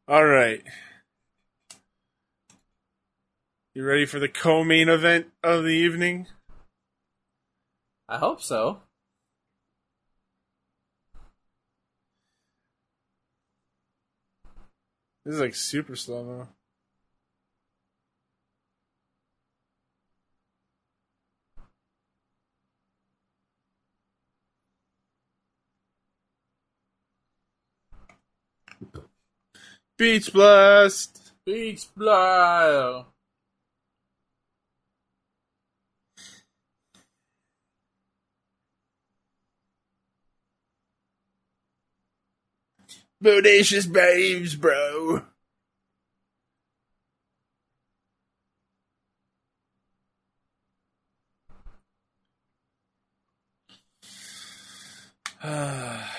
All 0.10 0.26
right. 0.26 0.64
You 3.76 3.86
ready 3.86 4.07
for 4.07 4.18
the 4.18 4.27
co-main 4.27 4.90
event 4.90 5.27
of 5.44 5.61
the 5.61 5.69
evening? 5.69 6.26
I 8.07 8.18
hope 8.18 8.41
so. 8.41 8.81
This 15.26 15.36
is 15.36 15.41
like 15.41 15.53
super 15.53 15.95
slow 15.95 16.23
mo. 16.23 16.48
Beach 29.99 30.31
Blast! 30.31 31.34
Beach 31.45 31.88
Blast! 31.93 33.05
Bodacious 43.21 43.91
babes, 43.91 44.55
bro. 44.55 45.23
Ah. 55.43 56.09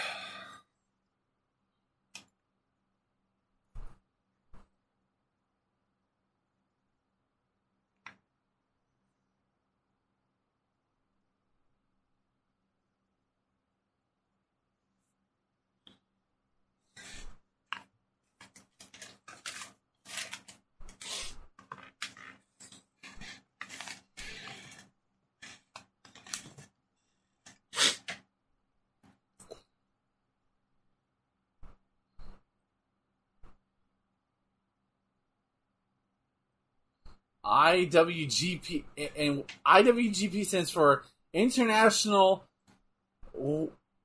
IWGP 37.51 38.85
and 39.16 39.44
IWGP 39.66 40.47
stands 40.47 40.70
for 40.70 41.02
International 41.32 42.44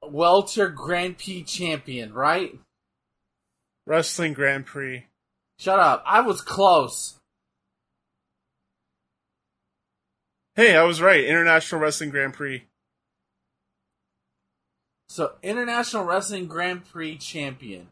Welter 0.02 0.70
Grand 0.70 1.18
Prix 1.18 1.44
Champion, 1.44 2.14
right? 2.14 2.58
Wrestling 3.86 4.34
Grand 4.34 4.66
Prix. 4.66 5.06
Shut 5.60 5.80
up. 5.80 6.04
I 6.06 6.22
was 6.22 6.42
close. 6.42 7.20
Hey, 10.56 10.76
I 10.76 10.84
was 10.84 11.02
right. 11.02 11.24
International 11.24 11.82
Wrestling 11.82 12.10
Grand 12.10 12.34
Prix. 12.34 12.64
So, 15.10 15.34
International 15.44 16.04
Wrestling 16.04 16.48
Grand 16.48 16.86
Prix 16.86 17.18
Champion. 17.18 17.90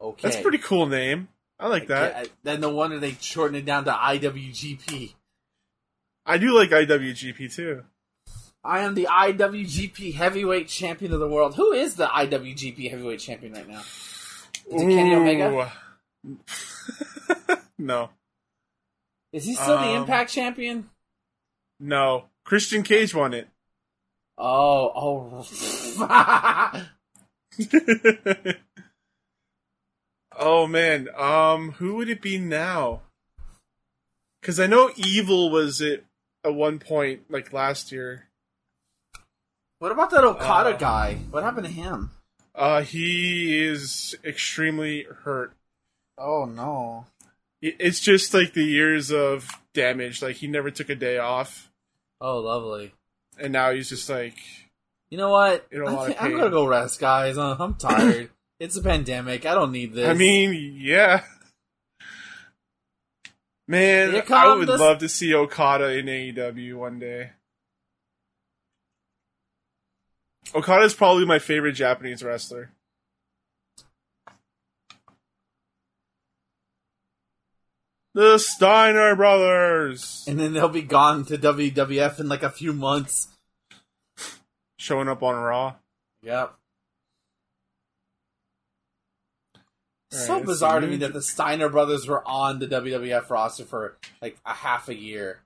Okay. 0.00 0.20
That's 0.22 0.36
a 0.36 0.42
pretty 0.42 0.58
cool 0.58 0.86
name. 0.86 1.28
I 1.58 1.68
like 1.68 1.86
that. 1.88 2.24
Yeah, 2.24 2.30
then 2.42 2.60
no 2.60 2.68
wonder 2.70 2.98
they 2.98 3.12
shortened 3.20 3.56
it 3.56 3.64
down 3.64 3.84
to 3.84 3.92
IWGP. 3.92 5.14
I 6.26 6.38
do 6.38 6.52
like 6.52 6.70
IWGP 6.70 7.54
too. 7.54 7.84
I 8.62 8.80
am 8.80 8.94
the 8.94 9.06
IWGP 9.10 10.14
Heavyweight 10.14 10.68
Champion 10.68 11.12
of 11.12 11.20
the 11.20 11.28
world. 11.28 11.54
Who 11.54 11.72
is 11.72 11.94
the 11.94 12.06
IWGP 12.06 12.90
Heavyweight 12.90 13.20
Champion 13.20 13.52
right 13.52 13.68
now? 13.68 13.80
Is 13.80 14.82
it 14.82 14.88
Kenny 14.88 15.14
Omega? 15.14 15.72
no. 17.78 18.10
Is 19.32 19.44
he 19.44 19.54
still 19.54 19.78
the 19.78 19.84
Um, 19.90 20.02
Impact 20.02 20.32
Champion? 20.32 20.90
No. 21.78 22.24
Christian 22.44 22.82
Cage 22.82 23.14
won 23.14 23.34
it. 23.34 23.48
Oh, 24.36 25.44
oh. 26.00 26.82
oh 30.38 30.66
man. 30.66 31.08
Um 31.16 31.72
who 31.72 31.94
would 31.96 32.08
it 32.08 32.20
be 32.22 32.38
now? 32.38 33.02
Cuz 34.42 34.60
I 34.60 34.66
know 34.66 34.90
Evil 34.96 35.50
was 35.50 35.80
it 35.80 36.04
at 36.44 36.54
one 36.54 36.78
point 36.78 37.22
like 37.30 37.52
last 37.52 37.90
year. 37.92 38.28
what 39.78 39.92
about 39.92 40.10
that 40.10 40.24
Okada 40.24 40.70
Uh, 40.74 40.78
guy? 40.78 41.14
What 41.30 41.42
happened 41.42 41.66
to 41.66 41.72
him? 41.72 42.10
Uh 42.54 42.82
he 42.82 43.62
is 43.64 44.14
extremely 44.24 45.04
hurt. 45.24 45.52
Oh 46.18 46.44
no. 46.44 47.06
It's 47.62 48.00
just 48.00 48.32
like 48.34 48.52
the 48.52 48.64
years 48.64 49.10
of 49.10 49.48
damage. 49.74 50.22
Like 50.22 50.36
he 50.36 50.46
never 50.46 50.70
took 50.70 50.88
a 50.90 50.94
day 50.94 51.18
off 51.18 51.70
Oh, 52.20 52.38
lovely. 52.38 52.92
and 53.38 53.52
now 53.52 53.72
he's 53.72 53.88
just 53.88 54.08
like 54.08 54.36
You 55.10 55.18
know 55.18 55.30
what? 55.30 55.66
In 55.70 55.82
a 55.82 55.86
I 55.86 55.90
lot 55.92 56.00
of 56.02 56.06
think 56.08 56.22
I'm 56.22 56.32
gonna 56.36 56.50
go 56.50 56.66
rest, 56.66 57.00
guys. 57.00 57.36
I'm 57.36 57.74
tired. 57.74 58.30
It's 58.58 58.76
a 58.76 58.82
pandemic. 58.82 59.46
I 59.46 59.54
don't 59.54 59.72
need 59.72 59.92
this. 59.92 60.08
I 60.08 60.14
mean, 60.14 60.76
yeah. 60.80 61.22
Man, 63.68 64.22
I 64.30 64.54
would 64.54 64.68
the- 64.68 64.78
love 64.78 64.98
to 64.98 65.08
see 65.08 65.34
Okada 65.34 65.96
in 65.98 66.06
AEW 66.06 66.76
one 66.76 66.98
day. 66.98 67.30
Okada 70.54 70.84
is 70.84 70.94
probably 70.94 71.26
my 71.26 71.40
favorite 71.40 71.72
Japanese 71.72 72.22
wrestler. 72.22 72.70
The 78.14 78.38
Steiner 78.38 79.14
brothers 79.14 80.24
and 80.26 80.40
then 80.40 80.54
they'll 80.54 80.70
be 80.70 80.80
gone 80.80 81.26
to 81.26 81.36
WWF 81.36 82.18
in 82.18 82.28
like 82.28 82.42
a 82.42 82.48
few 82.48 82.72
months. 82.72 83.28
showing 84.78 85.08
up 85.08 85.22
on 85.22 85.34
Raw. 85.34 85.74
Yep. 86.22 86.54
Alright, 89.54 89.64
so 90.10 90.34
let's 90.34 90.46
bizarre 90.46 90.80
to 90.80 90.86
me 90.86 90.96
that 90.96 91.12
the 91.12 91.22
Steiner 91.22 91.68
brothers 91.68 92.06
were 92.06 92.26
on 92.26 92.58
the 92.58 92.66
WWF 92.66 93.28
roster 93.28 93.64
for 93.64 93.96
like 94.22 94.38
a 94.46 94.52
half 94.52 94.88
a 94.88 94.94
year. 94.94 95.40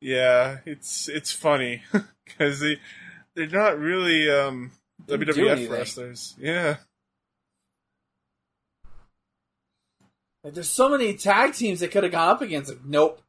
Yeah, 0.00 0.58
it's 0.64 1.08
it's 1.08 1.32
funny 1.32 1.82
because 2.24 2.60
they 2.60 2.78
they're 3.34 3.48
not 3.48 3.78
really 3.78 4.30
um, 4.30 4.70
WWF 5.06 5.70
wrestlers. 5.70 6.34
Yeah. 6.38 6.76
Like, 10.44 10.54
there's 10.54 10.70
so 10.70 10.88
many 10.88 11.14
tag 11.14 11.54
teams 11.54 11.80
they 11.80 11.88
could 11.88 12.04
have 12.04 12.12
gone 12.12 12.28
up 12.28 12.42
against. 12.42 12.70
Like, 12.70 12.84
nope. 12.84 13.20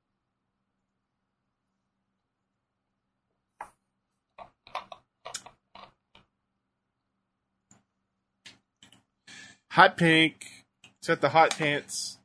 Hot 9.71 9.97
pink. 9.97 10.65
Set 11.01 11.21
the 11.21 11.29
hot 11.29 11.57
pants. 11.57 12.17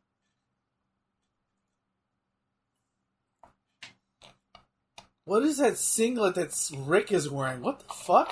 What 5.27 5.43
is 5.43 5.59
that 5.59 5.79
singlet 5.79 6.35
that 6.35 6.55
Rick 6.77 7.13
is 7.13 7.31
wearing? 7.31 7.63
What 7.63 7.81
the 7.81 7.95
fuck? 7.95 8.31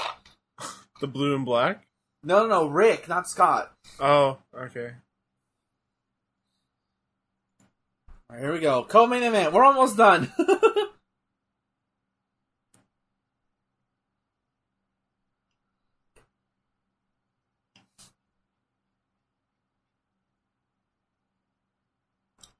The 1.01 1.06
blue 1.06 1.34
and 1.34 1.44
black. 1.44 1.84
No, 2.22 2.43
no, 2.43 2.48
no, 2.48 2.66
Rick, 2.66 3.09
not 3.09 3.28
Scott. 3.28 3.72
Oh, 3.98 4.39
okay. 4.55 4.93
All 8.30 8.36
right, 8.36 8.40
here 8.40 8.52
we 8.52 8.60
go. 8.60 8.84
Co-main 8.84 9.22
event. 9.22 9.52
We're 9.52 9.64
almost 9.64 9.97
done. 9.97 10.32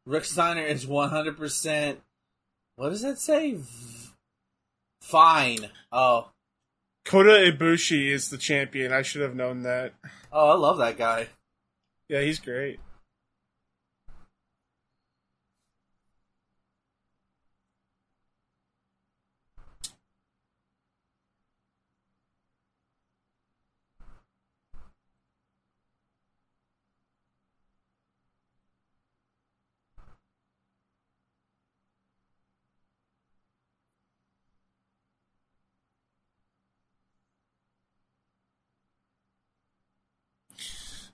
Rick 0.07 0.25
Steiner 0.25 0.63
is 0.63 0.87
100%. 0.87 1.97
What 2.77 2.91
does 2.91 3.03
that 3.03 3.19
say? 3.19 3.53
V- 3.53 4.09
Fine. 5.01 5.69
Oh. 5.91 6.31
Kota 7.05 7.31
Ibushi 7.31 8.11
is 8.11 8.31
the 8.31 8.39
champion. 8.39 8.93
I 8.93 9.03
should 9.03 9.23
have 9.23 9.35
known 9.35 9.63
that. 9.63 9.95
Oh, 10.33 10.51
I 10.51 10.55
love 10.55 10.79
that 10.79 10.97
guy. 10.97 11.29
Yeah, 12.09 12.23
he's 12.23 12.39
great. 12.39 12.79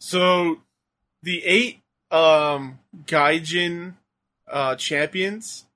So 0.09 0.63
the 1.23 1.45
eight 1.45 1.81
um 2.11 2.79
Gaijin 3.05 3.93
uh 4.51 4.75
champions, 4.77 5.67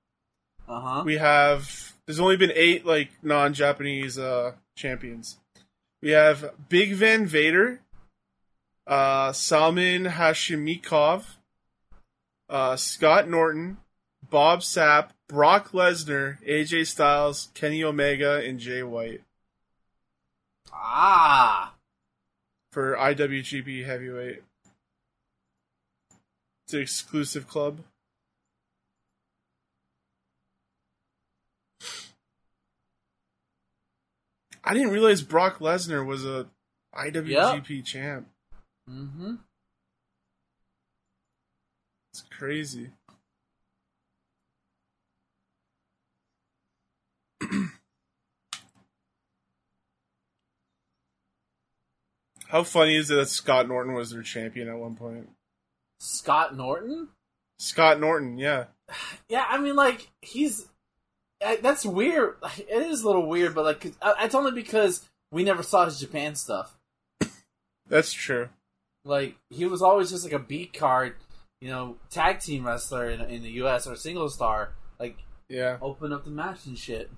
Uh 0.67 0.79
huh. 0.79 1.03
we 1.05 1.17
have 1.17 1.93
there's 2.07 2.19
only 2.19 2.37
been 2.37 2.51
eight 2.55 2.83
like 2.83 3.11
non-Japanese 3.21 4.17
uh 4.17 4.53
champions. 4.75 5.37
We 6.01 6.09
have 6.11 6.51
Big 6.67 6.95
Van 6.95 7.27
Vader, 7.27 7.81
uh 8.87 9.33
Salman 9.33 10.05
Hashimikov, 10.05 11.25
uh 12.49 12.75
Scott 12.75 13.29
Norton, 13.29 13.77
Bob 14.27 14.61
Sapp, 14.61 15.09
Brock 15.29 15.73
Lesnar, 15.73 16.43
AJ 16.43 16.87
Styles, 16.87 17.49
Kenny 17.53 17.83
Omega, 17.83 18.37
and 18.43 18.57
Jay 18.59 18.81
White 18.81 19.21
Ah. 20.73 21.75
For 22.73 22.95
IWGP 22.95 23.85
Heavyweight. 23.85 24.41
It's 26.65 26.73
an 26.73 26.81
exclusive 26.81 27.47
club. 27.47 27.81
I 34.63 34.73
didn't 34.73 34.89
realize 34.89 35.21
Brock 35.21 35.59
Lesnar 35.59 36.03
was 36.03 36.25
a 36.25 36.47
IWGP 36.95 37.85
champ. 37.85 38.27
Mm-hmm. 38.89 39.35
It's 42.11 42.23
crazy. 42.31 42.89
How 52.53 52.61
funny 52.63 52.95
is 52.97 53.09
it 53.09 53.15
that 53.15 53.29
Scott 53.29 53.67
Norton 53.67 53.95
was 53.95 54.11
their 54.11 54.21
champion 54.21 54.69
at 54.69 54.77
one 54.77 54.93
point? 54.95 55.27
Scott 55.99 56.55
Norton? 56.55 57.07
Scott 57.57 57.99
Norton, 57.99 58.37
yeah. 58.37 58.65
Yeah, 59.27 59.43
I 59.49 59.57
mean, 59.59 59.75
like 59.75 60.07
he's 60.21 60.67
that's 61.41 61.83
weird. 61.83 62.35
It 62.59 62.69
is 62.91 63.01
a 63.01 63.07
little 63.07 63.27
weird, 63.27 63.55
but 63.55 63.65
like 63.65 63.81
'cause- 63.81 63.97
uh, 64.03 64.13
it's 64.19 64.35
only 64.35 64.51
because 64.51 65.09
we 65.31 65.43
never 65.43 65.63
saw 65.63 65.85
his 65.85 65.99
Japan 65.99 66.35
stuff. 66.35 66.77
That's 67.89 68.13
true. 68.13 68.49
Like 69.03 69.35
he 69.49 69.65
was 69.65 69.81
always 69.81 70.11
just 70.11 70.23
like 70.23 70.33
a 70.33 70.37
beat 70.39 70.73
card. 70.73 71.15
you 71.59 71.69
know, 71.69 71.97
tag 72.11 72.39
team 72.39 72.67
wrestler 72.67 73.09
in, 73.09 73.19
in 73.21 73.41
the 73.41 73.49
U.S. 73.63 73.87
or 73.87 73.95
single 73.95 74.29
star. 74.29 74.73
Like, 74.99 75.17
Yeah, 75.49 75.77
open 75.81 76.13
up 76.13 76.23
the 76.23 76.29
match 76.29 76.67
and 76.67 76.77
shit. 76.77 77.09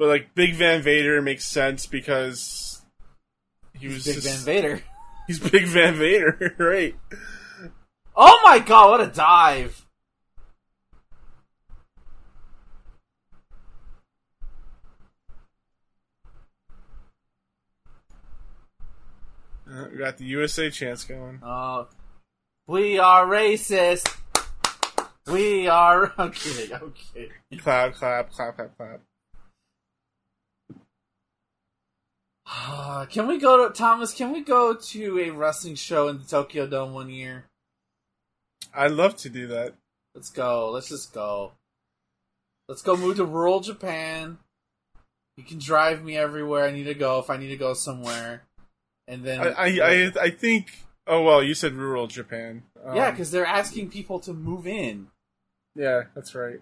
But 0.00 0.08
like 0.08 0.34
Big 0.34 0.54
Van 0.54 0.80
Vader 0.80 1.20
makes 1.20 1.44
sense 1.44 1.86
because 1.86 2.80
he 3.78 3.86
was 3.86 4.06
Big 4.06 4.14
just, 4.14 4.26
Van 4.26 4.38
Vader. 4.46 4.82
He's 5.26 5.38
Big 5.38 5.66
Van 5.66 5.94
Vader, 5.94 6.54
right? 6.58 6.96
Oh 8.16 8.40
my 8.42 8.60
god, 8.60 8.90
what 8.90 9.00
a 9.02 9.06
dive! 9.08 9.86
Uh, 19.70 19.84
we 19.92 19.98
got 19.98 20.16
the 20.16 20.24
USA 20.24 20.70
chance 20.70 21.04
going. 21.04 21.40
Uh, 21.42 21.84
we 22.66 22.98
are 22.98 23.26
racist. 23.26 24.16
We 25.26 25.68
are. 25.68 26.10
I'm 26.18 26.32
kidding. 26.32 26.70
Clap, 27.58 27.94
clap, 27.94 28.32
clap, 28.32 28.56
clap, 28.56 28.76
clap. 28.78 29.00
Can 33.10 33.26
we 33.26 33.38
go 33.38 33.68
to 33.68 33.74
Thomas? 33.74 34.12
Can 34.12 34.32
we 34.32 34.42
go 34.42 34.74
to 34.74 35.20
a 35.20 35.30
wrestling 35.30 35.74
show 35.74 36.08
in 36.08 36.18
the 36.18 36.24
Tokyo 36.24 36.66
Dome 36.66 36.92
one 36.92 37.10
year? 37.10 37.44
I'd 38.74 38.92
love 38.92 39.16
to 39.18 39.28
do 39.28 39.46
that. 39.48 39.74
Let's 40.14 40.30
go. 40.30 40.70
Let's 40.70 40.88
just 40.88 41.12
go. 41.12 41.52
Let's 42.68 42.82
go 42.82 42.96
move 42.96 43.16
to 43.16 43.24
rural 43.24 43.60
Japan. 43.60 44.38
You 45.36 45.44
can 45.44 45.58
drive 45.58 46.04
me 46.04 46.16
everywhere 46.16 46.66
I 46.66 46.70
need 46.70 46.84
to 46.84 46.94
go 46.94 47.18
if 47.18 47.30
I 47.30 47.36
need 47.36 47.48
to 47.48 47.56
go 47.56 47.74
somewhere. 47.74 48.42
And 49.08 49.24
then 49.24 49.40
I, 49.40 49.50
I, 49.50 49.66
I, 49.66 50.12
I 50.20 50.30
think. 50.30 50.84
Oh 51.06 51.22
well, 51.22 51.42
you 51.42 51.54
said 51.54 51.72
rural 51.72 52.06
Japan. 52.06 52.62
Um, 52.84 52.94
yeah, 52.94 53.10
because 53.10 53.30
they're 53.30 53.46
asking 53.46 53.90
people 53.90 54.20
to 54.20 54.32
move 54.32 54.66
in. 54.66 55.08
yeah, 55.74 56.04
that's 56.14 56.34
right. 56.34 56.60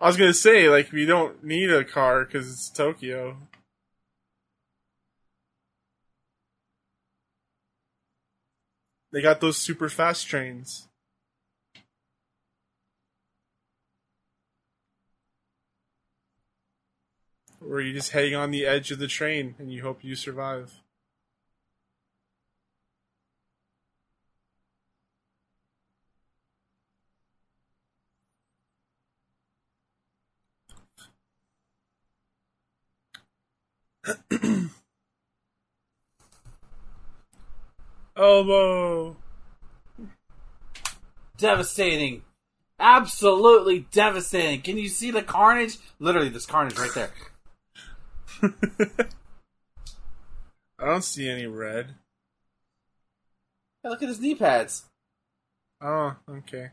I 0.00 0.06
was 0.06 0.16
gonna 0.16 0.34
say 0.34 0.68
like 0.68 0.92
we 0.92 1.06
don't 1.06 1.44
need 1.44 1.70
a 1.70 1.84
car 1.84 2.24
because 2.24 2.50
it's 2.50 2.68
Tokyo. 2.68 3.36
They 9.16 9.22
got 9.22 9.40
those 9.40 9.56
super 9.56 9.88
fast 9.88 10.26
trains. 10.26 10.88
Where 17.60 17.80
you 17.80 17.94
just 17.94 18.10
hang 18.10 18.34
on 18.34 18.50
the 18.50 18.66
edge 18.66 18.90
of 18.90 18.98
the 18.98 19.08
train 19.08 19.54
and 19.58 19.72
you 19.72 19.80
hope 19.80 20.04
you 20.04 20.16
survive. 20.16 20.82
Elbow. 38.16 39.16
Devastating. 41.36 42.22
Absolutely 42.78 43.86
devastating. 43.90 44.62
Can 44.62 44.78
you 44.78 44.88
see 44.88 45.10
the 45.10 45.22
carnage? 45.22 45.78
Literally, 45.98 46.28
this 46.28 46.46
carnage 46.46 46.78
right 46.78 46.94
there. 46.94 47.10
I 50.78 50.86
don't 50.86 51.04
see 51.04 51.28
any 51.28 51.46
red. 51.46 51.94
Hey, 53.82 53.88
look 53.88 54.02
at 54.02 54.08
his 54.08 54.20
knee 54.20 54.34
pads. 54.34 54.84
Oh, 55.80 56.16
okay. 56.28 56.70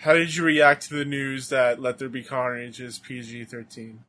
How 0.00 0.14
did 0.14 0.36
you 0.36 0.44
react 0.44 0.88
to 0.88 0.94
the 0.94 1.04
news 1.04 1.48
that 1.48 1.80
Let 1.80 1.98
There 1.98 2.08
Be 2.08 2.22
Carnage 2.22 2.80
is 2.80 3.00
PG 3.00 3.46
13? 3.46 4.04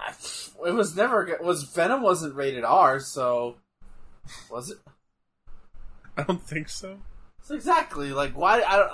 It 0.66 0.72
was 0.74 0.94
never. 0.94 1.26
It 1.26 1.42
was 1.42 1.62
Venom 1.62 2.02
wasn't 2.02 2.34
rated 2.34 2.64
R, 2.64 3.00
so 3.00 3.56
was 4.50 4.70
it? 4.70 4.76
I 6.18 6.22
don't 6.22 6.42
think 6.42 6.68
so. 6.68 6.98
So 7.40 7.54
exactly. 7.54 8.12
Like 8.12 8.36
why? 8.36 8.60
I 8.62 8.76
don't. 8.76 8.92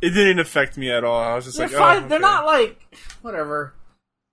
It 0.00 0.10
didn't 0.10 0.38
affect 0.38 0.76
me 0.76 0.92
at 0.92 1.02
all. 1.02 1.20
I 1.20 1.34
was 1.34 1.46
just 1.46 1.58
They're 1.58 1.66
like, 1.66 1.76
fine. 1.76 2.04
oh, 2.04 2.08
They're 2.08 2.20
not 2.20 2.46
like 2.46 2.80
whatever. 3.22 3.74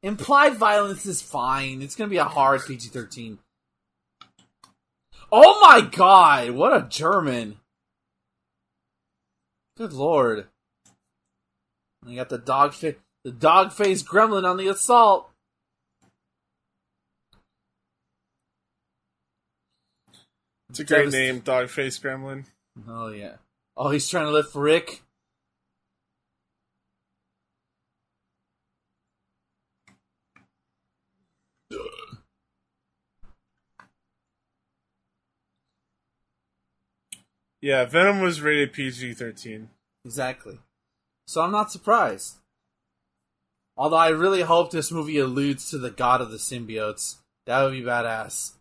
Implied 0.03 0.57
violence 0.57 1.07
is 1.07 1.23
fine. 1.23 1.81
It's 1.81 1.95
gonna 1.95 2.11
be 2.11 2.17
a 2.17 2.25
hard 2.25 2.61
PG 2.63 2.89
thirteen. 2.89 3.39
Oh 5.31 5.59
my 5.59 5.81
god! 5.81 6.51
What 6.51 6.71
a 6.71 6.87
German! 6.87 7.57
Good 9.75 9.91
lord! 9.91 10.45
And 12.03 12.11
you 12.11 12.15
got 12.17 12.29
the 12.29 12.37
dog 12.37 12.75
face, 12.75 12.95
the 13.25 13.31
dog 13.31 13.73
face 13.73 14.03
gremlin 14.03 14.45
on 14.45 14.55
the 14.55 14.67
assault. 14.67 15.29
It's 20.69 20.79
a 20.79 20.83
great 20.83 21.07
Devast- 21.07 21.11
name, 21.11 21.41
Dogface 21.41 21.99
Gremlin. 22.01 22.45
Oh 22.87 23.07
yeah. 23.09 23.37
Oh, 23.75 23.89
he's 23.89 24.07
trying 24.07 24.25
to 24.25 24.31
lift 24.31 24.51
for 24.51 24.61
Rick. 24.61 25.01
Yeah, 37.61 37.85
Venom 37.85 38.21
was 38.21 38.41
rated 38.41 38.73
PG 38.73 39.13
13. 39.15 39.69
Exactly. 40.03 40.59
So 41.27 41.41
I'm 41.41 41.51
not 41.51 41.71
surprised. 41.71 42.37
Although 43.77 43.97
I 43.97 44.09
really 44.09 44.41
hope 44.41 44.71
this 44.71 44.91
movie 44.91 45.17
alludes 45.17 45.69
to 45.69 45.77
the 45.77 45.91
god 45.91 46.21
of 46.21 46.31
the 46.31 46.37
symbiotes. 46.37 47.15
That 47.45 47.63
would 47.63 47.73
be 47.73 47.81
badass. 47.81 48.53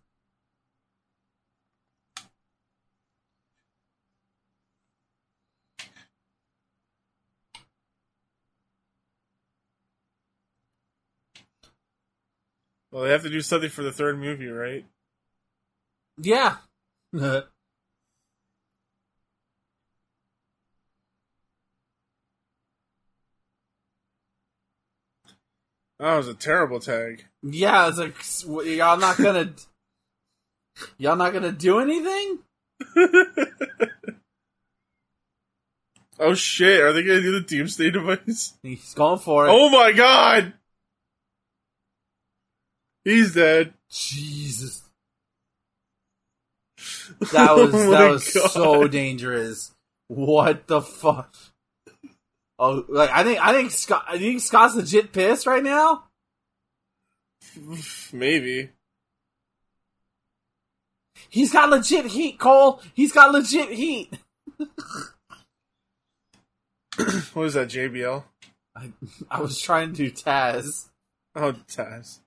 Well, 12.90 13.02
they 13.04 13.10
have 13.10 13.22
to 13.22 13.30
do 13.30 13.40
something 13.40 13.70
for 13.70 13.82
the 13.82 13.92
third 13.92 14.18
movie, 14.18 14.46
right? 14.46 14.84
Yeah. 16.18 16.56
That 26.05 26.16
was 26.18 26.28
a 26.28 26.35
terrible 26.35 26.81
tag. 26.81 27.24
yeah, 27.43 27.89
it's 27.89 27.97
like 28.44 28.66
y'all 28.66 28.98
not 28.98 29.16
gonna 29.16 29.55
y'all 30.98 31.16
not 31.16 31.32
gonna 31.32 31.51
do 31.51 31.78
anything? 31.78 32.40
oh 36.18 36.35
shit, 36.35 36.82
are 36.82 36.93
they 36.93 37.02
gonna 37.02 37.22
do 37.22 37.32
the 37.32 37.40
Doomsday 37.40 37.90
device? 37.90 38.52
He's 38.62 38.93
going 38.93 39.18
for 39.18 39.47
it. 39.47 39.51
Oh 39.51 39.70
my 39.70 39.93
god! 39.93 40.52
He's 43.05 43.32
dead. 43.32 43.72
Jesus. 43.90 44.82
That 47.32 47.56
was 47.56 47.74
Oh 47.74 47.90
that 47.93 48.10
was 48.10 48.31
God. 48.31 48.51
so 48.51 48.86
dangerous. 48.89 49.72
What 50.09 50.66
the 50.66 50.82
fuck? 50.82 51.35
Oh, 52.59 52.85
like 52.89 53.10
I 53.10 53.24
think 53.24 53.40
I 53.40 53.52
think 53.52 53.70
Scott 53.70 54.05
I 54.09 54.18
think 54.18 54.40
Scott's 54.40 54.76
legit 54.76 55.12
pissed 55.12 55.47
right 55.47 55.62
now. 55.62 56.05
Maybe. 58.12 58.70
He's 61.28 61.52
got 61.52 61.70
legit 61.70 62.06
heat, 62.06 62.39
Cole. 62.39 62.81
He's 62.94 63.12
got 63.12 63.32
legit 63.32 63.70
heat. 63.70 64.18
What 67.32 67.47
is 67.47 67.55
that, 67.55 67.68
JBL? 67.68 68.22
I, 68.76 68.93
I 69.28 69.40
was 69.40 69.60
trying 69.60 69.93
to 69.93 69.97
do 69.97 70.10
Taz. 70.12 70.90
Oh, 71.35 71.52
Taz. 71.68 72.20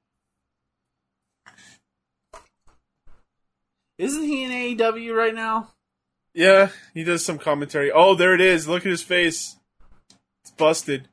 Isn't 3.98 4.24
he 4.24 4.44
in 4.44 4.78
AEW 4.78 5.16
right 5.16 5.34
now? 5.34 5.72
Yeah, 6.34 6.70
he 6.94 7.04
does 7.04 7.24
some 7.24 7.40
commentary. 7.40 7.92
Oh, 7.92 8.14
there 8.14 8.34
it 8.34 8.42
is. 8.42 8.68
Look 8.68 8.86
at 8.86 8.92
his 8.92 9.02
face. 9.02 9.56
Busted. 10.58 11.08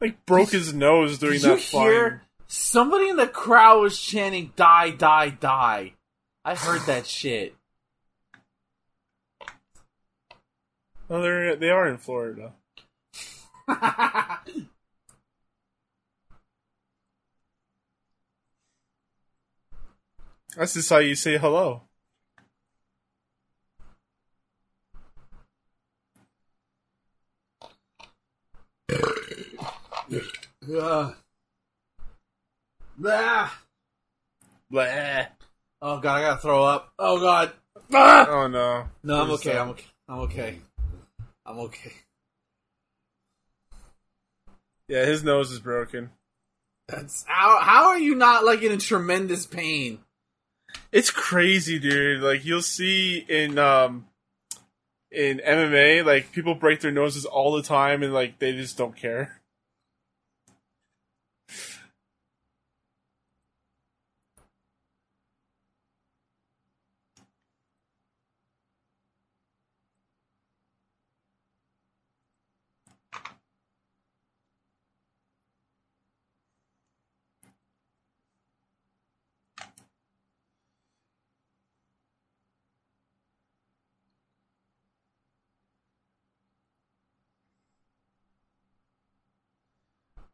Like 0.00 0.24
broke 0.24 0.50
his 0.50 0.72
nose 0.72 1.18
during 1.18 1.40
Did 1.40 1.42
you 1.42 1.48
that 1.56 1.60
flying. 1.60 1.88
hear? 1.90 2.22
Somebody 2.46 3.08
in 3.10 3.16
the 3.16 3.26
crowd 3.28 3.80
was 3.82 4.00
chanting 4.00 4.52
"Die, 4.56 4.90
die, 4.92 5.30
die." 5.30 5.92
I 6.44 6.54
heard 6.54 6.80
that 6.86 7.06
shit. 7.06 7.54
Well, 11.08 11.20
they're 11.22 11.56
they 11.56 11.68
are 11.70 11.86
in 11.88 11.98
Florida. 11.98 12.54
That's 20.56 20.74
just 20.74 20.90
how 20.90 20.98
you 20.98 21.14
say 21.14 21.36
hello. 21.38 21.82
Ugh. 30.74 31.14
Blah. 32.98 33.50
Blah. 34.70 35.26
Oh 35.82 35.98
god, 36.00 36.18
I 36.18 36.20
gotta 36.20 36.40
throw 36.40 36.64
up. 36.64 36.92
Oh 36.98 37.20
god. 37.20 37.52
Ah! 37.92 38.26
Oh 38.28 38.46
no. 38.46 38.84
No, 39.02 39.22
I'm 39.22 39.30
okay. 39.32 39.56
I'm 39.58 39.70
okay. 39.70 39.86
I'm 40.08 40.18
okay. 40.20 40.58
I'm 41.46 41.58
okay. 41.60 41.92
Yeah, 44.88 45.06
his 45.06 45.24
nose 45.24 45.50
is 45.50 45.60
broken. 45.60 46.10
That's 46.88 47.24
how. 47.26 47.60
How 47.60 47.88
are 47.90 47.98
you 47.98 48.14
not 48.14 48.44
like 48.44 48.62
in 48.62 48.72
a 48.72 48.76
tremendous 48.76 49.46
pain? 49.46 50.00
It's 50.92 51.10
crazy, 51.10 51.78
dude. 51.78 52.20
Like 52.20 52.44
you'll 52.44 52.62
see 52.62 53.24
in 53.28 53.58
um 53.58 54.06
in 55.10 55.40
MMA, 55.44 56.04
like 56.04 56.32
people 56.32 56.54
break 56.54 56.80
their 56.80 56.92
noses 56.92 57.24
all 57.24 57.52
the 57.52 57.62
time 57.62 58.02
and 58.02 58.12
like 58.12 58.38
they 58.38 58.52
just 58.52 58.78
don't 58.78 58.96
care. 58.96 59.39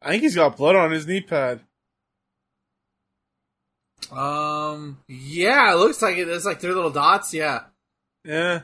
I 0.07 0.11
think 0.11 0.23
he's 0.23 0.35
got 0.35 0.55
blood 0.55 0.77
on 0.77 0.91
his 0.91 1.05
knee 1.05 1.19
pad. 1.19 1.59
Um. 4.09 4.99
Yeah, 5.09 5.73
it 5.73 5.75
looks 5.75 6.01
like 6.01 6.15
it. 6.15 6.29
It's 6.29 6.45
like 6.45 6.61
three 6.61 6.71
little 6.71 6.89
dots. 6.91 7.33
Yeah. 7.33 7.63
Yeah. 8.23 8.61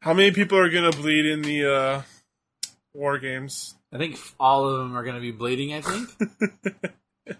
How 0.00 0.14
many 0.14 0.30
people 0.30 0.56
are 0.56 0.70
gonna 0.70 0.90
bleed 0.92 1.26
in 1.26 1.42
the 1.42 1.70
uh, 1.70 2.02
war 2.94 3.18
games? 3.18 3.74
I 3.96 3.98
think 3.98 4.18
all 4.38 4.68
of 4.68 4.78
them 4.78 4.94
are 4.94 5.02
gonna 5.02 5.20
be 5.20 5.30
bleeding. 5.30 5.72
I 5.72 5.80
think. 5.80 6.10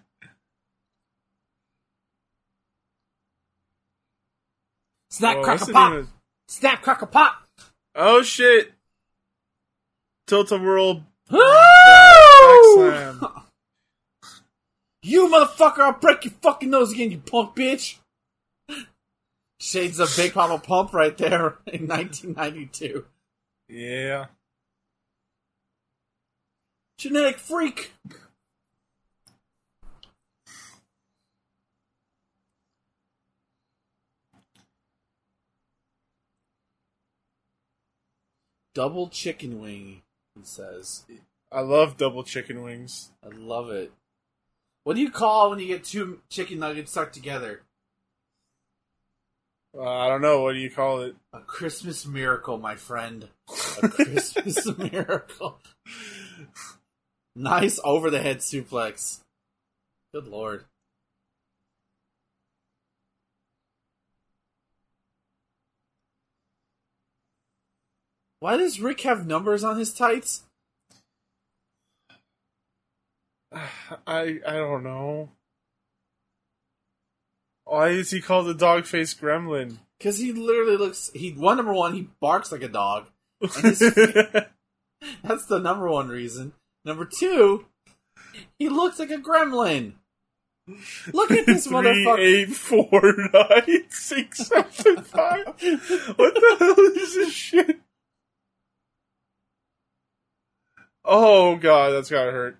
Snap, 5.10 5.36
Oh, 5.38 5.42
crack 5.42 5.60
a 5.62 5.66
pop. 5.72 5.92
of- 5.92 6.08
Snap, 6.48 6.82
crack 6.82 7.02
a 7.02 7.06
pop. 7.06 7.42
Oh 7.94 8.22
shit! 8.22 8.72
Tilt 10.26 10.50
a 10.52 10.58
world 10.58 11.02
You 15.02 15.28
motherfucker! 15.28 15.78
I'll 15.80 15.92
break 15.98 16.24
your 16.24 16.34
fucking 16.42 16.70
nose 16.70 16.92
again, 16.92 17.10
you 17.10 17.18
punk 17.18 17.54
bitch. 17.56 17.96
Shades 19.60 19.98
of 19.98 20.14
Big 20.16 20.34
Papa 20.34 20.58
Pump 20.64 20.92
right 20.92 21.16
there 21.16 21.56
in 21.66 21.86
1992. 21.88 23.04
Yeah. 23.68 24.26
Genetic 26.98 27.38
freak. 27.38 27.92
Double 38.74 39.08
chicken 39.08 39.60
wing, 39.60 40.02
he 40.34 40.42
says. 40.44 41.04
I 41.50 41.60
love 41.60 41.96
double 41.96 42.22
chicken 42.24 42.62
wings. 42.62 43.10
I 43.24 43.28
love 43.34 43.70
it. 43.70 43.92
What 44.84 44.96
do 44.96 45.02
you 45.02 45.10
call 45.10 45.50
when 45.50 45.58
you 45.58 45.66
get 45.66 45.84
two 45.84 46.20
chicken 46.28 46.58
nuggets 46.58 46.90
stuck 46.90 47.12
together? 47.12 47.62
Uh, 49.76 49.82
I 49.82 50.08
don't 50.08 50.22
know. 50.22 50.42
What 50.42 50.52
do 50.52 50.58
you 50.58 50.70
call 50.70 51.02
it? 51.02 51.16
A 51.32 51.40
Christmas 51.40 52.06
miracle, 52.06 52.58
my 52.58 52.76
friend. 52.76 53.28
A 53.82 53.88
Christmas 53.88 54.66
miracle. 54.78 55.58
Nice 57.36 57.78
over 57.84 58.08
the 58.08 58.22
head 58.22 58.38
suplex. 58.38 59.20
Good 60.14 60.26
lord. 60.26 60.64
Why 68.40 68.56
does 68.56 68.80
Rick 68.80 69.02
have 69.02 69.26
numbers 69.26 69.62
on 69.62 69.78
his 69.78 69.92
tights? 69.92 70.44
I 73.52 74.40
I 74.46 74.52
don't 74.52 74.82
know. 74.82 75.30
Why 77.64 77.88
is 77.88 78.10
he 78.10 78.20
called 78.22 78.46
the 78.46 78.54
dog 78.54 78.86
face 78.86 79.12
gremlin? 79.12 79.78
Because 79.98 80.18
he 80.18 80.32
literally 80.32 80.76
looks. 80.76 81.10
He 81.14 81.32
one 81.32 81.58
number 81.58 81.72
one, 81.74 81.94
he 81.94 82.08
barks 82.20 82.50
like 82.50 82.62
a 82.62 82.68
dog. 82.68 83.08
his- 83.40 83.78
That's 85.22 85.46
the 85.46 85.58
number 85.58 85.88
one 85.90 86.08
reason. 86.08 86.52
Number 86.86 87.04
two, 87.18 87.66
he 88.60 88.68
looks 88.70 88.98
like 89.00 89.10
a 89.10 89.18
gremlin. 89.18 89.94
Look 91.12 91.32
at 91.32 91.44
this 91.46 91.66
Three, 91.66 91.76
motherfucker. 91.76 92.18
eight, 92.20 92.48
four, 92.48 93.14
nine, 93.34 93.90
six, 93.90 94.38
seven, 94.46 95.02
five. 95.02 95.46
What 95.46 96.34
the 96.34 96.56
hell 96.60 96.78
is 96.96 97.14
this 97.14 97.32
shit? 97.32 97.80
Oh 101.04 101.56
god, 101.56 101.90
that's 101.90 102.10
gotta 102.10 102.30
hurt. 102.32 102.58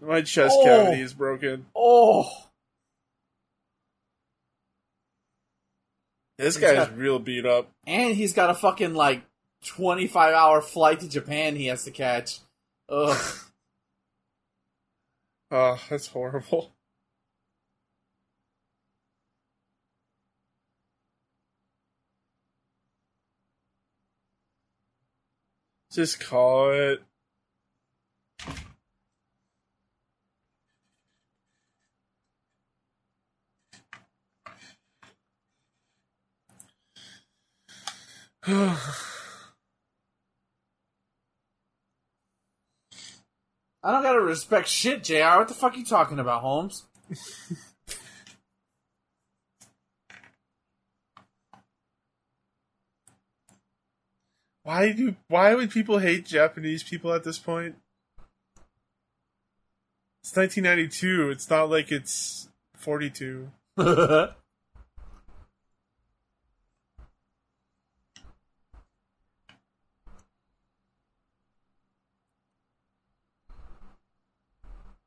My 0.00 0.22
chest 0.22 0.54
Oh. 0.58 0.64
cavity 0.64 1.02
is 1.02 1.14
broken. 1.14 1.66
Oh, 1.74 2.28
This 6.38 6.56
He's 6.56 6.62
guy's 6.64 6.88
got- 6.88 6.98
real 6.98 7.18
beat 7.18 7.46
up. 7.46 7.70
and 7.86 8.14
he's 8.14 8.32
got 8.34 8.50
a 8.50 8.54
fucking 8.54 8.94
like 8.94 9.22
twenty-five 9.66 10.34
hour 10.34 10.60
flight 10.62 11.00
to 11.00 11.08
Japan. 11.08 11.56
He 11.56 11.66
has 11.66 11.84
to 11.84 11.90
catch. 11.90 12.38
Ugh. 12.88 13.16
Oh, 15.48 15.80
that's 15.88 16.08
horrible. 16.08 16.72
Just 25.92 26.18
call 26.20 26.72
it. 26.72 27.02
I 43.86 43.92
don't 43.92 44.02
gotta 44.02 44.20
respect 44.20 44.66
shit, 44.66 45.04
Jr. 45.04 45.36
What 45.36 45.46
the 45.46 45.54
fuck 45.54 45.76
you 45.76 45.84
talking 45.84 46.18
about, 46.18 46.40
Holmes? 46.40 46.86
Why 54.64 54.90
do 54.90 55.14
why 55.28 55.54
would 55.54 55.70
people 55.70 55.98
hate 55.98 56.26
Japanese 56.26 56.82
people 56.82 57.12
at 57.12 57.22
this 57.22 57.38
point? 57.38 57.76
It's 60.24 60.34
1992. 60.34 61.30
It's 61.30 61.48
not 61.48 61.70
like 61.70 61.92
it's 61.92 62.48
42. 62.74 63.52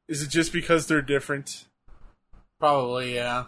Is 0.10 0.24
it 0.24 0.30
just 0.30 0.52
because 0.52 0.88
they're 0.88 1.04
different? 1.04 1.66
Probably, 2.60 3.14
yeah. 3.14 3.46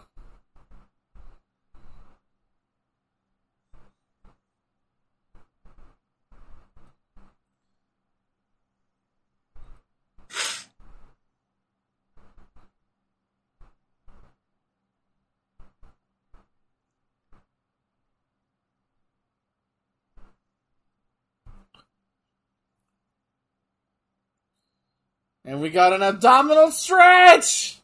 And 25.52 25.60
we 25.60 25.70
got 25.70 25.92
an 25.92 26.02
abdominal 26.02 26.72
stretch! 26.72 27.78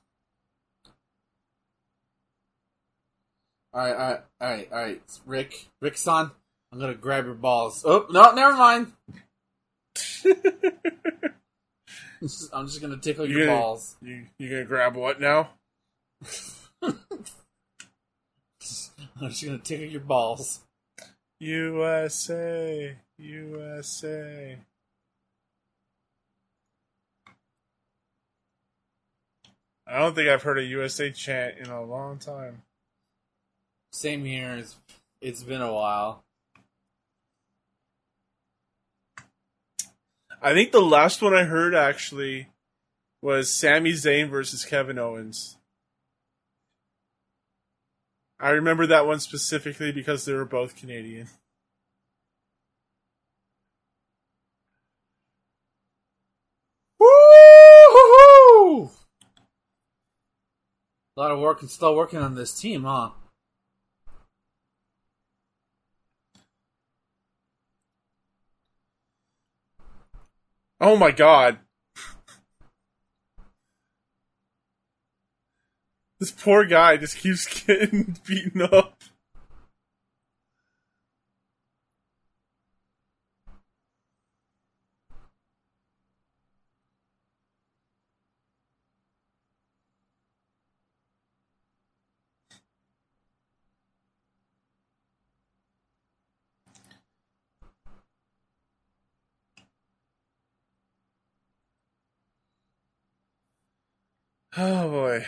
Alright, 3.75 3.93
alright, 3.93 4.21
alright, 4.41 4.71
alright. 4.71 5.01
Rick, 5.25 5.67
Rick 5.81 5.97
son, 5.97 6.31
I'm 6.71 6.79
gonna 6.79 6.93
grab 6.93 7.25
your 7.25 7.33
balls. 7.33 7.83
Oh, 7.85 8.05
no, 8.09 8.31
never 8.31 8.55
mind. 8.55 8.93
I'm 12.53 12.67
just 12.67 12.79
gonna 12.81 12.95
tickle 12.95 13.25
your 13.25 13.39
You're 13.39 13.47
gonna- 13.47 13.59
balls. 13.59 13.97
You 14.01 14.27
you 14.39 14.49
gonna 14.49 14.63
grab 14.63 14.95
what 14.95 15.19
now? 15.19 15.49
I'm 16.81 16.95
just 19.23 19.43
gonna 19.43 19.57
tickle 19.57 19.87
your 19.87 19.99
balls. 19.99 20.61
USA, 21.41 22.95
USA. 23.17 24.57
I 29.89 29.99
don't 29.99 30.13
think 30.15 30.27
I've 30.27 30.43
heard 30.43 30.57
a 30.57 30.63
USA 30.63 31.11
chant 31.11 31.57
in 31.59 31.67
a 31.67 31.81
long 31.81 32.17
time. 32.17 32.63
Same 33.93 34.25
here. 34.25 34.55
It's, 34.57 34.75
it's 35.21 35.43
been 35.43 35.61
a 35.61 35.73
while. 35.73 36.23
I 40.41 40.53
think 40.53 40.71
the 40.71 40.81
last 40.81 41.21
one 41.21 41.33
I 41.33 41.43
heard 41.43 41.73
actually 41.73 42.47
was 43.21 43.49
Sami 43.49 43.93
Zayn 43.93 44.29
versus 44.29 44.65
Kevin 44.65 44.99
Owens. 44.99 45.57
I 48.39 48.49
remember 48.49 48.85
that 48.87 49.07
one 49.07 49.19
specifically 49.19 49.91
because 49.91 50.25
they 50.25 50.33
were 50.33 50.45
both 50.45 50.75
Canadian. 50.75 51.27
Woo! 56.99 58.91
A 61.17 61.19
lot 61.19 61.31
of 61.31 61.39
work 61.39 61.61
and 61.61 61.71
still 61.71 61.95
working 61.95 62.19
on 62.19 62.35
this 62.35 62.51
team, 62.51 62.83
huh? 62.83 63.09
Oh 70.79 70.95
my 70.95 71.09
god. 71.09 71.57
This 76.19 76.29
poor 76.29 76.65
guy 76.65 76.97
just 76.97 77.17
keeps 77.17 77.63
getting 77.65 78.17
beaten 78.27 78.61
up. 78.61 78.96
Oh 104.59 104.89
boy. 104.89 105.25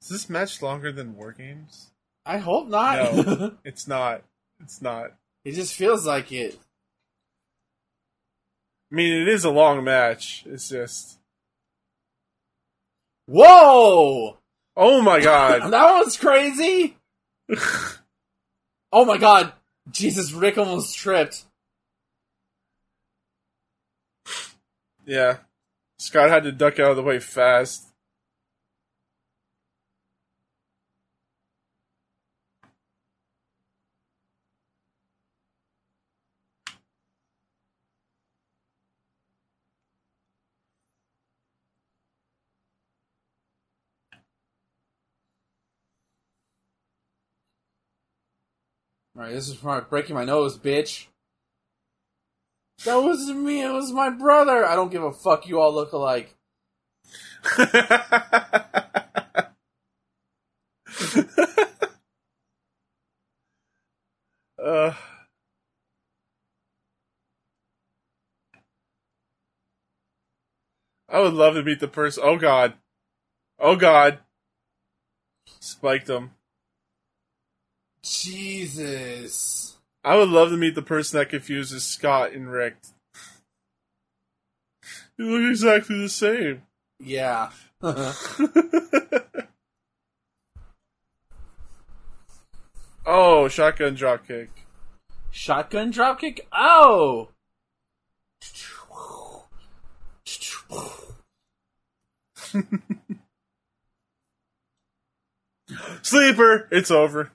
Is 0.00 0.08
this 0.08 0.30
match 0.30 0.62
longer 0.62 0.90
than 0.90 1.14
War 1.14 1.32
Games? 1.32 1.90
I 2.24 2.38
hope 2.38 2.68
not. 2.68 3.14
No. 3.14 3.52
It's 3.64 3.86
not. 3.86 4.22
It's 4.62 4.80
not. 4.80 5.12
it 5.44 5.52
just 5.52 5.74
feels 5.74 6.06
like 6.06 6.32
it. 6.32 6.58
I 8.90 8.94
mean, 8.94 9.12
it 9.12 9.28
is 9.28 9.44
a 9.44 9.50
long 9.50 9.84
match. 9.84 10.44
It's 10.46 10.70
just. 10.70 11.18
Whoa! 13.26 14.38
Oh 14.76 15.02
my 15.02 15.20
god. 15.20 15.62
That 15.70 16.04
was 16.04 16.16
crazy! 16.16 16.96
Oh 18.94 19.06
my 19.06 19.16
god! 19.16 19.54
Jesus, 19.90 20.32
Rick 20.32 20.58
almost 20.58 20.98
tripped. 20.98 21.44
yeah. 25.06 25.38
Scott 26.02 26.30
had 26.30 26.42
to 26.42 26.50
duck 26.50 26.80
out 26.80 26.90
of 26.90 26.96
the 26.96 27.02
way 27.04 27.20
fast. 27.20 27.86
Alright, 49.16 49.32
this 49.32 49.48
is 49.48 49.54
for 49.54 49.80
breaking 49.82 50.16
my 50.16 50.24
nose, 50.24 50.58
bitch. 50.58 51.06
That 52.84 52.96
wasn't 53.02 53.40
me, 53.40 53.62
it 53.62 53.72
was 53.72 53.92
my 53.92 54.10
brother! 54.10 54.66
I 54.66 54.74
don't 54.74 54.90
give 54.90 55.02
a 55.02 55.12
fuck, 55.12 55.46
you 55.46 55.60
all 55.60 55.72
look 55.72 55.92
alike. 55.92 56.34
uh, 64.64 64.94
I 71.08 71.20
would 71.20 71.34
love 71.34 71.54
to 71.54 71.62
meet 71.62 71.80
the 71.80 71.88
person. 71.88 72.22
Oh 72.24 72.36
god. 72.36 72.74
Oh 73.58 73.76
god. 73.76 74.18
Spiked 75.60 76.08
him. 76.08 76.30
Jesus. 78.02 79.61
I 80.04 80.16
would 80.16 80.30
love 80.30 80.50
to 80.50 80.56
meet 80.56 80.74
the 80.74 80.82
person 80.82 81.18
that 81.18 81.28
confuses 81.28 81.84
Scott 81.84 82.32
and 82.32 82.50
Rick. 82.50 82.74
You 85.16 85.26
look 85.26 85.48
exactly 85.50 86.00
the 86.00 86.08
same. 86.08 86.62
Yeah. 86.98 87.50
oh, 93.06 93.46
shotgun 93.48 93.96
dropkick. 93.96 94.48
Shotgun 95.30 95.92
dropkick? 95.92 96.40
Oh! 96.52 97.28
Sleeper! 106.02 106.68
It's 106.72 106.90
over. 106.90 107.30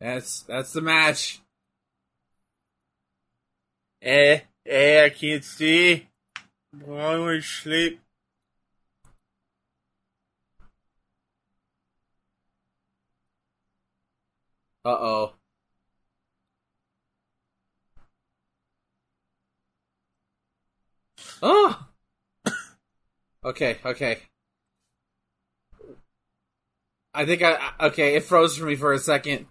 That's 0.00 0.42
that's 0.42 0.72
the 0.72 0.80
match. 0.80 1.40
Eh, 4.02 4.40
eh, 4.66 5.04
I 5.04 5.10
can't 5.10 5.44
see. 5.44 6.08
Why 6.84 7.16
would 7.18 7.38
I 7.38 7.40
sleep? 7.40 8.00
Uh 14.84 14.96
oh. 15.00 15.34
Oh. 21.42 21.86
okay. 23.44 23.78
Okay. 23.84 24.18
I 27.14 27.24
think 27.26 27.42
I- 27.42 27.72
okay. 27.80 28.14
It 28.16 28.24
froze 28.24 28.56
for 28.56 28.64
me 28.66 28.76
for 28.76 28.92
a 28.92 28.98
second. 28.98 29.46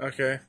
Okay. 0.00 0.40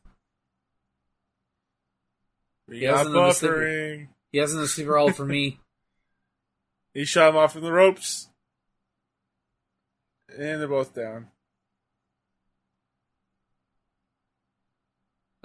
He 2.71 2.83
hasn't 2.83 3.13
done 3.13 3.27
the 3.29 3.33
sleeper. 3.33 3.55
buffering. 3.57 4.07
He 4.31 4.37
hasn't 4.37 4.63
a 4.63 4.67
super 4.67 4.91
roll 4.91 5.11
for 5.11 5.25
me. 5.25 5.59
He 6.91 7.05
shot 7.05 7.29
him 7.29 7.37
off 7.37 7.53
from 7.53 7.61
the 7.61 7.71
ropes. 7.71 8.29
And 10.27 10.59
they're 10.59 10.67
both 10.67 10.95
down. 10.95 11.27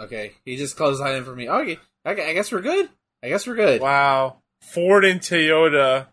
Okay, 0.01 0.33
he 0.47 0.57
just 0.57 0.77
closed 0.77 1.03
that 1.03 1.15
in 1.15 1.23
for 1.23 1.37
me. 1.37 1.49
Okay, 1.49 1.79
okay. 2.07 2.31
I 2.31 2.33
guess 2.33 2.51
we're 2.51 2.63
good. 2.63 2.89
I 3.23 3.29
guess 3.29 3.47
we're 3.47 3.57
good. 3.57 3.83
Wow. 3.83 4.39
Ford 4.63 5.05
and 5.05 5.21
Toyota 5.21 6.07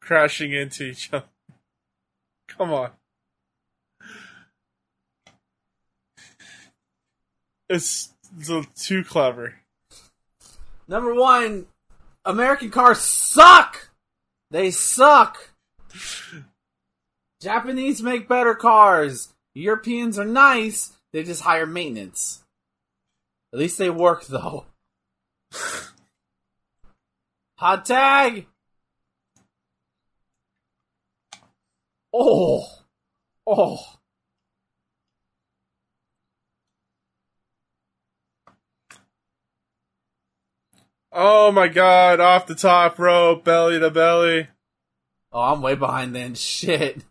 crashing 0.00 0.52
into 0.52 0.84
each 0.84 1.12
other. 1.12 1.26
Come 2.48 2.72
on. 2.72 2.90
It's, 7.70 8.12
it's 8.36 8.84
too 8.84 9.04
clever. 9.04 9.54
Number 10.88 11.14
one, 11.14 11.66
American 12.24 12.70
cars 12.70 12.98
suck. 12.98 13.90
They 14.50 14.72
suck. 14.72 15.50
Japanese 17.40 18.02
make 18.02 18.28
better 18.28 18.56
cars. 18.56 19.32
Europeans 19.54 20.18
are 20.18 20.24
nice. 20.24 20.92
They 21.12 21.22
just 21.22 21.42
hire 21.42 21.64
maintenance. 21.64 22.42
At 23.52 23.60
least 23.60 23.78
they 23.78 23.88
work 23.88 24.26
though. 24.26 24.66
Hot 27.56 27.84
tag. 27.84 28.46
Oh, 32.12 32.66
oh. 33.46 33.99
Oh 41.12 41.50
my 41.50 41.68
god, 41.68 42.20
off 42.20 42.46
the 42.46 42.54
top 42.54 42.98
rope, 42.98 43.44
belly 43.44 43.78
to 43.80 43.90
belly. 43.90 44.48
Oh, 45.32 45.40
I'm 45.40 45.62
way 45.62 45.74
behind 45.74 46.14
then. 46.14 46.34
Shit. 46.34 47.04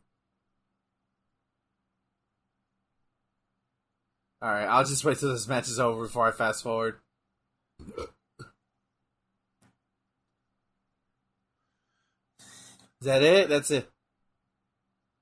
Alright, 4.41 4.69
I'll 4.69 4.85
just 4.85 5.03
wait 5.03 5.17
till 5.19 5.34
this 5.34 5.47
match 5.49 5.67
is 5.67 5.80
over 5.80 6.03
before 6.03 6.27
I 6.27 6.31
fast 6.31 6.63
forward. 6.63 6.95
Is 13.01 13.05
that 13.05 13.21
it? 13.21 13.49
That's 13.49 13.71
it. 13.71 13.89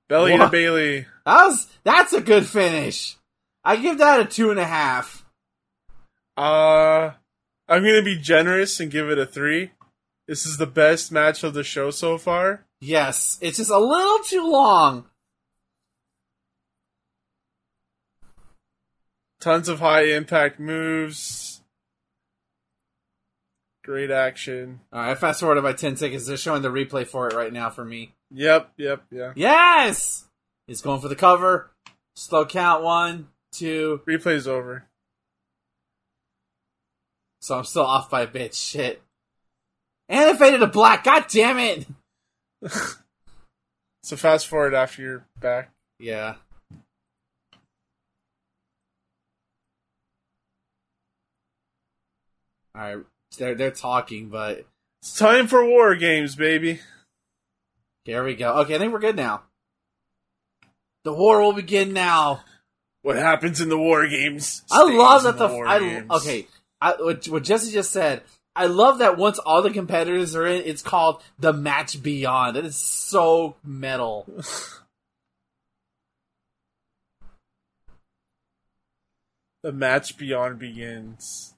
Belly 0.08 0.32
What? 0.32 0.46
to 0.46 0.50
Bailey. 0.50 1.06
That 1.26 1.46
was 1.46 1.68
that's 1.84 2.12
a 2.12 2.20
good 2.20 2.46
finish. 2.46 3.16
I 3.64 3.76
give 3.76 3.98
that 3.98 4.20
a 4.20 4.24
two 4.24 4.50
and 4.50 4.58
a 4.58 4.64
half. 4.64 5.24
Uh, 6.36 7.10
I'm 7.68 7.82
gonna 7.82 8.02
be 8.02 8.16
generous 8.16 8.80
and 8.80 8.90
give 8.90 9.10
it 9.10 9.18
a 9.18 9.26
three. 9.26 9.72
This 10.26 10.46
is 10.46 10.56
the 10.56 10.66
best 10.66 11.12
match 11.12 11.44
of 11.44 11.54
the 11.54 11.64
show 11.64 11.90
so 11.90 12.18
far. 12.18 12.64
Yes, 12.80 13.38
it's 13.40 13.58
just 13.58 13.70
a 13.70 13.78
little 13.78 14.18
too 14.24 14.50
long. 14.50 15.06
Tons 19.40 19.68
of 19.68 19.80
high 19.80 20.04
impact 20.04 20.58
moves. 20.58 21.62
Great 23.84 24.10
action. 24.10 24.80
Alright, 24.92 25.10
I 25.10 25.14
fast 25.14 25.40
forward 25.40 25.62
by 25.62 25.72
ten 25.74 25.96
seconds. 25.96 26.26
They're 26.26 26.36
showing 26.36 26.62
the 26.62 26.70
replay 26.70 27.06
for 27.06 27.28
it 27.28 27.34
right 27.34 27.52
now 27.52 27.70
for 27.70 27.84
me. 27.84 28.14
Yep, 28.30 28.72
yep, 28.76 29.04
yeah. 29.10 29.32
Yes! 29.36 30.26
He's 30.66 30.82
going 30.82 31.00
for 31.00 31.08
the 31.08 31.16
cover. 31.16 31.70
Slow 32.16 32.44
count 32.44 32.82
one, 32.82 33.28
two. 33.52 34.02
Replay's 34.06 34.48
over. 34.48 34.87
So 37.40 37.56
I'm 37.58 37.64
still 37.64 37.84
off 37.86 38.10
by 38.10 38.22
a 38.22 38.26
bit. 38.26 38.54
Shit. 38.54 39.02
And 40.08 40.30
it 40.30 40.38
faded 40.38 40.60
to 40.60 40.66
black. 40.66 41.04
God 41.04 41.26
damn 41.28 41.58
it! 41.58 41.86
So 44.04 44.16
fast 44.16 44.46
forward 44.46 44.72
after 44.72 45.02
you're 45.02 45.26
back. 45.38 45.70
Yeah. 45.98 46.36
Alright, 52.76 53.04
they're 53.38 53.54
they're 53.54 53.70
talking, 53.70 54.28
but 54.28 54.64
It's 55.02 55.16
time 55.16 55.46
for 55.48 55.64
war 55.64 55.94
games, 55.96 56.34
baby. 56.36 56.80
here 58.04 58.24
we 58.24 58.34
go. 58.34 58.58
Okay, 58.60 58.76
I 58.76 58.78
think 58.78 58.92
we're 58.92 58.98
good 59.00 59.16
now. 59.16 59.42
The 61.04 61.12
war 61.12 61.40
will 61.42 61.52
begin 61.52 61.92
now. 61.92 62.42
What 63.02 63.16
happens 63.16 63.60
in 63.60 63.68
the 63.68 63.78
war 63.78 64.06
games? 64.08 64.62
I 64.70 64.82
love 64.84 65.22
that 65.22 65.38
the 65.38 65.48
war 65.48 65.66
I 65.66 65.78
games. 65.78 66.10
okay. 66.10 66.46
I, 66.80 66.94
what, 67.00 67.26
what 67.26 67.44
Jesse 67.44 67.72
just 67.72 67.92
said. 67.92 68.22
I 68.54 68.66
love 68.66 68.98
that 68.98 69.16
once 69.16 69.38
all 69.38 69.62
the 69.62 69.70
competitors 69.70 70.34
are 70.34 70.46
in, 70.46 70.62
it's 70.64 70.82
called 70.82 71.22
the 71.38 71.52
match 71.52 72.02
beyond. 72.02 72.56
It 72.56 72.64
is 72.64 72.76
so 72.76 73.56
metal. 73.64 74.26
The 79.64 79.72
match 79.72 80.16
beyond 80.16 80.60
begins. 80.60 81.52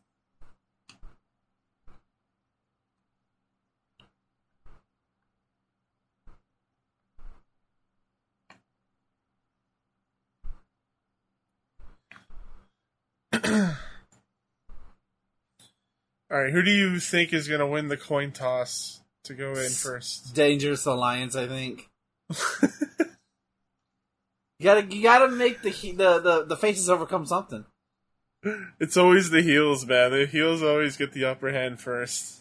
All 16.30 16.40
right, 16.40 16.52
who 16.52 16.62
do 16.62 16.70
you 16.70 17.00
think 17.00 17.32
is 17.32 17.48
going 17.48 17.60
to 17.60 17.66
win 17.66 17.88
the 17.88 17.96
coin 17.96 18.30
toss 18.30 19.00
to 19.24 19.34
go 19.34 19.50
in 19.54 19.70
first? 19.70 20.34
Dangerous 20.34 20.86
alliance, 20.86 21.34
I 21.34 21.48
think. 21.48 21.88
You 24.60 24.64
gotta 24.64 24.94
you 24.94 25.02
gotta 25.02 25.28
make 25.28 25.62
the 25.62 25.70
the 25.70 26.20
the, 26.20 26.44
the 26.44 26.56
faces 26.56 26.90
overcome 26.90 27.24
something. 27.24 27.64
It's 28.78 28.98
always 28.98 29.30
the 29.30 29.40
heels, 29.40 29.86
man. 29.86 30.10
The 30.10 30.26
heels 30.26 30.62
always 30.62 30.98
get 30.98 31.12
the 31.12 31.24
upper 31.24 31.50
hand 31.50 31.80
first. 31.80 32.39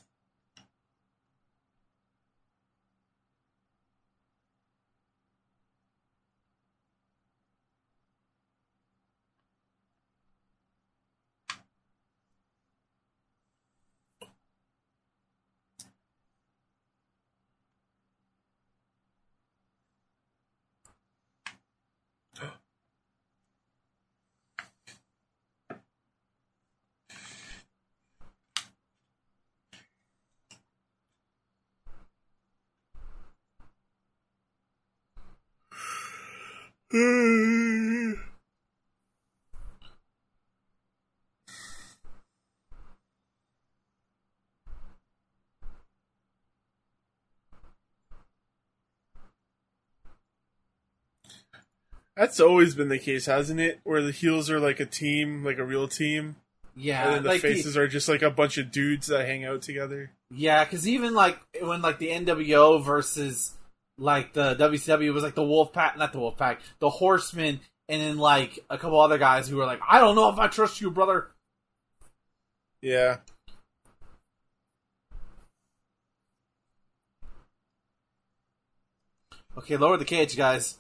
That's 52.16 52.40
always 52.40 52.76
been 52.76 52.90
the 52.90 53.00
case, 53.00 53.28
hasn't 53.28 53.60
it? 53.60 53.80
Where 53.84 54.02
the 54.02 54.12
heels 54.12 54.50
are 54.50 54.60
like 54.60 54.80
a 54.80 54.86
team, 54.86 55.44
like 55.44 55.58
a 55.58 55.64
real 55.64 55.88
team, 55.88 56.36
Yeah, 56.76 57.06
and 57.06 57.16
then 57.16 57.24
the 57.24 57.30
like 57.30 57.42
the- 57.42 57.54
faces 57.54 57.78
are 57.78 57.88
just 57.88 58.10
like 58.10 58.22
a 58.22 58.30
bunch 58.30 58.58
of 58.58 58.72
dudes 58.72 59.08
that 59.08 59.26
hang 59.26 59.46
out 59.46 59.62
together. 59.62 60.12
yeah, 60.30 60.64
because 60.66 60.88
even 60.88 61.14
like 61.14 61.40
when 61.62 61.82
like 61.82 61.98
the 62.00 62.10
NWO 62.10 62.84
versus 62.84 63.54
like 64.00 64.34
the 64.34 64.56
WCW 64.56 65.14
was 65.14 65.24
like 65.24 65.36
the 65.36 65.44
Wolf 65.44 65.74
Pack, 65.74 65.98
not 65.98 66.14
the 66.14 66.20
Wolf 66.20 66.38
Pack, 66.38 66.62
the 66.80 66.90
Horsemen, 66.90 67.60
and 67.88 68.02
then 68.02 68.18
like 68.18 68.60
a 68.70 68.78
couple 68.78 69.00
other 69.00 69.18
guys 69.18 69.48
who 69.48 69.58
were 69.58 69.66
like, 69.66 69.82
I 69.88 70.00
don't 70.00 70.16
know 70.16 70.30
if 70.30 70.40
I 70.40 70.48
trust 70.48 70.82
you, 70.82 70.90
brother. 70.90 71.28
Yeah. 72.82 73.18
Okay, 79.58 79.76
lower 79.76 79.98
the 79.98 80.06
cage, 80.06 80.38
guys. 80.38 80.80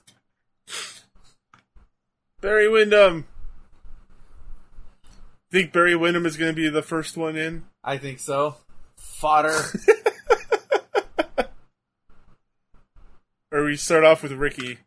Barry 2.40 2.70
Windham. 2.70 3.28
Think 5.52 5.74
Barry 5.74 5.96
Windham 5.96 6.26
is 6.26 6.38
going 6.38 6.52
to 6.52 6.56
be 6.56 6.70
the 6.70 6.82
first 6.82 7.18
one 7.18 7.36
in? 7.36 7.66
I 7.84 7.98
think 7.98 8.20
so. 8.20 8.56
Fodder. 8.96 9.60
Or 13.52 13.66
we 13.66 13.76
start 13.76 14.04
off 14.04 14.22
with 14.24 14.34
Ricky. 14.34 14.80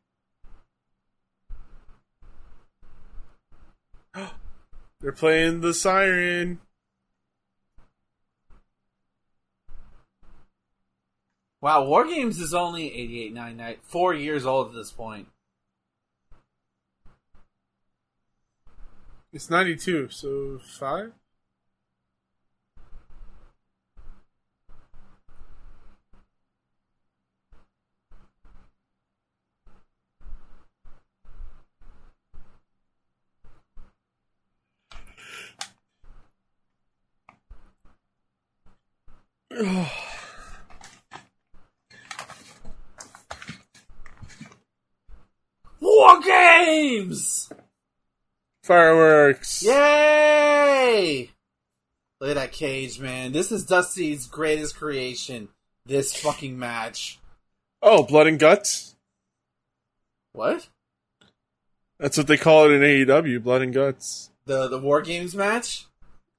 They're 5.00 5.12
playing 5.12 5.60
the 5.60 5.74
siren. 5.74 6.60
wow, 11.62 11.84
War 11.84 12.04
Games 12.06 12.38
is 12.40 12.52
only 12.52 12.92
88, 12.92 13.32
99, 13.32 13.76
four 13.82 14.12
years 14.12 14.44
old 14.44 14.68
at 14.68 14.74
this 14.74 14.90
point. 14.90 15.28
It's 19.32 19.48
92, 19.48 20.08
so 20.10 20.58
five? 20.58 21.12
War 45.80 46.20
Games! 46.20 47.52
Fireworks. 48.64 49.62
Yay! 49.62 51.30
Look 52.20 52.30
at 52.30 52.34
that 52.34 52.50
cage, 52.52 52.98
man. 52.98 53.30
This 53.32 53.52
is 53.52 53.64
Dusty's 53.64 54.26
greatest 54.26 54.74
creation. 54.76 55.48
This 55.86 56.16
fucking 56.16 56.58
match. 56.58 57.20
Oh, 57.80 58.02
blood 58.02 58.26
and 58.26 58.40
guts. 58.40 58.96
What? 60.32 60.68
That's 62.00 62.16
what 62.16 62.26
they 62.26 62.36
call 62.36 62.68
it 62.68 62.72
in 62.72 62.80
AEW, 62.80 63.42
blood 63.42 63.62
and 63.62 63.72
guts. 63.72 64.30
The 64.44 64.66
the 64.66 64.78
War 64.78 65.02
Games 65.02 65.36
match? 65.36 65.86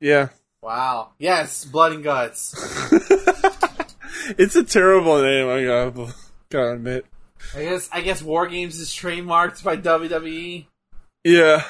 Yeah. 0.02 0.30
Wow. 0.64 1.10
Yes, 1.20 1.66
blood 1.66 1.92
and 1.92 2.04
guts. 2.06 2.54
it's 4.38 4.56
a 4.56 4.64
terrible 4.64 5.22
name. 5.22 5.50
I 5.50 5.66
gotta, 5.66 6.16
gotta 6.50 6.72
admit. 6.76 7.06
I 7.54 7.64
guess 7.64 7.90
I 7.92 8.00
guess 8.00 8.22
War 8.22 8.48
Games 8.48 8.80
is 8.80 8.90
trademarked 8.92 9.62
by 9.62 9.76
WWE. 9.76 10.66
Yeah. 11.26 11.66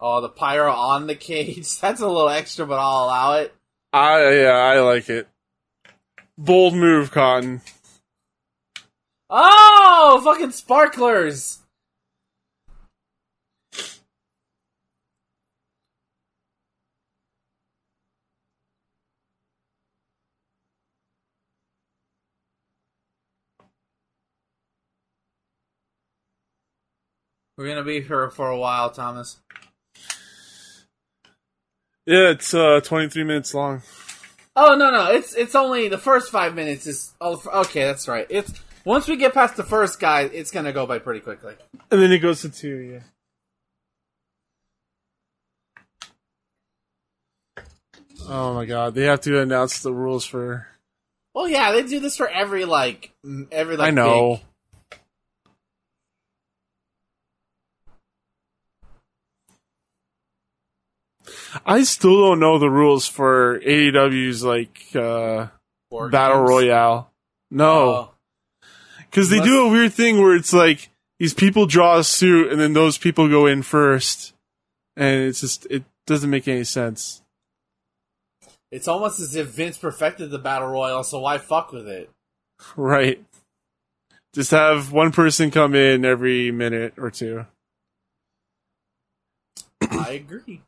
Oh, 0.00 0.22
the 0.22 0.30
pyro 0.30 0.72
on 0.72 1.06
the 1.06 1.14
cage. 1.14 1.78
That's 1.80 2.00
a 2.00 2.06
little 2.06 2.30
extra, 2.30 2.66
but 2.66 2.78
I'll 2.78 3.04
allow 3.04 3.34
it. 3.34 3.54
I 3.92 4.32
yeah, 4.32 4.52
I 4.52 4.80
like 4.80 5.10
it. 5.10 5.28
Bold 6.38 6.72
move, 6.72 7.10
Cotton. 7.10 7.60
Oh, 9.30 10.20
fucking 10.24 10.52
sparklers! 10.52 11.58
We're 27.58 27.66
gonna 27.66 27.82
be 27.82 28.00
here 28.00 28.30
for 28.30 28.48
a 28.48 28.56
while, 28.56 28.90
Thomas. 28.90 29.40
Yeah, 32.06 32.30
it's 32.30 32.54
uh 32.54 32.80
23 32.82 33.24
minutes 33.24 33.52
long. 33.52 33.82
Oh 34.56 34.76
no 34.76 34.90
no, 34.90 35.10
it's 35.10 35.34
it's 35.34 35.54
only 35.54 35.88
the 35.88 35.98
first 35.98 36.30
five 36.30 36.54
minutes 36.54 36.86
is 36.86 37.12
oh 37.20 37.42
okay 37.52 37.84
that's 37.84 38.08
right. 38.08 38.26
It's 38.30 38.52
once 38.88 39.06
we 39.06 39.16
get 39.16 39.34
past 39.34 39.54
the 39.54 39.62
first 39.62 40.00
guy, 40.00 40.22
it's 40.22 40.50
gonna 40.50 40.72
go 40.72 40.86
by 40.86 40.98
pretty 40.98 41.20
quickly. 41.20 41.54
And 41.90 42.00
then 42.00 42.10
it 42.10 42.20
goes 42.20 42.40
to 42.40 42.48
two, 42.48 42.76
yeah. 42.78 43.00
Oh 48.26 48.54
my 48.54 48.64
god, 48.64 48.94
they 48.94 49.04
have 49.04 49.20
to 49.22 49.40
announce 49.40 49.80
the 49.80 49.92
rules 49.92 50.24
for. 50.24 50.66
Well, 51.34 51.48
yeah, 51.48 51.70
they 51.72 51.82
do 51.82 52.00
this 52.00 52.16
for 52.16 52.28
every 52.28 52.64
like 52.64 53.12
every 53.52 53.76
like 53.76 53.88
I 53.88 53.90
know. 53.90 54.40
big- 54.90 55.00
I 61.64 61.82
still 61.82 62.20
don't 62.20 62.40
know 62.40 62.58
the 62.58 62.70
rules 62.70 63.06
for 63.06 63.60
AEW's 63.60 64.42
like 64.42 64.94
uh 64.94 65.48
war 65.90 66.08
battle 66.08 66.38
games. 66.38 66.48
royale. 66.50 67.10
No, 67.50 67.70
Oh. 67.70 68.10
Because 69.10 69.30
they 69.30 69.40
do 69.40 69.66
a 69.66 69.70
weird 69.70 69.92
thing 69.92 70.20
where 70.20 70.34
it's 70.34 70.52
like 70.52 70.90
these 71.18 71.34
people 71.34 71.66
draw 71.66 71.98
a 71.98 72.04
suit 72.04 72.52
and 72.52 72.60
then 72.60 72.72
those 72.72 72.98
people 72.98 73.28
go 73.28 73.46
in 73.46 73.62
first, 73.62 74.32
and 74.96 75.22
it's 75.22 75.40
just 75.40 75.66
it 75.70 75.84
doesn't 76.06 76.30
make 76.30 76.48
any 76.48 76.64
sense. 76.64 77.22
it's 78.70 78.88
almost 78.88 79.20
as 79.20 79.34
if 79.34 79.48
Vince 79.48 79.78
perfected 79.78 80.30
the 80.30 80.38
battle 80.38 80.68
royal, 80.68 81.02
so 81.02 81.20
why 81.20 81.38
fuck 81.38 81.72
with 81.72 81.88
it? 81.88 82.10
Right. 82.76 83.24
Just 84.34 84.50
have 84.50 84.92
one 84.92 85.12
person 85.12 85.50
come 85.50 85.74
in 85.74 86.04
every 86.04 86.50
minute 86.50 86.94
or 86.98 87.10
two. 87.10 87.46
I 89.80 90.10
agree. 90.12 90.60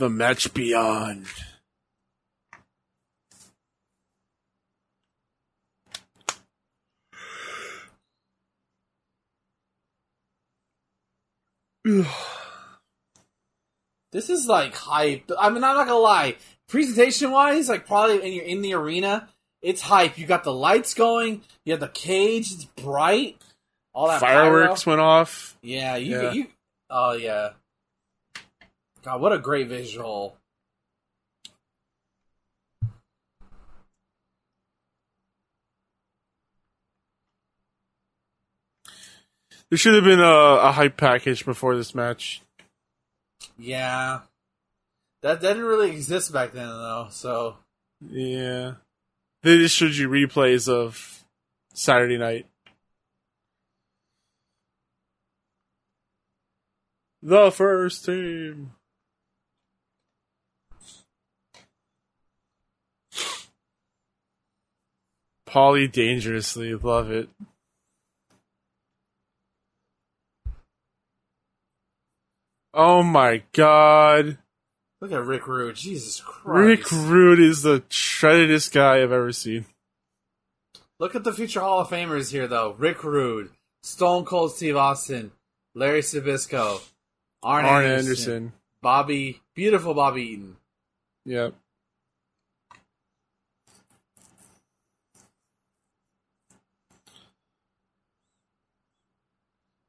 The 0.00 0.08
match 0.08 0.54
beyond. 0.54 1.26
This 14.12 14.28
is 14.28 14.46
like 14.48 14.74
hype. 14.74 15.30
I 15.38 15.50
mean, 15.50 15.62
I'm 15.62 15.76
not 15.76 15.86
gonna 15.86 15.94
lie. 16.00 16.36
Presentation 16.68 17.30
wise, 17.30 17.68
like 17.68 17.86
probably 17.86 18.18
when 18.18 18.32
you're 18.32 18.44
in 18.44 18.60
the 18.60 18.74
arena, 18.74 19.28
it's 19.62 19.80
hype. 19.82 20.18
You 20.18 20.26
got 20.26 20.42
the 20.42 20.52
lights 20.52 20.94
going. 20.94 21.42
You 21.64 21.74
have 21.74 21.80
the 21.80 21.86
cage. 21.88 22.50
It's 22.50 22.64
bright. 22.64 23.40
All 23.94 24.08
that 24.08 24.18
Fireworks 24.18 24.82
pyro. 24.82 24.96
went 24.96 25.00
off. 25.00 25.56
Yeah, 25.62 25.94
you, 25.94 26.20
Yeah. 26.22 26.32
you. 26.32 26.46
Oh 26.90 27.12
yeah. 27.12 27.50
God, 29.02 29.20
what 29.20 29.32
a 29.32 29.38
great 29.38 29.68
visual. 29.68 30.36
There 39.70 39.78
should 39.78 39.94
have 39.94 40.04
been 40.04 40.20
a, 40.20 40.24
a 40.24 40.72
hype 40.72 40.96
package 40.96 41.44
before 41.44 41.76
this 41.76 41.94
match. 41.94 42.42
Yeah. 43.56 44.20
That, 45.22 45.40
that 45.40 45.54
didn't 45.54 45.68
really 45.68 45.92
exist 45.92 46.32
back 46.32 46.52
then, 46.52 46.66
though. 46.66 47.06
So 47.10 47.56
Yeah. 48.00 48.74
They 49.42 49.58
just 49.58 49.76
showed 49.76 49.94
you 49.94 50.08
replays 50.08 50.68
of 50.68 51.24
Saturday 51.72 52.18
night. 52.18 52.46
The 57.22 57.50
first 57.50 58.04
team. 58.04 58.72
Polly 65.50 65.88
dangerously 65.88 66.72
love 66.76 67.10
it. 67.10 67.28
Oh 72.72 73.02
my 73.02 73.42
god. 73.52 74.38
look 75.00 75.10
at 75.10 75.24
Rick 75.24 75.48
Rude. 75.48 75.74
Jesus 75.74 76.20
Christ. 76.20 76.92
Rick 76.92 76.92
Rude 76.92 77.40
is 77.40 77.62
the 77.62 77.82
shreddedest 77.90 78.72
guy 78.72 79.02
I've 79.02 79.10
ever 79.10 79.32
seen. 79.32 79.64
Look 81.00 81.16
at 81.16 81.24
the 81.24 81.32
future 81.32 81.58
Hall 81.58 81.80
of 81.80 81.88
Famers 81.88 82.30
here, 82.30 82.46
though. 82.46 82.76
Rick 82.78 83.02
Rude, 83.02 83.50
Stone 83.82 84.26
Cold 84.26 84.54
Steve 84.54 84.76
Austin, 84.76 85.32
Larry 85.74 86.02
Zbyszko, 86.02 86.80
Arn, 87.42 87.64
Arn 87.64 87.84
Anderson, 87.86 87.98
Anderson. 88.00 88.52
Bobby, 88.82 89.40
beautiful 89.56 89.94
Bobby 89.94 90.22
Eaton. 90.22 90.56
Yep. 91.24 91.54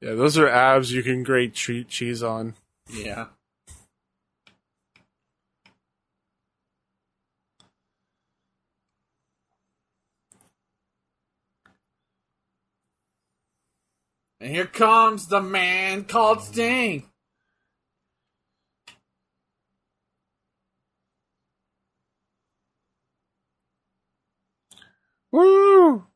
Yeah, 0.01 0.15
those 0.15 0.37
are 0.37 0.49
abs 0.49 0.91
you 0.91 1.03
can 1.03 1.21
grate 1.21 1.53
treat 1.53 1.87
cheese 1.87 2.23
on. 2.23 2.55
Yeah. 2.91 3.27
And 14.39 14.49
here 14.49 14.65
comes 14.65 15.27
the 15.27 15.39
man 15.39 16.05
called 16.05 16.41
Sting. 16.41 17.03
Woo! 25.31 26.07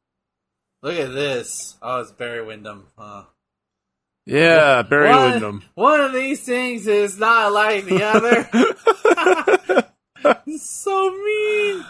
Look 0.81 0.95
at 0.95 1.13
this. 1.13 1.77
Oh, 1.83 2.01
it's 2.01 2.11
Barry 2.11 2.43
Windham. 2.43 2.87
Huh. 2.97 3.25
Yeah, 4.25 4.81
Barry 4.81 5.09
one, 5.09 5.31
Windham. 5.31 5.63
One 5.75 6.01
of 6.01 6.11
these 6.13 6.41
things 6.41 6.87
is 6.87 7.19
not 7.19 7.53
like 7.53 7.85
the 7.85 8.03
other. 8.03 8.49
so 10.57 11.11
mean. 11.11 11.85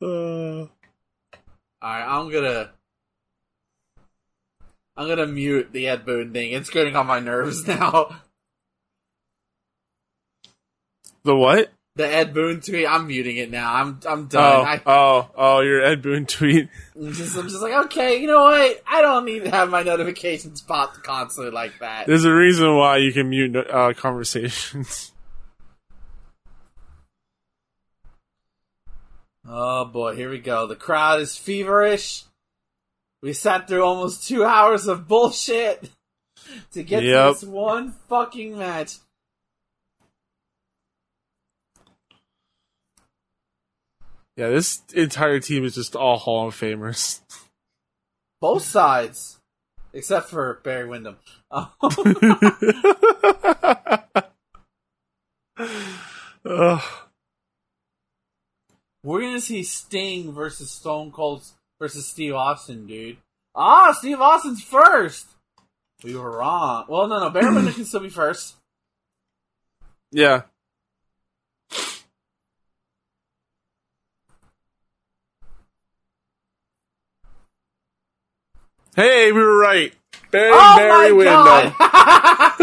Uh, 0.00 0.66
Alright, 1.82 2.08
I'm 2.08 2.30
gonna. 2.30 2.70
I'm 4.96 5.08
gonna 5.08 5.26
mute 5.26 5.72
the 5.72 5.88
Ed 5.88 6.04
Boon 6.04 6.32
thing. 6.32 6.52
It's 6.52 6.70
getting 6.70 6.94
on 6.94 7.06
my 7.06 7.18
nerves 7.18 7.66
now. 7.66 8.20
the 11.24 11.34
what? 11.34 11.72
the 12.00 12.10
Ed 12.10 12.32
Boon 12.32 12.60
tweet. 12.60 12.86
I'm 12.88 13.06
muting 13.06 13.36
it 13.36 13.50
now. 13.50 13.74
I'm 13.74 14.00
I'm 14.06 14.26
done. 14.26 14.60
Oh 14.60 14.62
I, 14.62 14.80
oh, 14.86 15.30
oh, 15.36 15.60
your 15.60 15.82
Ed 15.82 16.00
Boon 16.00 16.24
tweet. 16.24 16.68
I'm 16.96 17.12
just, 17.12 17.36
I'm 17.36 17.48
just 17.48 17.60
like, 17.60 17.74
okay, 17.86 18.20
you 18.20 18.26
know 18.26 18.42
what? 18.44 18.82
I 18.86 19.02
don't 19.02 19.26
need 19.26 19.44
to 19.44 19.50
have 19.50 19.68
my 19.68 19.82
notifications 19.82 20.62
popped 20.62 21.02
constantly 21.02 21.52
like 21.52 21.78
that. 21.80 22.06
There's 22.06 22.24
a 22.24 22.32
reason 22.32 22.74
why 22.74 22.96
you 22.96 23.12
can 23.12 23.28
mute 23.28 23.54
uh, 23.56 23.92
conversations. 23.94 25.12
Oh 29.52 29.86
boy, 29.86 30.14
here 30.14 30.30
we 30.30 30.38
go. 30.38 30.68
The 30.68 30.76
crowd 30.76 31.20
is 31.20 31.36
feverish. 31.36 32.22
We 33.20 33.32
sat 33.32 33.66
through 33.66 33.82
almost 33.82 34.28
two 34.28 34.44
hours 34.44 34.86
of 34.86 35.08
bullshit 35.08 35.90
to 36.72 36.84
get 36.84 37.02
yep. 37.02 37.26
to 37.26 37.32
this 37.32 37.42
one 37.42 37.94
fucking 38.08 38.56
match. 38.56 38.98
Yeah, 44.36 44.48
this 44.48 44.82
entire 44.94 45.40
team 45.40 45.64
is 45.64 45.74
just 45.74 45.94
all 45.96 46.16
Hall 46.16 46.48
of 46.48 46.54
Famers. 46.54 47.20
Both 48.40 48.62
sides, 48.64 49.38
except 49.92 50.30
for 50.30 50.60
Barry 50.64 50.88
Windham. 50.88 51.16
Oh. 56.44 56.82
We're 59.02 59.20
gonna 59.20 59.40
see 59.40 59.62
Sting 59.62 60.32
versus 60.32 60.70
Stone 60.70 61.12
Cold 61.12 61.42
versus 61.80 62.06
Steve 62.06 62.34
Austin, 62.34 62.86
dude. 62.86 63.18
Ah, 63.54 63.92
Steve 63.92 64.20
Austin's 64.20 64.62
first. 64.62 65.26
We 66.02 66.16
were 66.16 66.38
wrong. 66.38 66.86
Well, 66.88 67.08
no, 67.08 67.18
no, 67.20 67.30
Barry 67.30 67.54
Windham 67.54 67.74
can 67.74 67.84
still 67.84 68.00
be 68.00 68.08
first. 68.08 68.56
yeah. 70.10 70.42
Hey, 78.96 79.32
we 79.32 79.40
were 79.40 79.56
right. 79.58 79.92
Barry, 80.30 80.50
Oh 80.52 80.74
Barry 80.76 81.12
my 81.12 81.16
Windham. 81.16 81.74
god! 81.78 82.54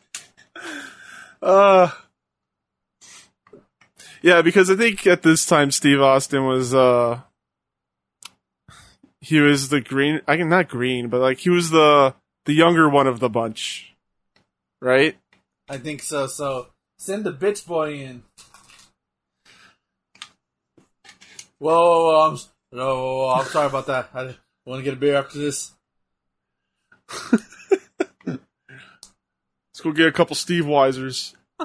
uh, 1.42 1.90
yeah, 4.22 4.42
because 4.42 4.70
I 4.70 4.76
think 4.76 5.06
at 5.06 5.22
this 5.22 5.46
time 5.46 5.70
Steve 5.70 6.00
Austin 6.00 6.44
was 6.44 6.74
uh 6.74 7.20
he 9.20 9.40
was 9.40 9.68
the 9.68 9.80
green 9.80 10.20
I 10.26 10.36
can 10.36 10.48
not 10.48 10.68
green, 10.68 11.08
but 11.08 11.20
like 11.20 11.38
he 11.38 11.50
was 11.50 11.70
the 11.70 12.14
the 12.46 12.52
younger 12.52 12.88
one 12.88 13.06
of 13.06 13.20
the 13.20 13.28
bunch. 13.28 13.94
Right? 14.82 15.16
I 15.68 15.78
think 15.78 16.02
so. 16.02 16.26
So 16.26 16.68
send 16.98 17.24
the 17.24 17.32
bitch 17.32 17.66
boy 17.66 17.94
in. 17.94 18.22
Whoa, 21.58 21.74
whoa, 21.74 22.30
whoa, 22.30 22.36
I'm, 22.72 22.78
s- 22.78 22.84
whoa, 22.84 22.94
whoa, 22.96 23.26
whoa, 23.26 23.34
I'm 23.40 23.46
sorry 23.46 23.66
about 23.66 23.86
that. 23.86 24.10
I 24.14 24.34
want 24.64 24.80
to 24.80 24.82
get 24.84 24.94
a 24.94 24.96
beer 24.96 25.16
after 25.16 25.38
this. 25.38 25.72
Let's 28.26 28.40
go 29.82 29.92
get 29.92 30.08
a 30.08 30.12
couple 30.12 30.36
Steve 30.36 30.64
Weisers. 30.64 31.34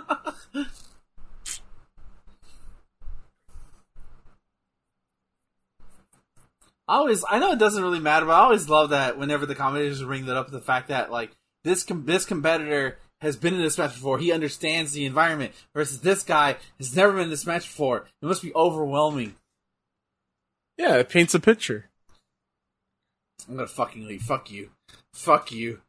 I 6.87 6.97
always, 6.97 7.23
I 7.27 7.39
know 7.39 7.51
it 7.51 7.59
doesn't 7.59 7.81
really 7.81 7.99
matter, 7.99 8.25
but 8.25 8.33
I 8.33 8.41
always 8.41 8.69
love 8.69 8.91
that 8.91 9.17
whenever 9.17 9.45
the 9.45 9.55
commentators 9.55 10.03
bring 10.03 10.27
that 10.27 10.37
up, 10.37 10.51
the 10.51 10.61
fact 10.61 10.89
that 10.89 11.11
like 11.11 11.31
this 11.63 11.83
com- 11.83 12.05
this 12.05 12.25
competitor 12.25 12.99
has 13.21 13.35
been 13.37 13.55
in 13.55 13.61
this 13.61 13.77
match 13.77 13.93
before, 13.93 14.19
he 14.19 14.31
understands 14.31 14.91
the 14.91 15.05
environment, 15.05 15.53
versus 15.73 16.01
this 16.01 16.21
guy 16.21 16.57
has 16.77 16.95
never 16.95 17.13
been 17.13 17.23
in 17.23 17.29
this 17.31 17.45
match 17.45 17.63
before. 17.63 18.05
It 18.21 18.25
must 18.25 18.43
be 18.43 18.53
overwhelming. 18.53 19.35
Yeah, 20.77 20.95
it 20.97 21.09
paints 21.09 21.33
a 21.33 21.39
picture. 21.39 21.89
I'm 23.47 23.55
gonna 23.55 23.67
fucking 23.67 24.05
leave. 24.07 24.21
Fuck 24.21 24.51
you. 24.51 24.71
Fuck 25.13 25.51
you. 25.51 25.81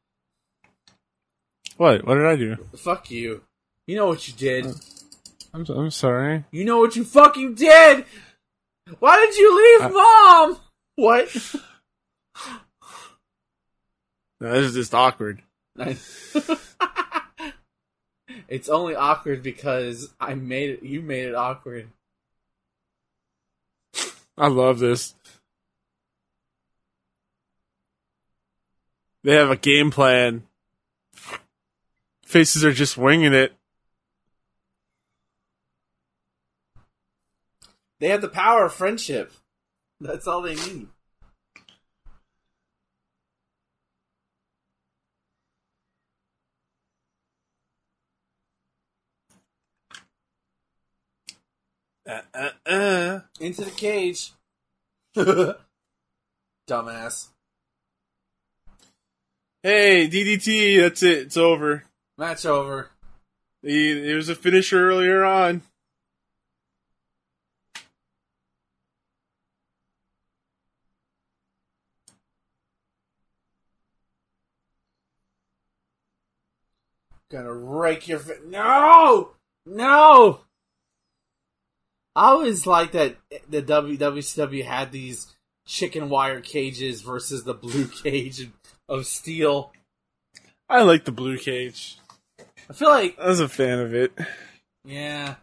What? 1.76 2.06
What 2.06 2.14
did 2.14 2.26
I 2.26 2.36
do? 2.36 2.56
Fuck 2.76 3.10
you. 3.10 3.42
You 3.86 3.96
know 3.96 4.06
what 4.06 4.26
you 4.28 4.34
did. 4.34 4.66
I'm 5.54 5.64
I'm 5.68 5.90
sorry. 5.90 6.44
You 6.50 6.64
know 6.64 6.78
what 6.78 6.96
you 6.96 7.04
fucking 7.04 7.54
did. 7.54 8.04
Why 9.00 9.16
did 9.16 9.36
you 9.36 9.56
leave, 9.56 9.80
Uh, 9.86 9.88
mom? 9.90 10.60
What? 10.96 11.54
No, 14.38 14.52
this 14.52 14.66
is 14.66 14.74
just 14.74 14.94
awkward. 14.94 15.40
it's 18.48 18.68
only 18.68 18.94
awkward 18.94 19.42
because 19.42 20.12
I 20.20 20.34
made 20.34 20.68
it. 20.70 20.82
You 20.82 21.00
made 21.00 21.24
it 21.24 21.34
awkward. 21.34 21.88
I 24.38 24.48
love 24.48 24.78
this. 24.78 25.14
They 29.24 29.34
have 29.34 29.50
a 29.50 29.56
game 29.56 29.90
plan. 29.90 30.44
Faces 32.24 32.64
are 32.64 32.72
just 32.72 32.96
winging 32.96 33.32
it. 33.32 33.52
They 37.98 38.08
have 38.08 38.20
the 38.20 38.28
power 38.28 38.66
of 38.66 38.74
friendship. 38.74 39.32
That's 40.00 40.26
all 40.26 40.42
they 40.42 40.54
need. 40.54 40.88
Uh, 52.06 52.20
uh, 52.34 52.50
uh. 52.66 53.20
Into 53.40 53.64
the 53.64 53.70
cage. 53.70 54.32
Dumbass. 56.68 57.28
Hey, 59.62 60.08
DDT, 60.08 60.80
that's 60.80 61.02
it. 61.02 61.18
It's 61.18 61.36
over. 61.36 61.84
Match 62.16 62.46
over. 62.46 62.90
It 63.62 64.14
was 64.14 64.28
a 64.28 64.36
finisher 64.36 64.88
earlier 64.90 65.24
on. 65.24 65.62
Gonna 77.28 77.52
rake 77.52 78.06
your 78.06 78.20
fa- 78.20 78.38
No! 78.46 79.30
No! 79.64 80.45
I 82.16 82.28
always 82.30 82.66
like 82.66 82.92
that 82.92 83.16
the 83.48 83.60
W- 83.60 83.98
WCW 83.98 84.64
had 84.64 84.90
these 84.90 85.26
chicken 85.66 86.08
wire 86.08 86.40
cages 86.40 87.02
versus 87.02 87.44
the 87.44 87.52
blue 87.52 87.86
cage 88.02 88.48
of 88.88 89.06
steel. 89.06 89.72
I 90.68 90.82
like 90.82 91.04
the 91.04 91.12
blue 91.12 91.36
cage. 91.36 91.98
I 92.68 92.72
feel 92.72 92.88
like, 92.88 93.18
I 93.18 93.28
was 93.28 93.40
a 93.40 93.48
fan 93.48 93.78
of 93.80 93.94
it. 93.94 94.12
yeah. 94.84 95.34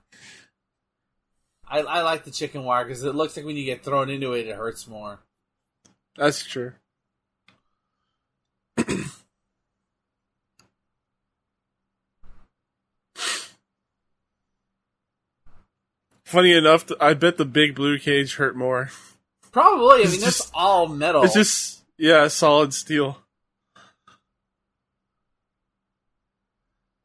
I, 1.70 1.80
I 1.80 2.02
like 2.02 2.24
the 2.24 2.32
chicken 2.32 2.64
wire 2.64 2.84
because 2.86 3.04
it 3.04 3.16
looks 3.16 3.38
like 3.38 3.46
when 3.46 3.56
you 3.56 3.66
get 3.66 3.84
thrown 3.84 4.10
into 4.10 4.34
it, 4.34 4.48
it 4.48 4.56
hurts 4.56 4.88
more. 4.88 5.20
That's 6.18 6.44
true. 6.44 6.74
Funny 16.34 16.52
enough, 16.54 16.88
I 17.00 17.14
bet 17.14 17.38
the 17.38 17.46
big 17.46 17.76
blue 17.76 18.00
cage 18.00 18.38
hurt 18.38 18.56
more. 18.56 18.90
Probably. 19.52 20.02
I 20.04 20.08
mean, 20.08 20.20
that's 20.20 20.50
all 20.52 20.88
metal. 20.88 21.22
It's 21.22 21.36
just, 21.36 21.84
yeah, 21.96 22.28
solid 22.28 22.74
steel. 22.74 23.20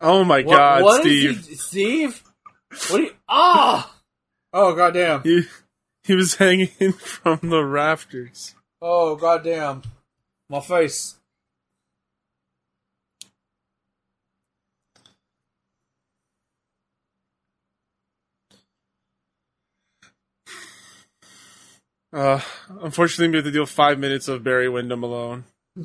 Oh 0.01 0.25
my 0.25 0.41
What- 0.41 0.57
god, 0.57 0.83
what 0.83 1.01
Steve. 1.03 1.47
he- 1.47 1.55
Steve? 1.57 2.23
What 2.89 2.97
do 2.97 3.03
you? 3.03 3.15
Ah! 3.29 3.95
Oh 4.55 4.75
goddamn! 4.75 5.23
He, 5.25 5.43
he 6.05 6.15
was 6.15 6.37
hanging 6.37 6.69
from 6.93 7.41
the 7.51 7.63
rafters. 7.63 8.55
Oh 8.81 9.15
goddamn! 9.17 9.83
My 10.49 10.61
face. 10.61 11.18
Uh, 22.13 22.41
unfortunately, 22.83 23.31
we 23.31 23.37
have 23.37 23.45
to 23.45 23.51
deal 23.51 23.67
five 23.67 23.99
minutes 23.99 24.29
of 24.29 24.43
Barry 24.45 24.69
Windham 24.69 25.03
alone. 25.03 25.45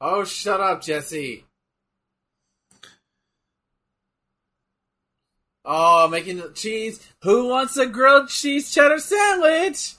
oh, 0.00 0.24
shut 0.24 0.60
up, 0.60 0.82
Jesse. 0.82 1.44
Oh, 5.64 6.08
making 6.08 6.38
the 6.38 6.50
cheese. 6.50 7.06
Who 7.22 7.48
wants 7.48 7.76
a 7.76 7.86
grilled 7.86 8.28
cheese 8.28 8.72
cheddar 8.72 8.98
sandwich? 8.98 9.94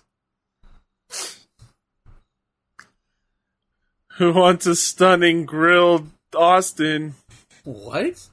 Who 4.17 4.33
wants 4.33 4.65
a 4.65 4.75
stunning 4.75 5.45
grilled 5.45 6.09
Austin? 6.35 7.15
What? 7.63 8.27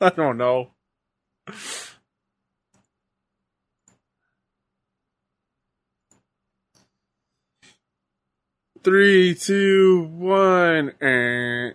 I 0.00 0.10
don't 0.10 0.38
know. 0.38 0.70
Three, 8.82 9.34
two, 9.34 10.08
one. 10.12 10.92
Eh. 11.02 11.72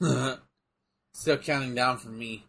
Still 1.22 1.36
counting 1.38 1.72
down 1.76 1.98
for 1.98 2.08
me. 2.08 2.42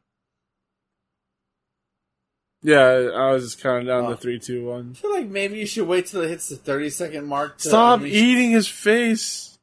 Yeah, 2.63 2.79
I 3.13 3.31
was 3.33 3.43
just 3.43 3.61
counting 3.61 3.85
down 3.85 4.05
Oh. 4.05 4.09
the 4.09 4.17
three, 4.17 4.39
two, 4.39 4.65
one. 4.65 4.95
I 4.97 4.99
feel 4.99 5.11
like 5.13 5.27
maybe 5.27 5.59
you 5.59 5.67
should 5.67 5.87
wait 5.87 6.07
till 6.07 6.21
it 6.21 6.29
hits 6.29 6.49
the 6.49 6.55
30 6.55 6.89
second 6.89 7.27
mark. 7.27 7.59
To 7.59 7.67
Stop 7.69 7.99
unleash- 7.99 8.15
eating 8.15 8.49
his 8.49 8.67
face. 8.67 9.59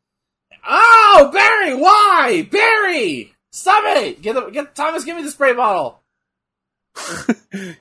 Oh, 0.64 1.28
Barry, 1.32 1.74
why? 1.74 2.46
Barry! 2.52 3.34
Stop 3.50 3.82
it! 3.96 4.22
Get 4.22 4.34
the, 4.36 4.48
get 4.50 4.76
Thomas, 4.76 5.02
give 5.04 5.16
me 5.16 5.24
the 5.24 5.32
spray 5.32 5.54
bottle. 5.54 6.00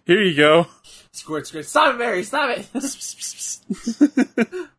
Here 0.08 0.24
you 0.24 0.36
go. 0.36 0.66
Squirt, 1.14 1.46
squirt. 1.46 1.68
Stop 1.68 1.94
it, 1.94 2.00
Barry, 2.00 2.24
stop 2.24 2.58
it. 2.58 2.66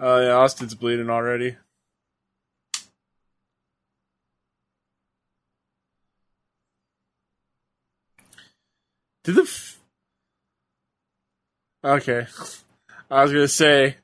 Oh 0.00 0.20
yeah, 0.20 0.32
Austin's 0.34 0.74
bleeding 0.74 1.08
already. 1.08 1.56
Did 9.24 9.36
the 9.36 9.42
f- 9.42 9.80
Okay. 11.82 12.26
I 13.10 13.22
was 13.22 13.32
gonna 13.32 13.48
say 13.48 13.96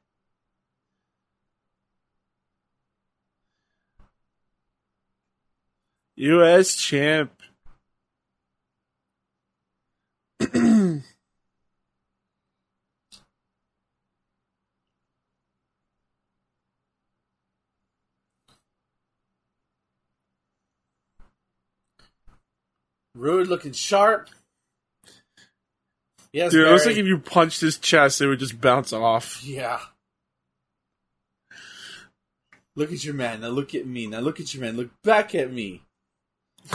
US 6.17 6.77
champ. 6.77 7.33
Rude 23.21 23.49
looking 23.49 23.73
sharp. 23.73 24.31
Yes, 26.33 26.53
Dude, 26.53 26.67
it 26.67 26.71
looks 26.71 26.87
like 26.87 26.97
if 26.97 27.07
you 27.07 27.19
punched 27.19 27.61
his 27.61 27.77
chest, 27.77 28.21
it 28.23 28.29
would 28.29 28.39
just 28.39 28.59
bounce 28.61 28.93
off. 28.93 29.43
Yeah. 29.45 29.81
Look 32.77 32.93
at 32.93 33.05
your 33.05 33.15
man. 33.15 33.41
Now 33.43 33.49
look 33.49 33.75
at 33.75 33.87
me. 33.87 34.07
Now 34.07 34.21
look 34.21 34.41
at 34.41 34.55
your 34.55 34.63
man. 34.63 34.77
Look 34.77 34.91
back 35.03 35.35
at 35.35 35.53
me. 35.53 35.83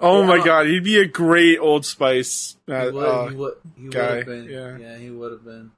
oh 0.00 0.24
my 0.24 0.44
god, 0.44 0.66
he'd 0.66 0.84
be 0.84 0.98
a 0.98 1.06
great 1.06 1.58
Old 1.58 1.86
Spice. 1.86 2.56
He 2.66 2.72
Uh, 2.72 2.90
would. 2.92 3.04
uh, 3.04 3.26
he 3.28 3.34
would. 3.36 3.54
He 3.76 3.82
would 3.84 3.92
guy, 3.92 4.16
have 4.16 4.26
been. 4.26 4.44
yeah. 4.44 4.76
yeah, 4.78 4.98
he 4.98 5.10
would 5.10 5.32
have 5.32 5.44
been. 5.44 5.70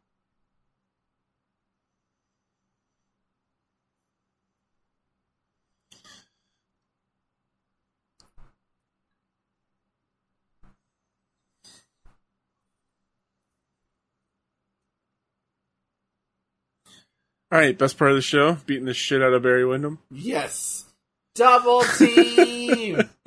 All 17.53 17.59
right, 17.59 17.77
best 17.77 17.99
part 17.99 18.11
of 18.11 18.17
the 18.17 18.23
show: 18.23 18.57
beating 18.65 18.87
the 18.87 18.95
shit 18.95 19.23
out 19.23 19.35
of 19.35 19.43
Barry 19.43 19.67
Windham. 19.67 19.99
Yes. 20.11 20.87
Double 21.35 21.83
team. 21.83 23.03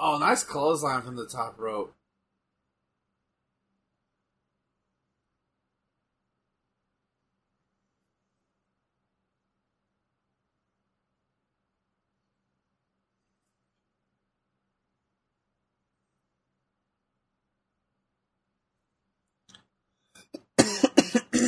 oh, 0.00 0.18
nice 0.18 0.42
clothesline 0.42 1.02
from 1.02 1.16
the 1.16 1.26
top 1.26 1.58
rope. 1.58 1.94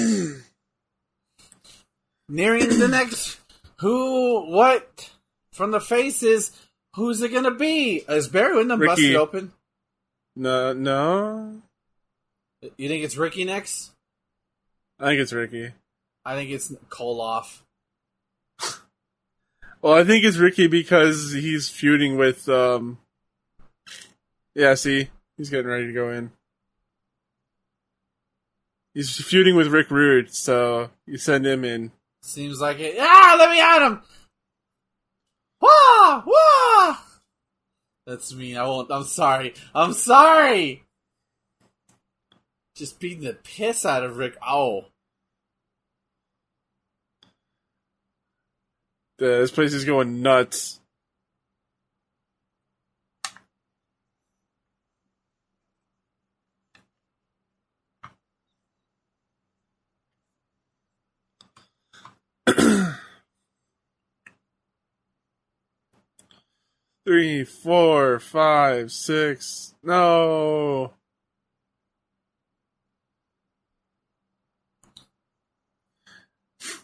Nearing 2.28 2.68
the 2.78 2.88
next. 2.88 3.38
Who? 3.80 4.50
What? 4.50 5.10
From 5.52 5.70
the 5.70 5.80
faces. 5.80 6.52
Who's 6.94 7.20
it 7.22 7.32
gonna 7.32 7.50
be? 7.54 8.04
Is 8.08 8.28
Barry 8.28 8.56
Windham 8.56 8.80
Ricky. 8.80 8.90
busted 8.90 9.16
open? 9.16 9.52
No, 10.34 10.72
no, 10.72 11.60
You 12.78 12.88
think 12.88 13.04
it's 13.04 13.16
Ricky 13.18 13.44
next? 13.44 13.90
I 14.98 15.06
think 15.08 15.20
it's 15.20 15.32
Ricky. 15.32 15.72
I 16.24 16.34
think 16.34 16.50
it's 16.50 16.72
Koloff. 16.88 17.60
Well, 19.82 19.94
I 19.94 20.04
think 20.04 20.24
it's 20.24 20.36
Ricky 20.36 20.68
because 20.68 21.32
he's 21.32 21.68
feuding 21.68 22.16
with. 22.16 22.48
um 22.48 22.98
Yeah, 24.54 24.74
see, 24.74 25.08
he's 25.36 25.50
getting 25.50 25.66
ready 25.66 25.88
to 25.88 25.92
go 25.92 26.10
in. 26.10 26.30
He's 28.94 29.16
feuding 29.16 29.56
with 29.56 29.68
Rick 29.68 29.90
Rude, 29.90 30.34
so 30.34 30.90
you 31.06 31.16
send 31.16 31.46
him 31.46 31.64
in. 31.64 31.92
Seems 32.22 32.60
like 32.60 32.78
it. 32.78 32.96
Ah, 33.00 33.36
let 33.38 33.50
me 33.50 33.60
at 33.60 33.86
him. 33.86 34.02
Wah, 35.60 36.22
wah. 36.26 36.96
That's 38.06 38.34
mean. 38.34 38.56
I 38.56 38.66
won't. 38.66 38.90
I'm 38.90 39.04
sorry. 39.04 39.54
I'm 39.74 39.92
sorry. 39.92 40.84
Just 42.74 43.00
beating 43.00 43.24
the 43.24 43.34
piss 43.34 43.86
out 43.86 44.04
of 44.04 44.16
Rick. 44.18 44.36
Oh, 44.46 44.86
this 49.18 49.50
place 49.50 49.72
is 49.72 49.84
going 49.84 50.20
nuts. 50.20 50.80
Three, 67.04 67.44
four, 67.44 68.20
five, 68.20 68.92
six. 68.92 69.74
No. 69.82 70.92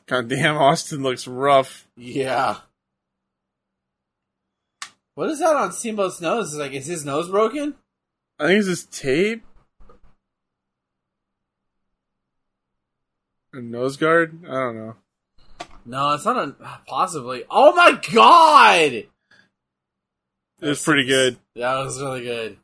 God 0.06 0.28
damn, 0.28 0.56
Austin 0.56 1.02
looks 1.02 1.28
rough. 1.28 1.86
yeah. 1.96 2.56
What 5.14 5.30
is 5.30 5.40
that 5.40 5.56
on 5.56 5.72
Steamboat's 5.72 6.20
nose? 6.20 6.54
Like, 6.54 6.72
is 6.72 6.86
his 6.86 7.04
nose 7.04 7.28
broken? 7.28 7.74
I 8.38 8.46
think 8.46 8.60
it's 8.60 8.68
just 8.68 8.92
tape. 8.92 9.42
A 13.52 13.60
nose 13.60 13.96
guard? 13.96 14.44
I 14.48 14.54
don't 14.54 14.76
know. 14.76 14.96
No, 15.84 16.12
it's 16.14 16.24
not 16.24 16.36
a 16.36 16.54
possibly. 16.86 17.42
Oh 17.50 17.74
my 17.74 18.00
god! 18.12 19.08
It's 20.60 20.84
pretty 20.84 21.04
good. 21.04 21.36
That 21.54 21.76
was 21.76 22.00
really 22.00 22.22
good. 22.22 22.56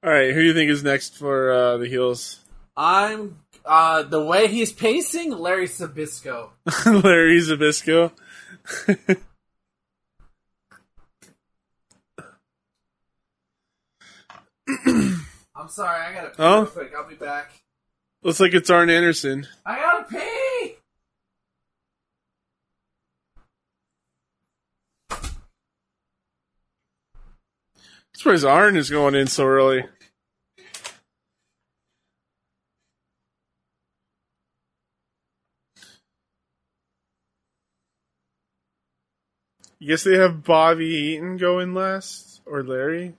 All 0.00 0.10
right, 0.12 0.32
who 0.32 0.40
do 0.40 0.46
you 0.46 0.54
think 0.54 0.70
is 0.70 0.84
next 0.84 1.16
for 1.16 1.50
uh, 1.52 1.76
the 1.78 1.88
heels? 1.88 2.38
I'm 2.76 3.40
uh 3.64 4.04
the 4.04 4.22
way 4.22 4.46
he's 4.46 4.72
pacing, 4.72 5.32
Larry 5.32 5.66
Zbyszko. 5.66 6.50
Larry 6.86 7.40
Zbyszko. 7.40 8.12
I'm 15.58 15.68
sorry, 15.68 16.00
I 16.00 16.12
gotta 16.14 16.28
pee 16.28 16.34
Oh? 16.38 16.60
real 16.62 16.66
quick. 16.66 16.92
I'll 16.96 17.08
be 17.08 17.16
back. 17.16 17.50
Looks 18.22 18.38
like 18.38 18.54
it's 18.54 18.70
Arn 18.70 18.90
Anderson. 18.90 19.46
I 19.66 19.76
gotta 19.76 20.04
pee. 20.04 20.76
Surprised 28.14 28.44
Arn 28.44 28.76
is 28.76 28.90
going 28.90 29.14
in 29.14 29.26
so 29.26 29.44
early. 29.46 29.84
I 39.80 39.84
guess 39.84 40.02
they 40.02 40.16
have 40.18 40.42
Bobby 40.42 40.86
Eaton 40.86 41.36
going 41.36 41.72
last 41.74 42.40
or 42.44 42.64
Larry. 42.64 43.14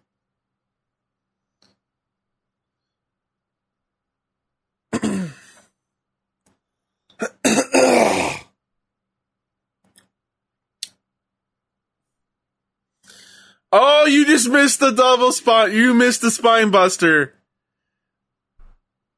Oh, 13.72 14.06
you 14.06 14.25
just 14.25 14.49
missed 14.49 14.80
the 14.80 14.91
double 14.91 15.31
spot. 15.31 15.72
You 15.72 15.93
missed 15.93 16.22
the 16.22 16.31
spine 16.31 16.72
buster. 16.72 17.33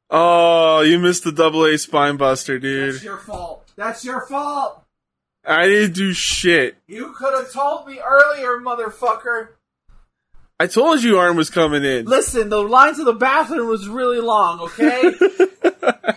Oh, 0.10 0.82
you 0.82 1.00
missed 1.00 1.24
the 1.24 1.32
double 1.32 1.66
A 1.66 1.78
spine 1.78 2.18
buster, 2.18 2.60
dude. 2.60 2.96
That's 2.96 3.04
your 3.04 3.18
fault. 3.18 3.72
That's 3.78 4.04
your 4.04 4.22
fault. 4.22 4.84
I 5.46 5.68
didn't 5.68 5.94
do 5.94 6.14
shit. 6.14 6.76
You 6.88 7.14
could 7.14 7.34
have 7.34 7.52
told 7.52 7.88
me 7.88 8.00
earlier, 8.00 8.58
motherfucker. 8.60 9.50
I 10.60 10.68
told 10.68 11.02
you 11.02 11.18
Arn 11.18 11.36
was 11.38 11.50
coming 11.50 11.84
in. 11.84 12.06
Listen, 12.06 12.50
the 12.50 12.62
line 12.62 12.94
to 12.96 13.04
the 13.04 13.14
bathroom 13.14 13.68
was 13.68 13.88
really 13.88 14.20
long, 14.20 14.60
okay? 14.60 15.02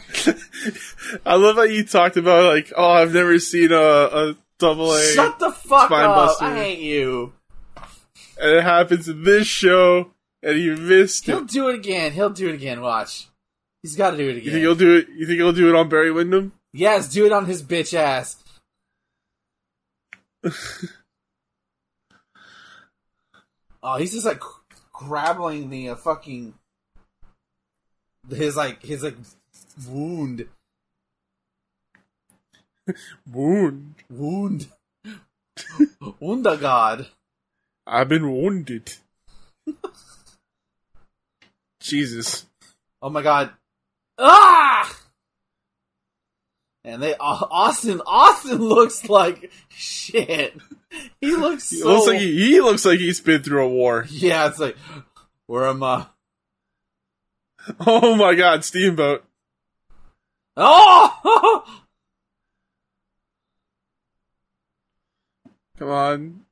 I 1.25 1.37
love 1.37 1.57
how 1.57 1.63
you 1.63 1.85
talked 1.85 2.19
about 2.19 2.53
like, 2.53 2.71
oh, 2.77 2.91
I've 2.91 3.15
never 3.15 3.39
seen 3.39 3.73
a, 3.73 3.77
a 3.77 4.37
double 4.59 4.93
A. 4.93 5.13
Shut 5.13 5.39
the 5.39 5.51
fuck 5.51 5.87
Spine 5.87 6.05
up. 6.05 6.17
buster. 6.17 6.45
I 6.45 6.55
hate 6.57 6.81
you. 6.81 7.33
And 8.41 8.51
it 8.53 8.63
happens 8.65 9.09
in 9.09 9.23
this 9.25 9.47
show, 9.47 10.13
and 10.43 10.59
you 10.59 10.77
missed 10.77 11.29
it. 11.29 11.33
He'll 11.33 11.43
it. 11.43 11.49
do 11.49 11.69
it 11.69 11.75
again. 11.77 12.13
He'll 12.13 12.31
do 12.31 12.49
it 12.49 12.55
again. 12.55 12.81
Watch. 12.81 13.29
He's 13.83 13.97
got 13.97 14.13
to 14.13 14.17
do 14.17 14.29
it 14.29 14.37
You 14.37 14.41
think 14.41 14.47
again. 14.49 14.61
he'll 14.61 14.75
do 14.75 14.97
it? 14.97 15.09
You 15.15 15.27
think 15.27 15.37
he'll 15.39 15.53
do 15.53 15.69
it 15.69 15.75
on 15.75 15.89
Barry 15.89 16.11
Windham? 16.11 16.53
Yes, 16.73 17.09
do 17.09 17.27
it 17.27 17.33
on 17.33 17.47
his 17.47 17.63
bitch 17.63 17.95
ass. 17.95 18.37
oh, 23.83 23.97
he's 23.99 24.13
just 24.13 24.27
like 24.27 24.41
grabbing 24.93 25.71
the 25.71 25.91
uh, 25.91 25.97
fucking 25.97 26.55
his 28.31 28.57
like 28.57 28.83
his 28.83 29.03
like 29.03 29.17
wound 29.89 30.47
Wound. 33.33 33.95
wound 34.11 34.67
Wunda 36.21 36.61
God. 36.61 37.07
I've 37.87 38.09
been 38.09 38.31
wounded. 38.33 38.95
Jesus. 41.81 42.47
Oh 43.03 43.11
my 43.11 43.23
god. 43.23 43.51
Ah! 44.19 44.97
And 46.85 47.03
they 47.03 47.15
Austin 47.19 48.01
Austin 48.07 48.59
looks 48.59 49.09
like 49.09 49.51
shit. 49.69 50.57
He 51.21 51.35
looks 51.35 51.71
He 51.71 51.83
looks 51.83 52.07
like 52.07 52.21
he, 52.21 52.53
he 52.53 52.61
looks 52.61 52.85
like 52.85 52.99
he's 52.99 53.21
been 53.21 53.43
through 53.43 53.65
a 53.65 53.69
war. 53.69 54.07
Yeah, 54.09 54.49
it's 54.49 54.59
like 54.59 54.77
where 55.47 55.67
am 55.67 55.83
I? 55.83 56.07
Oh 57.81 58.15
my 58.15 58.35
God, 58.35 58.63
Steamboat. 58.63 59.25
Oh! 60.55 61.65
Come 65.79 65.89
on. 65.89 66.44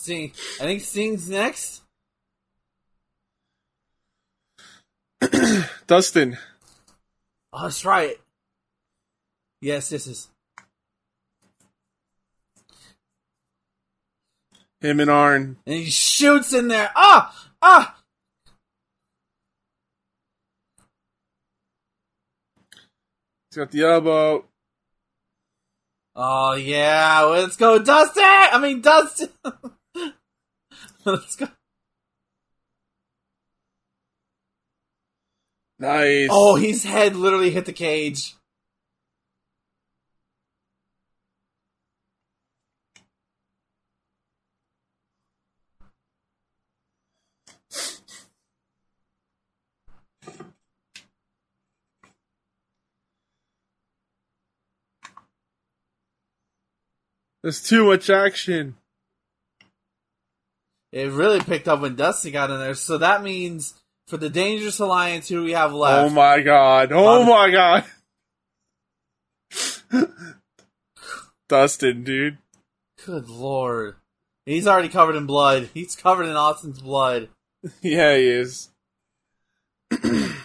Sting. 0.00 0.32
I 0.58 0.64
think 0.64 0.80
Sting's 0.80 1.28
next. 1.28 1.82
Dustin. 5.86 6.38
Oh, 7.52 7.64
that's 7.64 7.84
right. 7.84 8.16
Yes, 9.60 9.90
this 9.90 10.06
is. 10.06 10.28
Him 14.80 15.00
and 15.00 15.10
Arn. 15.10 15.58
And 15.66 15.74
he 15.74 15.90
shoots 15.90 16.54
in 16.54 16.68
there. 16.68 16.90
Ah! 16.96 17.50
Ah! 17.60 17.98
He's 23.50 23.58
got 23.58 23.70
the 23.70 23.82
elbow. 23.82 24.46
Oh 26.16 26.54
yeah, 26.54 27.20
let's 27.22 27.56
go, 27.56 27.78
Dustin! 27.78 28.22
I 28.24 28.58
mean, 28.60 28.80
Dustin! 28.80 29.28
let's 31.04 31.36
go. 31.36 31.48
Nice. 35.78 36.28
Oh, 36.30 36.56
his 36.56 36.84
head 36.84 37.16
literally 37.16 37.50
hit 37.50 37.64
the 37.64 37.72
cage. 37.72 38.34
There's 57.42 57.62
too 57.62 57.86
much 57.86 58.10
action. 58.10 58.76
It 60.92 61.10
really 61.12 61.40
picked 61.40 61.68
up 61.68 61.80
when 61.80 61.94
Dusty 61.96 62.30
got 62.30 62.50
in 62.50 62.58
there. 62.58 62.74
So 62.74 62.98
that 62.98 63.22
means 63.22 63.74
for 64.08 64.16
the 64.16 64.28
Dangerous 64.30 64.80
Alliance, 64.80 65.28
who 65.28 65.36
do 65.36 65.44
we 65.44 65.52
have 65.52 65.72
left? 65.72 66.10
Oh 66.10 66.14
my 66.14 66.40
god. 66.40 66.90
Oh 66.92 67.24
my 67.24 67.50
god. 67.50 67.84
Dustin, 71.48 72.04
dude. 72.04 72.38
Good 73.06 73.28
lord. 73.28 73.96
He's 74.46 74.66
already 74.66 74.88
covered 74.88 75.16
in 75.16 75.26
blood. 75.26 75.70
He's 75.74 75.94
covered 75.96 76.24
in 76.24 76.36
Austin's 76.36 76.80
blood. 76.80 77.28
Yeah, 77.82 78.16
he 78.16 78.26
is. 78.28 78.70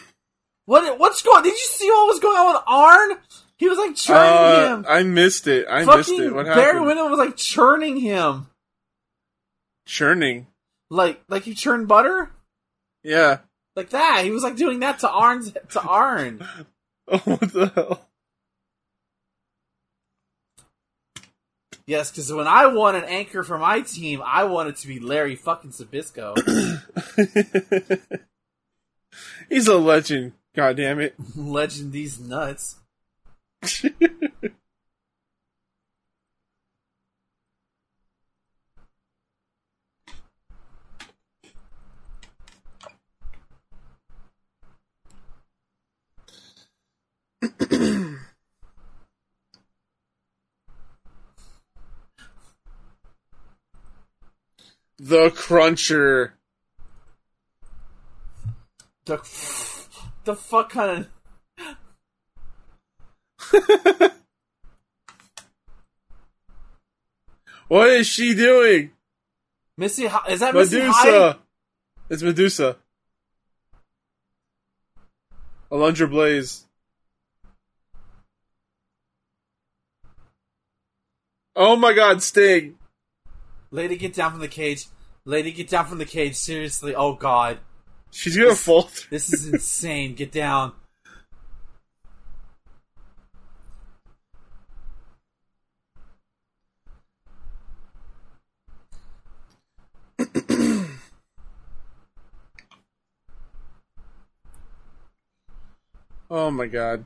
What? 0.67 0.97
What's 0.99 1.21
going? 1.21 1.43
Did 1.43 1.51
you 1.51 1.57
see 1.57 1.87
what 1.91 2.07
was 2.07 2.19
going 2.19 2.37
on 2.37 2.53
with 2.55 2.63
Arn? 2.65 3.17
He 3.57 3.69
was 3.69 3.77
like 3.77 3.95
churning 3.95 4.33
Uh, 4.33 4.77
him. 4.77 4.85
I 4.89 5.03
missed 5.03 5.45
it. 5.47 5.67
I 5.69 5.85
Fucking 5.85 5.97
missed 5.99 6.09
it. 6.11 6.33
What 6.33 6.47
happened? 6.47 6.63
Barry? 6.65 6.81
Windham 6.81 7.11
was 7.11 7.19
like 7.19 7.37
churning 7.37 7.97
him, 7.97 8.47
Churning. 9.85 10.47
like 10.89 11.21
like 11.27 11.47
you 11.47 11.53
churn 11.55 11.85
butter, 11.85 12.31
Yeah. 13.03 13.39
like 13.75 13.89
that. 13.91 14.21
He 14.23 14.31
was 14.31 14.43
like 14.43 14.55
doing 14.55 14.79
that 14.79 14.99
to 14.99 15.09
Arn's 15.09 15.51
to 15.71 15.81
Arn. 15.81 16.45
Oh, 17.07 17.17
what 17.25 17.39
the 17.53 17.67
hell? 17.73 18.07
Yes, 21.87 22.09
because 22.09 22.33
when 22.33 22.47
I 22.47 22.65
want 22.65 22.97
an 22.97 23.03
anchor 23.03 23.43
for 23.43 23.59
my 23.59 23.81
team, 23.81 24.21
I 24.25 24.45
want 24.45 24.69
it 24.69 24.77
to 24.77 24.87
be 24.87 24.99
Larry 24.99 25.35
fucking 25.35 25.69
Zbyszko. 25.69 26.33
He's 29.49 29.67
a 29.67 29.77
legend. 29.77 30.33
God 30.55 30.77
damn 30.77 30.99
it. 30.99 31.13
Legend 31.35 31.91
these 31.91 32.19
nuts. 32.19 32.77
the 54.97 55.29
Cruncher. 55.31 56.33
The, 59.05 59.17
the 60.23 60.35
fuck 60.35 60.71
kind 60.71 61.07
of 63.51 64.11
What 67.67 67.89
is 67.89 68.07
she 68.07 68.33
doing? 68.35 68.91
Missy? 69.77 70.05
Is 70.29 70.39
that 70.39 70.53
Missy 70.53 70.81
Hyatt? 70.81 70.93
Madusa. 70.93 71.37
It's 72.09 72.21
Madusa. 72.23 72.75
Alundra 75.71 76.07
Blayze. 76.09 76.63
Oh 81.55 81.75
my 81.75 81.93
god, 81.93 82.21
Sting. 82.21 82.77
Lady, 83.75 83.97
get 83.97 84.13
down 84.13 84.31
from 84.31 84.39
the 84.39 84.47
cage. 84.47 84.85
Lady, 85.25 85.51
get 85.51 85.67
down 85.67 85.85
from 85.85 85.97
the 85.97 86.05
cage. 86.05 86.35
Seriously. 86.35 86.95
Oh 86.95 87.13
god. 87.13 87.57
She's 88.09 88.37
gonna 88.37 88.55
fall 88.55 88.83
through. 88.83 89.09
This 89.09 89.33
is 89.33 89.49
insane. 89.49 90.15
Get 90.15 90.31
down. 90.31 90.71
Oh 106.27 106.49
my 106.49 106.65
god. 106.65 107.05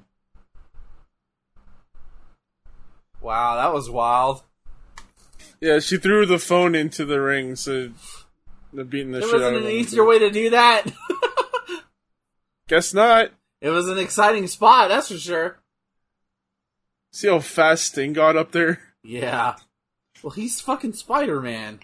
Wow, 3.22 3.56
that 3.58 3.74
was 3.74 3.90
wild. 3.90 4.44
Yeah, 5.62 5.80
she 5.80 5.98
threw 5.98 6.26
the 6.26 6.40
phone 6.40 6.74
into 6.76 7.06
the 7.06 7.20
ring, 7.20 7.56
so 7.56 7.90
they're 8.72 8.86
beating 8.86 9.12
the 9.12 9.20
There 9.20 9.28
shit 9.28 9.36
out 9.36 9.42
wasn't 9.42 9.58
of 9.58 9.64
an 9.66 9.70
him. 9.72 9.78
easier 9.78 10.06
way 10.06 10.20
to 10.20 10.30
do 10.30 10.50
that. 10.52 10.86
Guess 12.68 12.94
not. 12.94 13.32
it 13.62 13.70
was 13.70 13.88
an 13.90 13.98
exciting 13.98 14.48
spot, 14.48 14.90
that's 14.90 15.10
for 15.10 15.18
sure. 15.18 15.58
See 17.12 17.28
how 17.28 17.40
fast 17.40 17.86
Sting 17.86 18.14
got 18.14 18.38
up 18.38 18.52
there? 18.52 18.80
Yeah. 19.04 19.56
Well, 20.22 20.32
he's 20.32 20.62
fucking 20.62 20.94
Spider 20.94 21.42
Man. 21.42 21.80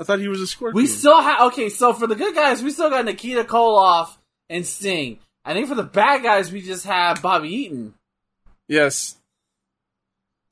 I 0.00 0.04
thought 0.04 0.20
he 0.20 0.28
was 0.28 0.40
a 0.40 0.46
scorpion. 0.46 0.76
We 0.76 0.86
still 0.86 1.20
have 1.20 1.40
okay. 1.48 1.68
So 1.70 1.92
for 1.92 2.06
the 2.06 2.14
good 2.14 2.34
guys, 2.34 2.62
we 2.62 2.70
still 2.70 2.90
got 2.90 3.04
Nikita 3.04 3.44
Koloff 3.44 4.10
and 4.48 4.64
Sting. 4.66 5.18
I 5.44 5.54
think 5.54 5.66
for 5.68 5.74
the 5.74 5.82
bad 5.82 6.22
guys, 6.22 6.52
we 6.52 6.60
just 6.60 6.84
have 6.86 7.20
Bobby 7.22 7.48
Eaton. 7.48 7.94
yes. 8.68 9.16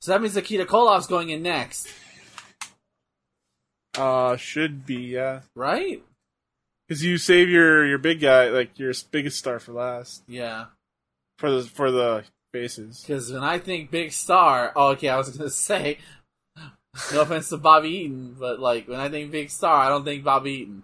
So 0.07 0.13
that 0.13 0.21
means 0.21 0.35
Nikita 0.35 0.63
Koloff's 0.63 1.05
going 1.05 1.31
in 1.31 1.43
next, 1.43 1.89
Uh, 3.97 4.37
should 4.37 4.85
be, 4.85 5.01
yeah. 5.01 5.41
right? 5.53 6.01
Because 6.87 7.03
you 7.03 7.17
save 7.17 7.49
your, 7.49 7.85
your 7.85 7.97
big 7.97 8.21
guy, 8.21 8.47
like 8.47 8.79
your 8.79 8.93
biggest 9.11 9.37
star 9.37 9.59
for 9.59 9.73
last. 9.73 10.23
Yeah. 10.25 10.67
For 11.39 11.51
the, 11.51 11.63
for 11.63 11.91
the 11.91 12.23
faces. 12.53 13.01
Because 13.01 13.33
when 13.33 13.43
I 13.43 13.59
think 13.59 13.91
Big 13.91 14.13
Star, 14.13 14.71
oh, 14.77 14.91
okay, 14.91 15.09
I 15.09 15.17
was 15.17 15.35
gonna 15.35 15.49
say, 15.69 15.97
no 17.11 17.19
offense 17.19 17.49
to 17.49 17.57
Bobby 17.57 17.89
Eaton, 17.89 18.37
but 18.39 18.61
like 18.61 18.87
when 18.87 19.01
I 19.01 19.09
think 19.09 19.29
Big 19.29 19.49
Star, 19.49 19.75
I 19.75 19.89
don't 19.89 20.05
think 20.05 20.23
Bobby 20.23 20.83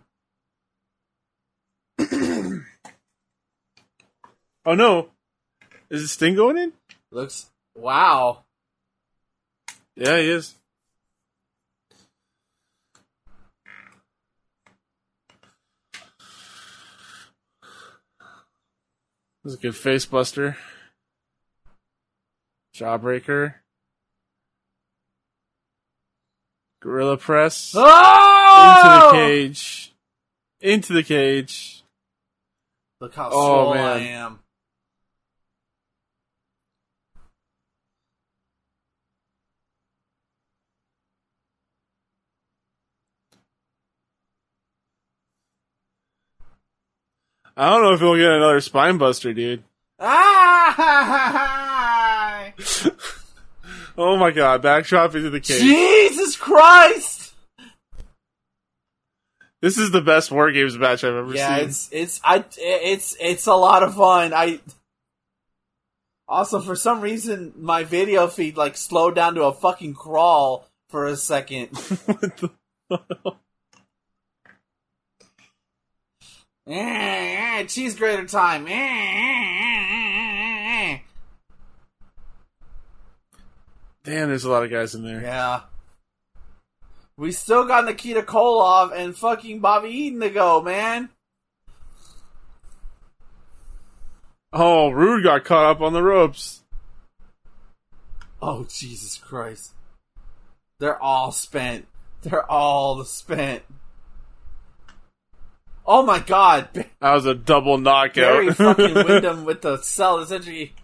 Eaton. 1.98 2.66
Oh 4.66 4.76
no. 4.76 5.12
Is 5.90 6.04
it 6.04 6.08
Sting 6.10 6.36
going 6.36 6.58
in? 6.58 6.74
Looks 7.10 7.50
wow. 7.74 8.44
Yeah, 9.96 10.18
he 10.18 10.30
is. 10.30 10.56
This 19.44 19.54
is 19.54 19.60
a 19.60 19.62
good 19.62 19.76
face 19.76 20.06
buster. 20.06 20.58
Jawbreaker. 22.76 23.56
Gorilla 26.82 27.18
press. 27.18 27.74
Oh! 27.76 27.82
Into 27.82 28.90
the 28.90 29.06
oh! 29.06 29.12
cage. 29.12 29.94
Into 30.60 30.94
the 30.94 31.04
cage. 31.04 31.84
Look 33.00 33.14
how 33.16 33.28
Oh, 33.28 33.32
swole 33.32 33.74
I 33.74 34.00
am. 34.00 34.40
I 47.56 47.70
don't 47.70 47.84
know 47.84 47.94
if 47.94 48.00
he'll 48.00 48.16
get 48.18 48.32
another 48.32 48.62
spine 48.62 48.98
buster, 48.98 49.34
dude. 49.34 49.64
Ah! 50.00 51.54
Oh 53.96 54.18
my 54.18 54.32
god, 54.32 54.64
backdrop 54.64 55.14
into 55.14 55.30
the 55.30 55.40
cage. 55.40 55.62
Jesus 55.62 56.36
Christ! 56.36 57.36
This 59.62 59.78
is 59.78 59.92
the 59.92 60.02
best 60.02 60.32
War 60.32 60.52
Games 60.52 60.76
match 60.78 61.04
I've 61.04 61.14
ever 61.14 61.34
Yeah, 61.36 61.48
seen. 61.48 61.58
Yeah, 61.58 61.64
it's 61.66 61.90
it's 61.92 62.20
I 62.24 62.44
it's 62.58 63.16
it's 63.20 63.46
a 63.46 63.54
lot 63.54 63.84
of 63.84 63.94
fun. 63.94 64.34
I 64.34 64.60
also 66.28 66.60
for 66.60 66.76
some 66.76 67.02
reason 67.02 67.54
my 67.56 67.84
video 67.84 68.26
feed 68.28 68.58
like 68.58 68.78
slowed 68.78 69.14
down 69.14 69.36
to 69.36 69.44
a 69.44 69.54
fucking 69.54 69.94
crawl 69.94 70.68
for 70.90 71.06
a 71.06 71.16
second. 71.16 71.68
what 72.08 72.36
the 72.38 72.50
Eh, 72.92 72.98
eh, 76.68 77.64
Cheese 77.66 77.96
grater 77.96 78.26
time. 78.26 78.68
Eh, 78.68 78.72
eh, 78.72 79.86
eh, 79.92 80.94
eh, 80.94 81.00
Damn, 84.04 84.30
there's 84.30 84.44
a 84.44 84.50
lot 84.50 84.64
of 84.64 84.72
guys 84.72 84.96
in 84.96 85.06
eh. 85.06 85.08
there. 85.08 85.22
Yeah. 85.22 85.62
We 87.16 87.32
still 87.32 87.66
got 87.66 87.86
Nikita 87.86 88.24
Koloff 88.24 88.92
and 88.92 89.16
fucking 89.16 89.60
Bobby 89.60 89.90
Eaton 89.90 90.20
to 90.22 90.30
go, 90.30 90.62
man. 90.62 91.10
Oh, 94.52 94.90
Rude 94.90 95.24
got 95.24 95.46
caught 95.46 95.66
up 95.66 95.82
on 95.82 95.94
the 95.94 96.04
ropes. 96.04 96.62
Oh 98.42 98.66
Jesus 98.70 99.18
Christ. 99.18 99.74
They're 100.80 101.02
all 101.02 101.32
spent. 101.32 101.88
They're 102.24 102.50
all 102.50 103.04
spent. 103.06 103.64
Oh 105.86 106.04
my 106.04 106.20
god. 106.20 106.70
That 106.74 107.14
was 107.14 107.26
a 107.26 107.34
double 107.36 107.78
knockout. 107.78 108.16
Barry 108.16 108.54
fucking 108.54 108.94
Windham 108.94 109.46
with 109.46 109.62
the 109.62 109.78
cell 109.78 110.20
essentially. 110.20 110.74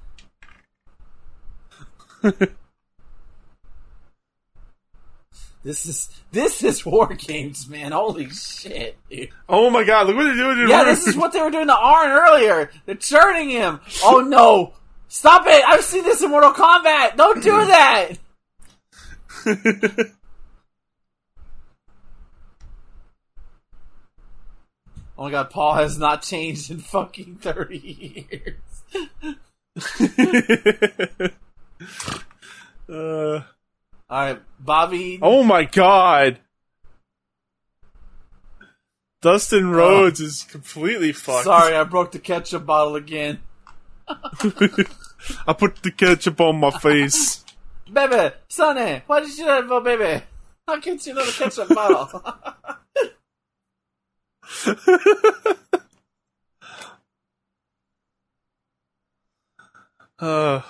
This 5.61 5.85
is 5.85 6.09
this 6.31 6.63
is 6.63 6.85
war 6.85 7.07
games, 7.13 7.67
man. 7.67 7.91
Holy 7.91 8.29
shit, 8.29 8.97
dude. 9.09 9.29
oh 9.49 9.69
my 9.69 9.83
god, 9.83 10.07
look 10.07 10.15
what 10.15 10.23
they're 10.23 10.35
doing 10.35 10.55
to 10.55 10.67
Yeah, 10.69 10.85
this 10.85 11.05
is 11.05 11.17
what 11.17 11.33
they 11.33 11.41
were 11.41 11.51
doing 11.51 11.67
to 11.67 11.75
Arn 11.75 12.09
earlier. 12.11 12.71
They're 12.85 12.95
churning 12.95 13.49
him. 13.49 13.81
Oh 14.03 14.21
no. 14.27 14.73
Stop 15.09 15.43
it! 15.47 15.63
I've 15.67 15.83
seen 15.83 16.03
this 16.03 16.21
in 16.21 16.29
Mortal 16.29 16.53
Kombat! 16.53 17.17
Don't 17.17 17.43
do 17.43 17.65
that! 17.65 18.11
Oh 25.19 25.25
my 25.25 25.31
god, 25.31 25.49
Paul 25.49 25.73
has 25.73 25.98
not 25.98 26.22
changed 26.22 26.72
in 26.72 26.80
fucking 26.80 27.39
30 27.41 27.77
years. 27.77 28.56
uh, 32.89 33.41
Alright, 34.09 34.41
Bobby. 34.61 35.19
oh 35.22 35.43
my 35.43 35.65
god. 35.65 36.39
Dustin 39.22 39.72
Rhodes 39.72 40.22
is 40.22 40.45
completely 40.45 41.11
fucked. 41.11 41.43
Sorry, 41.43 41.75
I 41.75 41.83
broke 41.83 42.14
the 42.14 42.19
ketchup 42.19 42.65
bottle 42.65 42.95
again. 42.95 43.39
I 44.07 45.51
put 45.51 45.83
the 45.83 45.91
ketchup 45.91 46.39
on 46.39 46.61
my 46.61 46.72
face. 46.72 47.43
Baby, 47.91 48.33
Sonny, 48.48 49.01
why 49.06 49.19
did 49.19 49.31
you 49.31 49.35
do 49.35 49.45
that 49.48 49.67
for 49.67 49.81
baby? 49.81 50.23
How 50.65 50.80
can 50.80 50.98
you 51.03 51.14
know 51.14 51.25
the 51.25 51.33
ketchup 51.33 51.67
bottle? 51.67 52.23
Uh, 60.21 60.61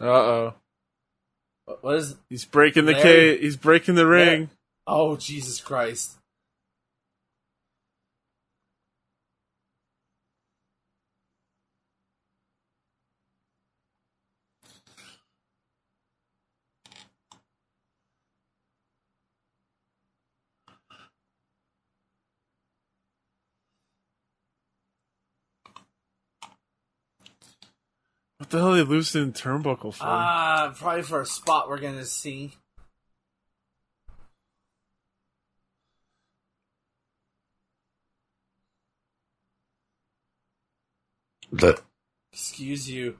uh 0.00 0.04
oh. 0.04 0.54
what 1.80 1.96
is. 1.96 2.14
He's 2.28 2.44
breaking 2.44 2.84
the 2.84 2.92
Larry- 2.92 3.02
cage. 3.02 3.40
He's 3.40 3.56
breaking 3.56 3.96
the 3.96 4.06
ring. 4.06 4.50
Oh, 4.86 5.16
Jesus 5.16 5.60
Christ. 5.60 6.19
What 28.50 28.58
the 28.58 28.64
hell 28.64 28.74
are 28.74 28.76
they 28.78 28.82
loosening 28.82 29.32
turnbuckle 29.32 29.94
for? 29.94 30.02
Ah, 30.02 30.74
probably 30.76 31.02
for 31.02 31.20
a 31.20 31.26
spot 31.26 31.68
we're 31.68 31.78
gonna 31.78 32.04
see. 32.04 32.52
Excuse 42.32 42.90
you. 42.90 43.18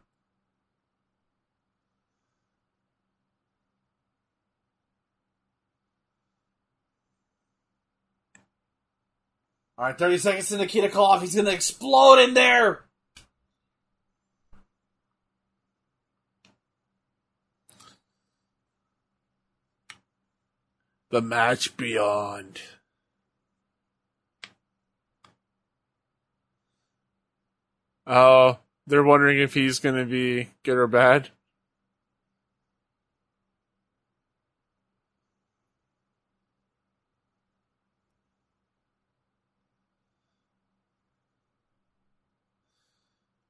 Alright, 9.79 9.97
30 9.97 10.19
seconds 10.19 10.49
to 10.49 10.57
Nikita 10.57 10.89
Koloff. 10.89 11.21
He's 11.21 11.37
gonna 11.37 11.51
explode 11.51 12.19
in 12.19 12.35
there! 12.35 12.90
The 21.11 21.21
match 21.21 21.77
beyond. 21.77 22.61
Oh, 28.07 28.59
they're 28.87 29.05
wondering 29.05 29.39
if 29.39 29.55
he's 29.55 29.79
going 29.79 29.97
to 29.97 30.05
be 30.05 30.49
good 30.65 30.77
or 30.77 30.87
bad. 30.87 31.29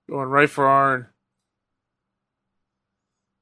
Going 0.08 0.28
right 0.28 0.50
for 0.50 0.66
Arn. 0.66 1.06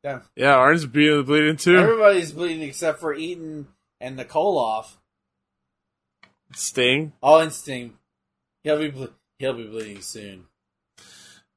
Yeah. 0.05 0.20
Yeah, 0.36 0.55
Arn's 0.55 0.84
bleeding, 0.86 1.24
bleeding 1.24 1.56
too. 1.56 1.78
Everybody's 1.78 2.30
bleeding 2.30 2.62
except 2.62 3.00
for 3.00 3.14
Eaton 3.14 3.66
and 4.00 4.18
the 4.18 4.24
Nikolov. 4.24 4.96
Sting. 6.54 7.12
Oh, 7.22 7.34
All 7.34 7.40
in 7.40 7.50
Sting. 7.50 7.98
He'll 8.64 8.78
be 8.78 8.90
ble- 8.90 9.14
he'll 9.38 9.54
be 9.54 9.66
bleeding 9.66 10.02
soon. 10.02 10.46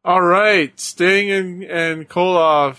All 0.03 0.21
right, 0.21 0.77
Sting 0.79 1.31
and 1.31 1.63
and 1.63 2.09
Koloff. 2.09 2.77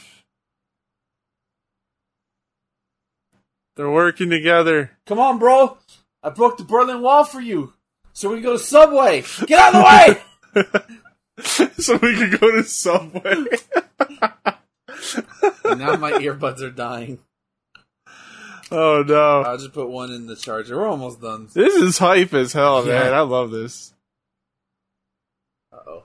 They're 3.77 3.91
working 3.91 4.29
together. 4.29 4.91
Come 5.07 5.19
on, 5.19 5.39
bro. 5.39 5.79
I 6.23 6.31
broke 6.31 6.59
the 6.59 6.65
Berlin 6.65 7.01
Wall 7.01 7.25
for 7.25 7.41
you, 7.41 7.73
so 8.13 8.29
we 8.29 8.37
can 8.37 8.45
go 8.45 8.53
to 8.53 8.63
Subway. 8.63 9.25
Get 9.47 9.59
out 9.59 9.75
of 9.75 9.81
the 10.55 10.63
way. 10.85 10.93
so 11.79 11.95
we 11.95 12.15
can 12.15 12.37
go 12.39 12.51
to 12.51 12.65
Subway. 12.65 13.45
now 15.65 15.97
my 15.97 16.13
earbuds 16.13 16.61
are 16.61 16.71
dying. 16.71 17.19
Oh 18.73 19.05
no. 19.07 19.43
I'll 19.43 19.59
just 19.59 19.73
put 19.73 19.89
one 19.89 20.11
in 20.13 20.27
the 20.27 20.37
charger. 20.37 20.77
We're 20.77 20.89
almost 20.89 21.21
done. 21.21 21.49
This 21.53 21.75
is 21.75 21.99
hype 21.99 22.33
as 22.35 22.53
hell, 22.53 22.87
Yeah. 22.87 22.93
man. 23.05 23.15
I 23.15 23.21
love 23.21 23.51
this. 23.51 23.93
Uh 25.73 25.77
oh. 25.87 26.03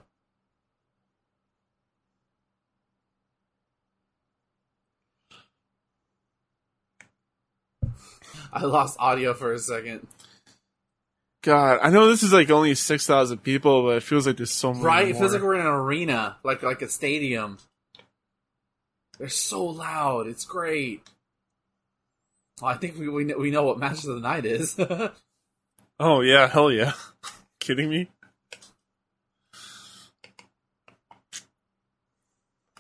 I 8.52 8.64
lost 8.64 8.98
audio 9.00 9.34
for 9.34 9.54
a 9.54 9.60
second. 9.60 10.08
God, 11.44 11.80
I 11.82 11.90
know 11.90 12.08
this 12.08 12.24
is 12.24 12.34
like 12.34 12.50
only 12.50 12.76
6,000 12.76 13.38
people, 13.40 13.84
but 13.84 13.98
it 13.98 14.04
feels 14.04 14.28
like 14.28 14.38
there's 14.38 14.52
so 14.52 14.74
many 14.74 14.86
Right? 14.86 15.08
It 15.10 15.18
feels 15.18 15.34
like 15.34 15.42
we're 15.42 15.56
in 15.56 15.62
an 15.62 15.68
arena, 15.68 16.38
like 16.44 16.64
like 16.64 16.82
a 16.82 16.90
stadium. 16.90 17.58
They're 19.18 19.30
so 19.30 19.66
loud. 19.66 20.28
It's 20.28 20.46
great. 20.46 21.02
I 22.62 22.74
think 22.76 22.98
we 22.98 23.08
we 23.08 23.24
know, 23.24 23.38
we 23.38 23.52
know 23.52 23.64
what 23.64 23.80
match 23.80 24.04
of 24.04 24.16
the 24.16 24.20
night 24.20 24.46
is. 24.46 24.80
Oh, 26.00 26.22
yeah, 26.22 26.46
hell 26.48 26.72
yeah. 26.72 26.94
Kidding 27.60 27.90
me? 27.90 28.08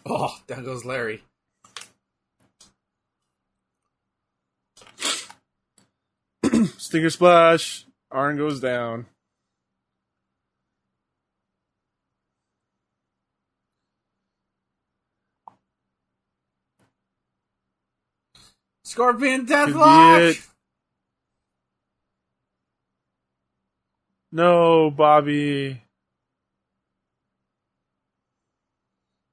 oh, 0.05 0.37
down 0.47 0.63
goes 0.63 0.85
Larry. 0.85 1.23
Stinger 6.77 7.09
splash. 7.09 7.85
Arn 8.11 8.37
goes 8.37 8.59
down. 8.59 9.07
Scorpion 18.87 19.45
Deathlock. 19.45 20.47
No, 24.31 24.89
Bobby. 24.89 25.81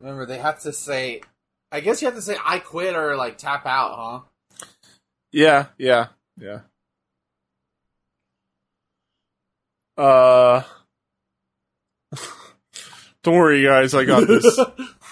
Remember, 0.01 0.27
they 0.27 0.39
have 0.39 0.61
to 0.63 0.73
say. 0.73 1.23
I 1.71 1.79
guess 1.79 2.03
you 2.03 2.07
have 2.07 2.17
to 2.17 2.23
say 2.23 2.37
"I 2.45 2.59
quit" 2.59 2.97
or 2.97 3.17
like 3.17 3.39
tap 3.39 3.65
out, 3.65 3.95
huh? 3.97 4.67
Yeah, 5.31 5.67
yeah, 5.79 6.09
yeah. 6.37 6.61
Uh, 9.97 10.63
don't 13.23 13.37
worry, 13.37 13.63
guys. 13.63 13.95
I 13.95 14.05
got 14.05 14.27
this. 14.27 14.59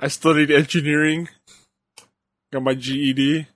I 0.00 0.08
studied 0.08 0.50
engineering. 0.50 1.28
Got 2.52 2.62
my 2.62 2.74
GED. 2.74 3.46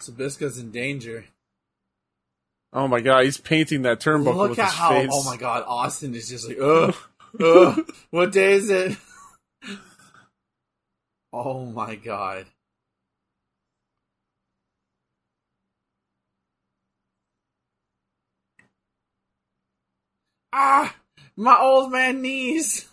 Zbyszko's 0.00 0.58
in 0.58 0.70
danger. 0.70 1.24
Oh 2.72 2.86
my 2.86 3.00
god, 3.00 3.24
he's 3.24 3.38
painting 3.38 3.82
that 3.82 4.00
turnbuckle 4.00 4.36
Look 4.36 4.50
with 4.50 4.58
at 4.58 4.66
his 4.66 4.74
how. 4.74 4.90
face. 4.90 5.10
Oh 5.12 5.24
my 5.24 5.36
god, 5.36 5.64
Austin 5.66 6.14
is 6.14 6.28
just 6.28 6.48
like, 6.48 6.58
ugh, 6.62 6.94
ugh. 7.40 7.92
What 8.10 8.32
day 8.32 8.52
is 8.52 8.70
it? 8.70 8.96
Oh 11.30 11.66
my 11.66 11.94
god. 11.94 12.46
Ah, 20.52 20.94
my 21.36 21.56
old 21.58 21.92
man 21.92 22.22
knees. 22.22 22.88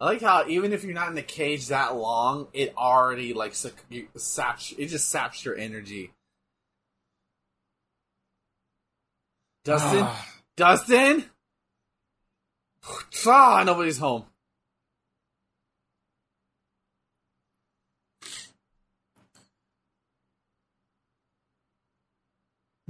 I 0.00 0.06
like 0.06 0.20
how 0.20 0.46
even 0.48 0.72
if 0.72 0.82
you're 0.82 0.94
not 0.94 1.08
in 1.10 1.14
the 1.14 1.22
cage 1.22 1.68
that 1.68 1.94
long, 1.94 2.48
it 2.52 2.76
already 2.76 3.34
like 3.34 3.54
saps. 3.54 4.72
It 4.76 4.86
just 4.86 5.08
saps 5.08 5.44
your 5.44 5.56
energy. 5.56 6.12
Dustin, 9.64 10.02
Ah. 10.02 10.28
Dustin. 10.56 11.30
Ah, 13.26 13.62
nobody's 13.64 13.98
home. 13.98 14.24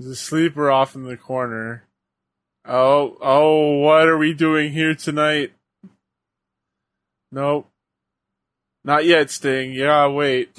He's 0.02 0.10
asleep 0.10 0.56
or 0.56 0.68
off 0.68 0.96
in 0.96 1.04
the 1.04 1.16
corner. 1.16 1.84
Oh, 2.64 3.16
oh, 3.20 3.78
what 3.78 4.08
are 4.08 4.18
we 4.18 4.34
doing 4.34 4.72
here 4.72 4.96
tonight? 4.96 5.52
Nope. 7.30 7.70
Not 8.82 9.04
yet, 9.04 9.30
Sting. 9.30 9.72
Yeah, 9.72 10.08
wait. 10.08 10.50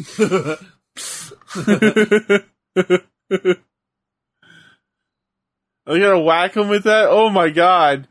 Are 5.85 5.97
you 5.97 5.99
gonna 5.99 6.19
whack 6.21 6.55
him 6.55 6.69
with 6.69 6.85
that? 6.85 7.07
Oh 7.09 7.29
my 7.29 7.49
god. 7.49 8.07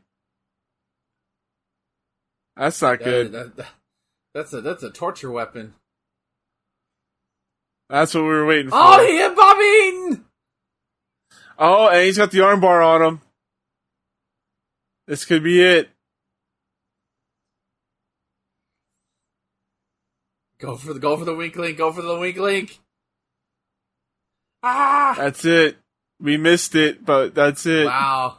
That's 2.56 2.82
not 2.82 2.98
That- 2.98 3.04
good. 3.04 3.32
that- 3.32 3.56
that- 3.56 3.72
that's 4.34 4.52
a 4.52 4.60
that's 4.60 4.82
a 4.82 4.90
torture 4.90 5.30
weapon. 5.30 5.74
That's 7.88 8.12
what 8.12 8.22
we 8.24 8.28
were 8.28 8.44
waiting 8.46 8.68
for. 8.68 8.76
Oh, 8.78 9.06
he 9.06 9.16
hit 9.16 9.34
Bobby 9.34 9.62
Eaton. 9.64 10.26
Oh, 11.58 11.88
and 11.88 12.04
he's 12.04 12.18
got 12.18 12.30
the 12.30 12.38
armbar 12.38 12.84
on 12.84 13.02
him. 13.02 13.20
This 15.06 15.24
could 15.24 15.42
be 15.42 15.62
it. 15.62 15.88
Go 20.58 20.76
for 20.76 20.92
the 20.92 21.00
go 21.00 21.16
for 21.16 21.24
the 21.24 21.34
wink 21.34 21.56
link. 21.56 21.76
Go 21.76 21.92
for 21.92 22.02
the 22.02 22.18
wink 22.18 22.36
link. 22.36 22.78
Ah! 24.62 25.14
That's 25.16 25.44
it. 25.44 25.76
We 26.20 26.36
missed 26.36 26.76
it, 26.76 27.04
but 27.04 27.34
that's 27.34 27.66
it. 27.66 27.86
Wow. 27.86 28.38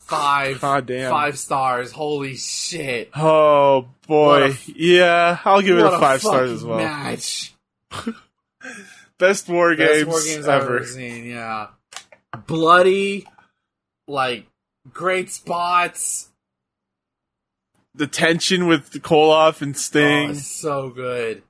Five. 0.00 0.60
God 0.62 0.86
damn. 0.86 1.10
Five 1.10 1.38
stars. 1.38 1.92
Holy 1.92 2.36
shit. 2.36 3.10
Oh 3.14 3.88
boy. 4.08 4.56
Yeah, 4.66 5.38
I'll 5.44 5.60
give 5.60 5.78
it 5.78 5.84
a 5.84 5.90
five 5.98 6.20
stars 6.20 6.50
as 6.50 6.64
well. 6.64 6.78
Match. 6.78 7.52
Best 9.20 9.48
war 9.48 9.76
Best 9.76 9.92
games, 9.92 10.08
war 10.08 10.20
games 10.24 10.48
I've 10.48 10.62
ever. 10.62 10.76
ever 10.78 10.86
seen. 10.86 11.26
Yeah. 11.26 11.68
Bloody. 12.46 13.26
Like 14.08 14.46
great 14.92 15.30
spots. 15.30 16.30
The 17.94 18.06
tension 18.08 18.66
with 18.66 18.90
the 18.90 18.98
Koloff 19.00 19.62
and 19.62 19.74
Oh, 19.74 19.78
Sting. 19.78 20.30
it's 20.30 20.46
so 20.46 20.90
good. 20.90 21.42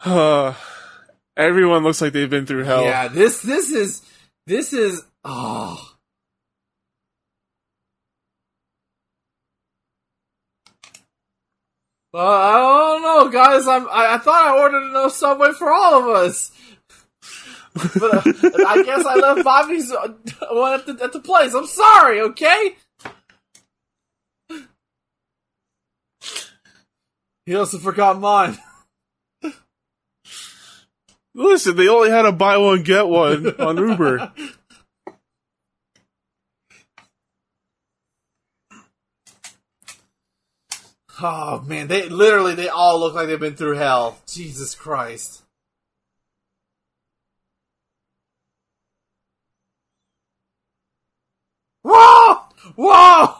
Everyone 1.36 1.82
looks 1.82 2.00
like 2.00 2.12
they've 2.12 2.30
been 2.30 2.46
through 2.46 2.64
hell. 2.64 2.84
Yeah. 2.84 3.08
This 3.08 3.40
this 3.42 3.70
is 3.70 4.02
this 4.46 4.72
is 4.72 5.02
oh. 5.24 5.92
Uh, 12.16 12.20
I 12.20 12.58
don't 12.58 13.02
know, 13.02 13.28
guys. 13.28 13.68
I'm, 13.68 13.86
I, 13.90 14.14
I 14.14 14.18
thought 14.18 14.46
I 14.46 14.58
ordered 14.58 14.88
enough 14.88 15.12
Subway 15.12 15.52
for 15.52 15.70
all 15.70 16.00
of 16.00 16.16
us. 16.16 16.50
but 17.74 18.02
uh, 18.02 18.22
I 18.66 18.82
guess 18.86 19.04
I 19.04 19.16
left 19.16 19.44
Bobby's 19.44 19.92
uh, 19.92 20.14
one 20.50 20.72
at 20.72 20.86
the, 20.86 20.98
at 21.04 21.12
the 21.12 21.20
place. 21.20 21.52
I'm 21.52 21.66
sorry, 21.66 22.22
okay? 22.22 22.76
He 27.44 27.54
also 27.54 27.76
forgot 27.76 28.18
mine. 28.18 28.56
Listen, 31.34 31.76
they 31.76 31.86
only 31.86 32.08
had 32.08 32.24
a 32.24 32.32
buy 32.32 32.56
one 32.56 32.82
get 32.82 33.06
one 33.06 33.60
on 33.60 33.76
Uber. 33.76 34.32
Oh 41.22 41.60
man, 41.62 41.88
they 41.88 42.08
literally 42.08 42.54
they 42.54 42.68
all 42.68 43.00
look 43.00 43.14
like 43.14 43.26
they've 43.26 43.40
been 43.40 43.56
through 43.56 43.76
hell. 43.76 44.18
Jesus 44.26 44.74
Christ. 44.74 45.42
Whoa! 51.82 52.40
Whoa! 52.74 53.34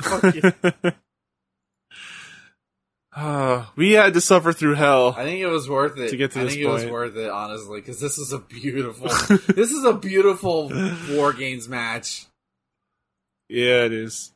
Fuck 0.00 0.34
you. 0.34 0.92
Uh, 3.14 3.66
we 3.76 3.92
had 3.92 4.14
to 4.14 4.20
suffer 4.20 4.52
through 4.52 4.74
hell. 4.74 5.14
I 5.18 5.24
think 5.24 5.40
it 5.40 5.48
was 5.48 5.68
worth 5.68 5.98
it 5.98 6.10
To 6.10 6.16
get 6.16 6.32
to 6.32 6.40
I 6.40 6.44
this 6.44 6.54
think 6.54 6.64
it 6.64 6.68
was 6.68 6.86
worth 6.86 7.16
it, 7.16 7.28
honestly, 7.28 7.80
because 7.80 8.00
this 8.00 8.18
is 8.18 8.32
a 8.32 8.38
beautiful, 8.38 9.08
this 9.54 9.70
is 9.70 9.84
a 9.84 9.92
beautiful 9.92 10.72
War 11.10 11.32
Games 11.32 11.68
match. 11.68 12.26
Yeah, 13.48 13.84
it 13.84 13.92
is. 13.92 14.32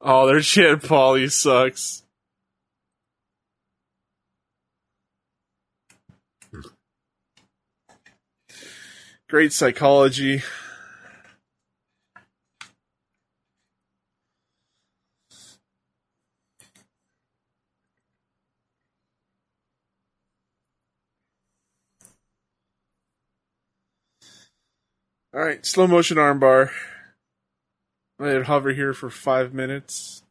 Oh, 0.00 0.26
their 0.26 0.42
shit, 0.42 0.82
Polly 0.82 1.28
sucks. 1.28 2.04
Great 9.28 9.52
psychology. 9.52 10.42
All 25.34 25.40
right, 25.40 25.64
slow 25.66 25.86
motion 25.86 26.16
armbar. 26.16 26.70
It 28.20 28.46
hover 28.46 28.72
here 28.72 28.92
for 28.92 29.10
five 29.10 29.54
minutes. 29.54 30.22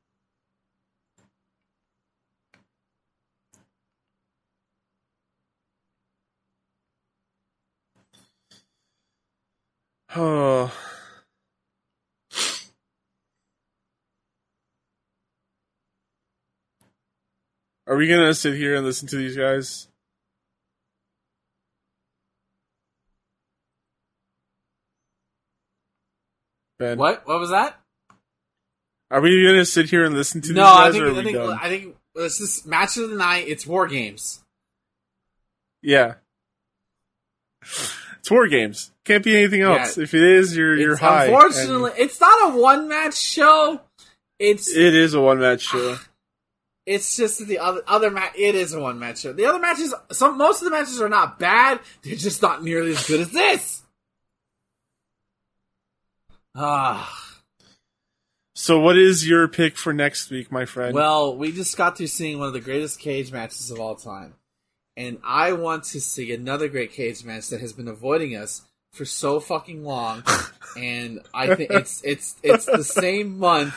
Oh. 10.13 10.73
Are 17.85 17.95
we 17.95 18.07
gonna 18.07 18.33
sit 18.33 18.55
here 18.55 18.75
and 18.75 18.85
listen 18.85 19.07
to 19.07 19.15
these 19.15 19.37
guys? 19.37 19.87
Ben, 26.79 26.97
What? 26.97 27.27
What 27.27 27.39
was 27.39 27.49
that? 27.51 27.79
are 29.09 29.21
we 29.21 29.43
gonna 29.45 29.65
sit 29.65 29.89
here 29.89 30.03
and 30.03 30.13
listen 30.13 30.41
to 30.41 30.53
No, 30.53 30.63
these 30.63 30.71
I 30.71 30.83
guys, 31.05 31.15
think 31.15 31.17
I 31.17 31.23
think? 31.23 31.61
I 31.63 31.69
think 31.69 31.95
this 32.15 32.41
is 32.41 32.65
match 32.65 32.97
of 32.97 33.09
the 33.09 33.15
night. 33.15 33.47
It's 33.47 33.65
War 33.65 33.87
Games. 33.87 34.43
Yeah. 35.81 36.15
It's 38.19 38.31
war 38.31 38.47
games. 38.47 38.91
Can't 39.05 39.23
be 39.23 39.37
anything 39.37 39.61
else. 39.61 39.97
Yeah. 39.97 40.03
If 40.03 40.13
it 40.13 40.21
is, 40.21 40.55
you're 40.57 40.75
you're 40.75 40.97
high. 40.97 41.25
Unfortunately, 41.25 41.91
it's 41.97 42.19
not 42.19 42.53
a 42.53 42.57
one 42.57 42.87
match 42.89 43.15
show. 43.15 43.79
It's 44.39 44.69
it 44.69 44.93
is 44.95 45.13
a 45.13 45.21
one 45.21 45.39
match 45.39 45.61
show. 45.61 45.95
Ah, 45.97 46.03
it's 46.85 47.15
just 47.15 47.45
the 47.47 47.59
other 47.59 47.81
other 47.87 48.11
match. 48.11 48.33
It 48.35 48.55
is 48.55 48.73
a 48.73 48.79
one 48.81 48.99
match 48.99 49.19
show. 49.21 49.31
The 49.33 49.45
other 49.45 49.59
matches, 49.59 49.93
some 50.11 50.37
most 50.37 50.61
of 50.61 50.65
the 50.65 50.71
matches 50.71 51.01
are 51.01 51.09
not 51.09 51.39
bad. 51.39 51.79
They're 52.01 52.15
just 52.15 52.41
not 52.41 52.63
nearly 52.63 52.91
as 52.91 53.07
good 53.07 53.21
as 53.21 53.31
this. 53.31 53.83
Ah. 56.57 57.13
So, 58.55 58.79
what 58.79 58.97
is 58.97 59.27
your 59.27 59.47
pick 59.47 59.77
for 59.77 59.93
next 59.93 60.31
week, 60.31 60.51
my 60.51 60.65
friend? 60.65 60.95
Well, 60.95 61.37
we 61.37 61.51
just 61.51 61.77
got 61.77 61.95
through 61.95 62.07
seeing 62.07 62.39
one 62.39 62.47
of 62.47 62.53
the 62.53 62.59
greatest 62.59 62.99
cage 62.99 63.31
matches 63.31 63.69
of 63.69 63.79
all 63.79 63.95
time. 63.95 64.33
And 64.95 65.19
I 65.23 65.53
want 65.53 65.83
to 65.85 66.01
see 66.01 66.33
another 66.33 66.67
great 66.67 66.91
cage 66.91 67.23
match 67.23 67.49
that 67.49 67.61
has 67.61 67.71
been 67.71 67.87
avoiding 67.87 68.35
us 68.35 68.63
for 68.93 69.05
so 69.05 69.39
fucking 69.39 69.83
long. 69.83 70.23
and 70.77 71.21
I 71.35 71.53
think 71.53 71.69
it's 71.69 72.01
it's 72.03 72.35
it's 72.41 72.65
the 72.65 72.83
same 72.83 73.37
month 73.37 73.75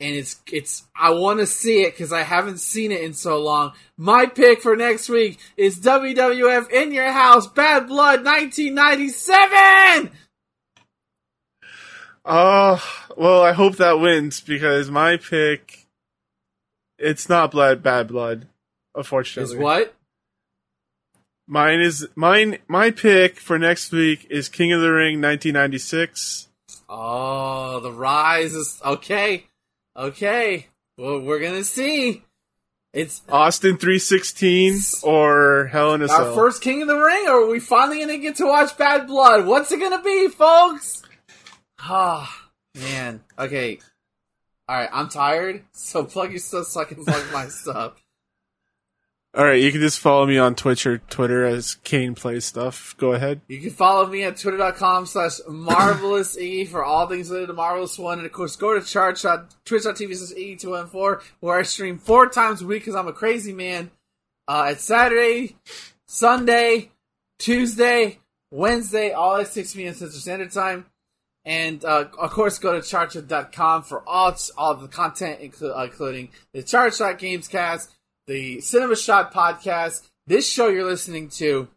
and 0.00 0.16
it's 0.16 0.40
it's 0.50 0.84
I 0.96 1.10
want 1.10 1.40
to 1.40 1.46
see 1.46 1.82
it 1.82 1.94
cuz 1.94 2.10
I 2.10 2.22
haven't 2.22 2.58
seen 2.58 2.92
it 2.92 3.02
in 3.02 3.12
so 3.12 3.38
long. 3.42 3.72
My 3.98 4.24
pick 4.24 4.62
for 4.62 4.74
next 4.74 5.10
week 5.10 5.38
is 5.58 5.80
WWF 5.80 6.70
In 6.70 6.92
Your 6.92 7.12
House 7.12 7.46
Bad 7.46 7.88
Blood 7.88 8.24
1997. 8.24 10.10
Uh, 12.24 12.78
well, 13.16 13.42
I 13.42 13.52
hope 13.52 13.76
that 13.76 14.00
wins 14.00 14.40
because 14.40 14.90
my 14.90 15.18
pick, 15.18 15.86
it's 16.98 17.28
not 17.28 17.50
blood, 17.50 17.82
bad 17.82 18.08
blood, 18.08 18.46
unfortunately. 18.94 19.56
Is 19.56 19.60
what? 19.60 19.94
Mine 21.46 21.80
is 21.80 22.08
mine. 22.14 22.58
My 22.66 22.90
pick 22.90 23.38
for 23.38 23.58
next 23.58 23.92
week 23.92 24.26
is 24.30 24.48
King 24.48 24.72
of 24.72 24.80
the 24.80 24.90
Ring, 24.90 25.20
1996. 25.20 26.48
Oh, 26.88 27.80
the 27.80 27.92
rise 27.92 28.54
is 28.54 28.80
okay. 28.82 29.44
Okay. 29.94 30.68
Well, 30.96 31.20
we're 31.20 31.40
going 31.40 31.56
to 31.56 31.64
see. 31.64 32.22
It's 32.94 33.22
Austin 33.28 33.76
316 33.76 34.80
or 35.02 35.68
Hell 35.72 35.94
in 35.94 36.02
a 36.02 36.10
our 36.10 36.32
first 36.32 36.62
King 36.62 36.80
of 36.82 36.88
the 36.88 36.96
Ring, 36.96 37.26
or 37.26 37.42
are 37.42 37.50
we 37.50 37.58
finally 37.58 38.06
to 38.06 38.18
get 38.18 38.36
to 38.36 38.46
watch 38.46 38.78
Bad 38.78 39.08
Blood? 39.08 39.46
What's 39.46 39.72
it 39.72 39.80
going 39.80 39.98
to 39.98 40.02
be, 40.02 40.28
folks? 40.28 41.02
Ah, 41.86 42.48
man. 42.74 43.22
Okay. 43.38 43.78
All 44.66 44.76
right, 44.76 44.88
I'm 44.90 45.10
tired, 45.10 45.62
so 45.72 46.04
plug 46.04 46.30
your 46.30 46.38
stuff 46.38 46.66
so 46.66 46.80
I 46.80 46.84
can 46.84 47.04
plug 47.04 47.22
my 47.32 47.46
stuff. 47.48 48.02
All 49.36 49.44
right, 49.44 49.60
you 49.60 49.70
can 49.72 49.80
just 49.80 49.98
follow 49.98 50.24
me 50.26 50.38
on 50.38 50.54
Twitch 50.54 50.86
or 50.86 50.98
Twitter 50.98 51.44
as 51.44 51.74
Kane 51.82 52.14
plays 52.14 52.44
stuff. 52.44 52.94
Go 52.96 53.12
ahead. 53.12 53.40
You 53.48 53.60
can 53.60 53.70
follow 53.70 54.06
me 54.06 54.22
at 54.22 54.36
twitter.com 54.36 55.06
slash 55.06 55.40
marvelous 55.48 56.38
e 56.38 56.64
for 56.64 56.84
all 56.84 57.08
things 57.08 57.28
related 57.28 57.48
to 57.48 57.52
Marvelous 57.52 57.98
One. 57.98 58.18
And 58.18 58.26
of 58.26 58.32
course, 58.32 58.54
go 58.54 58.78
to 58.78 58.86
chart 58.86 59.16
twitch.tv 59.16 60.16
slash 60.16 60.38
e214 60.38 61.20
where 61.40 61.58
I 61.58 61.62
stream 61.62 61.98
four 61.98 62.28
times 62.28 62.62
a 62.62 62.66
week 62.66 62.82
because 62.82 62.94
I'm 62.94 63.08
a 63.08 63.12
crazy 63.12 63.52
man. 63.52 63.90
Uh, 64.46 64.68
it's 64.70 64.84
Saturday, 64.84 65.56
Sunday, 66.06 66.92
Tuesday, 67.40 68.20
Wednesday, 68.52 69.10
all 69.10 69.36
at 69.36 69.48
6 69.48 69.74
p.m. 69.74 69.94
Central 69.94 70.20
Standard 70.20 70.52
Time. 70.52 70.86
And 71.44 71.84
uh, 71.84 72.06
of 72.18 72.30
course, 72.30 72.58
go 72.58 72.72
to 72.72 72.80
chartshot.com 72.80 73.82
for 73.82 74.02
all 74.08 74.34
all 74.56 74.74
the 74.76 74.88
content, 74.88 75.40
inclu- 75.40 75.76
uh, 75.76 75.84
including 75.84 76.30
the 76.52 76.62
Chart 76.62 76.94
Shot 76.94 77.18
Gamescast, 77.18 77.88
the 78.26 78.60
Cinema 78.60 78.96
Shot 78.96 79.32
podcast, 79.32 80.08
this 80.26 80.48
show 80.48 80.68
you're 80.68 80.84
listening 80.84 81.28
to, 81.30 81.68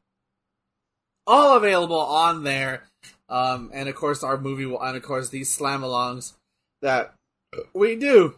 all 1.25 1.57
available 1.57 1.99
on 1.99 2.43
there. 2.43 2.83
Um, 3.29 3.71
and 3.73 3.89
of 3.89 3.95
course, 3.95 4.23
our 4.23 4.37
movie, 4.37 4.65
will, 4.65 4.81
and 4.81 4.95
of 4.95 5.03
course, 5.03 5.29
these 5.29 5.49
slam 5.49 5.81
alongs 5.81 6.33
that 6.81 7.13
we 7.73 7.97
do. 7.97 8.35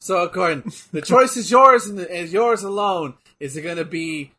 So, 0.00 0.22
according, 0.22 0.72
the 0.92 1.02
choice 1.02 1.36
is 1.36 1.50
yours 1.50 1.86
and 1.86 2.00
is 2.00 2.32
yours 2.32 2.64
alone. 2.64 3.14
Is 3.38 3.56
it 3.56 3.62
going 3.62 3.76
to 3.76 3.84
be? 3.84 4.32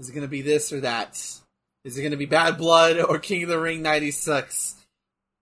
Is 0.00 0.08
it 0.08 0.12
going 0.12 0.22
to 0.22 0.28
be 0.28 0.42
this 0.42 0.72
or 0.72 0.80
that? 0.80 1.40
Is 1.84 1.96
it 1.96 2.02
going 2.02 2.10
to 2.10 2.16
be 2.18 2.26
Bad 2.26 2.58
Blood 2.58 2.98
or 2.98 3.18
King 3.18 3.44
of 3.44 3.48
the 3.48 3.58
Ring 3.58 3.82
'96? 3.82 4.76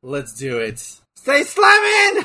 Let's 0.03 0.33
do 0.35 0.59
it. 0.59 0.79
Stay 1.17 1.43
slamming! 1.43 2.25